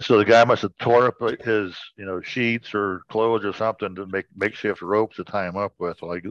So 0.00 0.16
the 0.16 0.24
guy 0.24 0.44
must 0.44 0.62
have 0.62 0.76
tore 0.78 1.08
up 1.08 1.40
his, 1.42 1.76
you 1.96 2.06
know, 2.06 2.22
sheets 2.22 2.74
or 2.74 3.02
clothes 3.10 3.44
or 3.44 3.52
something 3.52 3.94
to 3.96 4.06
make 4.06 4.24
makeshift 4.34 4.80
ropes 4.80 5.16
to 5.16 5.24
tie 5.24 5.46
him 5.46 5.56
up 5.56 5.74
with. 5.78 6.00
Like 6.02 6.24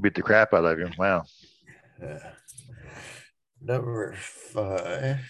beat 0.00 0.14
the 0.14 0.22
crap 0.22 0.52
out 0.52 0.64
of 0.64 0.78
him. 0.78 0.92
Wow. 0.98 1.24
Yeah. 2.02 2.32
Number 3.60 4.14
five. 4.14 5.20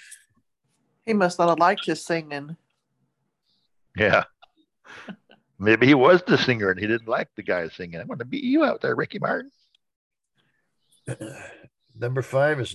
He 1.05 1.13
must 1.13 1.39
not 1.39 1.51
have 1.51 1.59
liked 1.59 1.85
his 1.85 2.05
singing. 2.05 2.57
Yeah. 3.97 4.25
Maybe 5.59 5.87
he 5.87 5.95
was 5.95 6.23
the 6.23 6.37
singer 6.37 6.71
and 6.71 6.81
he 6.81 6.87
didn't 6.87 7.09
like 7.09 7.29
the 7.37 7.43
guy 7.43 7.69
singing. 7.69 8.01
I'm 8.01 8.07
going 8.07 8.19
to 8.19 8.25
beat 8.25 8.45
you 8.45 8.65
out 8.65 8.81
there, 8.81 8.95
Ricky 8.95 9.19
Martin. 9.19 9.51
Number 11.99 12.23
five 12.23 12.61
is 12.61 12.75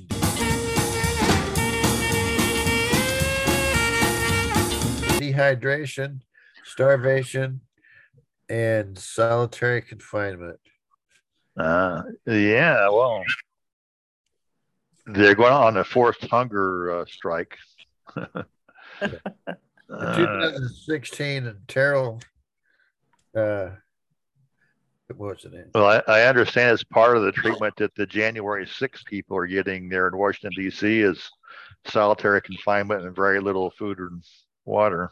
dehydration, 5.33 6.21
starvation, 6.63 7.61
and 8.49 8.97
solitary 8.97 9.81
confinement. 9.81 10.59
Uh, 11.57 12.03
yeah. 12.25 12.87
Well, 12.89 13.23
they're 15.05 15.35
going 15.35 15.53
on 15.53 15.77
a 15.77 15.83
forced 15.83 16.25
hunger 16.27 17.01
uh, 17.01 17.05
strike. 17.05 17.57
In 19.01 19.97
Uh, 19.97 20.15
2016, 20.15 21.47
and 21.47 21.67
Terrell, 21.67 22.21
uh, 23.35 23.71
what 25.09 25.35
was 25.35 25.43
it? 25.43 25.69
Well, 25.75 26.01
I, 26.07 26.19
I 26.19 26.27
understand 26.27 26.73
it's 26.73 26.83
part 26.85 27.17
of 27.17 27.23
the 27.23 27.33
treatment 27.33 27.75
that 27.75 27.93
the 27.95 28.05
January 28.05 28.65
6 28.65 29.03
people 29.03 29.35
are 29.35 29.47
getting 29.47 29.89
there 29.89 30.07
in 30.07 30.15
Washington, 30.15 30.51
D.C. 30.55 31.01
is 31.01 31.29
solitary 31.85 32.41
confinement 32.41 33.05
and 33.05 33.13
very 33.13 33.41
little 33.41 33.69
food 33.71 33.99
and 33.99 34.23
water. 34.63 35.11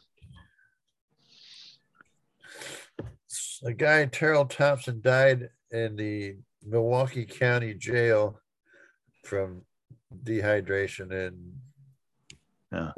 A 3.64 3.73
guy, 3.73 4.06
Terrell 4.06 4.45
Thompson, 4.45 5.02
died 5.02 5.49
in 5.72 5.95
the 5.95 6.38
Milwaukee 6.65 7.26
County 7.26 7.73
Jail 7.73 8.40
from 9.26 9.61
dehydration 10.23 11.11
and 11.11 11.53
Yeah. 12.72 12.91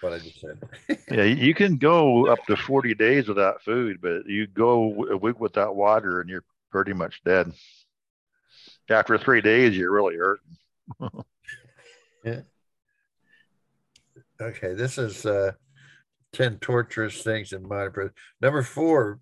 what 0.00 0.12
I 0.12 0.18
just 0.18 0.40
said. 0.40 0.60
Yeah, 1.10 1.24
you 1.24 1.54
can 1.54 1.76
go 1.76 2.26
up 2.26 2.38
to 2.46 2.56
40 2.56 2.94
days 2.94 3.28
without 3.28 3.62
food, 3.62 4.00
but 4.00 4.26
you 4.26 4.46
go 4.46 5.06
a 5.10 5.16
week 5.16 5.38
without 5.40 5.76
water 5.76 6.20
and 6.20 6.28
you're 6.28 6.44
pretty 6.70 6.92
much 6.92 7.22
dead. 7.24 7.52
After 8.90 9.18
three 9.18 9.40
days, 9.40 9.76
you're 9.76 9.92
really 9.92 10.16
hurting. 10.16 10.58
Yeah. 12.24 12.40
Okay, 14.40 14.74
this 14.74 14.98
is 14.98 15.24
uh, 15.24 15.52
10 16.32 16.58
torturous 16.58 17.22
things 17.22 17.52
in 17.52 17.66
modern 17.66 17.92
prison. 17.92 18.12
Number 18.40 18.62
four. 18.62 19.20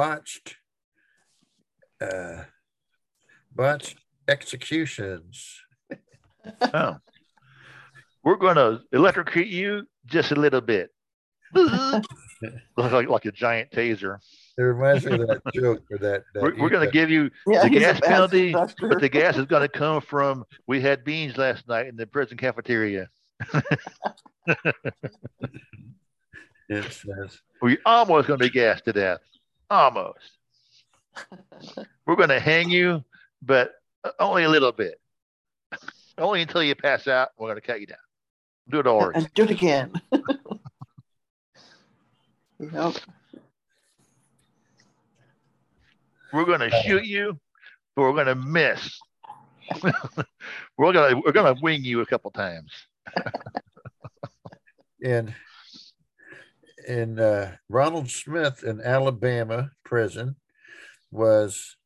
Botched, 0.00 0.56
uh, 2.00 2.44
botched 3.54 3.96
executions. 4.26 5.60
Oh. 6.72 6.96
We're 8.24 8.36
going 8.36 8.56
to 8.56 8.80
electrocute 8.92 9.48
you 9.48 9.82
just 10.06 10.32
a 10.32 10.36
little 10.36 10.62
bit. 10.62 10.88
like, 11.54 12.02
like, 12.78 13.08
like 13.10 13.24
a 13.26 13.32
giant 13.32 13.72
taser. 13.72 14.16
It 14.56 14.62
reminds 14.62 15.04
me 15.04 15.20
of 15.20 15.28
that 15.28 15.42
joke 15.52 15.82
or 15.90 15.98
that. 15.98 16.22
that 16.32 16.42
We're, 16.42 16.56
we're 16.58 16.70
going 16.70 16.86
to 16.86 16.90
give 16.90 17.10
you 17.10 17.30
Yeah, 17.46 17.64
the 17.64 17.68
gas 17.68 18.00
penalty, 18.00 18.52
instructor. 18.52 18.88
but 18.88 19.00
the 19.02 19.10
gas 19.10 19.36
is 19.36 19.44
going 19.44 19.60
to 19.60 19.68
come 19.68 20.00
from 20.00 20.46
we 20.66 20.80
had 20.80 21.04
beans 21.04 21.36
last 21.36 21.68
night 21.68 21.88
in 21.88 21.96
the 21.96 22.06
prison 22.06 22.38
cafeteria. 22.38 23.10
It 26.70 26.84
says, 26.92 27.40
We 27.60 27.76
almost 27.84 28.28
going 28.28 28.38
to 28.38 28.46
be 28.46 28.50
gassed 28.50 28.84
to 28.86 28.92
death. 28.94 29.18
Almost. 29.70 30.38
We're 32.06 32.16
going 32.16 32.28
to 32.28 32.40
hang 32.40 32.70
you, 32.70 33.04
but 33.42 33.72
only 34.18 34.44
a 34.44 34.48
little 34.48 34.72
bit. 34.72 35.00
Only 36.18 36.42
until 36.42 36.62
you 36.62 36.74
pass 36.74 37.06
out. 37.06 37.30
We're 37.38 37.48
going 37.48 37.60
to 37.60 37.66
cut 37.66 37.80
you 37.80 37.86
down. 37.86 37.98
Do 38.68 38.80
it 38.80 38.86
all. 38.86 39.10
And 39.14 39.32
do 39.34 39.44
it 39.44 39.50
again. 39.50 39.92
Yep. 42.60 42.94
We're 46.32 46.44
gonna 46.44 46.70
shoot 46.82 47.04
you, 47.06 47.38
but 47.96 48.02
we're 48.02 48.12
gonna 48.12 48.34
miss. 48.34 49.00
we're 50.76 50.92
gonna 50.92 51.20
we're 51.24 51.32
gonna 51.32 51.58
wing 51.62 51.82
you 51.82 52.02
a 52.02 52.06
couple 52.06 52.30
times. 52.30 52.70
in 55.00 55.34
in 56.86 57.18
uh, 57.18 57.56
Ronald 57.68 58.10
Smith 58.10 58.62
in 58.64 58.80
Alabama 58.80 59.70
prison 59.84 60.36
was 61.10 61.76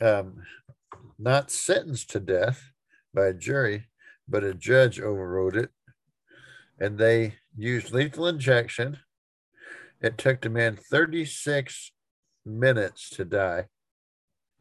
um, 0.00 0.42
not 1.18 1.50
sentenced 1.50 2.10
to 2.10 2.20
death 2.20 2.70
by 3.14 3.26
a 3.26 3.34
jury, 3.34 3.88
but 4.28 4.44
a 4.44 4.54
judge 4.54 5.00
overrode 5.00 5.56
it, 5.56 5.70
and 6.78 6.98
they 6.98 7.34
used 7.56 7.92
lethal 7.92 8.26
injection. 8.26 8.98
It 10.00 10.16
took 10.16 10.40
the 10.40 10.50
man 10.50 10.76
36 10.76 11.92
minutes 12.46 13.10
to 13.10 13.24
die. 13.24 13.66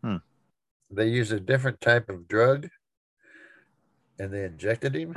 Hmm. 0.04 0.18
They 0.90 1.10
used 1.10 1.32
a 1.32 1.40
different 1.40 1.82
type 1.82 2.10
of 2.10 2.28
drug, 2.28 2.70
and 4.18 4.34
they 4.34 4.46
injected 4.46 4.96
him 4.96 5.16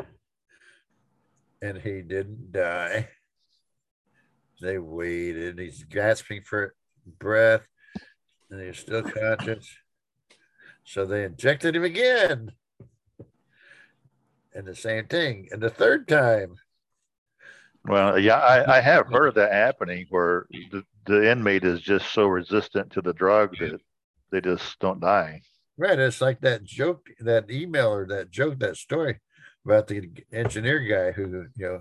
and 1.63 1.79
he 1.79 2.03
didn't 2.03 2.53
die. 2.53 3.09
They 4.61 4.79
waited. 4.79 5.59
He's 5.59 5.85
gasping 5.85 6.43
for 6.43 6.75
breath, 7.19 7.67
and 8.51 8.61
he's 8.61 8.79
still 8.79 9.03
conscious. 9.03 9.69
So 10.85 11.07
they 11.07 11.25
injected 11.25 11.77
him 11.77 11.85
again. 11.85 12.53
And 14.55 14.67
the 14.67 14.75
same 14.75 15.07
thing. 15.07 15.49
And 15.53 15.63
the 15.63 15.71
third 15.71 16.09
time. 16.09 16.57
Well, 17.85 18.19
yeah, 18.19 18.39
I, 18.39 18.79
I 18.79 18.81
have 18.81 19.07
heard 19.07 19.29
of 19.29 19.35
that 19.37 19.53
happening 19.53 20.07
where 20.11 20.47
the, 20.51 20.83
the 21.07 21.31
inmate 21.31 21.65
is 21.65 21.81
just 21.81 22.13
so 22.13 22.27
resistant 22.27 22.91
to 22.93 23.01
the 23.01 23.15
drug 23.15 23.57
that 23.59 23.81
they 24.31 24.41
just 24.41 24.79
don't 24.81 25.01
die. 25.01 25.41
Right. 25.79 25.99
It's 25.99 26.21
like 26.21 26.41
that 26.43 26.65
joke, 26.65 27.09
that 27.21 27.51
email 27.51 27.91
or 27.91 28.07
that 28.09 28.31
joke, 28.31 28.59
that 28.59 28.77
story 28.77 29.21
about 29.65 29.87
the 29.87 30.11
engineer 30.33 30.81
guy 30.81 31.13
who, 31.13 31.47
you 31.57 31.67
know, 31.67 31.81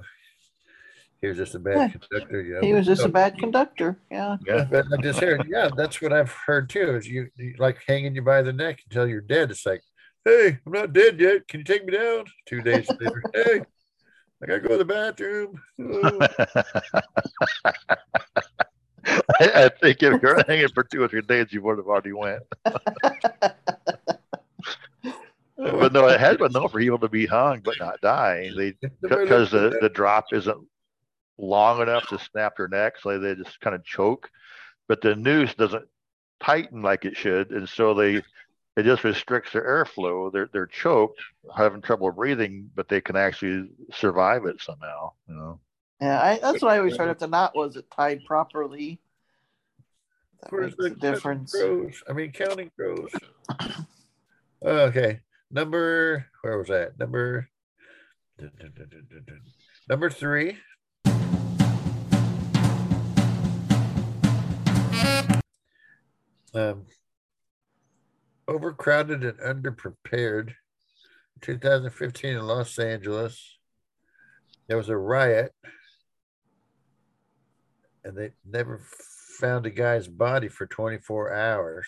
he 1.22 1.28
was 1.28 1.38
just 1.38 1.56
a 1.56 1.60
bad 1.60 1.78
Yeah. 1.78 1.88
conductor. 1.90 2.42
Yeah. 2.42 2.62
He 2.62 2.74
was 2.74 2.86
just 2.86 3.04
a 3.04 3.10
bad 3.10 3.38
conductor. 3.38 3.98
Yeah. 4.10 4.38
Yeah, 4.46 4.66
but 4.70 4.86
I 4.92 5.02
just 5.02 5.20
heard, 5.20 5.46
yeah, 5.50 5.70
that's 5.76 6.02
what 6.02 6.14
I've 6.14 6.32
heard 6.32 6.70
too. 6.70 6.96
Is 6.96 7.08
you, 7.08 7.30
you 7.36 7.56
like 7.58 7.80
hanging 7.86 8.16
you 8.16 8.22
by 8.22 8.42
the 8.42 8.54
neck 8.54 8.80
until 8.90 9.08
you're 9.08 9.22
dead. 9.22 9.52
It's 9.52 9.66
like, 9.66 9.82
hey, 10.24 10.60
I'm 10.66 10.72
not 10.72 10.94
dead 10.94 11.20
yet. 11.20 11.48
Can 11.48 11.60
you 11.60 11.64
take 11.66 11.86
me 11.86 11.98
down? 11.98 12.26
Two 12.46 12.62
days 12.62 12.90
later, 13.00 13.24
hey, 13.34 13.62
I 14.42 14.46
gotta 14.46 14.60
go 14.62 14.70
to 14.70 14.78
the 14.78 14.86
bathroom. 14.86 15.62
I, 19.42 19.66
I 19.66 19.70
think 19.82 20.02
if 20.04 20.22
you're 20.22 20.44
hanging 20.48 20.68
for 20.70 20.84
two 20.84 21.04
or 21.04 21.08
three 21.08 21.22
days, 21.22 21.48
you 21.52 21.62
would 21.64 21.78
have 21.78 21.88
already 21.88 22.14
went. 22.14 22.44
but 25.58 25.92
no, 25.94 26.08
it 26.08 26.20
has 26.20 26.38
been 26.38 26.52
known 26.54 26.70
for 26.70 26.80
people 26.80 27.00
to 27.00 27.10
be 27.10 27.26
hung 27.26 27.60
but 27.60 27.76
not 27.80 28.00
die. 28.02 28.50
Because 29.02 29.52
the, 29.52 29.78
the 29.82 29.90
drop 29.90 30.26
isn't 30.32 30.58
long 31.40 31.82
enough 31.82 32.08
to 32.10 32.20
snap 32.20 32.58
their 32.58 32.68
neck, 32.68 32.96
so 33.02 33.18
they 33.18 33.36
just 33.36 33.60
kind 33.62 33.76
of 33.76 33.84
choke. 33.84 34.30
But 34.88 35.02
the 35.02 35.16
noose 35.16 35.56
doesn't 35.56 35.88
tighten 36.40 36.82
like 36.82 37.06
it 37.06 37.18
should, 37.18 37.52
and 37.52 37.68
so 37.68 37.94
they 37.94 38.22
it 38.76 38.84
just 38.84 39.04
restricts 39.04 39.54
their 39.54 39.64
airflow. 39.64 40.32
They're 40.32 40.50
they're 40.52 40.68
choked, 40.68 41.22
having 41.56 41.82
trouble 41.82 42.12
breathing, 42.12 42.70
but 42.76 42.88
they 42.88 43.02
can 43.02 43.16
actually 43.16 43.70
survive 43.94 44.46
it 44.46 44.62
somehow. 44.62 45.12
You 45.28 45.36
know. 45.36 45.60
Yeah, 46.02 46.22
I, 46.22 46.40
that's 46.40 46.62
what 46.62 46.72
I 46.72 46.78
always 46.78 46.96
heard. 46.96 47.10
If 47.10 47.20
the 47.20 47.28
knot 47.28 47.56
wasn't 47.56 47.92
tied 47.92 48.24
properly, 48.24 49.02
that 50.42 50.52
Where's 50.52 50.78
makes 50.78 50.96
the 51.00 51.08
a 51.08 51.12
difference. 51.12 51.52
Crows. 51.52 52.02
I 52.10 52.14
mean, 52.14 52.32
counting 52.32 52.72
crows. 52.76 53.12
okay, 54.64 55.20
number 55.52 56.26
where 56.42 56.58
was 56.58 56.68
that? 56.68 56.98
Number 56.98 57.50
number 59.90 60.10
three. 60.10 60.58
Um, 66.54 66.86
overcrowded 68.48 69.24
and 69.24 69.40
underprepared. 69.40 70.54
2015 71.42 72.36
in 72.36 72.48
Los 72.48 72.78
Angeles, 72.78 73.58
there 74.68 74.76
was 74.76 74.90
a 74.90 74.98
riot, 74.98 75.54
and 78.04 78.18
they 78.18 78.32
never 78.46 78.82
found 79.40 79.66
a 79.66 79.70
guy's 79.70 80.08
body 80.08 80.50
for 80.50 80.66
24 80.68 81.34
hours. 81.34 81.88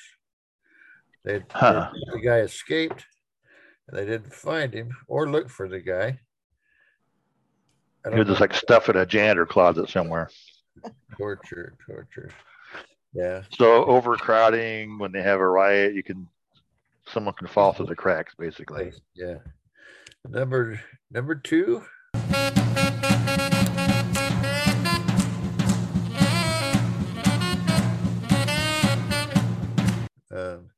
They, 1.26 1.40
they- 1.40 1.44
the 2.14 2.22
guy 2.24 2.38
escaped, 2.40 3.06
and 3.88 3.98
they 3.98 4.06
didn't 4.06 4.34
find 4.34 4.74
him 4.74 4.96
or 5.08 5.30
look 5.30 5.50
for 5.50 5.68
the 5.68 5.82
guy. 5.82 6.20
I 8.06 8.16
You're 8.16 8.24
just 8.24 8.42
like 8.42 8.54
stuff 8.54 8.88
in 8.90 8.96
a 8.96 9.06
janitor 9.06 9.46
closet 9.46 9.90
somewhere. 9.90 10.30
torture, 11.18 11.76
torture. 11.86 12.32
Yeah. 13.14 13.44
So 13.58 13.86
overcrowding 13.86 14.98
when 14.98 15.12
they 15.12 15.22
have 15.22 15.40
a 15.40 15.48
riot, 15.48 15.94
you 15.96 16.04
can 16.04 16.28
someone 17.08 17.34
can 17.34 17.48
fall 17.48 17.74
through 17.74 17.88
the 17.88 17.96
cracks 17.96 18.34
basically. 18.38 18.94
Yeah. 19.16 19.38
Number 20.28 20.80
number 21.10 21.36
two. 21.36 21.84
Um, 30.34 30.70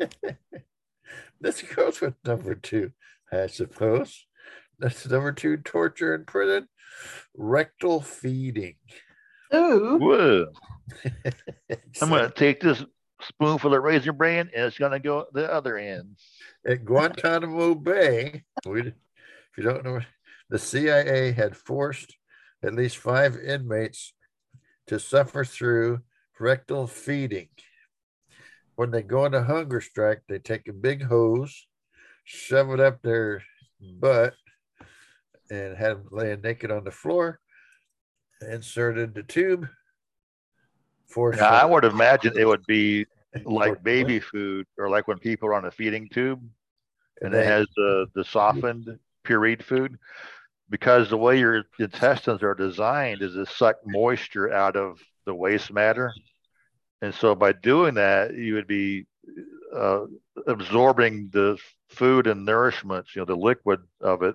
this 1.40 1.60
goes 1.62 2.00
with 2.00 2.14
number 2.24 2.54
two, 2.54 2.92
I 3.30 3.48
suppose. 3.48 4.24
That's 4.78 5.06
number 5.06 5.32
two, 5.32 5.58
torture 5.58 6.14
in 6.14 6.24
prison, 6.24 6.68
rectal 7.36 8.00
feeding. 8.00 8.76
Ooh. 9.54 9.98
Whoa. 9.98 10.46
I'm 12.02 12.08
gonna 12.08 12.30
take 12.30 12.60
this 12.60 12.84
spoonful 13.20 13.74
of 13.74 13.82
raisin 13.82 14.16
bran 14.16 14.50
and 14.54 14.66
it's 14.66 14.78
gonna 14.78 14.98
go 14.98 15.26
the 15.32 15.52
other 15.52 15.76
end. 15.76 16.16
At 16.66 16.84
Guantanamo 16.84 17.74
Bay, 17.74 18.44
we, 18.66 18.80
if 18.80 18.94
you 19.56 19.62
don't 19.62 19.84
know, 19.84 20.00
the 20.50 20.58
CIA 20.58 21.32
had 21.32 21.56
forced 21.56 22.16
at 22.62 22.74
least 22.74 22.98
five 22.98 23.36
inmates 23.36 24.14
to 24.86 24.98
suffer 24.98 25.44
through 25.44 26.00
rectal 26.38 26.86
feeding. 26.86 27.48
When 28.76 28.90
they 28.90 29.02
go 29.02 29.24
on 29.24 29.34
a 29.34 29.42
hunger 29.42 29.80
strike, 29.80 30.22
they 30.28 30.38
take 30.38 30.68
a 30.68 30.72
big 30.72 31.04
hose, 31.04 31.66
shove 32.24 32.70
it 32.70 32.80
up 32.80 33.02
their 33.02 33.42
butt, 33.80 34.34
and 35.50 35.76
have 35.76 35.98
them 35.98 36.08
laying 36.10 36.40
naked 36.40 36.70
on 36.70 36.84
the 36.84 36.90
floor, 36.90 37.38
inserted 38.42 39.14
the 39.14 39.22
tube. 39.22 39.68
Force 41.06 41.36
Now, 41.36 41.50
I 41.50 41.64
would 41.64 41.84
imagine 41.84 42.32
it 42.36 42.46
would 42.46 42.64
be 42.66 43.06
like 43.44 43.82
baby 43.82 44.20
food 44.20 44.66
or 44.78 44.88
like 44.88 45.08
when 45.08 45.18
people 45.18 45.48
are 45.48 45.54
on 45.54 45.64
a 45.64 45.70
feeding 45.70 46.08
tube 46.08 46.42
and 47.20 47.34
it 47.34 47.44
has 47.44 47.66
the, 47.76 48.06
the 48.14 48.24
softened 48.24 48.98
pureed 49.24 49.62
food 49.62 49.98
because 50.68 51.08
the 51.08 51.16
way 51.16 51.38
your 51.38 51.64
intestines 51.78 52.42
are 52.42 52.54
designed 52.54 53.22
is 53.22 53.34
to 53.34 53.46
suck 53.46 53.76
moisture 53.86 54.52
out 54.52 54.76
of 54.76 54.98
the 55.26 55.34
waste 55.34 55.72
matter. 55.72 56.12
And 57.00 57.14
so 57.14 57.34
by 57.34 57.52
doing 57.52 57.94
that, 57.94 58.34
you 58.34 58.54
would 58.54 58.66
be 58.66 59.06
uh, 59.74 60.06
absorbing 60.46 61.30
the 61.32 61.58
food 61.90 62.26
and 62.26 62.44
nourishment, 62.44 63.06
you 63.14 63.20
know, 63.20 63.26
the 63.26 63.36
liquid 63.36 63.80
of 64.00 64.22
it. 64.22 64.34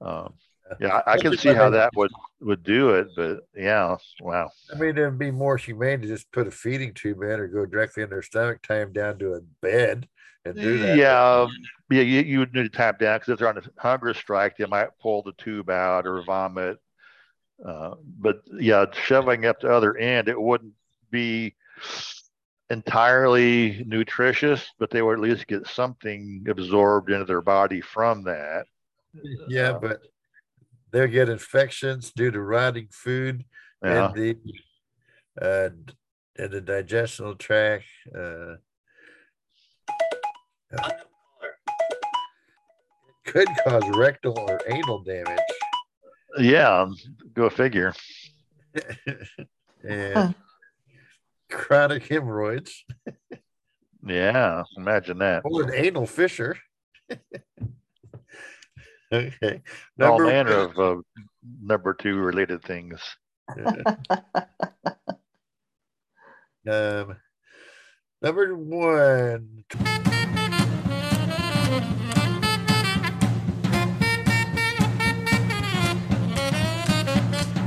Um, 0.00 0.34
yeah, 0.80 1.02
I, 1.06 1.12
I 1.12 1.18
can 1.18 1.36
see 1.36 1.52
how 1.52 1.70
that 1.70 1.94
would 1.96 2.10
would 2.40 2.62
do 2.62 2.90
it, 2.90 3.08
but 3.16 3.40
yeah, 3.56 3.96
wow. 4.20 4.50
I 4.72 4.78
mean, 4.78 4.90
it'd 4.90 5.18
be 5.18 5.30
more 5.30 5.56
humane 5.56 6.00
to 6.02 6.06
just 6.06 6.30
put 6.32 6.46
a 6.46 6.50
feeding 6.50 6.94
tube 6.94 7.22
in 7.22 7.40
or 7.40 7.48
go 7.48 7.66
directly 7.66 8.02
in 8.02 8.10
their 8.10 8.22
stomach, 8.22 8.62
tie 8.62 8.78
them 8.78 8.92
down 8.92 9.18
to 9.18 9.34
a 9.34 9.40
bed 9.62 10.08
and 10.44 10.56
do 10.56 10.78
that. 10.78 10.96
Yeah, 10.96 11.40
um, 11.42 11.50
yeah, 11.90 12.02
you, 12.02 12.20
you 12.20 12.38
would 12.40 12.54
need 12.54 12.64
to 12.64 12.68
tap 12.68 12.98
down 12.98 13.18
because 13.18 13.32
if 13.32 13.38
they're 13.38 13.48
on 13.48 13.58
a 13.58 13.62
hunger 13.76 14.14
strike, 14.14 14.56
they 14.56 14.66
might 14.66 14.98
pull 15.00 15.22
the 15.22 15.32
tube 15.32 15.70
out 15.70 16.06
or 16.06 16.22
vomit. 16.22 16.78
Uh, 17.64 17.94
but 18.18 18.42
yeah, 18.58 18.86
shoving 18.92 19.46
up 19.46 19.60
the 19.60 19.68
other 19.68 19.96
end, 19.96 20.28
it 20.28 20.40
wouldn't 20.40 20.74
be 21.10 21.54
entirely 22.70 23.84
nutritious, 23.86 24.66
but 24.78 24.90
they 24.90 25.02
would 25.02 25.14
at 25.14 25.20
least 25.20 25.46
get 25.46 25.66
something 25.66 26.44
absorbed 26.48 27.10
into 27.10 27.24
their 27.24 27.40
body 27.40 27.80
from 27.80 28.24
that. 28.24 28.66
Yeah, 29.48 29.72
but 29.72 30.02
they'll 30.90 31.06
get 31.06 31.28
infections 31.28 32.12
due 32.14 32.30
to 32.30 32.40
rotting 32.40 32.88
food 32.90 33.44
Yeah. 33.82 34.06
and 34.08 34.14
the 34.14 34.36
uh, 35.40 35.68
and 36.36 36.50
the 36.52 36.60
digestional 36.60 37.38
tract. 37.38 37.84
Uh, 38.14 38.56
uh, 40.76 40.90
could 43.24 43.48
cause 43.64 43.82
rectal 43.96 44.38
or 44.38 44.60
anal 44.66 45.02
damage. 45.02 45.38
Yeah, 46.38 46.86
go 47.34 47.50
figure. 47.50 47.94
and 49.88 50.34
chronic 51.50 52.06
hemorrhoids. 52.06 52.84
Yeah, 54.06 54.62
imagine 54.76 55.18
that. 55.18 55.42
Or 55.44 55.62
an 55.64 55.72
anal 55.74 56.06
fissure. 56.06 56.56
okay. 59.12 59.62
All 60.00 60.18
manner 60.18 60.52
of 60.52 60.78
uh, 60.78 61.00
number 61.62 61.94
two 61.94 62.16
related 62.18 62.62
things. 62.62 63.00
Um, 66.68 67.16
number 68.20 68.54
one. 68.54 69.64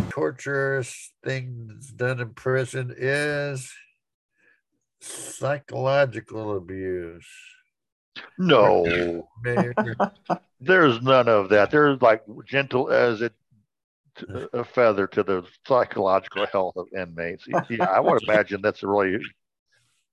Torturous 0.10 1.14
things 1.24 1.92
done 1.94 2.20
in 2.20 2.30
prison 2.36 2.94
is 2.96 3.74
psychological 5.00 6.56
abuse. 6.58 7.26
No, 8.38 9.28
there's 10.60 11.02
none 11.02 11.28
of 11.28 11.50
that. 11.50 11.72
There's 11.72 12.02
like 12.02 12.24
gentle 12.46 12.90
as 12.92 13.22
it 13.22 13.34
a 14.54 14.64
feather 14.64 15.08
to 15.08 15.24
the 15.24 15.44
psychological 15.68 16.46
health 16.48 16.76
of 16.76 16.88
inmates. 16.96 17.46
Yeah, 17.70 17.86
I 17.86 18.00
would 18.00 18.22
imagine 18.24 18.62
that's 18.62 18.84
a 18.84 18.88
really, 18.88 19.18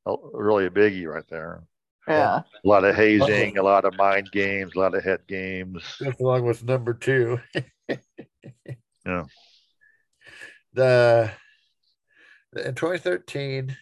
a, 0.07 0.15
really 0.33 0.66
a 0.66 0.70
biggie 0.70 1.07
right 1.07 1.25
there. 1.29 1.62
Yeah. 2.07 2.43
A 2.65 2.69
lot 2.69 2.85
of 2.85 2.95
hazing, 2.95 3.59
a 3.59 3.62
lot 3.62 3.85
of 3.85 3.97
mind 3.97 4.31
games, 4.33 4.73
a 4.75 4.79
lot 4.79 4.95
of 4.95 5.05
head 5.05 5.20
games. 5.27 5.83
Just 5.99 6.20
along 6.20 6.45
with 6.47 6.65
number 6.65 6.95
two. 6.95 7.41
Yeah. 9.07 9.25
The 10.75 11.31
in 12.55 12.75
2013, 12.75 13.75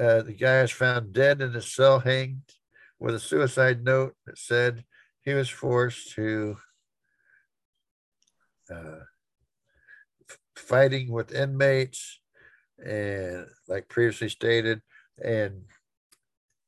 uh, 0.00 0.22
the 0.22 0.32
guy 0.32 0.62
was 0.62 0.72
found 0.72 1.12
dead 1.12 1.40
in 1.40 1.52
his 1.52 1.72
cell, 1.72 2.00
hanged 2.00 2.42
with 3.00 3.14
a 3.14 3.20
suicide 3.20 3.84
note 3.84 4.14
that 4.26 4.38
said 4.38 4.84
he 5.22 5.34
was 5.34 5.48
forced 5.48 6.12
to 6.14 6.56
uh, 8.70 9.00
f- 10.28 10.38
fighting 10.56 11.10
with 11.10 11.32
inmates, 11.32 12.20
and 12.84 13.46
like 13.66 13.88
previously 13.88 14.28
stated, 14.28 14.82
and 15.22 15.62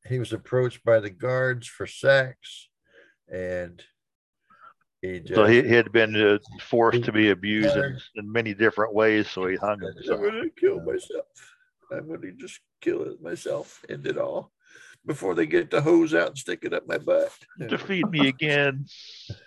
he 0.08 0.18
was 0.18 0.32
approached 0.32 0.84
by 0.84 0.98
the 1.00 1.10
guards 1.10 1.66
for 1.66 1.86
sex, 1.86 2.68
and 3.32 3.82
he 5.02 5.20
just 5.20 5.34
So 5.34 5.44
he, 5.44 5.62
he 5.62 5.74
had 5.74 5.92
been 5.92 6.14
uh, 6.16 6.38
forced 6.60 7.04
to 7.04 7.12
be 7.12 7.30
abused 7.30 7.76
in, 7.76 7.98
in 8.16 8.30
many 8.32 8.54
different 8.54 8.94
ways, 8.94 9.28
so 9.30 9.46
he 9.46 9.56
hung 9.56 9.80
himself 9.80 10.20
I'm 10.20 10.24
himself. 10.24 10.32
gonna 10.32 10.50
kill 10.50 10.80
myself. 10.80 11.26
I'm 11.92 12.08
gonna 12.08 12.32
just 12.32 12.60
kill 12.80 13.02
it 13.02 13.20
myself, 13.22 13.82
end 13.88 14.06
it 14.06 14.16
all 14.18 14.52
before 15.06 15.34
they 15.34 15.46
get 15.46 15.70
the 15.70 15.80
hose 15.80 16.14
out 16.14 16.28
and 16.28 16.38
stick 16.38 16.60
it 16.62 16.72
up 16.74 16.86
my 16.86 16.98
butt. 16.98 17.32
to 17.68 17.78
feed 17.78 18.10
me 18.10 18.28
again. 18.28 18.86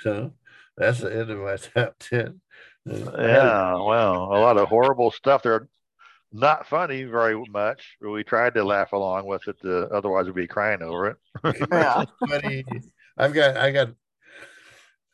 so 0.00 0.32
that's 0.76 1.00
the 1.00 1.12
end 1.16 1.30
of 1.30 1.38
my 1.38 1.56
top 1.56 1.96
ten. 1.98 2.40
Uh, 2.88 3.12
Yeah, 3.18 3.72
well, 3.74 4.14
a 4.24 4.38
lot 4.38 4.58
of 4.58 4.68
horrible 4.68 5.10
stuff. 5.10 5.42
They're 5.42 5.68
not 6.32 6.66
funny 6.66 7.04
very 7.04 7.40
much, 7.50 7.96
but 8.00 8.10
we 8.10 8.24
tried 8.24 8.54
to 8.54 8.64
laugh 8.64 8.92
along 8.92 9.26
with 9.26 9.46
it. 9.48 9.56
Uh, 9.64 9.86
otherwise, 9.94 10.26
we'd 10.26 10.34
be 10.34 10.46
crying 10.46 10.82
over 10.82 11.08
it. 11.08 11.16
Yeah. 11.72 12.04
funny. 12.28 12.64
I've 13.18 13.32
got 13.32 13.56
I 13.56 13.70
got 13.70 13.88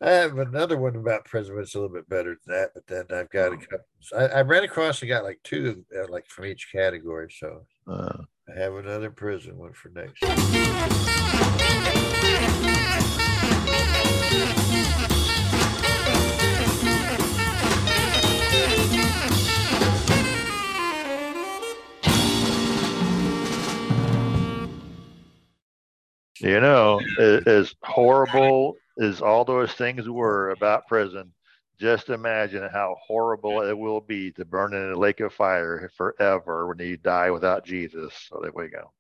I 0.00 0.10
have 0.10 0.36
another 0.38 0.78
one 0.78 0.96
about 0.96 1.24
prison, 1.26 1.54
but 1.54 1.60
it's 1.62 1.76
a 1.76 1.78
little 1.78 1.94
bit 1.94 2.08
better 2.08 2.36
than 2.44 2.56
that. 2.56 2.70
But 2.74 2.86
then 2.88 3.04
I've 3.16 3.30
got 3.30 3.52
a 3.52 3.56
couple. 3.56 3.86
I, 4.16 4.26
I 4.26 4.42
ran 4.42 4.64
across 4.64 5.00
and 5.00 5.08
got 5.08 5.22
like 5.22 5.38
two, 5.44 5.84
uh, 5.96 6.08
like 6.08 6.26
from 6.26 6.46
each 6.46 6.70
category. 6.72 7.32
So 7.38 7.64
Uh, 7.86 8.24
I 8.48 8.58
have 8.58 8.74
another 8.74 9.10
prison 9.10 9.56
one 9.56 9.72
for 9.72 9.88
next. 9.90 10.22
you 26.40 26.60
know, 26.60 27.00
as 27.46 27.74
horrible 27.84 28.74
as 29.00 29.22
all 29.22 29.44
those 29.44 29.72
things 29.74 30.08
were 30.08 30.50
about 30.50 30.88
prison, 30.88 31.32
just 31.82 32.08
imagine 32.10 32.68
how 32.72 32.96
horrible 33.04 33.60
it 33.62 33.76
will 33.76 34.00
be 34.00 34.30
to 34.30 34.44
burn 34.44 34.72
in 34.72 34.92
a 34.92 34.98
lake 34.98 35.18
of 35.18 35.32
fire 35.32 35.90
forever 35.96 36.68
when 36.68 36.78
you 36.78 36.96
die 36.96 37.32
without 37.32 37.66
Jesus. 37.66 38.14
So 38.28 38.38
there 38.40 38.52
we 38.54 38.68
go. 38.68 38.92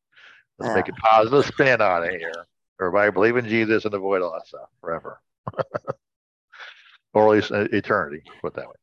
Let's 0.58 0.74
make 0.74 0.88
a 0.88 0.92
positive 1.00 1.46
spin 1.46 1.80
on 1.80 2.02
it 2.02 2.18
here. 2.18 2.32
Everybody 2.80 3.12
believe 3.12 3.36
in 3.36 3.48
Jesus 3.48 3.84
and 3.84 3.94
avoid 3.94 4.20
all 4.20 4.32
that 4.32 4.48
stuff 4.48 4.68
forever. 4.80 5.20
or 7.14 7.28
at 7.28 7.30
least 7.30 7.52
uh, 7.52 7.68
eternity, 7.72 8.24
put 8.40 8.54
it 8.54 8.56
that 8.56 8.66
way. 8.66 8.74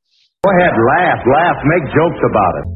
Go 0.45 0.51
ahead, 0.51 0.71
laugh, 0.87 1.19
laugh, 1.35 1.57
make 1.65 1.83
jokes 1.93 2.21
about 2.29 2.53
it. 2.55 2.69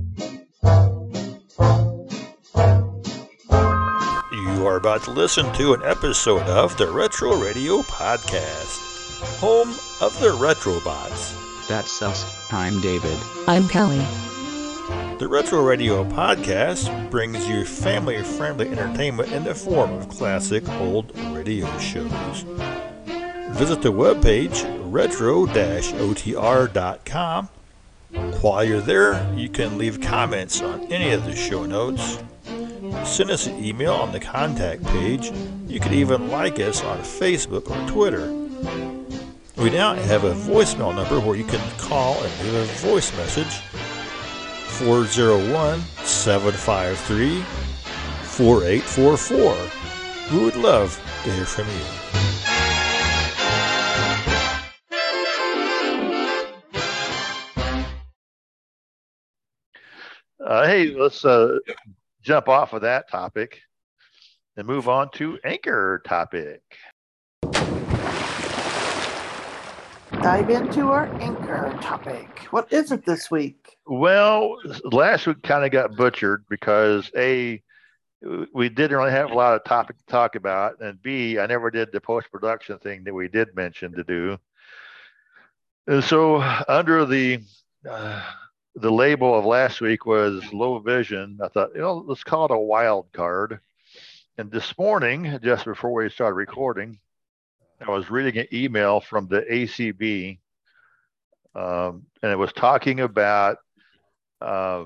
You 4.33 4.67
are 4.67 4.75
about 4.75 5.03
to 5.03 5.11
listen 5.11 5.49
to 5.53 5.73
an 5.73 5.83
episode 5.85 6.43
of 6.43 6.75
the 6.77 6.91
Retro 6.91 7.37
Radio 7.41 7.81
Podcast, 7.83 8.92
home 9.23 9.69
of 10.01 10.17
the 10.19 10.29
Retrobots. 10.29 11.67
That's 11.67 12.01
us. 12.01 12.51
I'm 12.51 12.81
David. 12.81 13.17
I'm 13.47 13.67
Kelly. 13.67 14.03
The 15.17 15.27
Retro 15.29 15.61
Radio 15.61 16.03
Podcast 16.03 17.09
brings 17.09 17.47
you 17.47 17.65
family 17.65 18.21
friendly 18.23 18.67
entertainment 18.67 19.31
in 19.31 19.45
the 19.45 19.55
form 19.55 19.91
of 19.93 20.09
classic 20.09 20.67
old 20.69 21.17
radio 21.33 21.65
shows. 21.79 22.41
Visit 23.51 23.81
the 23.81 23.93
webpage 23.93 24.65
retro 24.91 25.45
otr.com. 25.45 27.49
While 28.41 28.63
you're 28.63 28.81
there, 28.81 29.33
you 29.35 29.49
can 29.49 29.77
leave 29.77 30.01
comments 30.01 30.61
on 30.61 30.81
any 30.91 31.11
of 31.11 31.25
the 31.25 31.35
show 31.35 31.65
notes. 31.65 32.21
Send 33.05 33.31
us 33.31 33.47
an 33.47 33.63
email 33.63 33.93
on 33.93 34.11
the 34.11 34.19
contact 34.19 34.83
page. 34.83 35.31
You 35.67 35.79
can 35.79 35.93
even 35.93 36.29
like 36.29 36.59
us 36.59 36.83
on 36.83 36.99
Facebook 36.99 37.69
or 37.69 37.89
Twitter. 37.89 38.27
We 39.63 39.69
now 39.69 39.93
have 39.93 40.25
a 40.25 40.33
voicemail 40.33 40.93
number 40.93 41.21
where 41.21 41.37
you 41.37 41.45
can 41.45 41.61
call 41.77 42.21
and 42.21 42.43
leave 42.43 42.53
a 42.53 42.65
voice 42.85 43.15
message 43.15 43.59
401 44.77 45.79
753 46.03 47.41
4844. 48.23 50.37
We 50.37 50.43
would 50.43 50.57
love 50.57 51.01
to 51.23 51.31
hear 51.31 51.45
from 51.45 51.69
you. 51.69 51.85
Uh, 60.45 60.67
hey, 60.67 60.93
let's 60.93 61.23
uh, 61.23 61.59
jump 62.21 62.49
off 62.49 62.73
of 62.73 62.81
that 62.81 63.09
topic 63.09 63.61
and 64.57 64.67
move 64.67 64.89
on 64.89 65.09
to 65.11 65.39
anchor 65.45 66.01
topic. 66.05 66.61
Dive 70.23 70.49
into 70.51 70.89
our 70.89 71.13
anchor 71.21 71.77
topic. 71.81 72.47
What 72.51 72.71
is 72.71 72.93
it 72.93 73.05
this 73.05 73.29
week? 73.29 73.75
Well, 73.85 74.55
last 74.85 75.27
week 75.27 75.43
kind 75.43 75.65
of 75.65 75.71
got 75.71 75.97
butchered 75.97 76.45
because 76.49 77.11
a 77.17 77.61
we 78.53 78.69
didn't 78.69 78.95
really 78.95 79.11
have 79.11 79.31
a 79.31 79.35
lot 79.35 79.53
of 79.53 79.65
topic 79.65 79.97
to 79.97 80.05
talk 80.05 80.35
about, 80.35 80.79
and 80.79 81.01
b 81.01 81.37
I 81.37 81.45
never 81.45 81.69
did 81.69 81.91
the 81.91 81.99
post 81.99 82.31
production 82.31 82.79
thing 82.79 83.03
that 83.03 83.13
we 83.13 83.27
did 83.27 83.53
mention 83.53 83.91
to 83.95 84.03
do. 84.05 84.37
And 85.87 86.01
so 86.01 86.41
under 86.69 87.03
the 87.05 87.41
uh, 87.87 88.23
the 88.75 88.91
label 88.93 89.37
of 89.37 89.43
last 89.43 89.81
week 89.81 90.05
was 90.05 90.53
low 90.53 90.79
vision. 90.79 91.37
I 91.43 91.49
thought, 91.49 91.71
you 91.75 91.81
know, 91.81 91.97
let's 92.07 92.23
call 92.23 92.45
it 92.45 92.51
a 92.51 92.57
wild 92.57 93.11
card. 93.11 93.59
And 94.37 94.49
this 94.49 94.77
morning, 94.77 95.37
just 95.43 95.65
before 95.65 95.91
we 95.91 96.09
started 96.09 96.35
recording, 96.35 96.97
I 97.85 97.91
was 97.91 98.09
reading 98.09 98.37
an 98.39 98.47
email 98.53 99.01
from 99.01 99.27
the 99.27 99.41
ACB, 99.41 100.39
um, 101.53 102.03
and 102.21 102.31
it 102.31 102.37
was 102.37 102.53
talking 102.53 103.01
about 103.01 103.57
uh, 104.41 104.85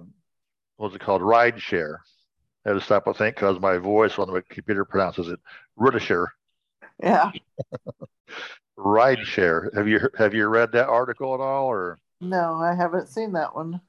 what's 0.78 0.96
it 0.96 1.02
called, 1.02 1.22
ride 1.22 1.62
share. 1.62 2.02
I 2.66 2.70
had 2.70 2.80
to 2.80 2.82
stop 2.82 3.08
and 3.08 3.16
think 3.16 3.36
because 3.36 3.60
my 3.60 3.78
voice 3.78 4.18
on 4.18 4.34
the 4.34 4.42
computer 4.50 4.84
pronounces 4.84 5.28
it 5.30 5.40
Ridishare. 5.80 6.28
Yeah. 7.02 7.32
Ride 8.76 9.26
share. 9.26 9.72
Have 9.76 9.88
you 9.88 10.00
have 10.18 10.34
you 10.34 10.48
read 10.48 10.72
that 10.74 10.88
article 10.88 11.34
at 11.34 11.40
all, 11.40 11.66
or? 11.66 11.98
No, 12.22 12.56
I 12.56 12.76
haven't 12.76 13.08
seen 13.08 13.32
that 13.34 13.56
one. 13.56 13.82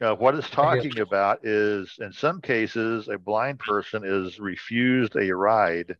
Now, 0.00 0.14
what 0.14 0.36
it's 0.36 0.50
talking 0.50 1.00
about 1.00 1.44
is, 1.44 1.96
in 2.00 2.12
some 2.12 2.40
cases, 2.40 3.08
a 3.08 3.18
blind 3.18 3.58
person 3.58 4.02
is 4.04 4.38
refused 4.38 5.16
a 5.16 5.34
ride 5.34 5.96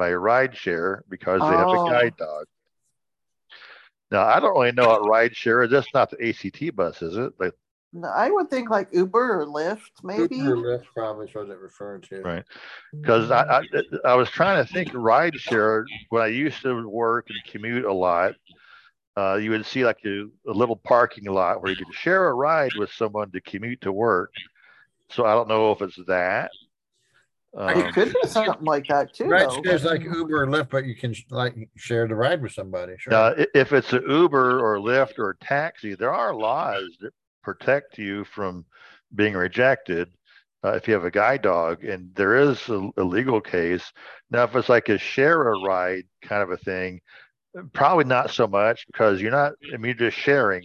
by 0.00 0.08
a 0.08 0.18
ride 0.18 0.56
share 0.56 1.04
because 1.10 1.42
they 1.42 1.46
have 1.58 1.68
Oh. 1.68 1.86
a 1.86 1.90
guide 1.90 2.16
dog. 2.16 2.46
Now 4.10 4.24
I 4.24 4.40
don't 4.40 4.54
really 4.58 4.72
know 4.72 4.88
what 4.88 5.06
ride 5.06 5.36
share 5.36 5.62
is. 5.62 5.70
That's 5.70 5.92
not 5.92 6.10
the 6.10 6.28
ACT 6.28 6.74
bus, 6.74 7.02
is 7.02 7.16
it? 7.18 7.34
Like, 7.38 7.52
No, 7.92 8.08
I 8.08 8.30
would 8.30 8.48
think 8.48 8.70
like 8.70 8.88
Uber 8.92 9.42
or 9.42 9.46
Lyft, 9.46 9.90
maybe. 10.02 10.36
Uber 10.36 10.52
or 10.52 10.78
Lyft 10.78 10.86
probably 10.94 11.28
is 11.28 11.34
what 11.34 11.50
it 11.50 11.58
referring 11.58 12.00
to. 12.02 12.22
right? 12.22 12.44
Because 12.98 13.30
I, 13.30 13.58
I 13.58 13.62
I 14.06 14.14
was 14.14 14.30
trying 14.30 14.64
to 14.64 14.72
think 14.72 14.90
ride 14.94 15.34
share 15.36 15.84
when 16.08 16.22
I 16.22 16.28
used 16.28 16.62
to 16.62 16.88
work 16.88 17.26
and 17.28 17.52
commute 17.52 17.84
a 17.84 17.92
lot. 17.92 18.34
Uh, 19.18 19.34
you 19.36 19.50
would 19.50 19.66
see 19.66 19.84
like 19.84 19.98
a, 20.06 20.22
a 20.48 20.52
little 20.52 20.76
parking 20.76 21.24
lot 21.24 21.60
where 21.60 21.70
you 21.72 21.76
could 21.76 21.92
share 21.94 22.28
a 22.28 22.32
ride 22.34 22.72
with 22.78 22.90
someone 22.92 23.30
to 23.32 23.40
commute 23.42 23.82
to 23.82 23.92
work. 23.92 24.32
So 25.10 25.26
I 25.26 25.34
don't 25.34 25.48
know 25.48 25.72
if 25.72 25.82
it's 25.82 25.98
that. 26.06 26.50
Um, 27.56 27.80
it 27.80 27.94
could 27.94 28.12
be 28.12 28.28
something 28.28 28.64
like 28.64 28.86
that 28.86 29.12
too. 29.12 29.24
Right, 29.24 29.48
though. 29.48 29.62
shares 29.64 29.84
like 29.84 30.02
Uber 30.02 30.42
or 30.42 30.46
Lyft, 30.46 30.70
but 30.70 30.84
you 30.84 30.94
can 30.94 31.14
like 31.30 31.56
share 31.76 32.06
the 32.06 32.14
ride 32.14 32.40
with 32.42 32.52
somebody. 32.52 32.94
Sure. 32.98 33.10
Now, 33.10 33.44
if 33.54 33.72
it's 33.72 33.92
an 33.92 34.04
Uber 34.08 34.60
or 34.60 34.78
Lyft 34.78 35.18
or 35.18 35.30
a 35.30 35.36
taxi, 35.38 35.94
there 35.94 36.12
are 36.12 36.32
laws 36.32 36.96
that 37.00 37.12
protect 37.42 37.98
you 37.98 38.24
from 38.24 38.64
being 39.14 39.34
rejected 39.34 40.08
uh, 40.64 40.72
if 40.72 40.86
you 40.86 40.94
have 40.94 41.04
a 41.04 41.10
guide 41.10 41.42
dog, 41.42 41.84
and 41.84 42.14
there 42.14 42.36
is 42.36 42.68
a, 42.68 42.90
a 42.96 43.02
legal 43.02 43.40
case. 43.40 43.92
Now, 44.30 44.44
if 44.44 44.54
it's 44.54 44.68
like 44.68 44.88
a 44.88 44.98
share 44.98 45.48
a 45.48 45.58
ride 45.60 46.04
kind 46.22 46.42
of 46.42 46.50
a 46.50 46.56
thing, 46.56 47.00
probably 47.72 48.04
not 48.04 48.30
so 48.30 48.46
much 48.46 48.86
because 48.86 49.20
you're 49.20 49.30
not. 49.30 49.52
I 49.72 49.76
mean, 49.76 49.96
you're 49.98 50.10
just 50.10 50.18
sharing. 50.22 50.62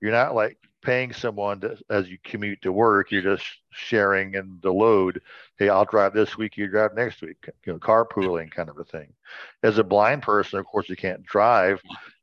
You're 0.00 0.12
not 0.12 0.34
like 0.34 0.58
paying 0.82 1.12
someone 1.12 1.60
to, 1.60 1.76
as 1.90 2.08
you 2.08 2.18
commute 2.24 2.62
to 2.62 2.72
work. 2.72 3.10
You're 3.10 3.22
just 3.22 3.46
sharing 3.70 4.36
and 4.36 4.60
the 4.60 4.72
load. 4.72 5.20
Hey, 5.58 5.68
I'll 5.68 5.84
drive 5.84 6.14
this 6.14 6.36
week. 6.36 6.56
You 6.56 6.68
drive 6.68 6.94
next 6.94 7.20
week. 7.20 7.36
You 7.66 7.72
know, 7.74 7.78
carpooling 7.78 8.50
kind 8.50 8.68
of 8.68 8.78
a 8.78 8.84
thing. 8.84 9.12
As 9.62 9.78
a 9.78 9.84
blind 9.84 10.22
person, 10.22 10.58
of 10.58 10.66
course, 10.66 10.88
you 10.88 10.96
can't 10.96 11.24
drive 11.24 11.80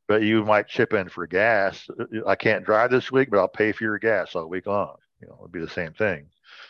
but 0.08 0.22
you 0.22 0.44
might 0.44 0.68
chip 0.68 0.94
in 0.94 1.10
for 1.10 1.26
gas. 1.28 1.88
I 2.28 2.36
can't 2.36 2.66
drive 2.66 2.92
this 2.92 3.12
week, 3.12 3.30
but 3.32 3.40
I'll 3.40 3.48
pay 3.48 3.72
for 3.72 3.84
your 3.84 3.98
gas 3.98 4.36
all 4.36 4.48
week 4.48 4.68
long. 4.68 4.98
You 5.22 5.28
know, 5.28 5.38
it'd 5.42 5.52
be 5.52 5.60
the 5.60 5.70
same 5.70 5.94
thing. 5.94 6.28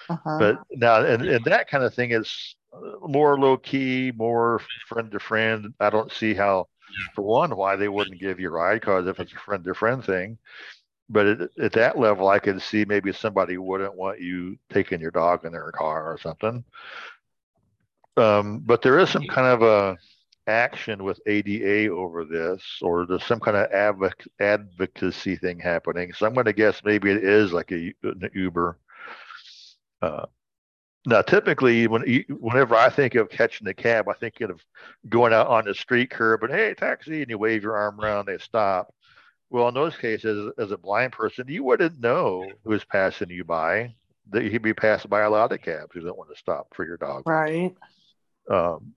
Uh-huh. 0.10 0.38
But 0.40 0.64
now, 0.72 1.04
and, 1.04 1.24
and 1.24 1.44
that 1.46 1.70
kind 1.70 1.84
of 1.84 1.94
thing 1.94 2.12
is 2.12 2.56
more 3.02 3.38
low 3.38 3.58
key, 3.58 4.12
more 4.16 4.62
friend 4.88 5.12
to 5.12 5.20
friend. 5.20 5.74
I 5.80 5.90
don't 5.90 6.12
see 6.12 6.34
how, 6.34 6.68
for 7.14 7.24
one, 7.24 7.56
why 7.56 7.76
they 7.76 7.90
wouldn't 7.90 8.22
give 8.22 8.40
you 8.40 8.50
a 8.50 8.52
ride 8.52 8.80
because 8.82 9.08
if 9.08 9.20
it's 9.20 9.34
a 9.34 9.38
friend 9.38 9.64
to 9.66 9.74
friend 9.74 10.04
thing. 10.04 10.38
But 11.10 11.28
at, 11.28 11.50
at 11.62 11.72
that 11.74 12.00
level, 12.00 12.28
I 12.28 12.40
could 12.40 12.62
see 12.62 12.86
maybe 12.86 13.14
somebody 13.14 13.58
wouldn't 13.58 13.96
want 13.96 14.20
you 14.20 14.58
taking 14.72 15.02
your 15.02 15.12
dog 15.12 15.46
in 15.46 15.52
their 15.52 15.72
car 15.72 16.12
or 16.12 16.18
something. 16.18 16.64
Um, 18.18 18.60
but 18.66 18.82
there 18.82 18.98
is 19.00 19.10
some 19.10 19.28
kind 19.28 19.48
of 19.48 19.62
a 19.62 19.98
action 20.48 21.04
with 21.04 21.20
ADA 21.26 21.92
over 21.92 22.24
this, 22.24 22.64
or 22.82 23.06
there's 23.06 23.24
some 23.24 23.40
kind 23.40 23.58
of 23.58 23.70
advoc- 23.72 24.28
advocacy 24.40 25.36
thing 25.36 25.60
happening. 25.60 26.14
So 26.14 26.26
I'm 26.26 26.34
going 26.34 26.46
to 26.46 26.54
guess 26.54 26.82
maybe 26.84 27.12
it 27.12 27.24
is 27.24 27.52
like 27.52 27.72
a, 27.72 27.94
an 28.04 28.30
Uber. 28.34 28.78
Uh, 30.02 30.26
now, 31.08 31.22
typically, 31.22 31.88
when 31.88 32.02
whenever 32.30 32.76
I 32.76 32.90
think 32.90 33.16
of 33.16 33.30
catching 33.30 33.66
the 33.66 33.74
cab, 33.74 34.10
I 34.10 34.14
think 34.14 34.42
of 34.42 34.60
going 35.08 35.34
out 35.34 35.48
on 35.48 35.66
the 35.66 35.76
street 35.76 36.10
curb 36.10 36.44
and 36.44 36.52
hey, 36.52 36.74
taxi, 36.74 37.22
and 37.22 37.30
you 37.30 37.38
wave 37.38 37.62
your 37.62 37.76
arm 37.76 38.00
around, 38.00 38.26
they 38.26 38.40
stop. 38.40 38.94
Well, 39.50 39.68
in 39.68 39.74
those 39.74 39.96
cases, 39.96 40.52
as 40.58 40.72
a 40.72 40.78
blind 40.78 41.12
person, 41.12 41.46
you 41.48 41.64
wouldn't 41.64 42.00
know 42.00 42.50
who 42.64 42.70
was 42.72 42.84
passing 42.84 43.30
you 43.30 43.44
by. 43.44 43.96
That 44.32 44.44
you'd 44.44 44.64
be 44.64 44.74
passed 44.74 45.08
by 45.08 45.22
a 45.22 45.30
lot 45.30 45.52
of 45.52 45.62
cabs 45.62 45.92
who 45.94 46.02
don't 46.02 46.18
want 46.18 46.32
to 46.32 46.36
stop 46.36 46.68
for 46.74 46.84
your 46.84 46.98
dog. 46.98 47.28
Right. 47.28 47.76
Um, 48.50 48.94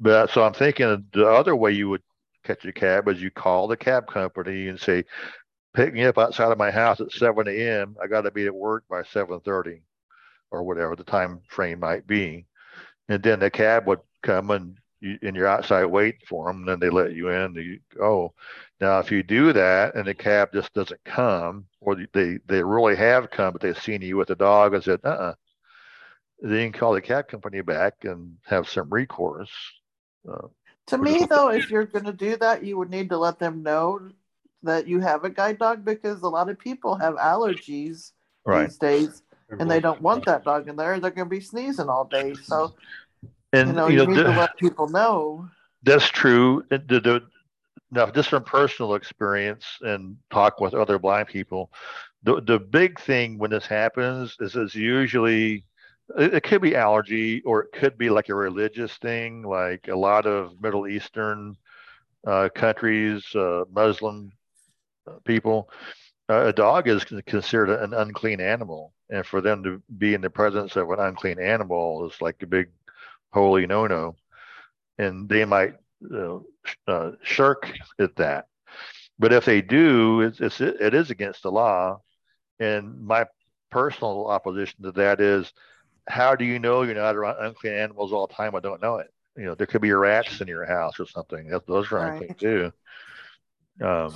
but 0.00 0.30
so 0.30 0.42
I'm 0.42 0.52
thinking 0.52 1.04
the 1.12 1.28
other 1.28 1.54
way 1.54 1.70
you 1.70 1.88
would 1.88 2.02
catch 2.42 2.64
a 2.64 2.72
cab 2.72 3.08
is 3.08 3.22
you 3.22 3.30
call 3.30 3.68
the 3.68 3.76
cab 3.76 4.08
company 4.08 4.68
and 4.68 4.80
say, 4.80 5.04
pick 5.74 5.92
me 5.92 6.04
up 6.04 6.18
outside 6.18 6.50
of 6.50 6.58
my 6.58 6.70
house 6.70 7.00
at 7.00 7.12
7 7.12 7.46
a.m. 7.48 7.96
I 8.02 8.06
got 8.06 8.22
to 8.22 8.30
be 8.30 8.46
at 8.46 8.54
work 8.54 8.84
by 8.88 9.02
7:30 9.02 9.80
or 10.50 10.62
whatever 10.62 10.96
the 10.96 11.04
time 11.04 11.40
frame 11.48 11.80
might 11.80 12.06
be. 12.06 12.46
And 13.08 13.22
then 13.22 13.40
the 13.40 13.50
cab 13.50 13.86
would 13.86 14.00
come 14.22 14.50
and 14.50 14.78
you, 15.04 15.18
and 15.22 15.36
you're 15.36 15.46
outside 15.46 15.84
waiting 15.86 16.20
for 16.28 16.46
them. 16.46 16.60
And 16.60 16.68
then 16.68 16.80
they 16.80 16.90
let 16.90 17.12
you 17.12 17.28
in. 17.28 17.54
You 17.54 17.80
go. 17.96 18.34
Now, 18.80 18.98
if 18.98 19.12
you 19.12 19.22
do 19.22 19.52
that 19.52 19.94
and 19.94 20.06
the 20.06 20.14
cab 20.14 20.50
just 20.52 20.72
doesn't 20.74 21.04
come, 21.04 21.66
or 21.80 21.96
they 22.12 22.38
they 22.46 22.62
really 22.62 22.96
have 22.96 23.30
come, 23.30 23.52
but 23.52 23.62
they've 23.62 23.80
seen 23.80 24.02
you 24.02 24.16
with 24.16 24.28
the 24.28 24.34
dog 24.34 24.74
and 24.74 24.82
said, 24.82 25.00
uh-uh, 25.04 25.34
then 26.40 26.52
you 26.52 26.70
can 26.70 26.80
call 26.80 26.94
the 26.94 27.00
cab 27.00 27.28
company 27.28 27.60
back 27.60 27.94
and 28.02 28.36
have 28.44 28.68
some 28.68 28.88
recourse. 28.90 29.50
Uh, 30.30 30.48
To 30.88 30.98
me, 30.98 31.24
though, 31.28 31.48
if 31.58 31.70
you're 31.70 31.86
going 31.86 32.04
to 32.06 32.12
do 32.12 32.36
that, 32.38 32.64
you 32.64 32.76
would 32.78 32.90
need 32.90 33.10
to 33.10 33.18
let 33.18 33.38
them 33.38 33.62
know 33.62 34.10
that 34.62 34.86
you 34.86 35.00
have 35.00 35.24
a 35.24 35.30
guide 35.30 35.58
dog 35.58 35.84
because 35.84 36.22
a 36.22 36.28
lot 36.28 36.48
of 36.48 36.58
people 36.58 36.96
have 36.96 37.14
allergies 37.16 38.12
Right. 38.46 38.66
these 38.66 38.78
days 38.78 39.22
and 39.58 39.70
they 39.70 39.80
don't 39.80 40.02
want 40.02 40.24
that 40.26 40.44
dog 40.44 40.68
in 40.68 40.76
there. 40.76 40.98
They're 41.00 41.10
going 41.10 41.28
to 41.28 41.30
be 41.30 41.40
sneezing 41.40 41.88
all 41.88 42.04
day. 42.04 42.34
So, 42.34 42.74
and 43.54 43.68
you 43.68 43.72
know, 43.74 43.88
you 43.88 43.96
you, 43.96 44.04
know, 44.06 44.06
need 44.06 44.22
to 44.24 44.30
let 44.32 44.56
people 44.58 44.88
know. 44.88 45.48
That's 45.82 46.08
true. 46.08 46.64
The- 46.70 46.78
the- 46.78 47.28
Now, 47.90 48.10
just 48.10 48.30
from 48.30 48.44
personal 48.44 48.94
experience 48.94 49.78
and 49.82 50.16
talk 50.30 50.60
with 50.60 50.74
other 50.74 50.98
blind 50.98 51.28
people, 51.28 51.70
the 52.22 52.40
the 52.40 52.58
big 52.58 52.98
thing 53.00 53.38
when 53.38 53.50
this 53.50 53.66
happens 53.66 54.36
is 54.40 54.56
it's 54.56 54.74
usually 54.74 55.64
it, 56.18 56.34
it 56.34 56.42
could 56.44 56.62
be 56.62 56.74
allergy 56.76 57.42
or 57.42 57.62
it 57.62 57.72
could 57.72 57.96
be 57.98 58.10
like 58.10 58.28
a 58.30 58.34
religious 58.34 58.96
thing, 58.98 59.42
like 59.42 59.88
a 59.88 59.96
lot 59.96 60.26
of 60.26 60.60
Middle 60.60 60.86
Eastern 60.88 61.56
uh, 62.26 62.48
countries, 62.54 63.24
uh, 63.34 63.64
Muslim 63.72 64.32
uh, 65.08 65.18
people. 65.24 65.70
Uh, 66.28 66.46
a 66.46 66.52
dog 66.52 66.88
is 66.88 67.04
considered 67.04 67.70
an 67.70 67.92
unclean 67.94 68.40
animal, 68.40 68.92
and 69.10 69.26
for 69.26 69.40
them 69.40 69.62
to 69.64 69.82
be 69.98 70.14
in 70.14 70.20
the 70.22 70.30
presence 70.30 70.76
of 70.76 70.90
an 70.90 71.00
unclean 71.00 71.38
animal 71.40 72.06
is 72.06 72.20
like 72.22 72.42
a 72.42 72.46
big 72.46 72.68
holy 73.34 73.66
no-no 73.66 74.16
and 74.98 75.28
they 75.28 75.44
might 75.44 75.74
uh, 76.14 76.38
uh, 76.86 77.12
shirk 77.22 77.70
at 77.98 78.14
that. 78.16 78.46
But 79.18 79.32
if 79.32 79.44
they 79.44 79.60
do, 79.60 80.22
it's, 80.22 80.40
it's 80.40 80.60
it 80.60 80.94
is 80.94 81.10
against 81.10 81.42
the 81.42 81.50
law. 81.52 82.00
And 82.60 83.04
my 83.04 83.26
personal 83.70 84.26
opposition 84.26 84.82
to 84.82 84.92
that 84.92 85.20
is, 85.20 85.52
how 86.08 86.34
do 86.34 86.44
you 86.44 86.58
know 86.58 86.82
you're 86.82 86.94
not 86.94 87.16
around 87.16 87.36
unclean 87.40 87.74
animals 87.74 88.12
all 88.12 88.26
the 88.26 88.34
time? 88.34 88.54
I 88.54 88.60
don't 88.60 88.82
know 88.82 88.96
it. 88.96 89.08
You 89.36 89.46
know, 89.46 89.54
there 89.54 89.66
could 89.66 89.80
be 89.80 89.92
rats 89.92 90.40
in 90.40 90.48
your 90.48 90.64
house 90.64 91.00
or 91.00 91.06
something. 91.06 91.48
That, 91.48 91.66
those 91.66 91.90
are 91.92 91.98
unclean 91.98 92.30
Right. 92.30 92.38
too. 92.38 92.72
Um, 93.80 94.14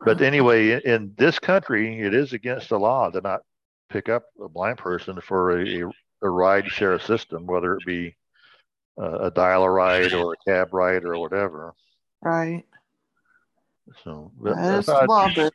but 0.00 0.20
anyway, 0.20 0.70
in, 0.72 0.80
in 0.80 1.14
this 1.16 1.38
country, 1.38 2.00
it 2.00 2.14
is 2.14 2.32
against 2.32 2.68
the 2.68 2.78
law 2.78 3.10
to 3.10 3.20
not 3.20 3.42
pick 3.90 4.08
up 4.08 4.24
a 4.42 4.48
blind 4.48 4.78
person 4.78 5.20
for 5.20 5.60
a, 5.60 5.82
a, 5.82 5.90
a 6.22 6.30
ride 6.30 6.66
share 6.68 6.98
system, 6.98 7.46
whether 7.46 7.76
it 7.76 7.86
be 7.86 8.16
a 8.98 9.30
dial 9.30 9.62
a 9.64 9.70
ride 9.70 10.12
or 10.14 10.34
a 10.34 10.50
cab 10.50 10.72
ride 10.72 11.04
or 11.04 11.18
whatever. 11.18 11.74
Right. 12.22 12.64
So 14.04 14.32
but 14.40 14.56
That 14.56 14.78
I 14.78 14.82
thought- 14.82 15.08
law, 15.08 15.28
but 15.34 15.54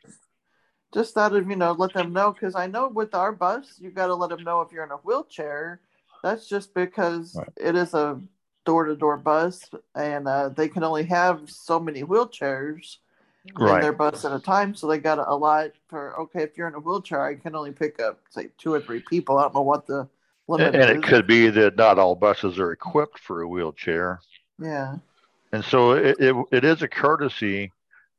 just 0.94 1.14
that 1.14 1.32
of 1.32 1.48
you 1.48 1.56
know, 1.56 1.72
let 1.72 1.92
them 1.94 2.12
know 2.12 2.32
because 2.32 2.54
I 2.54 2.66
know 2.66 2.88
with 2.88 3.14
our 3.14 3.32
bus, 3.32 3.76
you 3.78 3.90
got 3.90 4.08
to 4.08 4.14
let 4.14 4.30
them 4.30 4.44
know 4.44 4.60
if 4.60 4.72
you're 4.72 4.84
in 4.84 4.90
a 4.90 4.96
wheelchair. 4.96 5.80
That's 6.22 6.48
just 6.48 6.74
because 6.74 7.38
it 7.56 7.74
is 7.74 7.94
a 7.94 8.20
door-to-door 8.64 9.16
bus, 9.16 9.68
and 9.96 10.28
uh, 10.28 10.50
they 10.50 10.68
can 10.68 10.84
only 10.84 11.02
have 11.04 11.50
so 11.50 11.80
many 11.80 12.04
wheelchairs 12.04 12.98
in 13.46 13.80
their 13.80 13.92
bus 13.92 14.24
at 14.24 14.32
a 14.32 14.38
time. 14.38 14.74
So 14.74 14.86
they 14.86 14.98
got 14.98 15.18
a 15.18 15.34
lot 15.34 15.70
for 15.88 16.16
okay, 16.20 16.42
if 16.42 16.56
you're 16.56 16.68
in 16.68 16.74
a 16.74 16.80
wheelchair, 16.80 17.24
I 17.24 17.34
can 17.34 17.56
only 17.56 17.72
pick 17.72 18.00
up 18.00 18.20
say 18.30 18.50
two 18.58 18.72
or 18.72 18.80
three 18.80 19.00
people. 19.00 19.38
I 19.38 19.42
don't 19.42 19.54
know 19.54 19.62
what 19.62 19.86
the 19.86 19.94
limit 20.02 20.10
and 20.48 20.74
it 20.76 21.02
could 21.02 21.26
be 21.26 21.48
that 21.48 21.76
not 21.76 21.98
all 21.98 22.14
buses 22.14 22.58
are 22.58 22.72
equipped 22.72 23.18
for 23.18 23.42
a 23.42 23.48
wheelchair. 23.48 24.20
Yeah. 24.58 24.96
And 25.52 25.64
so 25.64 25.92
it, 25.92 26.16
it, 26.18 26.34
it 26.50 26.64
is 26.64 26.82
a 26.82 26.88
courtesy 26.88 27.72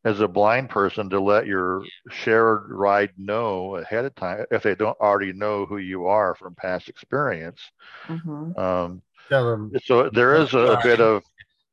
as 0.05 0.19
a 0.19 0.27
blind 0.27 0.69
person 0.69 1.09
to 1.09 1.19
let 1.19 1.47
your 1.47 1.83
shared 2.09 2.69
ride 2.69 3.11
know 3.17 3.77
ahead 3.77 4.05
of 4.05 4.15
time 4.15 4.45
if 4.51 4.63
they 4.63 4.75
don't 4.75 4.99
already 4.99 5.33
know 5.33 5.65
who 5.65 5.77
you 5.77 6.07
are 6.07 6.35
from 6.35 6.55
past 6.55 6.89
experience. 6.89 7.59
hmm 8.07 8.51
Um, 8.57 9.01
so 9.85 10.09
there 10.09 10.35
is 10.35 10.53
a, 10.53 10.59
a 10.59 10.83
bit 10.83 10.99
of 10.99 11.23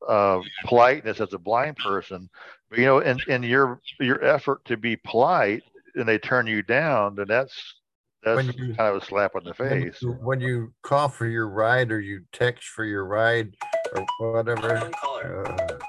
uh, 0.07 0.41
politeness 0.65 1.19
as 1.19 1.33
a 1.33 1.37
blind 1.37 1.77
person, 1.77 2.29
but 2.69 2.79
you 2.79 2.85
know, 2.85 2.99
in, 2.99 3.19
in 3.27 3.43
your 3.43 3.79
your 3.99 4.23
effort 4.23 4.65
to 4.65 4.77
be 4.77 4.95
polite, 4.95 5.63
and 5.95 6.07
they 6.07 6.17
turn 6.17 6.47
you 6.47 6.63
down, 6.63 7.15
then 7.15 7.27
that's 7.27 7.75
that's 8.23 8.35
When 8.35 8.47
you- 8.53 8.75
kind 8.75 8.95
of 8.95 9.01
a 9.01 9.05
slap 9.05 9.35
in 9.35 9.43
the 9.43 9.53
when 9.55 9.83
face. 9.83 10.01
you, 10.01 10.11
when 10.13 10.39
you 10.39 10.73
call 10.83 11.09
for 11.09 11.25
your 11.25 11.47
ride 11.47 11.91
or 11.91 11.99
you 11.99 12.21
text 12.31 12.69
for 12.69 12.85
your 12.85 13.05
ride 13.05 13.55
or 13.95 14.05
whatever. 14.33 14.91
uh, 15.23 15.79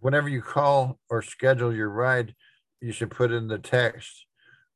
whenever 0.00 0.28
you 0.28 0.42
call 0.42 0.98
or 1.08 1.22
schedule 1.22 1.74
your 1.74 1.88
ride, 1.88 2.34
you 2.80 2.92
should 2.92 3.10
put 3.10 3.32
in 3.32 3.48
the 3.48 3.58
text. 3.58 4.26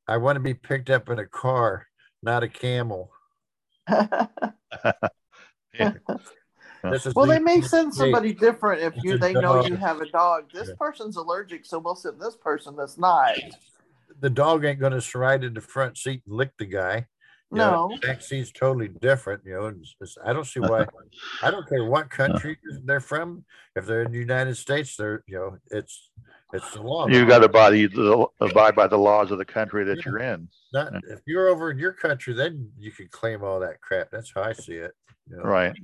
I 0.09 0.17
want 0.19 0.37
to 0.37 0.41
be 0.41 0.55
picked 0.55 0.89
up 0.89 1.09
in 1.11 1.19
a 1.19 1.27
car, 1.27 1.87
not 2.23 2.43
a 2.43 2.49
camel. 2.49 3.11
This 6.89 7.05
is 7.05 7.15
Well, 7.17 7.27
they 7.27 7.41
may 7.41 7.61
send 7.61 7.93
somebody 7.93 8.33
different 8.33 8.81
if 8.81 9.03
you 9.03 9.15
a 9.15 9.19
they 9.19 9.33
know 9.35 9.57
dog. 9.57 9.67
you 9.67 9.75
have 9.77 10.01
a 10.01 10.09
dog. 10.09 10.53
This 10.53 10.69
Yeah. 10.69 10.75
person's 10.79 11.17
allergic, 11.17 11.67
so 11.67 11.79
we'll 11.81 11.97
send 11.97 12.21
this 12.21 12.37
person 12.37 12.77
that's 12.77 12.97
not. 12.97 13.35
The 14.21 14.31
dog 14.31 14.65
ain't 14.65 14.81
going 14.81 14.99
to 14.99 15.19
ride 15.19 15.45
in 15.45 15.55
the 15.55 15.61
front 15.61 15.97
seat 15.99 16.23
and 16.27 16.35
lick 16.37 16.53
the 16.59 16.67
guy. 16.67 17.07
You 17.53 17.59
No. 17.59 17.97
back 18.03 18.23
seat's 18.23 18.51
totally 18.51 18.89
different. 18.89 19.43
You 19.45 19.53
know, 19.55 19.67
and 19.67 19.77
it's- 19.77 19.95
it's- 20.01 20.19
I 20.29 20.33
don't 20.33 20.47
see 20.47 20.61
why. 20.61 20.87
I 21.43 21.51
don't 21.51 21.69
care 21.69 21.85
what 21.85 22.11
country 22.11 22.59
they're 22.85 23.01
from. 23.01 23.45
If 23.77 23.87
they're 23.87 24.03
in 24.03 24.13
the 24.13 24.19
United 24.19 24.57
States, 24.57 24.97
they're 24.97 25.23
you 25.29 25.37
know, 25.39 25.59
it's 25.71 26.11
it's 26.53 26.73
the 26.73 26.83
law. 26.83 27.07
You 27.09 27.27
got 27.27 27.41
to 27.41 27.47
abide, 27.47 27.75
abide 28.41 28.75
by 28.75 28.87
the 28.87 28.97
laws 28.99 29.31
of 29.31 29.39
the 29.39 29.45
country 29.45 29.85
that 29.85 30.05
you're 30.05 30.19
in. 30.19 30.49
Not 30.73 30.93
if 31.09 31.21
you're 31.27 31.49
over 31.49 31.71
in 31.71 31.79
your 31.79 31.93
country, 31.93 32.35
then 32.35 32.71
you 32.79 32.91
can 32.93 33.09
claim 33.09 33.43
all 33.45 33.61
that 33.61 33.81
crap. 33.81 34.11
That's 34.11 34.33
how 34.35 34.43
I 34.43 34.53
see 34.53 34.75
it. 34.75 34.93
you 35.29 35.37
know. 35.37 35.43
Right. 35.43 35.75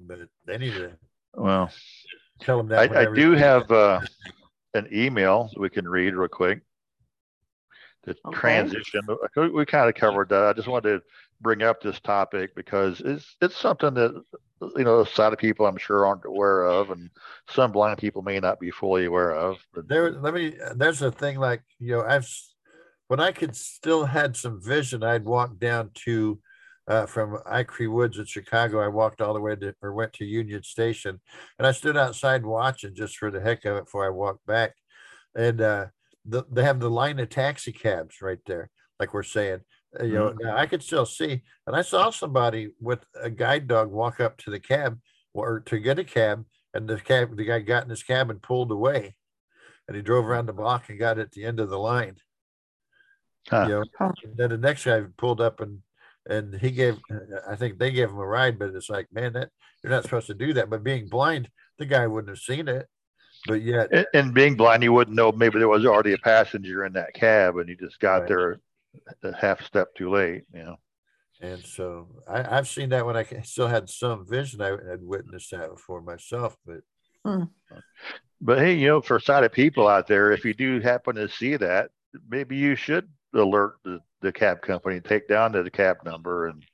But 0.00 0.20
they 0.46 0.58
need 0.58 0.74
to 0.74 0.92
Well, 1.34 1.70
tell 2.40 2.58
them 2.58 2.68
that. 2.68 2.92
I, 2.92 3.02
I 3.10 3.14
do 3.14 3.32
have 3.32 3.70
uh, 3.70 4.00
an 4.74 4.88
email 4.92 5.50
we 5.56 5.68
can 5.70 5.86
read 5.88 6.14
real 6.14 6.28
quick. 6.28 6.60
The 8.04 8.16
Okay. 8.26 8.38
transition. 8.38 9.02
We, 9.36 9.48
we 9.50 9.66
kind 9.66 9.88
of 9.88 9.94
covered 9.94 10.28
that. 10.30 10.44
I 10.44 10.52
just 10.52 10.68
wanted 10.68 10.98
to 10.98 11.02
bring 11.40 11.62
up 11.62 11.80
this 11.80 12.00
topic 12.00 12.54
because 12.54 13.00
it's 13.00 13.36
it's 13.40 13.56
something 13.56 13.94
that 13.94 14.22
you 14.76 14.84
know 14.84 15.00
a 15.00 15.20
lot 15.20 15.32
of 15.32 15.38
people 15.38 15.66
I'm 15.66 15.76
sure 15.76 16.06
aren't 16.06 16.24
aware 16.24 16.64
of, 16.64 16.90
and 16.90 17.10
some 17.48 17.72
blind 17.72 17.98
people 17.98 18.22
may 18.22 18.40
not 18.40 18.60
be 18.60 18.70
fully 18.70 19.04
aware 19.04 19.32
of. 19.32 19.58
But 19.74 19.88
there 19.88 20.10
let 20.10 20.34
me 20.34 20.56
there's 20.74 21.02
a 21.02 21.12
thing 21.12 21.38
like 21.38 21.62
you 21.78 21.92
know 21.92 22.02
i've 22.02 22.28
when 23.08 23.20
i 23.20 23.32
could 23.32 23.54
still 23.56 24.04
had 24.04 24.36
some 24.36 24.62
vision 24.62 25.02
i'd 25.02 25.24
walk 25.24 25.58
down 25.58 25.90
to 25.94 26.40
uh, 26.88 27.06
from 27.06 27.38
Icree 27.46 27.90
Woods 27.90 28.18
in 28.18 28.24
Chicago, 28.24 28.80
I 28.80 28.88
walked 28.88 29.20
all 29.20 29.34
the 29.34 29.40
way 29.40 29.54
to 29.54 29.74
or 29.82 29.92
went 29.92 30.12
to 30.14 30.24
Union 30.24 30.62
Station, 30.64 31.20
and 31.58 31.66
I 31.66 31.72
stood 31.72 31.96
outside 31.96 32.44
watching 32.44 32.94
just 32.94 33.16
for 33.16 33.30
the 33.30 33.40
heck 33.40 33.64
of 33.64 33.76
it 33.76 33.84
before 33.84 34.04
I 34.04 34.10
walked 34.10 34.44
back. 34.46 34.72
And 35.34 35.60
uh, 35.60 35.86
the, 36.24 36.44
they 36.50 36.62
have 36.62 36.80
the 36.80 36.90
line 36.90 37.18
of 37.18 37.28
taxi 37.28 37.72
cabs 37.72 38.22
right 38.22 38.38
there, 38.46 38.70
like 38.98 39.14
we're 39.14 39.22
saying. 39.22 39.60
Uh, 39.98 40.04
you 40.04 40.14
know, 40.14 40.34
now 40.40 40.56
I 40.56 40.66
could 40.66 40.82
still 40.82 41.04
see, 41.04 41.42
and 41.66 41.76
I 41.76 41.82
saw 41.82 42.10
somebody 42.10 42.70
with 42.80 43.04
a 43.20 43.28
guide 43.28 43.66
dog 43.66 43.90
walk 43.90 44.20
up 44.20 44.38
to 44.38 44.50
the 44.50 44.60
cab 44.60 44.98
or 45.34 45.60
to 45.60 45.78
get 45.78 45.98
a 45.98 46.04
cab, 46.04 46.44
and 46.74 46.88
the 46.88 46.98
cab, 46.98 47.36
the 47.36 47.44
guy 47.44 47.60
got 47.60 47.84
in 47.84 47.90
his 47.90 48.02
cab 48.02 48.30
and 48.30 48.42
pulled 48.42 48.70
away, 48.70 49.14
and 49.86 49.96
he 49.96 50.02
drove 50.02 50.26
around 50.26 50.46
the 50.46 50.52
block 50.52 50.88
and 50.88 50.98
got 50.98 51.18
at 51.18 51.32
the 51.32 51.44
end 51.44 51.60
of 51.60 51.68
the 51.68 51.78
line. 51.78 52.16
Huh. 53.48 53.66
You 53.68 53.84
know, 54.00 54.12
and 54.24 54.36
then 54.36 54.50
the 54.50 54.58
next 54.58 54.84
guy 54.84 55.02
pulled 55.16 55.40
up 55.40 55.60
and 55.60 55.80
and 56.28 56.54
he 56.54 56.70
gave, 56.70 56.98
I 57.48 57.56
think 57.56 57.78
they 57.78 57.90
gave 57.90 58.08
him 58.08 58.18
a 58.18 58.26
ride, 58.26 58.58
but 58.58 58.74
it's 58.74 58.88
like, 58.88 59.08
man, 59.12 59.32
that 59.32 59.50
you're 59.82 59.90
not 59.90 60.04
supposed 60.04 60.28
to 60.28 60.34
do 60.34 60.52
that. 60.54 60.70
But 60.70 60.84
being 60.84 61.08
blind, 61.08 61.48
the 61.78 61.84
guy 61.86 62.06
wouldn't 62.06 62.28
have 62.28 62.38
seen 62.38 62.68
it. 62.68 62.86
But 63.46 63.62
yet, 63.62 63.88
and, 63.92 64.06
and 64.14 64.34
being 64.34 64.56
blind, 64.56 64.82
you 64.82 64.92
wouldn't 64.92 65.16
know 65.16 65.32
maybe 65.32 65.58
there 65.58 65.68
was 65.68 65.84
already 65.84 66.12
a 66.12 66.18
passenger 66.18 66.84
in 66.84 66.92
that 66.92 67.14
cab, 67.14 67.56
and 67.56 67.68
you 67.68 67.76
just 67.76 67.98
got 67.98 68.20
Right. 68.22 68.28
there 68.28 68.60
a 69.24 69.36
half 69.36 69.64
step 69.64 69.94
too 69.94 70.10
late. 70.10 70.44
You 70.54 70.64
know. 70.64 70.76
and 71.40 71.64
so 71.64 72.08
I, 72.28 72.58
I've 72.58 72.68
seen 72.68 72.90
that 72.90 73.04
when 73.04 73.16
I 73.16 73.24
still 73.42 73.66
had 73.68 73.88
some 73.90 74.26
vision. 74.26 74.60
I 74.60 74.68
had 74.68 75.02
witnessed 75.02 75.50
that 75.50 75.70
before 75.70 76.00
myself, 76.02 76.56
but 76.64 76.82
hmm. 77.24 77.44
But 78.40 78.58
hey, 78.58 78.74
you 78.74 78.88
know, 78.88 79.00
for 79.00 79.20
sighted 79.20 79.52
people 79.52 79.86
out 79.88 80.06
there, 80.06 80.32
if 80.32 80.44
you 80.44 80.52
do 80.54 80.80
happen 80.80 81.14
to 81.16 81.28
see 81.28 81.56
that, 81.56 81.90
maybe 82.28 82.56
you 82.56 82.74
should 82.74 83.08
alert 83.34 83.74
the, 83.84 84.00
the 84.20 84.32
cab 84.32 84.60
company, 84.62 85.00
take 85.00 85.28
down 85.28 85.52
the 85.52 85.70
cab 85.70 85.98
number 86.04 86.48
and 86.48 86.64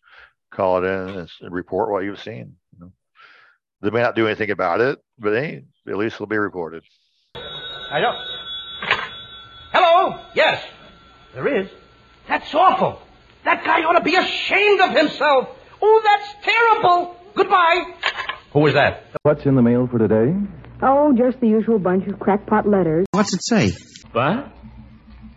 call 0.51 0.83
it 0.83 0.87
in 0.87 1.29
and 1.43 1.55
report 1.55 1.91
what 1.91 2.05
you've 2.05 2.23
seen. 2.23 2.57
You 3.83 3.91
know. 3.91 3.91
They 3.91 3.97
may 3.97 4.03
not 4.03 4.15
do 4.15 4.27
anything 4.27 4.51
about 4.51 4.81
it, 4.81 4.99
but 5.19 5.33
hey, 5.35 5.65
at 5.89 5.97
least 5.97 6.15
it'll 6.17 6.27
be 6.27 6.37
reported. 6.39 6.83
I 7.35 8.01
don't. 8.01 8.17
Hello? 9.73 10.21
Yes, 10.35 10.65
there 11.35 11.63
is. 11.63 11.69
That's 12.29 12.53
awful. 12.55 13.01
That 13.45 13.65
guy 13.65 13.81
ought 13.81 13.99
to 13.99 14.05
be 14.05 14.17
ashamed 14.17 14.81
of 14.81 14.91
himself. 14.91 15.49
Oh, 15.81 16.03
that's 16.05 16.45
terrible. 16.45 17.17
Goodbye. 17.35 17.95
Who 18.53 18.61
was 18.61 18.75
that? 18.75 19.05
What's 19.23 19.45
in 19.47 19.55
the 19.55 19.63
mail 19.63 19.87
for 19.87 19.99
today? 19.99 20.35
Oh, 20.83 21.13
just 21.17 21.41
the 21.41 21.49
usual 21.49 21.79
bunch 21.79 22.07
of 22.09 22.19
crackpot 22.19 22.69
letters. 22.69 23.07
What's 23.13 23.33
it 23.35 23.43
say? 23.43 23.73
What? 24.13 24.53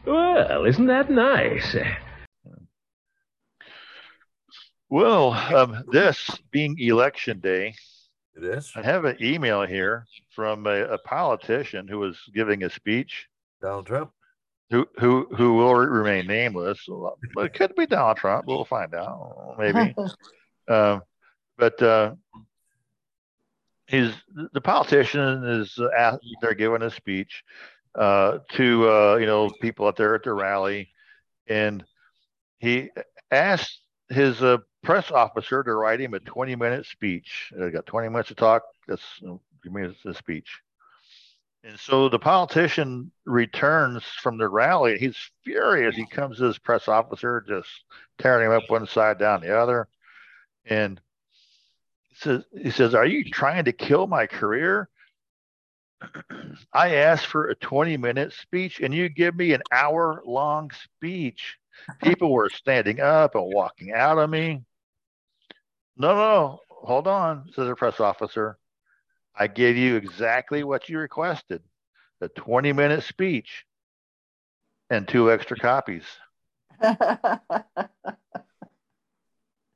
Well, 0.06 0.66
isn't 0.66 0.88
that 0.88 1.10
nice? 1.10 1.76
Well, 4.90 5.32
um, 5.32 5.84
this 5.92 6.30
being 6.52 6.76
election 6.80 7.40
day, 7.40 7.76
it 8.36 8.44
is. 8.44 8.72
I 8.76 8.82
have 8.82 9.06
an 9.06 9.18
email 9.22 9.66
here 9.66 10.06
from 10.30 10.68
a, 10.68 10.84
a 10.86 10.98
politician 11.00 11.88
who 11.88 12.00
was 12.00 12.18
giving 12.34 12.64
a 12.64 12.70
speech. 12.70 13.28
Donald 13.62 13.88
Trump. 13.88 14.12
Who 14.70 14.88
who 14.98 15.28
who 15.36 15.56
will 15.56 15.76
remain 15.76 16.28
nameless, 16.28 16.88
but 17.36 17.46
it 17.46 17.54
could 17.54 17.76
be 17.76 17.86
Donald 17.86 18.18
Trump. 18.18 18.46
We'll 18.48 18.64
find 18.64 18.94
out, 18.96 19.56
maybe. 19.60 19.94
um, 20.70 21.02
but 21.58 21.82
uh, 21.82 22.14
he's 23.88 24.14
the 24.54 24.62
politician 24.62 25.44
is 25.46 25.78
asked, 25.98 26.22
they're 26.42 26.54
giving 26.54 26.84
a 26.84 26.90
speech 26.90 27.44
uh, 27.96 28.40
to 28.54 28.90
uh, 28.90 29.16
you 29.18 29.26
know 29.26 29.50
people 29.62 29.88
out 29.88 29.98
there 29.98 30.16
at 30.16 30.24
the 30.24 30.34
rally, 30.34 30.90
and 31.48 31.84
he 32.60 32.90
asked 33.30 33.82
his 34.10 34.42
uh, 34.42 34.58
press 34.84 35.12
officer 35.12 35.64
to 35.64 35.74
write 35.74 36.02
him 36.02 36.14
a 36.14 36.20
20 36.20 36.56
minute 36.56 36.86
speech. 36.86 37.52
I 37.62 37.70
got 37.70 37.86
20 37.86 38.10
minutes 38.10 38.30
to 38.30 38.36
talk. 38.36 38.64
That's 38.88 39.04
give 39.64 39.74
me 39.74 39.94
a, 40.06 40.14
speech. 40.14 40.62
And 41.64 41.80
so 41.80 42.10
the 42.10 42.18
politician 42.18 43.12
returns 43.26 44.04
from 44.04 44.38
the 44.38 44.50
rally. 44.50 44.98
He's 44.98 45.18
furious. 45.44 45.96
He 45.96 46.08
comes 46.08 46.38
to 46.38 46.46
his 46.46 46.58
press 46.58 46.88
officer, 46.88 47.46
just 47.48 47.70
tearing 48.18 48.48
him 48.48 48.54
up 48.54 48.64
one 48.68 48.88
side 48.88 49.20
down 49.20 49.42
the 49.42 49.56
other, 49.56 49.88
and 50.66 51.00
he 52.10 52.16
says, 52.16 52.44
"He 52.52 52.72
says, 52.72 52.96
are 52.96 53.06
you 53.06 53.24
trying 53.30 53.66
to 53.66 53.72
kill 53.72 54.08
my 54.08 54.26
career? 54.26 54.90
I 56.74 56.96
asked 56.96 57.28
for 57.28 57.50
a 57.50 57.56
20 57.56 57.98
minute 57.98 58.34
speech, 58.34 58.80
and 58.80 58.94
you 58.94 59.10
give 59.10 59.36
me 59.36 59.54
an 59.54 59.62
hour 59.72 60.24
long 60.26 60.72
speech. 60.84 61.58
People 62.04 62.32
were 62.32 62.50
standing 62.50 63.00
up 63.00 63.36
and 63.36 63.54
walking 63.54 63.94
out 63.94 64.18
of 64.18 64.30
me. 64.30 64.64
No, 65.98 66.16
no, 66.16 66.60
hold 66.70 67.08
on," 67.08 67.46
says 67.54 67.68
the 67.68 67.76
press 67.76 68.00
officer. 68.00 68.58
I 69.36 69.48
gave 69.48 69.78
you 69.78 69.96
exactly 69.96 70.64
what 70.64 70.90
you 70.90 71.00
requested 71.00 71.64
a 72.22 72.30
20 72.30 72.72
minute 72.74 73.04
speech 73.04 73.66
and 74.90 75.08
two 75.08 75.32
extra 75.32 75.58
copies 75.58 76.04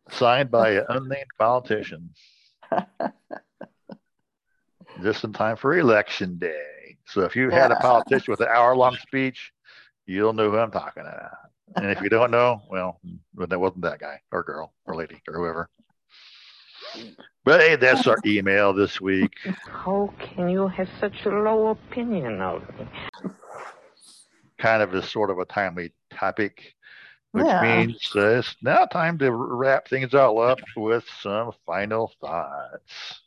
signed 0.09 0.51
by 0.51 0.71
an 0.71 0.85
unnamed 0.89 1.29
politician. 1.37 2.11
Just 5.01 5.23
in 5.23 5.33
time 5.33 5.57
for 5.57 5.77
election 5.77 6.37
day. 6.37 6.97
So 7.07 7.21
if 7.21 7.35
you 7.35 7.49
had 7.49 7.71
a 7.71 7.75
politician 7.75 8.31
with 8.31 8.39
an 8.41 8.47
hour 8.49 8.75
long 8.75 8.95
speech, 8.97 9.51
you'll 10.05 10.33
know 10.33 10.49
who 10.51 10.57
I'm 10.57 10.71
talking 10.71 11.03
about. 11.03 11.31
And 11.75 11.87
if 11.91 12.01
you 12.01 12.09
don't 12.09 12.31
know, 12.31 12.61
well, 12.69 12.99
that 13.35 13.59
wasn't 13.59 13.81
that 13.83 13.99
guy 13.99 14.21
or 14.31 14.43
girl 14.43 14.73
or 14.85 14.95
lady 14.95 15.21
or 15.27 15.35
whoever. 15.35 15.69
But 17.43 17.61
hey, 17.61 17.75
that's 17.75 18.07
our 18.07 18.17
email 18.25 18.73
this 18.73 18.99
week. 18.99 19.33
How 19.67 20.11
can 20.19 20.49
you 20.49 20.67
have 20.67 20.89
such 20.99 21.25
a 21.25 21.29
low 21.29 21.67
opinion 21.67 22.41
of 22.41 22.61
me? 22.79 22.87
Kind 24.57 24.81
of 24.81 24.95
is 24.95 25.09
sort 25.09 25.29
of 25.29 25.37
a 25.37 25.45
timely 25.45 25.91
topic, 26.11 26.73
which 27.31 27.45
Yeah. 27.45 27.61
means 27.61 28.11
uh, 28.15 28.39
it's 28.39 28.55
now 28.61 28.85
time 28.85 29.17
to 29.19 29.31
wrap 29.31 29.87
things 29.87 30.13
all 30.15 30.41
up 30.41 30.59
with 30.75 31.03
some 31.21 31.51
final 31.65 32.11
thoughts. 32.19 33.21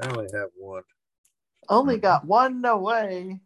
I 0.00 0.08
only 0.08 0.26
have 0.32 0.48
one. 0.56 0.82
Only 1.68 1.98
got 1.98 2.24
one 2.24 2.64
away. 2.64 3.40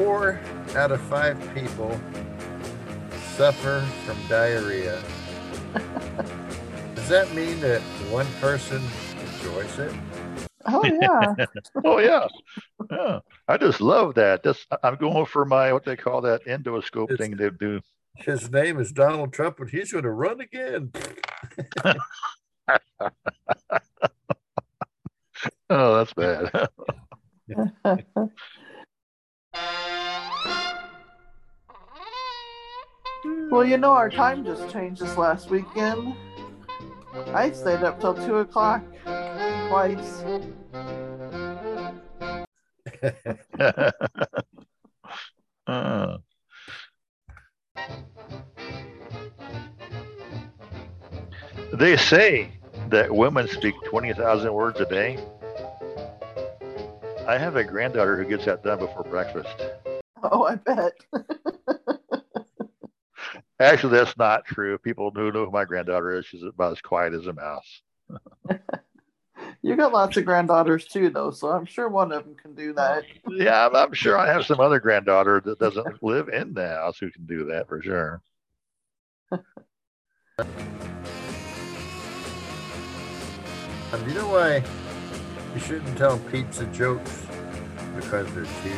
Four 0.00 0.40
out 0.76 0.92
of 0.92 1.00
five 1.02 1.36
people 1.54 2.00
suffer 3.36 3.86
from 4.06 4.16
diarrhea. 4.30 4.98
Does 6.94 7.06
that 7.10 7.30
mean 7.34 7.60
that 7.60 7.82
one 8.08 8.24
person 8.40 8.82
enjoys 9.20 9.78
it? 9.78 9.92
Oh 10.64 10.86
yeah. 11.02 11.34
oh 11.84 11.98
yeah. 11.98 12.26
Yeah. 12.90 13.18
I 13.46 13.58
just 13.58 13.82
love 13.82 14.14
that. 14.14 14.42
That's 14.42 14.66
I'm 14.82 14.96
going 14.96 15.26
for 15.26 15.44
my 15.44 15.70
what 15.74 15.84
they 15.84 15.96
call 15.96 16.22
that 16.22 16.46
endoscope 16.46 17.18
thing 17.18 17.36
they 17.36 17.50
do. 17.50 17.82
His 18.16 18.50
name 18.50 18.80
is 18.80 18.92
Donald 18.92 19.34
Trump, 19.34 19.60
and 19.60 19.68
he's 19.68 19.92
going 19.92 20.04
to 20.04 20.12
run 20.12 20.40
again. 20.40 20.92
Oh, 25.72 25.96
that's 25.98 26.12
bad. 26.14 26.68
you 33.24 33.76
know, 33.76 33.92
our 33.92 34.10
time 34.10 34.44
just 34.44 34.68
changed 34.70 35.02
this 35.02 35.16
last 35.16 35.50
weekend. 35.50 36.14
I 37.34 37.50
stayed 37.52 37.82
up 37.82 38.00
till 38.00 38.14
two 38.14 38.38
o'clock 38.38 38.84
twice. 39.68 40.24
Uh. 45.66 46.18
They 51.72 51.96
say 51.96 52.50
that 52.88 53.14
women 53.14 53.46
speak 53.46 53.74
20,000 53.84 54.52
words 54.52 54.80
a 54.80 54.86
day. 54.86 55.18
I 57.28 57.38
have 57.38 57.54
a 57.54 57.62
granddaughter 57.62 58.16
who 58.16 58.28
gets 58.28 58.44
that 58.46 58.64
done 58.64 58.80
before 58.80 59.04
breakfast. 59.04 59.54
Oh, 60.22 60.44
I 60.44 60.56
bet. 60.56 60.94
Actually, 63.60 63.98
that's 63.98 64.16
not 64.16 64.46
true. 64.46 64.78
People 64.78 65.12
who 65.14 65.30
know 65.30 65.44
who 65.44 65.50
my 65.50 65.66
granddaughter 65.66 66.14
is, 66.14 66.24
she's 66.24 66.42
about 66.42 66.72
as 66.72 66.80
quiet 66.80 67.12
as 67.12 67.26
a 67.26 67.32
mouse. 67.32 67.82
You 69.62 69.76
got 69.76 69.92
lots 69.92 70.16
of 70.16 70.24
granddaughters 70.24 70.86
too, 70.86 71.10
though, 71.10 71.30
so 71.30 71.48
I'm 71.48 71.66
sure 71.66 71.88
one 71.88 72.12
of 72.12 72.24
them 72.24 72.34
can 72.34 72.54
do 72.54 72.72
that. 72.74 73.04
Yeah, 73.28 73.66
I'm, 73.66 73.76
I'm 73.76 73.92
sure 73.92 74.16
I 74.16 74.26
have 74.26 74.46
some 74.46 74.58
other 74.58 74.80
granddaughter 74.80 75.40
that 75.44 75.58
doesn't 75.58 76.02
live 76.02 76.28
in 76.28 76.54
the 76.54 76.66
house 76.68 76.98
who 76.98 77.10
can 77.10 77.26
do 77.26 77.44
that 77.46 77.68
for 77.68 77.82
sure. 77.82 78.22
Um, 79.32 80.48
you 84.08 84.14
know 84.14 84.28
why 84.28 84.64
you 85.54 85.60
shouldn't 85.60 85.98
tell 85.98 86.18
pizza 86.30 86.64
jokes? 86.66 87.26
Because 87.94 88.32
they're 88.34 88.44
too 88.44 88.76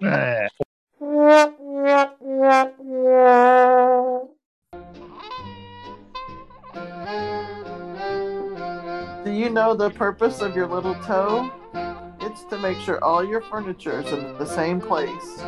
cheesy. 0.00 0.48
Know 9.52 9.74
the 9.74 9.90
purpose 9.90 10.40
of 10.40 10.56
your 10.56 10.66
little 10.66 10.94
toe? 10.96 11.50
It's 12.20 12.44
to 12.44 12.58
make 12.58 12.78
sure 12.78 13.02
all 13.04 13.22
your 13.22 13.42
furniture 13.42 14.00
is 14.00 14.10
in 14.10 14.38
the 14.38 14.46
same 14.46 14.80
place. 14.80 15.44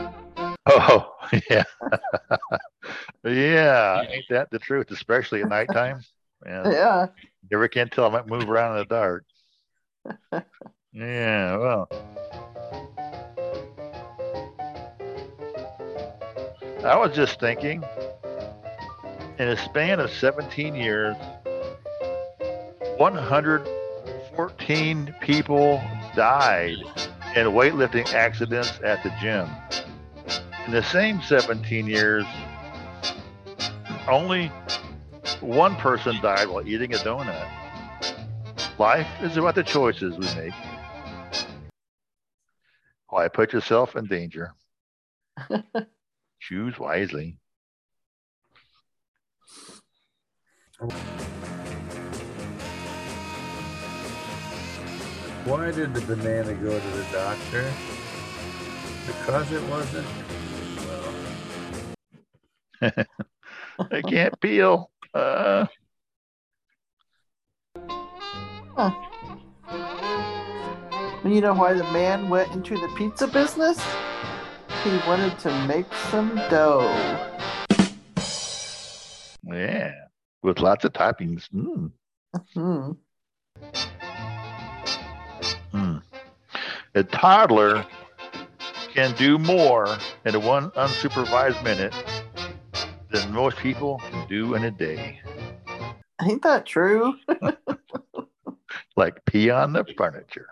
Oh, 0.66 1.14
yeah. 1.50 1.64
yeah, 3.24 4.02
ain't 4.08 4.26
that 4.28 4.50
the 4.50 4.58
truth, 4.58 4.90
especially 4.90 5.42
at 5.42 5.48
nighttime? 5.48 6.02
Yeah. 6.44 6.70
Yeah. 6.70 7.06
You 7.50 7.56
ever 7.56 7.68
can't 7.68 7.90
tell 7.90 8.06
I 8.06 8.10
might 8.10 8.26
move 8.26 8.48
around 8.48 8.72
in 8.72 8.78
the 8.78 8.84
dark. 8.84 9.24
yeah, 10.92 11.56
well. 11.56 11.88
I 16.84 16.98
was 16.98 17.16
just 17.16 17.40
thinking, 17.40 17.82
in 19.38 19.48
a 19.48 19.56
span 19.56 20.00
of 20.00 20.10
17 20.10 20.74
years, 20.74 21.16
114 24.36 25.14
people 25.20 25.80
died 26.16 26.78
in 27.36 27.46
weightlifting 27.46 28.12
accidents 28.14 28.80
at 28.82 29.00
the 29.04 29.10
gym. 29.20 29.48
In 30.66 30.72
the 30.72 30.82
same 30.82 31.22
17 31.22 31.86
years, 31.86 32.24
only 34.08 34.48
one 35.40 35.76
person 35.76 36.20
died 36.20 36.48
while 36.48 36.66
eating 36.66 36.92
a 36.94 36.96
donut. 36.98 37.48
Life 38.76 39.06
is 39.22 39.36
about 39.36 39.54
the 39.54 39.62
choices 39.62 40.18
we 40.18 40.26
make. 40.42 40.54
Why 43.08 43.28
put 43.28 43.52
yourself 43.52 43.94
in 43.94 44.06
danger? 44.06 44.52
Choose 46.40 46.76
wisely. 46.76 47.38
Why 55.44 55.70
did 55.70 55.94
the 55.94 56.00
banana 56.02 56.54
go 56.54 56.78
to 56.78 56.88
the 56.88 57.06
doctor? 57.12 57.72
Because 59.06 59.52
it 59.52 59.62
wasn't. 59.68 60.06
Well, 62.80 63.04
I 63.90 64.02
can't 64.02 64.40
peel. 64.40 64.90
Uh, 65.12 65.66
And 71.24 71.34
you 71.34 71.40
know 71.40 71.54
why 71.54 71.72
the 71.72 71.84
man 71.84 72.28
went 72.28 72.52
into 72.52 72.76
the 72.76 72.88
pizza 72.98 73.26
business? 73.26 73.82
He 74.82 74.90
wanted 75.08 75.38
to 75.38 75.66
make 75.66 75.86
some 76.10 76.36
dough. 76.50 76.82
yeah, 79.42 79.92
with 80.42 80.60
lots 80.60 80.84
of 80.84 80.92
toppings. 80.92 81.48
Mm. 81.48 81.92
Hmm. 82.52 82.90
Hmm. 85.74 85.96
A 86.94 87.02
toddler 87.02 87.84
can 88.92 89.12
do 89.16 89.38
more 89.38 89.88
in 90.24 90.36
a 90.36 90.38
one 90.38 90.70
unsupervised 90.70 91.64
minute 91.64 91.92
than 93.10 93.32
most 93.32 93.56
people 93.56 94.00
can 94.08 94.28
do 94.28 94.54
in 94.54 94.62
a 94.62 94.70
day. 94.70 95.18
Ain't 96.22 96.42
that 96.42 96.64
true? 96.64 97.14
Like 98.96 99.24
pee 99.24 99.50
on 99.50 99.72
the 99.72 99.84
furniture. 99.96 100.46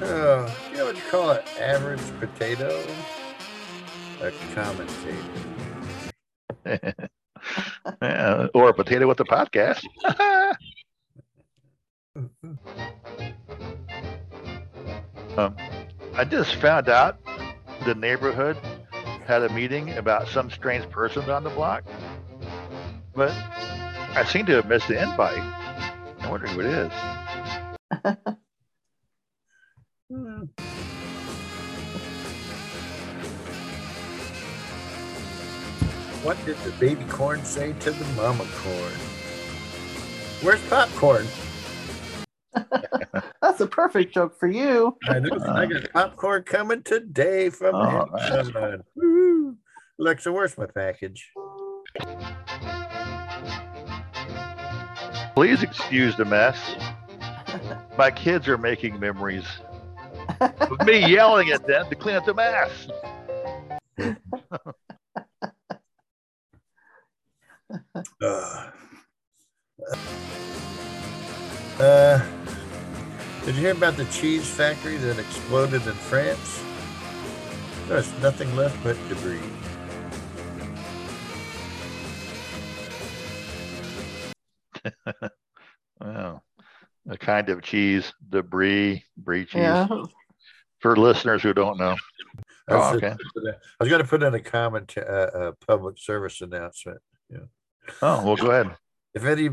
oh, 0.00 0.56
you 0.70 0.78
know 0.78 0.84
what 0.84 0.96
you 0.96 1.02
call 1.10 1.30
an 1.30 1.42
average 1.58 2.00
potato? 2.20 2.80
A 4.20 4.30
commentator. 4.54 5.53
Yeah, 6.64 8.46
or 8.54 8.70
a 8.70 8.74
potato 8.74 9.06
with 9.06 9.20
a 9.20 9.24
podcast. 9.24 9.84
um, 15.38 15.56
I 16.14 16.24
just 16.24 16.54
found 16.56 16.88
out 16.88 17.18
the 17.84 17.94
neighborhood 17.94 18.56
had 19.26 19.42
a 19.42 19.48
meeting 19.50 19.90
about 19.96 20.28
some 20.28 20.50
strange 20.50 20.88
person 20.90 21.28
on 21.30 21.44
the 21.44 21.50
block, 21.50 21.84
but 23.14 23.32
I 24.16 24.24
seem 24.26 24.46
to 24.46 24.52
have 24.56 24.66
missed 24.66 24.88
the 24.88 25.02
invite. 25.02 25.42
I 26.20 26.30
wonder 26.30 26.46
who 26.46 26.60
it 26.60 26.66
is. 26.66 28.34
What 36.24 36.42
did 36.46 36.56
the 36.58 36.70
baby 36.80 37.04
corn 37.04 37.44
say 37.44 37.74
to 37.80 37.90
the 37.90 38.04
mama 38.14 38.46
corn? 38.56 38.92
Where's 40.40 40.60
popcorn? 40.68 41.26
That's 43.42 43.60
a 43.60 43.66
perfect 43.66 44.14
joke 44.14 44.38
for 44.40 44.48
you. 44.48 44.96
I 45.06 45.18
know. 45.18 45.36
I 45.46 45.66
got 45.66 45.90
popcorn 45.92 46.44
coming 46.44 46.82
today 46.82 47.50
from 47.50 47.74
Oh, 47.74 48.08
Amazon. 48.18 48.84
Woo. 48.96 49.56
Alexa, 50.00 50.32
where's 50.32 50.56
my 50.56 50.64
package? 50.64 51.30
Please 55.34 55.62
excuse 55.62 56.16
the 56.16 56.24
mess. 56.24 56.58
My 57.98 58.10
kids 58.10 58.48
are 58.48 58.56
making 58.56 58.98
memories 58.98 59.44
of 60.40 60.86
me 60.86 61.06
yelling 61.06 61.50
at 61.50 61.66
them 61.66 61.86
to 61.90 61.94
clean 61.94 62.16
up 62.16 62.24
the 62.24 62.32
mess. 62.32 62.88
Uh, 68.22 68.70
uh, 71.80 72.24
did 73.44 73.54
you 73.56 73.60
hear 73.60 73.72
about 73.72 73.96
the 73.96 74.04
cheese 74.06 74.48
factory 74.48 74.96
that 74.96 75.18
exploded 75.18 75.84
in 75.86 75.92
France? 75.94 76.62
There's 77.88 78.10
nothing 78.20 78.54
left 78.54 78.80
but 78.84 78.96
debris. 79.08 79.40
Wow. 86.00 86.42
A 87.08 87.16
kind 87.16 87.48
of 87.48 87.62
cheese, 87.62 88.12
debris, 88.28 89.04
brie 89.16 89.44
cheese. 89.46 89.54
Yeah. 89.62 89.86
For 90.80 90.96
listeners 90.96 91.42
who 91.42 91.54
don't 91.54 91.78
know. 91.78 91.96
I 92.68 92.72
Oh, 92.74 92.78
was, 92.78 92.96
okay. 92.96 93.14
I 93.14 93.54
was 93.80 93.88
going 93.88 94.02
to 94.02 94.08
put 94.08 94.22
in 94.22 94.34
a 94.34 94.40
comment, 94.40 94.92
uh, 94.98 95.00
uh, 95.00 95.52
public 95.66 95.98
service 95.98 96.40
announcement. 96.42 96.98
Yeah. 97.30 97.38
Oh, 98.02 98.24
well, 98.24 98.36
go 98.36 98.50
ahead. 98.50 98.76
If 99.14 99.24
any 99.24 99.50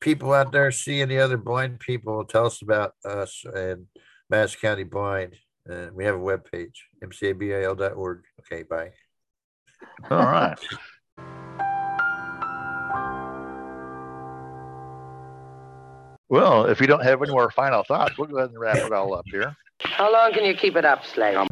people 0.00 0.32
out 0.32 0.52
there 0.52 0.70
see 0.70 1.00
any 1.00 1.18
other 1.18 1.36
blind 1.36 1.80
people, 1.80 2.24
tell 2.24 2.46
us 2.46 2.62
about 2.62 2.94
us 3.04 3.44
and 3.54 3.86
Madison 4.30 4.60
County 4.60 4.84
Blind. 4.84 5.34
Uh, 5.68 5.88
we 5.92 6.04
have 6.04 6.14
a 6.14 6.18
webpage, 6.18 6.74
mcabal.org. 7.04 8.22
Okay, 8.40 8.62
bye. 8.62 8.90
All 10.10 10.18
right. 10.18 10.58
Well, 16.30 16.66
if 16.66 16.80
you 16.80 16.86
don't 16.86 17.02
have 17.02 17.22
any 17.22 17.32
more 17.32 17.50
final 17.50 17.82
thoughts, 17.84 18.18
we'll 18.18 18.28
go 18.28 18.36
ahead 18.36 18.50
and 18.50 18.58
wrap 18.58 18.76
it 18.76 18.92
all 18.92 19.14
up 19.14 19.24
here. 19.30 19.56
How 19.80 20.12
long 20.12 20.32
can 20.32 20.44
you 20.44 20.54
keep 20.54 20.76
it 20.76 20.84
up, 20.84 21.06
Slade? 21.06 21.48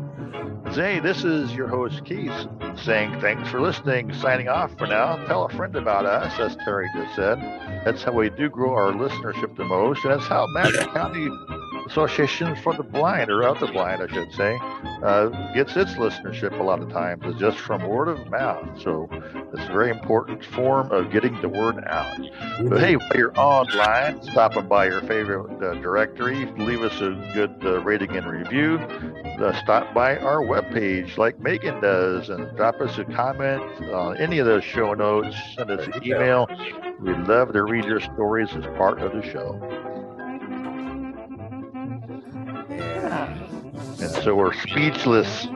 Hey, 0.76 1.00
this 1.00 1.24
is 1.24 1.54
your 1.54 1.68
host 1.68 2.04
Keith 2.04 2.30
saying 2.76 3.18
thanks 3.22 3.48
for 3.48 3.62
listening. 3.62 4.12
Signing 4.12 4.48
off 4.48 4.76
for 4.76 4.86
now. 4.86 5.16
Tell 5.24 5.46
a 5.46 5.48
friend 5.48 5.74
about 5.74 6.04
us, 6.04 6.38
as 6.38 6.54
Terry 6.56 6.86
just 6.94 7.16
said. 7.16 7.40
That's 7.86 8.02
how 8.02 8.12
we 8.12 8.28
do 8.28 8.50
grow 8.50 8.74
our 8.74 8.92
listenership 8.92 9.56
the 9.56 9.64
most, 9.64 10.04
and 10.04 10.12
that's 10.12 10.26
how 10.26 10.46
Madison 10.48 10.90
County 10.90 11.30
Association 11.86 12.56
for 12.56 12.74
the 12.74 12.82
Blind, 12.82 13.30
or 13.30 13.42
of 13.42 13.60
the 13.60 13.66
Blind, 13.66 14.02
I 14.02 14.12
should 14.12 14.32
say, 14.32 14.58
uh, 15.02 15.28
gets 15.54 15.76
its 15.76 15.92
listenership 15.92 16.58
a 16.58 16.62
lot 16.62 16.82
of 16.82 16.90
times 16.90 17.24
is 17.26 17.40
just 17.40 17.58
from 17.58 17.86
word 17.86 18.08
of 18.08 18.28
mouth. 18.30 18.80
So 18.82 19.08
it's 19.52 19.62
a 19.62 19.72
very 19.72 19.90
important 19.90 20.44
form 20.44 20.90
of 20.90 21.10
getting 21.10 21.40
the 21.40 21.48
word 21.48 21.82
out. 21.86 22.18
But 22.68 22.80
hey, 22.80 22.96
while 22.96 23.12
you're 23.14 23.38
online, 23.38 24.22
stopping 24.22 24.66
by 24.66 24.86
your 24.86 25.00
favorite 25.02 25.62
uh, 25.62 25.74
directory, 25.74 26.46
leave 26.58 26.82
us 26.82 27.00
a 27.00 27.10
good 27.34 27.54
uh, 27.64 27.80
rating 27.82 28.16
and 28.16 28.26
review. 28.26 28.78
Uh, 29.40 29.52
stop 29.62 29.92
by 29.94 30.16
our 30.18 30.42
webpage 30.42 31.16
like 31.16 31.38
Megan 31.38 31.80
does 31.80 32.30
and 32.30 32.54
drop 32.56 32.80
us 32.80 32.98
a 32.98 33.04
comment 33.04 33.62
on 33.92 34.16
any 34.16 34.38
of 34.38 34.46
those 34.46 34.64
show 34.64 34.94
notes. 34.94 35.36
Send 35.54 35.70
us 35.70 35.86
an 35.86 36.04
email. 36.04 36.48
We'd 37.00 37.18
love 37.28 37.52
to 37.52 37.62
read 37.62 37.84
your 37.84 38.00
stories 38.00 38.48
as 38.54 38.64
part 38.76 39.00
of 39.00 39.12
the 39.12 39.22
show. 39.22 39.95
And 42.78 44.10
so 44.22 44.34
we're 44.34 44.54
speechless. 44.54 45.46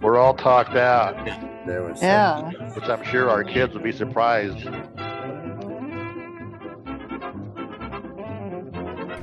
We're 0.00 0.18
all 0.18 0.34
talked 0.34 0.76
out. 0.76 1.16
There 1.66 1.82
was 1.82 2.02
Yeah. 2.02 2.50
Which 2.74 2.84
I'm 2.84 3.02
sure 3.04 3.30
our 3.30 3.42
kids 3.44 3.74
would 3.74 3.82
be 3.82 3.92
surprised. 3.92 4.64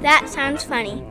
That 0.01 0.27
sounds 0.27 0.63
funny. 0.63 1.03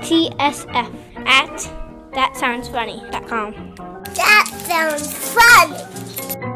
TSF 0.00 0.92
at 1.26 1.70
thatsoundsfunny.com. 2.12 3.74
That 4.14 4.46
sounds 4.66 5.14
funny. 5.32 6.51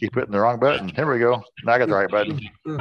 Keep 0.00 0.14
hitting 0.14 0.32
the 0.32 0.40
wrong 0.40 0.58
button. 0.58 0.88
Here 0.88 1.10
we 1.10 1.18
go. 1.18 1.42
Now 1.64 1.74
I 1.74 1.78
got 1.78 1.88
the 1.88 1.94
right 1.94 2.10
button. 2.10 2.40